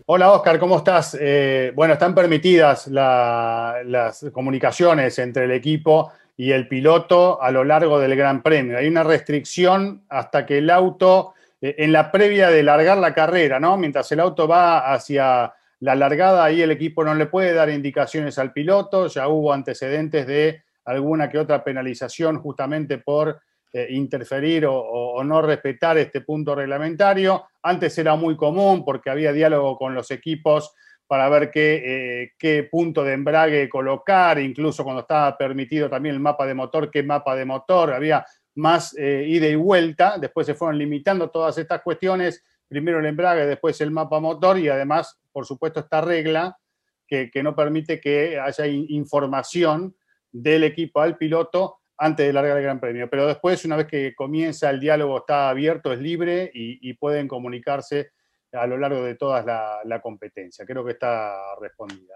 Hola 0.07 0.33
Oscar, 0.33 0.59
¿cómo 0.59 0.77
estás? 0.77 1.17
Eh, 1.19 1.71
bueno, 1.73 1.93
están 1.93 2.13
permitidas 2.13 2.85
la, 2.89 3.77
las 3.85 4.23
comunicaciones 4.31 5.17
entre 5.17 5.45
el 5.45 5.51
equipo 5.51 6.11
y 6.37 6.51
el 6.51 6.67
piloto 6.67 7.41
a 7.41 7.49
lo 7.49 7.63
largo 7.63 7.97
del 7.97 8.15
Gran 8.15 8.43
Premio. 8.43 8.77
Hay 8.77 8.87
una 8.87 9.03
restricción 9.03 10.03
hasta 10.07 10.45
que 10.45 10.59
el 10.59 10.69
auto, 10.69 11.33
eh, 11.59 11.73
en 11.79 11.91
la 11.91 12.11
previa 12.11 12.51
de 12.51 12.61
largar 12.61 12.99
la 12.99 13.15
carrera, 13.15 13.59
¿no? 13.59 13.77
Mientras 13.77 14.11
el 14.11 14.19
auto 14.19 14.47
va 14.47 14.93
hacia 14.93 15.55
la 15.79 15.95
largada, 15.95 16.43
ahí 16.43 16.61
el 16.61 16.69
equipo 16.69 17.03
no 17.03 17.15
le 17.15 17.25
puede 17.25 17.53
dar 17.53 17.71
indicaciones 17.71 18.37
al 18.37 18.53
piloto, 18.53 19.07
ya 19.07 19.27
hubo 19.27 19.53
antecedentes 19.53 20.27
de 20.27 20.61
alguna 20.83 21.29
que 21.29 21.39
otra 21.39 21.63
penalización 21.63 22.37
justamente 22.37 22.99
por 22.99 23.41
eh, 23.77 23.87
interferir 23.89 24.65
o, 24.69 25.21
no 25.25 25.41
respetar 25.41 25.97
este 25.97 26.21
punto 26.21 26.55
reglamentario. 26.55 27.43
Antes 27.61 27.97
era 27.97 28.15
muy 28.15 28.37
común 28.37 28.85
porque 28.85 29.09
había 29.09 29.33
diálogo 29.33 29.77
con 29.77 29.93
los 29.93 30.11
equipos 30.11 30.71
para 31.05 31.27
ver 31.27 31.51
qué, 31.51 31.83
eh, 32.23 32.31
qué 32.39 32.69
punto 32.71 33.03
de 33.03 33.11
embrague 33.11 33.67
colocar, 33.67 34.39
incluso 34.39 34.85
cuando 34.85 35.01
estaba 35.01 35.37
permitido 35.37 35.89
también 35.89 36.15
el 36.15 36.21
mapa 36.21 36.45
de 36.45 36.53
motor, 36.53 36.89
qué 36.89 37.03
mapa 37.03 37.35
de 37.35 37.43
motor, 37.43 37.91
había 37.91 38.25
más 38.53 38.95
eh, 38.97 39.25
ida 39.27 39.47
y 39.47 39.55
vuelta, 39.55 40.17
después 40.19 40.47
se 40.47 40.53
fueron 40.53 40.77
limitando 40.77 41.29
todas 41.29 41.57
estas 41.57 41.81
cuestiones, 41.81 42.45
primero 42.69 42.99
el 42.99 43.05
embrague, 43.07 43.45
después 43.45 43.81
el 43.81 43.91
mapa 43.91 44.21
motor 44.21 44.57
y 44.57 44.69
además, 44.69 45.19
por 45.33 45.45
supuesto, 45.45 45.81
esta 45.81 45.99
regla 45.99 46.57
que, 47.05 47.29
que 47.29 47.43
no 47.43 47.53
permite 47.53 47.99
que 47.99 48.39
haya 48.39 48.67
información 48.67 49.97
del 50.31 50.63
equipo 50.63 51.01
al 51.01 51.17
piloto 51.17 51.79
antes 51.97 52.25
de 52.25 52.33
largar 52.33 52.57
el 52.57 52.63
Gran 52.63 52.79
Premio. 52.79 53.09
Pero 53.09 53.27
después, 53.27 53.63
una 53.65 53.77
vez 53.77 53.87
que 53.87 54.13
comienza 54.15 54.69
el 54.69 54.79
diálogo, 54.79 55.19
está 55.19 55.49
abierto, 55.49 55.93
es 55.93 55.99
libre 55.99 56.51
y, 56.53 56.89
y 56.89 56.93
pueden 56.93 57.27
comunicarse 57.27 58.11
a 58.51 58.67
lo 58.67 58.77
largo 58.77 59.03
de 59.03 59.15
toda 59.15 59.43
la, 59.43 59.79
la 59.83 60.01
competencia. 60.01 60.65
Creo 60.65 60.85
que 60.85 60.93
está 60.93 61.35
respondida. 61.59 62.15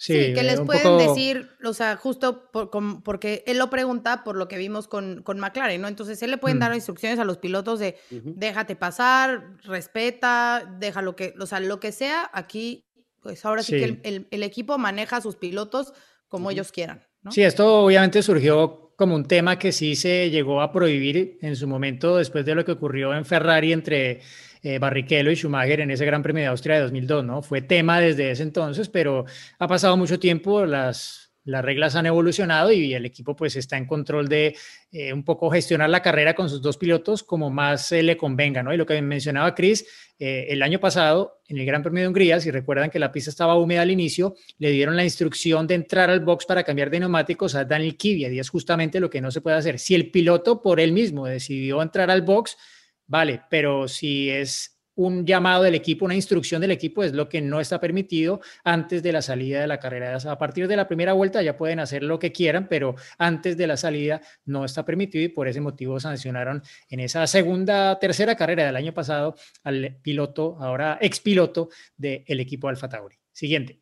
Sí, 0.00 0.26
sí, 0.26 0.32
que 0.32 0.44
les 0.44 0.60
pueden 0.60 0.84
poco... 0.84 1.08
decir, 1.08 1.50
o 1.64 1.74
sea, 1.74 1.96
justo 1.96 2.52
por, 2.52 2.70
con, 2.70 3.02
porque 3.02 3.42
él 3.48 3.58
lo 3.58 3.68
pregunta 3.68 4.22
por 4.22 4.36
lo 4.36 4.46
que 4.46 4.56
vimos 4.56 4.86
con, 4.86 5.22
con 5.24 5.40
McLaren, 5.40 5.80
¿no? 5.80 5.88
Entonces, 5.88 6.22
él 6.22 6.30
le 6.30 6.38
pueden 6.38 6.58
mm. 6.58 6.60
dar 6.60 6.74
instrucciones 6.74 7.18
a 7.18 7.24
los 7.24 7.38
pilotos 7.38 7.80
de 7.80 7.96
uh 8.12 8.14
-huh. 8.14 8.34
déjate 8.36 8.76
pasar, 8.76 9.56
respeta, 9.64 10.72
deja 10.78 11.02
lo 11.02 11.16
que, 11.16 11.34
o 11.40 11.46
sea, 11.46 11.58
lo 11.58 11.80
que 11.80 11.90
sea, 11.90 12.30
aquí, 12.32 12.86
pues 13.20 13.44
ahora 13.44 13.64
sí, 13.64 13.72
sí 13.72 13.78
que 13.80 13.84
el, 13.86 14.00
el, 14.04 14.28
el, 14.30 14.42
equipo 14.44 14.78
maneja 14.78 15.16
a 15.16 15.20
sus 15.20 15.34
pilotos 15.34 15.92
como 16.28 16.46
uh 16.46 16.50
-huh. 16.50 16.52
ellos 16.52 16.70
quieran. 16.70 17.04
¿no? 17.22 17.32
Sí, 17.32 17.42
esto 17.42 17.82
obviamente 17.82 18.22
surgió 18.22 18.87
como 18.98 19.14
un 19.14 19.26
tema 19.26 19.60
que 19.60 19.70
sí 19.70 19.94
se 19.94 20.28
llegó 20.28 20.60
a 20.60 20.72
prohibir 20.72 21.38
en 21.40 21.54
su 21.54 21.68
momento 21.68 22.16
después 22.16 22.44
de 22.44 22.56
lo 22.56 22.64
que 22.64 22.72
ocurrió 22.72 23.14
en 23.14 23.24
Ferrari 23.24 23.72
entre 23.72 24.22
eh, 24.60 24.80
Barrichello 24.80 25.30
y 25.30 25.36
Schumacher 25.36 25.78
en 25.78 25.92
ese 25.92 26.04
Gran 26.04 26.20
Premio 26.20 26.42
de 26.42 26.48
Austria 26.48 26.74
de 26.74 26.82
2002, 26.82 27.24
¿no? 27.24 27.40
Fue 27.40 27.62
tema 27.62 28.00
desde 28.00 28.32
ese 28.32 28.42
entonces, 28.42 28.88
pero 28.88 29.24
ha 29.60 29.68
pasado 29.68 29.96
mucho 29.96 30.18
tiempo, 30.18 30.66
las 30.66 31.27
las 31.48 31.64
reglas 31.64 31.96
han 31.96 32.04
evolucionado 32.04 32.70
y 32.72 32.92
el 32.92 33.06
equipo 33.06 33.34
pues 33.34 33.56
está 33.56 33.78
en 33.78 33.86
control 33.86 34.28
de 34.28 34.54
eh, 34.92 35.14
un 35.14 35.24
poco 35.24 35.50
gestionar 35.50 35.88
la 35.88 36.02
carrera 36.02 36.34
con 36.34 36.50
sus 36.50 36.60
dos 36.60 36.76
pilotos 36.76 37.22
como 37.22 37.48
más 37.48 37.90
le 37.90 38.18
convenga, 38.18 38.62
¿no? 38.62 38.72
Y 38.72 38.76
lo 38.76 38.84
que 38.84 39.00
mencionaba 39.00 39.54
Chris, 39.54 39.86
eh, 40.18 40.46
el 40.50 40.62
año 40.62 40.78
pasado 40.78 41.40
en 41.48 41.56
el 41.56 41.64
Gran 41.64 41.82
Premio 41.82 42.02
de 42.02 42.08
Hungría, 42.08 42.38
si 42.38 42.50
recuerdan 42.50 42.90
que 42.90 42.98
la 42.98 43.10
pista 43.10 43.30
estaba 43.30 43.56
húmeda 43.56 43.80
al 43.80 43.90
inicio, 43.90 44.34
le 44.58 44.70
dieron 44.70 44.94
la 44.94 45.04
instrucción 45.04 45.66
de 45.66 45.76
entrar 45.76 46.10
al 46.10 46.20
box 46.20 46.44
para 46.44 46.64
cambiar 46.64 46.90
de 46.90 47.00
neumáticos 47.00 47.54
a 47.54 47.64
Daniel 47.64 47.96
Kvyat 47.96 48.32
y 48.32 48.38
es 48.38 48.50
justamente 48.50 49.00
lo 49.00 49.08
que 49.08 49.22
no 49.22 49.30
se 49.30 49.40
puede 49.40 49.56
hacer. 49.56 49.78
Si 49.78 49.94
el 49.94 50.10
piloto 50.10 50.60
por 50.60 50.80
él 50.80 50.92
mismo 50.92 51.26
decidió 51.26 51.80
entrar 51.80 52.10
al 52.10 52.20
box, 52.20 52.58
vale, 53.06 53.40
pero 53.48 53.88
si 53.88 54.28
es 54.28 54.77
un 54.98 55.24
llamado 55.24 55.62
del 55.62 55.76
equipo, 55.76 56.04
una 56.04 56.16
instrucción 56.16 56.60
del 56.60 56.72
equipo, 56.72 57.04
es 57.04 57.12
lo 57.12 57.28
que 57.28 57.40
no 57.40 57.60
está 57.60 57.78
permitido 57.78 58.40
antes 58.64 59.00
de 59.00 59.12
la 59.12 59.22
salida 59.22 59.60
de 59.60 59.68
la 59.68 59.78
carrera. 59.78 60.16
A 60.16 60.38
partir 60.38 60.66
de 60.66 60.76
la 60.76 60.88
primera 60.88 61.12
vuelta 61.12 61.40
ya 61.40 61.56
pueden 61.56 61.78
hacer 61.78 62.02
lo 62.02 62.18
que 62.18 62.32
quieran, 62.32 62.66
pero 62.68 62.96
antes 63.16 63.56
de 63.56 63.68
la 63.68 63.76
salida 63.76 64.20
no 64.44 64.64
está 64.64 64.84
permitido 64.84 65.24
y 65.24 65.28
por 65.28 65.46
ese 65.46 65.60
motivo 65.60 66.00
sancionaron 66.00 66.62
en 66.88 67.00
esa 67.00 67.26
segunda, 67.28 67.96
tercera 68.00 68.34
carrera 68.34 68.66
del 68.66 68.74
año 68.74 68.92
pasado 68.92 69.36
al 69.62 69.98
piloto, 70.02 70.56
ahora 70.60 70.98
expiloto 71.00 71.68
del 71.96 72.40
equipo 72.40 72.68
Alfa 72.68 72.88
Tauri. 72.88 73.16
Siguiente. 73.30 73.78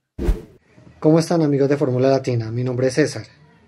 ¿Cómo 1.00 1.18
están 1.18 1.40
amigos 1.40 1.70
de 1.70 1.78
Fórmula 1.78 2.10
Latina? 2.10 2.50
Mi 2.50 2.62
nombre 2.62 2.88
es 2.88 2.94
César. 2.94 3.24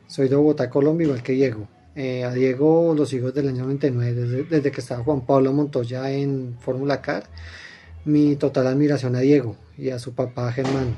Soy 0.06 0.28
de 0.28 0.36
Bogotá, 0.36 0.68
Colombia, 0.68 1.06
igual 1.06 1.22
que 1.22 1.32
Diego. 1.32 1.66
Eh, 2.00 2.22
a 2.22 2.32
Diego 2.32 2.94
los 2.96 3.12
hijos 3.12 3.34
del 3.34 3.48
año 3.48 3.64
99, 3.64 4.44
desde, 4.48 4.70
que 4.70 4.80
estaba 4.80 5.02
Juan 5.02 5.26
Pablo 5.26 5.52
Montoya 5.52 6.08
en 6.12 6.56
Fórmula 6.60 7.02
Car. 7.02 7.24
Mi 8.04 8.36
total 8.36 8.68
admiración 8.68 9.16
a 9.16 9.18
Diego 9.18 9.56
y 9.76 9.90
a 9.90 9.98
su 9.98 10.14
papá 10.14 10.52
Germán. 10.52 10.96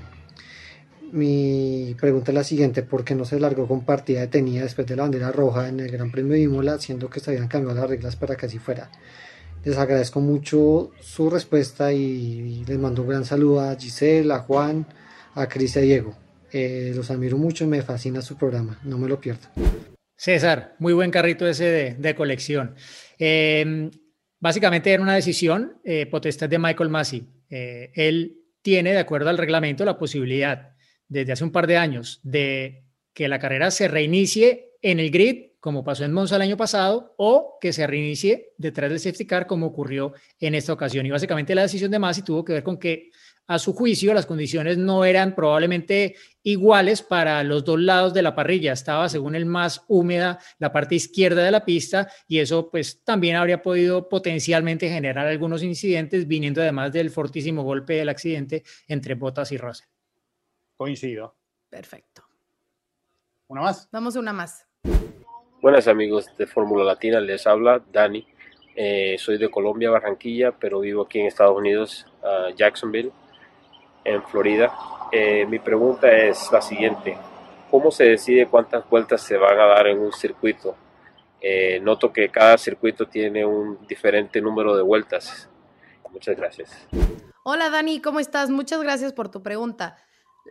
Mi 1.10 1.96
pregunta 1.98 2.32
es 2.32 2.34
la 2.34 2.44
siguiente, 2.44 2.82
¿por 2.82 3.02
qué 3.02 3.14
no 3.14 3.24
se 3.24 3.40
largó 3.40 3.66
con 3.66 3.86
partida 3.86 4.20
detenida 4.20 4.64
después 4.64 4.86
de 4.86 4.94
la 4.94 5.04
bandera 5.04 5.32
roja 5.32 5.68
en 5.68 5.80
el 5.80 5.90
Gran 5.90 6.10
Premio 6.10 6.34
de 6.34 6.42
Imola, 6.42 6.78
siendo 6.78 7.08
que 7.08 7.20
se 7.20 7.30
habían 7.30 7.48
cambiado 7.48 7.80
las 7.80 7.88
reglas 7.88 8.16
para 8.16 8.36
que 8.36 8.44
así 8.44 8.58
fuera? 8.58 8.90
Les 9.64 9.78
agradezco 9.78 10.20
mucho 10.20 10.90
su 11.00 11.30
respuesta 11.30 11.94
y 11.94 12.62
les 12.66 12.78
mando 12.78 13.00
un 13.00 13.08
gran 13.08 13.24
saludo 13.24 13.62
a 13.62 13.74
Giselle, 13.74 14.30
a 14.34 14.40
Juan, 14.40 14.86
a 15.34 15.48
Cris 15.48 15.76
y 15.76 15.78
a 15.78 15.82
Diego. 15.82 16.14
Eh, 16.52 16.92
los 16.94 17.10
admiro 17.10 17.38
mucho 17.38 17.64
y 17.64 17.68
me 17.68 17.80
fascina 17.80 18.20
su 18.20 18.36
programa, 18.36 18.78
no 18.84 18.98
me 18.98 19.08
lo 19.08 19.18
pierdo. 19.18 19.48
César, 20.20 20.76
muy 20.78 20.92
buen 20.92 21.10
carrito 21.10 21.48
ese 21.48 21.96
de, 21.98 22.14
colección. 22.14 22.74
Em, 23.18 23.90
básicamente 24.38 24.92
era 24.92 25.02
una 25.02 25.14
decisión 25.14 25.80
eh, 25.82 26.04
potestad 26.04 26.46
de 26.46 26.58
Michael 26.58 26.90
Massey. 26.90 27.26
Eh, 27.48 27.90
él 27.94 28.36
tiene, 28.60 28.92
de 28.92 28.98
acuerdo 28.98 29.30
al 29.30 29.38
reglamento, 29.38 29.82
la 29.82 29.96
posibilidad 29.96 30.72
desde 31.08 31.32
hace 31.32 31.42
un 31.42 31.52
par 31.52 31.66
de 31.66 31.78
años 31.78 32.20
de 32.22 32.84
que 33.14 33.28
la 33.28 33.38
carrera 33.38 33.70
se 33.70 33.88
reinicie 33.88 34.74
en 34.82 35.00
el 35.00 35.10
grid, 35.10 35.52
como 35.58 35.84
pasó 35.84 36.04
en 36.04 36.12
Monza 36.12 36.36
el 36.36 36.42
año 36.42 36.58
pasado, 36.58 37.14
o 37.16 37.56
que 37.58 37.72
se 37.72 37.86
reinicie 37.86 38.52
detrás 38.58 38.90
del 38.90 39.00
safety 39.00 39.24
car, 39.26 39.46
como 39.46 39.68
ocurrió 39.68 40.12
en 40.38 40.54
esta 40.54 40.74
ocasión. 40.74 41.06
Y 41.06 41.10
básicamente 41.10 41.54
la 41.54 41.62
decisión 41.62 41.90
de 41.90 41.98
Massey 41.98 42.22
tuvo 42.22 42.44
que 42.44 42.52
ver 42.52 42.62
con 42.62 42.78
que 42.78 43.08
a 43.50 43.58
su 43.58 43.72
juicio, 43.72 44.14
las 44.14 44.26
condiciones 44.26 44.78
no 44.78 45.04
eran 45.04 45.34
probablemente 45.34 46.14
iguales 46.44 47.02
para 47.02 47.42
los 47.42 47.64
dos 47.64 47.80
lados 47.80 48.14
de 48.14 48.22
la 48.22 48.36
parrilla. 48.36 48.72
Estaba, 48.72 49.08
según 49.08 49.34
el 49.34 49.44
más 49.44 49.84
húmeda, 49.88 50.38
la 50.60 50.70
parte 50.70 50.94
izquierda 50.94 51.42
de 51.42 51.50
la 51.50 51.64
pista 51.64 52.08
y 52.28 52.38
eso 52.38 52.70
pues 52.70 53.02
también 53.02 53.34
habría 53.34 53.60
podido 53.60 54.08
potencialmente 54.08 54.88
generar 54.88 55.26
algunos 55.26 55.64
incidentes 55.64 56.28
viniendo 56.28 56.60
además 56.60 56.92
del 56.92 57.10
fortísimo 57.10 57.64
golpe 57.64 57.94
del 57.94 58.08
accidente 58.08 58.62
entre 58.86 59.16
Bottas 59.16 59.50
y 59.50 59.58
Russell. 59.58 59.88
Coincido. 60.76 61.34
Perfecto. 61.68 62.22
¿Una 63.48 63.62
más? 63.62 63.88
Vamos 63.90 64.14
a 64.14 64.20
una 64.20 64.32
más. 64.32 64.64
Buenas 65.60 65.88
amigos 65.88 66.26
de 66.38 66.46
Fórmula 66.46 66.84
Latina, 66.84 67.18
les 67.18 67.44
habla 67.48 67.82
Dani. 67.92 68.24
Eh, 68.76 69.16
soy 69.18 69.38
de 69.38 69.50
Colombia, 69.50 69.90
Barranquilla, 69.90 70.52
pero 70.52 70.78
vivo 70.78 71.02
aquí 71.02 71.18
en 71.18 71.26
Estados 71.26 71.58
Unidos, 71.58 72.06
Jacksonville 72.54 73.10
en 74.04 74.22
Florida. 74.24 74.72
Eh, 75.12 75.46
mi 75.46 75.58
pregunta 75.58 76.10
es 76.10 76.50
la 76.52 76.60
siguiente. 76.60 77.16
¿Cómo 77.70 77.90
se 77.90 78.04
decide 78.04 78.46
cuántas 78.46 78.88
vueltas 78.88 79.22
se 79.22 79.36
van 79.36 79.58
a 79.58 79.66
dar 79.66 79.86
en 79.86 79.98
un 79.98 80.12
circuito? 80.12 80.76
Eh, 81.40 81.80
noto 81.80 82.12
que 82.12 82.28
cada 82.28 82.58
circuito 82.58 83.06
tiene 83.06 83.44
un 83.44 83.86
diferente 83.86 84.40
número 84.40 84.76
de 84.76 84.82
vueltas. 84.82 85.48
Muchas 86.12 86.36
gracias. 86.36 86.70
Hola 87.44 87.70
Dani, 87.70 88.00
¿cómo 88.00 88.20
estás? 88.20 88.50
Muchas 88.50 88.82
gracias 88.82 89.12
por 89.12 89.30
tu 89.30 89.42
pregunta. 89.42 89.96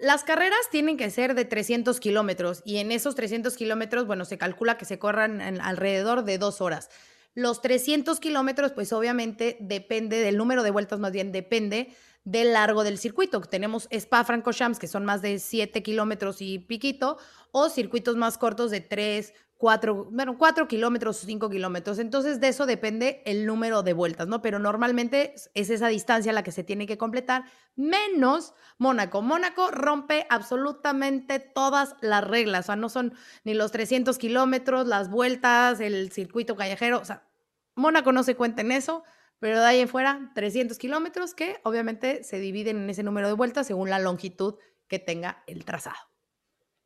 Las 0.01 0.23
carreras 0.23 0.69
tienen 0.71 0.97
que 0.97 1.09
ser 1.09 1.35
de 1.35 1.45
300 1.45 1.99
kilómetros 1.99 2.61
y 2.63 2.77
en 2.77 2.91
esos 2.91 3.15
300 3.15 3.55
kilómetros, 3.57 4.07
bueno, 4.07 4.23
se 4.23 4.37
calcula 4.37 4.77
que 4.77 4.85
se 4.85 4.97
corran 4.97 5.41
alrededor 5.61 6.23
de 6.23 6.37
dos 6.37 6.61
horas. 6.61 6.89
Los 7.35 7.61
300 7.61 8.19
kilómetros, 8.19 8.71
pues 8.71 8.93
obviamente 8.93 9.57
depende 9.59 10.19
del 10.19 10.37
número 10.37 10.63
de 10.63 10.71
vueltas, 10.71 10.99
más 10.99 11.11
bien 11.11 11.31
depende 11.31 11.93
del 12.23 12.53
largo 12.53 12.83
del 12.83 12.97
circuito. 12.97 13.41
Tenemos 13.41 13.87
Spa-Francorchamps, 13.91 14.79
que 14.79 14.87
son 14.87 15.05
más 15.05 15.21
de 15.21 15.39
7 15.39 15.81
kilómetros 15.83 16.41
y 16.41 16.59
piquito, 16.59 17.17
o 17.51 17.69
circuitos 17.69 18.15
más 18.15 18.37
cortos 18.37 18.71
de 18.71 18.81
3, 18.81 19.33
4, 19.59 20.09
bueno, 20.11 20.37
4 20.37 20.69
kilómetros 20.69 21.21
o 21.21 21.25
5 21.25 21.49
kilómetros. 21.49 21.99
Entonces, 21.99 22.39
de 22.39 22.47
eso 22.47 22.65
depende 22.65 23.21
el 23.25 23.45
número 23.45 23.83
de 23.83 23.91
vueltas, 23.91 24.27
¿no? 24.27 24.41
Pero 24.41 24.57
normalmente 24.57 25.35
es 25.53 25.69
esa 25.69 25.89
distancia 25.89 26.31
la 26.31 26.43
que 26.43 26.53
se 26.53 26.63
tiene 26.63 26.87
que 26.87 26.97
completar, 26.97 27.43
menos 27.75 28.53
Mónaco. 28.77 29.21
Mónaco 29.21 29.69
rompe 29.69 30.25
absolutamente 30.29 31.39
todas 31.39 31.97
las 31.99 32.23
reglas, 32.23 32.65
o 32.65 32.67
sea, 32.67 32.75
no 32.77 32.87
son 32.87 33.13
ni 33.43 33.53
los 33.53 33.73
300 33.73 34.17
kilómetros, 34.17 34.87
las 34.87 35.09
vueltas, 35.09 35.81
el 35.81 36.09
circuito 36.11 36.55
callejero, 36.55 36.99
o 37.01 37.05
sea, 37.05 37.27
Mónaco 37.75 38.13
no 38.13 38.23
se 38.23 38.35
cuenta 38.35 38.61
en 38.61 38.71
eso. 38.71 39.03
Pero 39.39 39.59
de 39.59 39.65
ahí 39.65 39.79
en 39.79 39.87
fuera, 39.87 40.31
300 40.35 40.77
kilómetros 40.77 41.33
que 41.33 41.57
obviamente 41.63 42.23
se 42.23 42.39
dividen 42.39 42.77
en 42.77 42.89
ese 42.89 43.03
número 43.03 43.27
de 43.27 43.33
vueltas 43.33 43.67
según 43.67 43.89
la 43.89 43.99
longitud 43.99 44.55
que 44.87 44.99
tenga 44.99 45.43
el 45.47 45.63
trazado. 45.65 45.97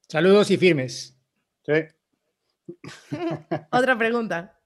Saludos 0.08 0.52
y 0.52 0.58
firmes. 0.58 1.18
Sí. 1.66 1.74
Otra 3.72 3.98
pregunta. 3.98 4.60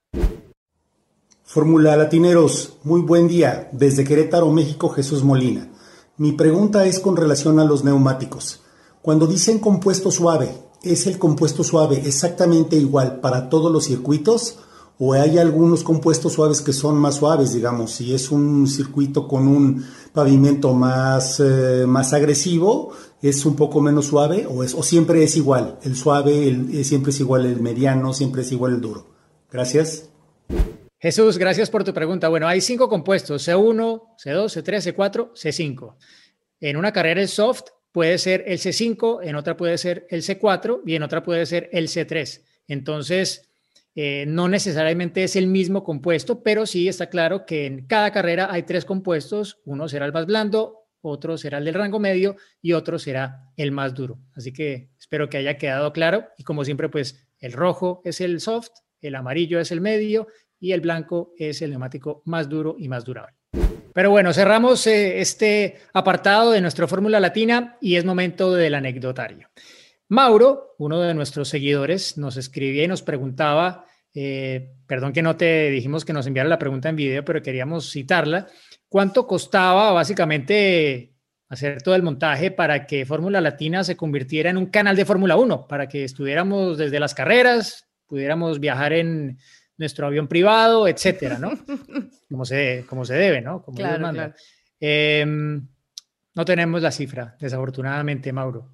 Fórmula 1.44 1.96
Latineros, 1.96 2.78
muy 2.84 3.02
buen 3.02 3.30
día. 3.30 3.70
Desde 3.72 4.04
Querétaro, 4.04 4.52
México, 4.52 4.90
Jesús 4.90 5.24
Molina. 5.24 5.70
Mi 6.18 6.34
pregunta 6.34 6.86
es 6.86 7.00
con 7.00 7.16
relación 7.16 7.60
a 7.60 7.64
los 7.64 7.86
neumáticos. 7.86 8.64
Cuando 9.02 9.28
dicen 9.28 9.60
compuesto 9.60 10.12
suave, 10.12 10.50
¿es 10.84 11.08
el 11.08 11.18
compuesto 11.18 11.64
suave 11.64 12.02
exactamente 12.06 12.76
igual 12.76 13.22
para 13.22 13.48
todos 13.48 13.72
los 13.72 13.86
circuitos? 13.86 14.60
O 15.00 15.14
hay 15.14 15.38
algunos 15.38 15.84
compuestos 15.84 16.34
suaves 16.34 16.62
que 16.62 16.74
son 16.74 16.96
más 16.98 17.16
suaves, 17.16 17.54
digamos, 17.54 17.92
si 17.92 18.14
es 18.14 18.32
un 18.32 18.68
circuito 18.68 19.28
con 19.28 19.48
un 19.48 19.86
pavimento 20.12 20.74
más, 20.74 21.40
eh, 21.40 21.86
más 21.88 22.14
agresivo, 22.14 22.94
es 23.22 23.46
un 23.46 23.56
poco 23.56 23.80
menos 23.82 24.08
suave 24.08 24.48
o, 24.50 24.64
es, 24.64 24.74
o 24.74 24.82
siempre 24.82 25.24
es 25.24 25.38
igual, 25.38 25.78
el 25.84 25.96
suave 25.96 26.48
el, 26.48 26.84
siempre 26.84 27.12
es 27.12 27.20
igual, 27.20 27.46
el 27.46 27.62
mediano 27.62 28.14
siempre 28.14 28.42
es 28.42 28.52
igual 28.52 28.74
el 28.74 28.82
duro. 28.82 29.08
Gracias. 29.52 30.10
Jesús, 31.00 31.38
gracias 31.38 31.70
por 31.70 31.84
tu 31.84 31.94
pregunta. 31.94 32.28
Bueno, 32.28 32.48
hay 32.48 32.60
cinco 32.60 32.90
compuestos, 32.90 33.48
C1, 33.48 34.02
C2, 34.18 34.64
C3, 34.64 34.96
C4, 34.96 35.32
C5. 35.34 35.96
En 36.60 36.76
una 36.76 36.92
carrera 36.92 37.22
el 37.22 37.28
soft 37.28 37.66
puede 37.92 38.18
ser 38.18 38.44
el 38.48 38.58
C5, 38.58 39.20
en 39.24 39.36
otra 39.36 39.56
puede 39.56 39.78
ser 39.78 40.08
el 40.10 40.24
C4 40.24 40.82
y 40.86 40.96
en 40.96 41.04
otra 41.04 41.24
puede 41.24 41.46
ser 41.46 41.70
el 41.72 41.88
C3. 41.88 42.42
Entonces, 42.68 43.48
eh, 44.00 44.26
no 44.28 44.48
necesariamente 44.48 45.24
es 45.24 45.36
el 45.36 45.48
mismo 45.48 45.84
compuesto, 45.84 46.44
pero 46.44 46.68
sí 46.68 46.88
está 46.88 47.10
claro 47.10 47.48
que 47.48 47.66
en 47.66 47.88
cada 47.88 48.12
carrera 48.12 48.48
hay 48.52 48.62
tres 48.62 48.86
compuestos. 48.86 49.60
Uno 49.66 49.88
será 49.88 50.06
el 50.06 50.14
más 50.14 50.28
blando, 50.28 50.84
otro 51.02 51.36
será 51.36 51.58
el 51.58 51.66
del 51.66 51.74
rango 51.74 52.00
medio 52.00 52.36
y 52.62 52.74
otro 52.74 53.00
será 53.00 53.52
el 53.58 53.72
más 53.72 53.96
duro. 53.96 54.20
Así 54.36 54.54
que 54.54 54.92
espero 55.00 55.30
que 55.30 55.38
haya 55.38 55.58
quedado 55.58 55.94
claro. 55.94 56.28
Y 56.38 56.44
como 56.44 56.64
siempre, 56.64 56.90
pues 56.90 57.28
el 57.40 57.54
rojo 57.54 58.04
es 58.06 58.22
el 58.22 58.40
soft, 58.40 58.70
el 59.02 59.16
amarillo 59.16 59.60
es 59.60 59.72
el 59.72 59.82
medio 59.82 60.28
y 60.60 60.74
el 60.74 60.82
blanco 60.82 61.34
es 61.36 61.64
el 61.64 61.72
neumático 61.72 62.22
más 62.26 62.48
duro 62.48 62.76
y 62.78 62.90
más 62.90 63.04
durable. 63.04 63.36
Pero 63.96 64.12
bueno, 64.12 64.32
cerramos 64.32 64.86
eh, 64.86 65.22
este 65.22 65.80
apartado 65.92 66.52
de 66.52 66.62
nuestra 66.62 66.86
fórmula 66.88 67.20
latina 67.20 67.80
y 67.82 67.96
es 67.96 68.06
momento 68.06 68.54
del 68.54 68.76
anecdotario. 68.76 69.50
Mauro, 70.10 70.76
uno 70.78 71.02
de 71.02 71.14
nuestros 71.14 71.50
seguidores, 71.50 72.18
nos 72.18 72.38
escribía 72.38 72.86
y 72.86 72.88
nos 72.88 73.02
preguntaba, 73.02 73.87
eh, 74.14 74.74
perdón 74.88 75.14
que 75.14 75.22
no 75.22 75.36
te 75.38 75.70
dijimos 75.70 76.06
que 76.06 76.14
nos 76.14 76.28
enviara 76.28 76.50
la 76.50 76.60
pregunta 76.60 76.90
en 76.90 76.96
video, 76.96 77.24
pero 77.26 77.42
queríamos 77.42 77.92
citarla, 77.92 78.48
¿cuánto 78.90 79.28
costaba 79.28 79.92
básicamente 79.92 81.14
hacer 81.50 81.82
todo 81.82 81.96
el 81.96 82.04
montaje 82.04 82.52
para 82.52 82.86
que 82.86 83.06
Fórmula 83.06 83.40
Latina 83.42 83.84
se 83.84 83.96
convirtiera 83.96 84.50
en 84.50 84.58
un 84.58 84.66
canal 84.68 84.96
de 84.96 85.06
Fórmula 85.06 85.38
1, 85.38 85.68
para 85.68 85.88
que 85.88 86.04
estuviéramos 86.04 86.78
desde 86.78 87.00
las 87.00 87.14
carreras, 87.14 87.88
pudiéramos 88.06 88.60
viajar 88.60 88.94
en 88.94 89.38
nuestro 89.78 90.08
avión 90.08 90.28
privado, 90.28 90.88
etcétera, 90.88 91.38
¿no? 91.40 91.52
como, 92.30 92.44
se, 92.46 92.86
como 92.90 93.06
se 93.06 93.14
debe, 93.14 93.42
¿no? 93.42 93.62
Como 93.62 93.78
Claro, 93.78 94.02
manda. 94.02 94.34
claro. 94.34 94.36
Em, 94.80 95.68
no 96.36 96.46
tenemos 96.46 96.82
la 96.82 96.92
cifra, 96.92 97.36
desafortunadamente, 97.40 98.32
Mauro, 98.34 98.74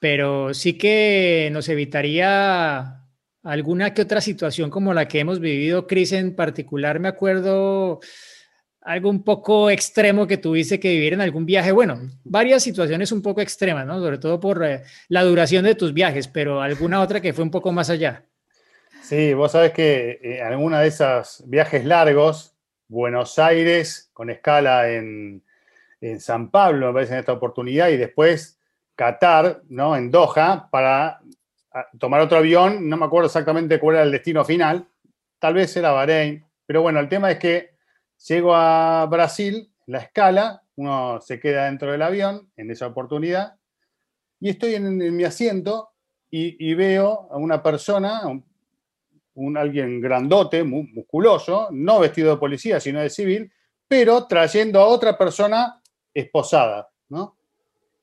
pero 0.00 0.54
sí 0.54 0.78
que 0.78 1.48
nos 1.52 1.68
evitaría 1.68 3.05
alguna 3.46 3.94
que 3.94 4.02
otra 4.02 4.20
situación 4.20 4.70
como 4.70 4.92
la 4.92 5.06
que 5.06 5.20
hemos 5.20 5.38
vivido, 5.38 5.86
Cris, 5.86 6.12
en 6.12 6.34
particular. 6.34 6.98
Me 6.98 7.08
acuerdo 7.08 8.00
algo 8.82 9.08
un 9.08 9.22
poco 9.22 9.70
extremo 9.70 10.26
que 10.26 10.36
tuviste 10.36 10.80
que 10.80 10.90
vivir 10.90 11.14
en 11.14 11.20
algún 11.20 11.46
viaje. 11.46 11.72
Bueno, 11.72 12.10
varias 12.24 12.62
situaciones 12.62 13.12
un 13.12 13.22
poco 13.22 13.40
extremas, 13.40 13.86
¿no? 13.86 14.00
Sobre 14.00 14.18
todo 14.18 14.40
por 14.40 14.64
eh, 14.64 14.82
la 15.08 15.22
duración 15.22 15.64
de 15.64 15.74
tus 15.74 15.92
viajes, 15.94 16.28
pero 16.28 16.60
alguna 16.60 17.00
otra 17.00 17.20
que 17.20 17.32
fue 17.32 17.44
un 17.44 17.50
poco 17.50 17.70
más 17.72 17.88
allá. 17.88 18.24
Sí, 19.02 19.34
vos 19.34 19.52
sabés 19.52 19.72
que 19.72 20.18
eh, 20.22 20.42
alguna 20.42 20.80
de 20.80 20.88
esos 20.88 21.44
viajes 21.46 21.84
largos, 21.84 22.54
Buenos 22.88 23.38
Aires, 23.38 24.10
con 24.12 24.30
escala 24.30 24.90
en, 24.90 25.42
en 26.00 26.20
San 26.20 26.50
Pablo, 26.50 26.88
me 26.88 26.94
parece, 26.94 27.14
en 27.14 27.20
esta 27.20 27.32
oportunidad, 27.32 27.90
y 27.90 27.96
después 27.96 28.58
Qatar, 28.96 29.62
¿no? 29.68 29.96
En 29.96 30.10
Doha, 30.10 30.68
para 30.70 31.20
tomar 31.98 32.20
otro 32.20 32.38
avión, 32.38 32.88
no 32.88 32.96
me 32.96 33.06
acuerdo 33.06 33.26
exactamente 33.26 33.78
cuál 33.78 33.96
era 33.96 34.04
el 34.04 34.12
destino 34.12 34.44
final, 34.44 34.88
tal 35.38 35.54
vez 35.54 35.76
era 35.76 35.92
Bahrein, 35.92 36.44
pero 36.66 36.82
bueno, 36.82 37.00
el 37.00 37.08
tema 37.08 37.30
es 37.30 37.38
que 37.38 37.70
llego 38.28 38.54
a 38.54 39.06
Brasil, 39.06 39.72
la 39.86 39.98
escala, 39.98 40.62
uno 40.76 41.20
se 41.20 41.38
queda 41.38 41.66
dentro 41.66 41.92
del 41.92 42.02
avión 42.02 42.50
en 42.56 42.70
esa 42.70 42.86
oportunidad, 42.86 43.56
y 44.40 44.50
estoy 44.50 44.74
en, 44.74 45.16
mi 45.16 45.24
asiento 45.24 45.90
y, 46.30 46.74
veo 46.74 47.28
a 47.30 47.36
una 47.38 47.62
persona, 47.62 48.26
un, 48.26 48.44
un 49.34 49.56
alguien 49.56 50.00
grandote, 50.00 50.62
mu- 50.64 50.86
musculoso, 50.92 51.68
no 51.70 52.00
vestido 52.00 52.32
de 52.32 52.36
policía, 52.36 52.78
sino 52.78 53.00
de 53.00 53.08
civil, 53.08 53.50
pero 53.88 54.26
trayendo 54.26 54.80
a 54.80 54.86
otra 54.86 55.16
persona 55.16 55.80
esposada, 56.12 56.90
¿no? 57.08 57.35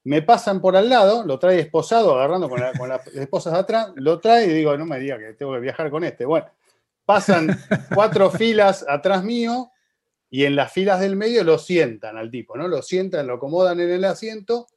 Me 0.06 0.22
pasan 0.22 0.60
por 0.62 0.76
al 0.76 0.90
lado, 0.90 1.24
lo 1.26 1.40
trae 1.40 1.60
esposado, 1.60 2.16
agarrando 2.16 2.50
con, 2.50 2.60
la- 2.60 2.74
con 2.74 2.90
las 2.90 3.06
esposas 3.16 3.54
atrás, 3.54 3.92
lo 3.96 4.20
trae 4.20 4.46
y 4.46 4.50
digo, 4.54 4.76
no 4.78 4.86
me 4.86 5.00
diga 5.00 5.18
que 5.18 5.34
tengo 5.34 5.54
que 5.54 5.60
viajar 5.60 5.90
con 5.90 6.04
este. 6.04 6.26
Bueno, 6.26 6.48
pasan 7.06 7.48
cuatro 7.94 8.30
filas 8.32 8.86
atrás 8.88 9.24
mío 9.24 9.72
y 10.30 10.46
en 10.46 10.56
las 10.56 10.72
filas 10.74 11.00
del 11.00 11.16
medio 11.16 11.44
lo 11.44 11.58
sientan 11.58 12.18
al 12.18 12.30
tipo, 12.32 12.58
¿no? 12.58 12.68
Lo 12.68 12.82
sientan, 12.82 13.28
lo 13.28 13.36
acomodan 13.36 13.80
en 13.80 13.92
el 13.92 14.04
asiento 14.04 14.68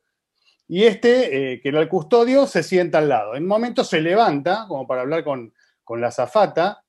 y 0.68 0.84
este, 0.84 1.52
eh, 1.54 1.60
que 1.60 1.68
era 1.70 1.80
el 1.80 1.88
custodio, 1.88 2.46
se 2.46 2.62
sienta 2.62 2.98
al 2.98 3.08
lado. 3.08 3.34
En 3.36 3.44
un 3.44 3.48
momento 3.48 3.84
se 3.84 4.00
levanta, 4.00 4.66
como 4.68 4.86
para 4.86 5.02
hablar 5.02 5.24
con, 5.24 5.54
con 5.84 6.00
la 6.00 6.10
zafata, 6.10 6.82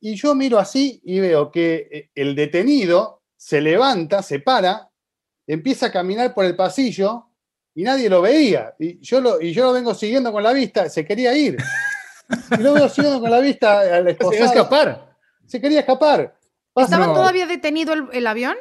y 0.00 0.14
yo 0.16 0.34
miro 0.34 0.58
así 0.58 1.00
y 1.04 1.20
veo 1.20 1.50
que 1.50 1.88
eh, 1.90 2.10
el 2.14 2.34
detenido 2.34 3.22
se 3.36 3.60
levanta, 3.60 4.22
se 4.22 4.40
para, 4.40 4.90
empieza 5.46 5.86
a 5.86 5.92
caminar 5.92 6.32
por 6.34 6.44
el 6.44 6.56
pasillo 6.56 7.26
y 7.74 7.82
nadie 7.82 8.08
lo 8.08 8.22
veía. 8.22 8.74
Y 8.78 8.98
yo 9.00 9.20
lo, 9.20 9.40
y 9.40 9.52
yo 9.52 9.64
lo 9.64 9.72
vengo 9.72 9.94
siguiendo 9.94 10.32
con 10.32 10.42
la 10.42 10.52
vista, 10.52 10.88
se 10.88 11.04
quería 11.04 11.34
ir. 11.36 11.56
Y 12.58 12.62
lo 12.62 12.72
veo 12.74 12.88
siguiendo 12.88 13.20
con 13.20 13.30
la 13.30 13.40
vista 13.40 13.80
al 13.80 14.04
Se 14.04 14.10
esposado. 14.12 14.34
iba 14.36 14.44
a 14.44 14.48
escapar. 14.48 15.16
Se 15.46 15.60
quería 15.60 15.80
escapar. 15.80 16.36
¿Estaba 16.76 17.06
No. 17.06 17.14
todavía 17.14 17.46
detenido 17.46 17.92
el, 17.92 18.08
el 18.12 18.26
avión? 18.26 18.56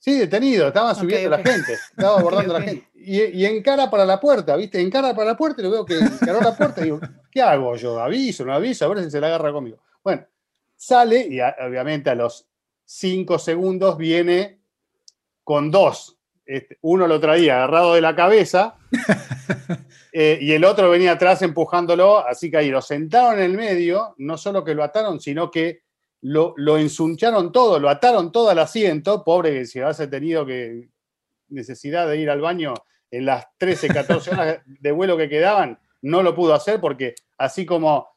Sí, 0.00 0.16
detenido, 0.16 0.68
estaba 0.68 0.94
subiendo 0.94 1.30
la 1.30 1.38
gente, 1.38 1.72
estaba 1.72 2.16
abordando 2.20 2.52
la 2.58 2.62
gente. 2.62 2.86
Y, 2.94 3.20
y 3.24 3.46
encara 3.46 3.90
para 3.90 4.04
la 4.04 4.20
puerta, 4.20 4.54
¿viste? 4.56 4.80
Encara 4.80 5.12
para 5.14 5.28
la 5.32 5.36
puerta 5.36 5.60
y 5.60 5.64
lo 5.64 5.70
veo 5.70 5.84
que 5.84 5.98
encaró 5.98 6.40
la 6.40 6.54
puerta 6.56 6.82
y 6.82 6.84
digo, 6.84 7.00
¿qué 7.32 7.42
hago 7.42 7.74
yo? 7.76 7.98
¿Aviso, 8.00 8.44
no 8.44 8.52
aviso? 8.54 8.84
A 8.84 8.88
ver 8.88 9.02
si 9.04 9.10
se 9.10 9.20
la 9.20 9.26
agarra 9.28 9.50
conmigo. 9.52 9.78
Bueno, 10.04 10.24
sale 10.76 11.26
y 11.28 11.40
a- 11.40 11.56
obviamente 11.66 12.10
a 12.10 12.14
los 12.14 12.46
cinco 12.84 13.38
segundos 13.40 13.96
viene 13.96 14.60
con 15.42 15.70
dos. 15.70 16.17
Este, 16.48 16.78
uno 16.80 17.06
lo 17.06 17.20
traía 17.20 17.56
agarrado 17.56 17.92
de 17.92 18.00
la 18.00 18.16
cabeza 18.16 18.76
eh, 20.12 20.38
y 20.40 20.52
el 20.52 20.64
otro 20.64 20.88
venía 20.88 21.12
atrás 21.12 21.42
empujándolo, 21.42 22.26
así 22.26 22.50
que 22.50 22.56
ahí 22.56 22.70
lo 22.70 22.80
sentaron 22.80 23.38
en 23.38 23.50
el 23.50 23.52
medio, 23.52 24.14
no 24.16 24.38
solo 24.38 24.64
que 24.64 24.74
lo 24.74 24.82
ataron, 24.82 25.20
sino 25.20 25.50
que 25.50 25.82
lo, 26.22 26.54
lo 26.56 26.78
ensuncharon 26.78 27.52
todo, 27.52 27.78
lo 27.78 27.90
ataron 27.90 28.32
todo 28.32 28.48
al 28.48 28.60
asiento, 28.60 29.22
pobre 29.24 29.52
que 29.52 29.66
si 29.66 29.80
hace 29.80 30.06
tenido 30.06 30.46
que 30.46 30.88
necesidad 31.48 32.08
de 32.08 32.16
ir 32.16 32.30
al 32.30 32.40
baño 32.40 32.72
en 33.10 33.26
las 33.26 33.46
13, 33.58 33.88
14 33.88 34.30
horas 34.30 34.60
de 34.64 34.90
vuelo 34.90 35.18
que 35.18 35.28
quedaban, 35.28 35.78
no 36.00 36.22
lo 36.22 36.34
pudo 36.34 36.54
hacer 36.54 36.80
porque 36.80 37.14
así 37.36 37.66
como 37.66 38.08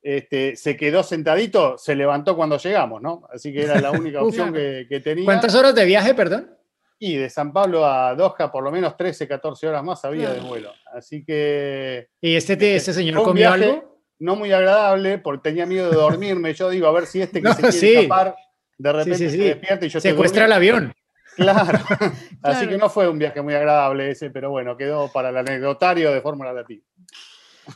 este, 0.00 0.56
se 0.56 0.74
quedó 0.74 1.02
sentadito, 1.02 1.76
se 1.76 1.94
levantó 1.94 2.34
cuando 2.34 2.56
llegamos, 2.56 3.02
¿no? 3.02 3.28
Así 3.30 3.52
que 3.52 3.64
era 3.64 3.78
la 3.78 3.90
única 3.90 4.22
opción 4.24 4.54
que, 4.54 4.86
que 4.88 5.00
tenía. 5.00 5.26
¿Cuántas 5.26 5.54
horas 5.54 5.74
de 5.74 5.84
viaje, 5.84 6.14
perdón? 6.14 6.57
Y 7.00 7.16
de 7.16 7.30
San 7.30 7.52
Pablo 7.52 7.86
a 7.86 8.14
Doha, 8.14 8.50
por 8.50 8.64
lo 8.64 8.72
menos 8.72 8.96
13, 8.96 9.28
14 9.28 9.68
horas 9.68 9.84
más 9.84 10.04
había 10.04 10.30
de 10.32 10.40
vuelo. 10.40 10.72
Así 10.92 11.24
que. 11.24 12.08
¿Y 12.20 12.34
este, 12.34 12.56
te- 12.56 12.74
este 12.76 12.92
señor 12.92 13.22
comió 13.22 13.52
viaje 13.52 13.64
algo? 13.70 14.00
No 14.18 14.34
muy 14.34 14.50
agradable, 14.52 15.18
porque 15.18 15.50
tenía 15.50 15.64
miedo 15.64 15.90
de 15.90 15.96
dormirme. 15.96 16.52
Yo 16.54 16.70
digo, 16.70 16.88
a 16.88 16.92
ver 16.92 17.06
si 17.06 17.22
este 17.22 17.40
que 17.40 17.42
No, 17.48 17.54
se 17.54 17.60
quiere 17.60 17.72
sí. 17.72 17.94
escapar, 17.94 18.34
de 18.78 18.92
repente 18.92 19.18
sí, 19.18 19.30
sí. 19.30 19.36
se 19.36 19.44
despierta 19.44 19.86
y 19.86 19.88
yo 19.88 20.00
Secuestra 20.00 20.44
el 20.46 20.52
avión. 20.52 20.92
Claro. 21.36 21.78
Así 22.42 22.66
que 22.66 22.76
no 22.78 22.90
fue 22.90 23.08
un 23.08 23.18
viaje 23.18 23.40
muy 23.42 23.54
agradable 23.54 24.10
ese, 24.10 24.30
pero 24.30 24.50
bueno, 24.50 24.76
quedó 24.76 25.10
para 25.12 25.28
el 25.28 25.36
anecdotario 25.36 26.12
de 26.12 26.20
Fórmula 26.20 26.52
Latina. 26.52 26.82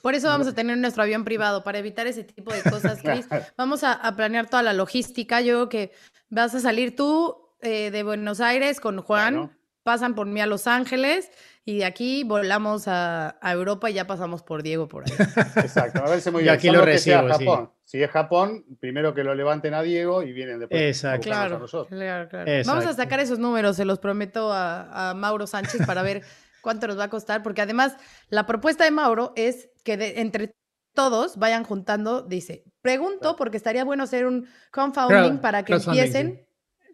Por 0.01 0.15
eso 0.15 0.27
vamos 0.27 0.47
a 0.49 0.55
tener 0.55 0.79
nuestro 0.79 1.03
avión 1.05 1.23
privado, 1.23 1.63
para 1.63 1.79
evitar 1.79 2.07
ese 2.07 2.25
tipo 2.25 2.53
de 2.53 2.63
cosas, 2.63 3.01
Cris. 3.03 3.27
Vamos 3.57 3.85
a, 3.85 3.93
a 3.93 4.17
planear 4.17 4.49
toda 4.49 4.63
la 4.63 4.73
logística. 4.73 5.41
Yo 5.43 5.55
creo 5.55 5.69
que 5.69 5.93
vas 6.31 6.55
a 6.55 6.61
salir 6.61 6.97
tú 6.97 7.42
eh, 7.63 7.91
de 7.91 8.03
Buenos 8.03 8.41
Aires 8.41 8.81
con 8.81 9.01
Juan, 9.01 9.57
pasan 9.83 10.15
por 10.15 10.27
mí 10.27 10.41
a 10.41 10.47
Los 10.47 10.67
Ángeles 10.67 11.31
y 11.65 11.79
de 11.79 11.85
aquí 11.85 12.25
volamos 12.25 12.87
a, 12.89 13.39
a 13.41 13.53
Europa 13.53 13.89
y 13.91 13.95
ya 13.95 14.07
pasamos 14.07 14.43
por 14.43 14.63
Diego 14.63 14.89
por 14.89 15.05
ahí. 15.05 15.13
Exacto, 15.57 16.01
me 16.03 16.09
parece 16.09 16.31
muy 16.31 16.41
Y 16.41 16.45
bien. 16.45 16.55
aquí 16.55 16.67
Salvo 16.69 16.81
lo 16.81 16.87
que 16.87 16.99
sea 16.99 17.23
recibo, 17.23 17.39
sí. 17.39 17.45
Japón. 17.47 17.73
Si 17.85 18.03
es 18.03 18.11
Japón, 18.11 18.65
primero 18.81 19.15
que 19.15 19.23
lo 19.25 19.35
levanten 19.35 19.75
a 19.75 19.83
Diego 19.83 20.23
y 20.23 20.33
vienen 20.33 20.59
después. 20.61 20.81
Exacto. 20.81 21.29
a 21.29 21.33
Claro, 21.33 21.59
nosotros. 21.59 21.89
claro, 21.99 22.29
claro. 22.29 22.45
Vamos 22.47 22.69
a 22.85 22.91
Exacto. 22.91 22.95
sacar 23.03 23.21
esos 23.21 23.39
números, 23.39 23.77
se 23.77 23.85
los 23.85 23.99
prometo 23.99 24.53
a, 24.53 25.11
a 25.11 25.15
Mauro 25.15 25.47
Sánchez 25.47 25.87
para 25.87 26.03
ver 26.03 26.23
cuánto 26.63 26.87
nos 26.87 26.99
va 26.99 27.05
a 27.05 27.11
costar, 27.11 27.43
porque 27.43 27.61
además 27.63 27.97
la 28.29 28.47
propuesta 28.47 28.85
de 28.85 28.91
Mauro 28.93 29.33
es 29.37 29.69
que 29.85 29.97
de- 29.97 30.21
entre 30.21 30.55
todos 30.95 31.37
vayan 31.39 31.65
juntando, 31.65 32.23
dice, 32.23 32.65
pregunto 32.83 33.35
porque 33.37 33.57
estaría 33.57 33.85
bueno 33.85 34.05
hacer 34.05 34.27
un 34.27 34.47
Crowd- 34.73 35.41
para 35.41 35.65
que 35.65 35.75
empiecen, 35.75 36.47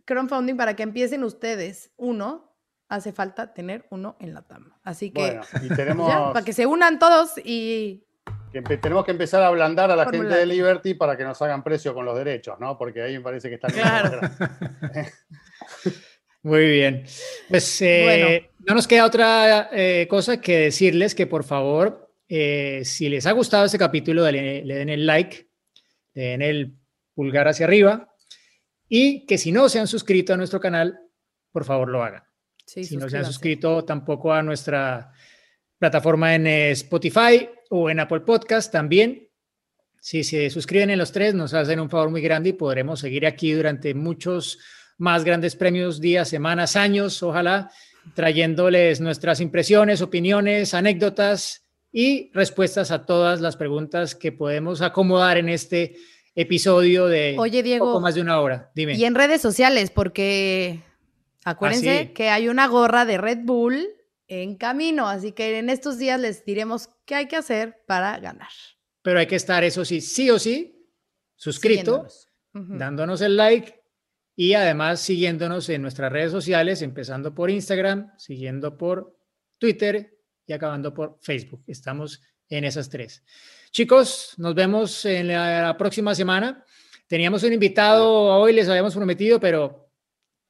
crowdfunding 0.08 0.56
para 0.56 0.74
que 0.74 0.82
empiecen 0.82 1.22
ustedes 1.22 1.92
uno, 1.96 2.56
hace 2.88 3.12
falta 3.12 3.52
tener 3.52 3.86
uno 3.90 4.16
en 4.18 4.32
la 4.34 4.42
TAM. 4.42 4.72
Así 4.82 5.10
que 5.10 5.20
Bueno, 5.20 5.42
y 5.62 5.68
tenemos, 5.68 6.08
ya, 6.08 6.32
para 6.32 6.44
que 6.44 6.52
se 6.54 6.64
unan 6.66 6.98
todos 6.98 7.32
y 7.44 8.04
que 8.50 8.78
tenemos 8.78 9.04
que 9.04 9.10
empezar 9.10 9.42
a 9.42 9.48
ablandar 9.48 9.90
a 9.90 9.96
la 9.96 10.08
gente 10.08 10.26
de. 10.34 10.46
Liberty 10.46 10.94
para 10.94 11.16
que 11.16 11.24
nos 11.24 11.40
hagan 11.42 11.62
precio 11.62 11.92
con 11.92 12.06
los 12.06 12.16
derechos, 12.16 12.58
¿no? 12.58 12.78
Porque 12.78 13.02
ahí 13.02 13.14
me 13.18 13.20
parece 13.20 13.50
que 13.50 13.56
están 13.56 13.70
Claro. 13.72 14.20
Muy 16.42 16.68
bien. 16.70 17.04
Pues 17.48 17.82
eh, 17.82 18.02
Bueno. 18.04 18.48
no 18.66 18.74
nos 18.76 18.86
queda 18.88 19.04
otra 19.04 19.68
eh, 19.72 20.06
cosa 20.08 20.40
que 20.40 20.56
decirles 20.58 21.14
que 21.14 21.26
por 21.26 21.44
favor, 21.44 22.10
eh, 22.28 22.82
si 22.84 23.08
les 23.08 23.26
ha 23.26 23.32
gustado 23.32 23.64
este 23.66 23.78
capítulo, 23.78 24.22
dale- 24.22 24.64
le 24.64 24.74
den 24.76 24.88
el 24.88 25.06
like, 25.06 25.48
le 26.14 26.22
den 26.22 26.42
el 26.42 26.74
pulgar 27.14 27.48
hacia 27.48 27.66
arriba 27.66 28.07
y 28.88 29.26
que 29.26 29.38
si 29.38 29.52
no 29.52 29.68
se 29.68 29.78
han 29.78 29.86
suscrito 29.86 30.34
a 30.34 30.36
nuestro 30.36 30.60
canal, 30.60 30.98
por 31.52 31.64
favor 31.64 31.88
lo 31.88 32.02
hagan. 32.02 32.22
sí, 32.66 32.84
si 32.84 32.96
no 32.96 33.08
se 33.08 33.18
han 33.18 33.24
suscrito 33.24 33.84
tampoco 33.84 34.32
a 34.32 34.42
nuestra 34.42 35.12
plataforma 35.78 36.34
en 36.34 36.46
eh, 36.46 36.70
Spotify 36.72 37.48
o 37.70 37.88
en 37.90 38.00
Apple 38.00 38.20
Podcast 38.20 38.72
también. 38.72 39.28
Si 40.00 40.24
se 40.24 40.48
suscriben 40.50 40.90
en 40.90 40.98
los 40.98 41.12
tres, 41.12 41.34
nos 41.34 41.54
hacen 41.54 41.80
un 41.80 41.90
favor 41.90 42.10
muy 42.10 42.20
grande 42.20 42.50
y 42.50 42.52
podremos 42.54 43.00
seguir 43.00 43.26
aquí 43.26 43.52
durante 43.52 43.94
muchos 43.94 44.58
más 44.96 45.24
grandes 45.24 45.54
premios, 45.56 46.00
días, 46.00 46.28
semanas, 46.28 46.76
años, 46.76 47.22
ojalá, 47.22 47.70
trayéndoles 48.14 49.00
nuestras 49.00 49.40
impresiones, 49.40 50.02
opiniones, 50.02 50.74
anécdotas 50.74 51.66
y 51.92 52.30
respuestas 52.32 52.90
a 52.90 53.06
todas 53.06 53.40
las 53.40 53.56
preguntas 53.56 54.14
que 54.14 54.32
podemos 54.32 54.82
acomodar 54.82 55.38
en 55.38 55.48
este 55.48 55.96
episodio 56.40 57.06
de 57.06 57.34
Oye, 57.38 57.62
Diego, 57.62 57.86
poco 57.86 58.00
más 58.00 58.14
de 58.14 58.20
una 58.20 58.40
hora. 58.40 58.70
Dime. 58.74 58.94
Y 58.94 59.04
en 59.04 59.14
redes 59.14 59.40
sociales, 59.40 59.90
porque 59.90 60.80
acuérdense 61.44 61.90
Ah, 61.90 62.02
sí. 62.04 62.08
que 62.14 62.28
hay 62.28 62.48
una 62.48 62.68
gorra 62.68 63.04
de 63.04 63.18
Red 63.18 63.38
Bull 63.42 63.88
en 64.28 64.56
camino, 64.56 65.08
así 65.08 65.32
que 65.32 65.58
en 65.58 65.68
estos 65.68 65.98
días 65.98 66.20
les 66.20 66.44
diremos 66.44 66.90
qué 67.06 67.14
hay 67.16 67.26
que 67.26 67.36
hacer 67.36 67.82
para 67.86 68.18
ganar. 68.20 68.50
Pero 69.02 69.18
hay 69.18 69.26
que 69.26 69.36
estar, 69.36 69.64
eso 69.64 69.84
sí, 69.84 70.00
sí 70.00 70.30
o 70.30 70.38
sí, 70.38 70.86
suscrito. 71.36 72.06
Ujú. 72.54 72.78
dándonos 72.78 73.20
el 73.20 73.36
like 73.36 73.82
y 74.34 74.54
además 74.54 75.00
siguiéndonos 75.00 75.68
en 75.68 75.82
nuestras 75.82 76.10
redes 76.10 76.32
sociales, 76.32 76.80
empezando 76.82 77.34
por 77.34 77.50
Instagram, 77.50 78.10
siguiendo 78.16 78.76
por 78.78 79.14
Twitter 79.58 80.18
y 80.46 80.52
acabando 80.54 80.94
por 80.94 81.18
Facebook. 81.20 81.62
Estamos 81.66 82.22
en 82.48 82.64
esas 82.64 82.88
tres. 82.88 83.22
Chicos, 83.70 84.34
nos 84.38 84.54
vemos 84.54 85.04
en 85.04 85.28
la 85.28 85.76
próxima 85.76 86.14
semana. 86.14 86.64
Teníamos 87.06 87.42
un 87.42 87.52
invitado 87.52 88.10
hoy, 88.10 88.52
les 88.52 88.68
habíamos 88.68 88.94
prometido, 88.94 89.40
pero 89.40 89.88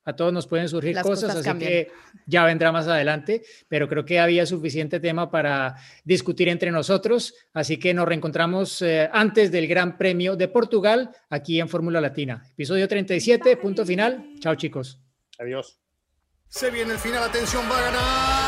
a 0.08 0.16
todos 0.16 0.32
nos 0.32 0.46
pueden 0.46 0.70
surgir 0.70 0.98
cosas, 1.02 1.36
así 1.36 1.58
que 1.58 1.92
ya 2.26 2.42
vendrá 2.46 2.72
más 2.72 2.88
adelante, 2.88 3.42
pero 3.68 3.86
creo 3.88 4.06
que 4.06 4.18
había 4.18 4.46
suficiente 4.46 5.00
tema 5.00 5.30
para 5.30 5.76
discutir 6.02 6.48
entre 6.48 6.70
nosotros, 6.70 7.34
así 7.52 7.78
que 7.78 7.92
nos 7.92 8.08
reencontramos 8.08 8.80
eh, 8.80 9.10
antes 9.12 9.52
del 9.52 9.66
Gran 9.66 9.98
Premio 9.98 10.34
de 10.34 10.48
Portugal 10.48 11.10
aquí 11.28 11.60
en 11.60 11.68
Fórmula 11.68 12.00
Latina. 12.00 12.42
Episodio 12.52 12.88
37, 12.88 13.58
punto 13.58 13.84
final. 13.84 14.30
Chao 14.40 14.54
chicos. 14.54 14.98
Adiós. 15.38 15.78
Se 16.48 16.70
viene 16.70 16.94
el 16.94 16.98
final, 16.98 17.24
atención, 17.24 17.62
va 17.70 17.78
a 17.78 17.82
ganar, 17.82 18.47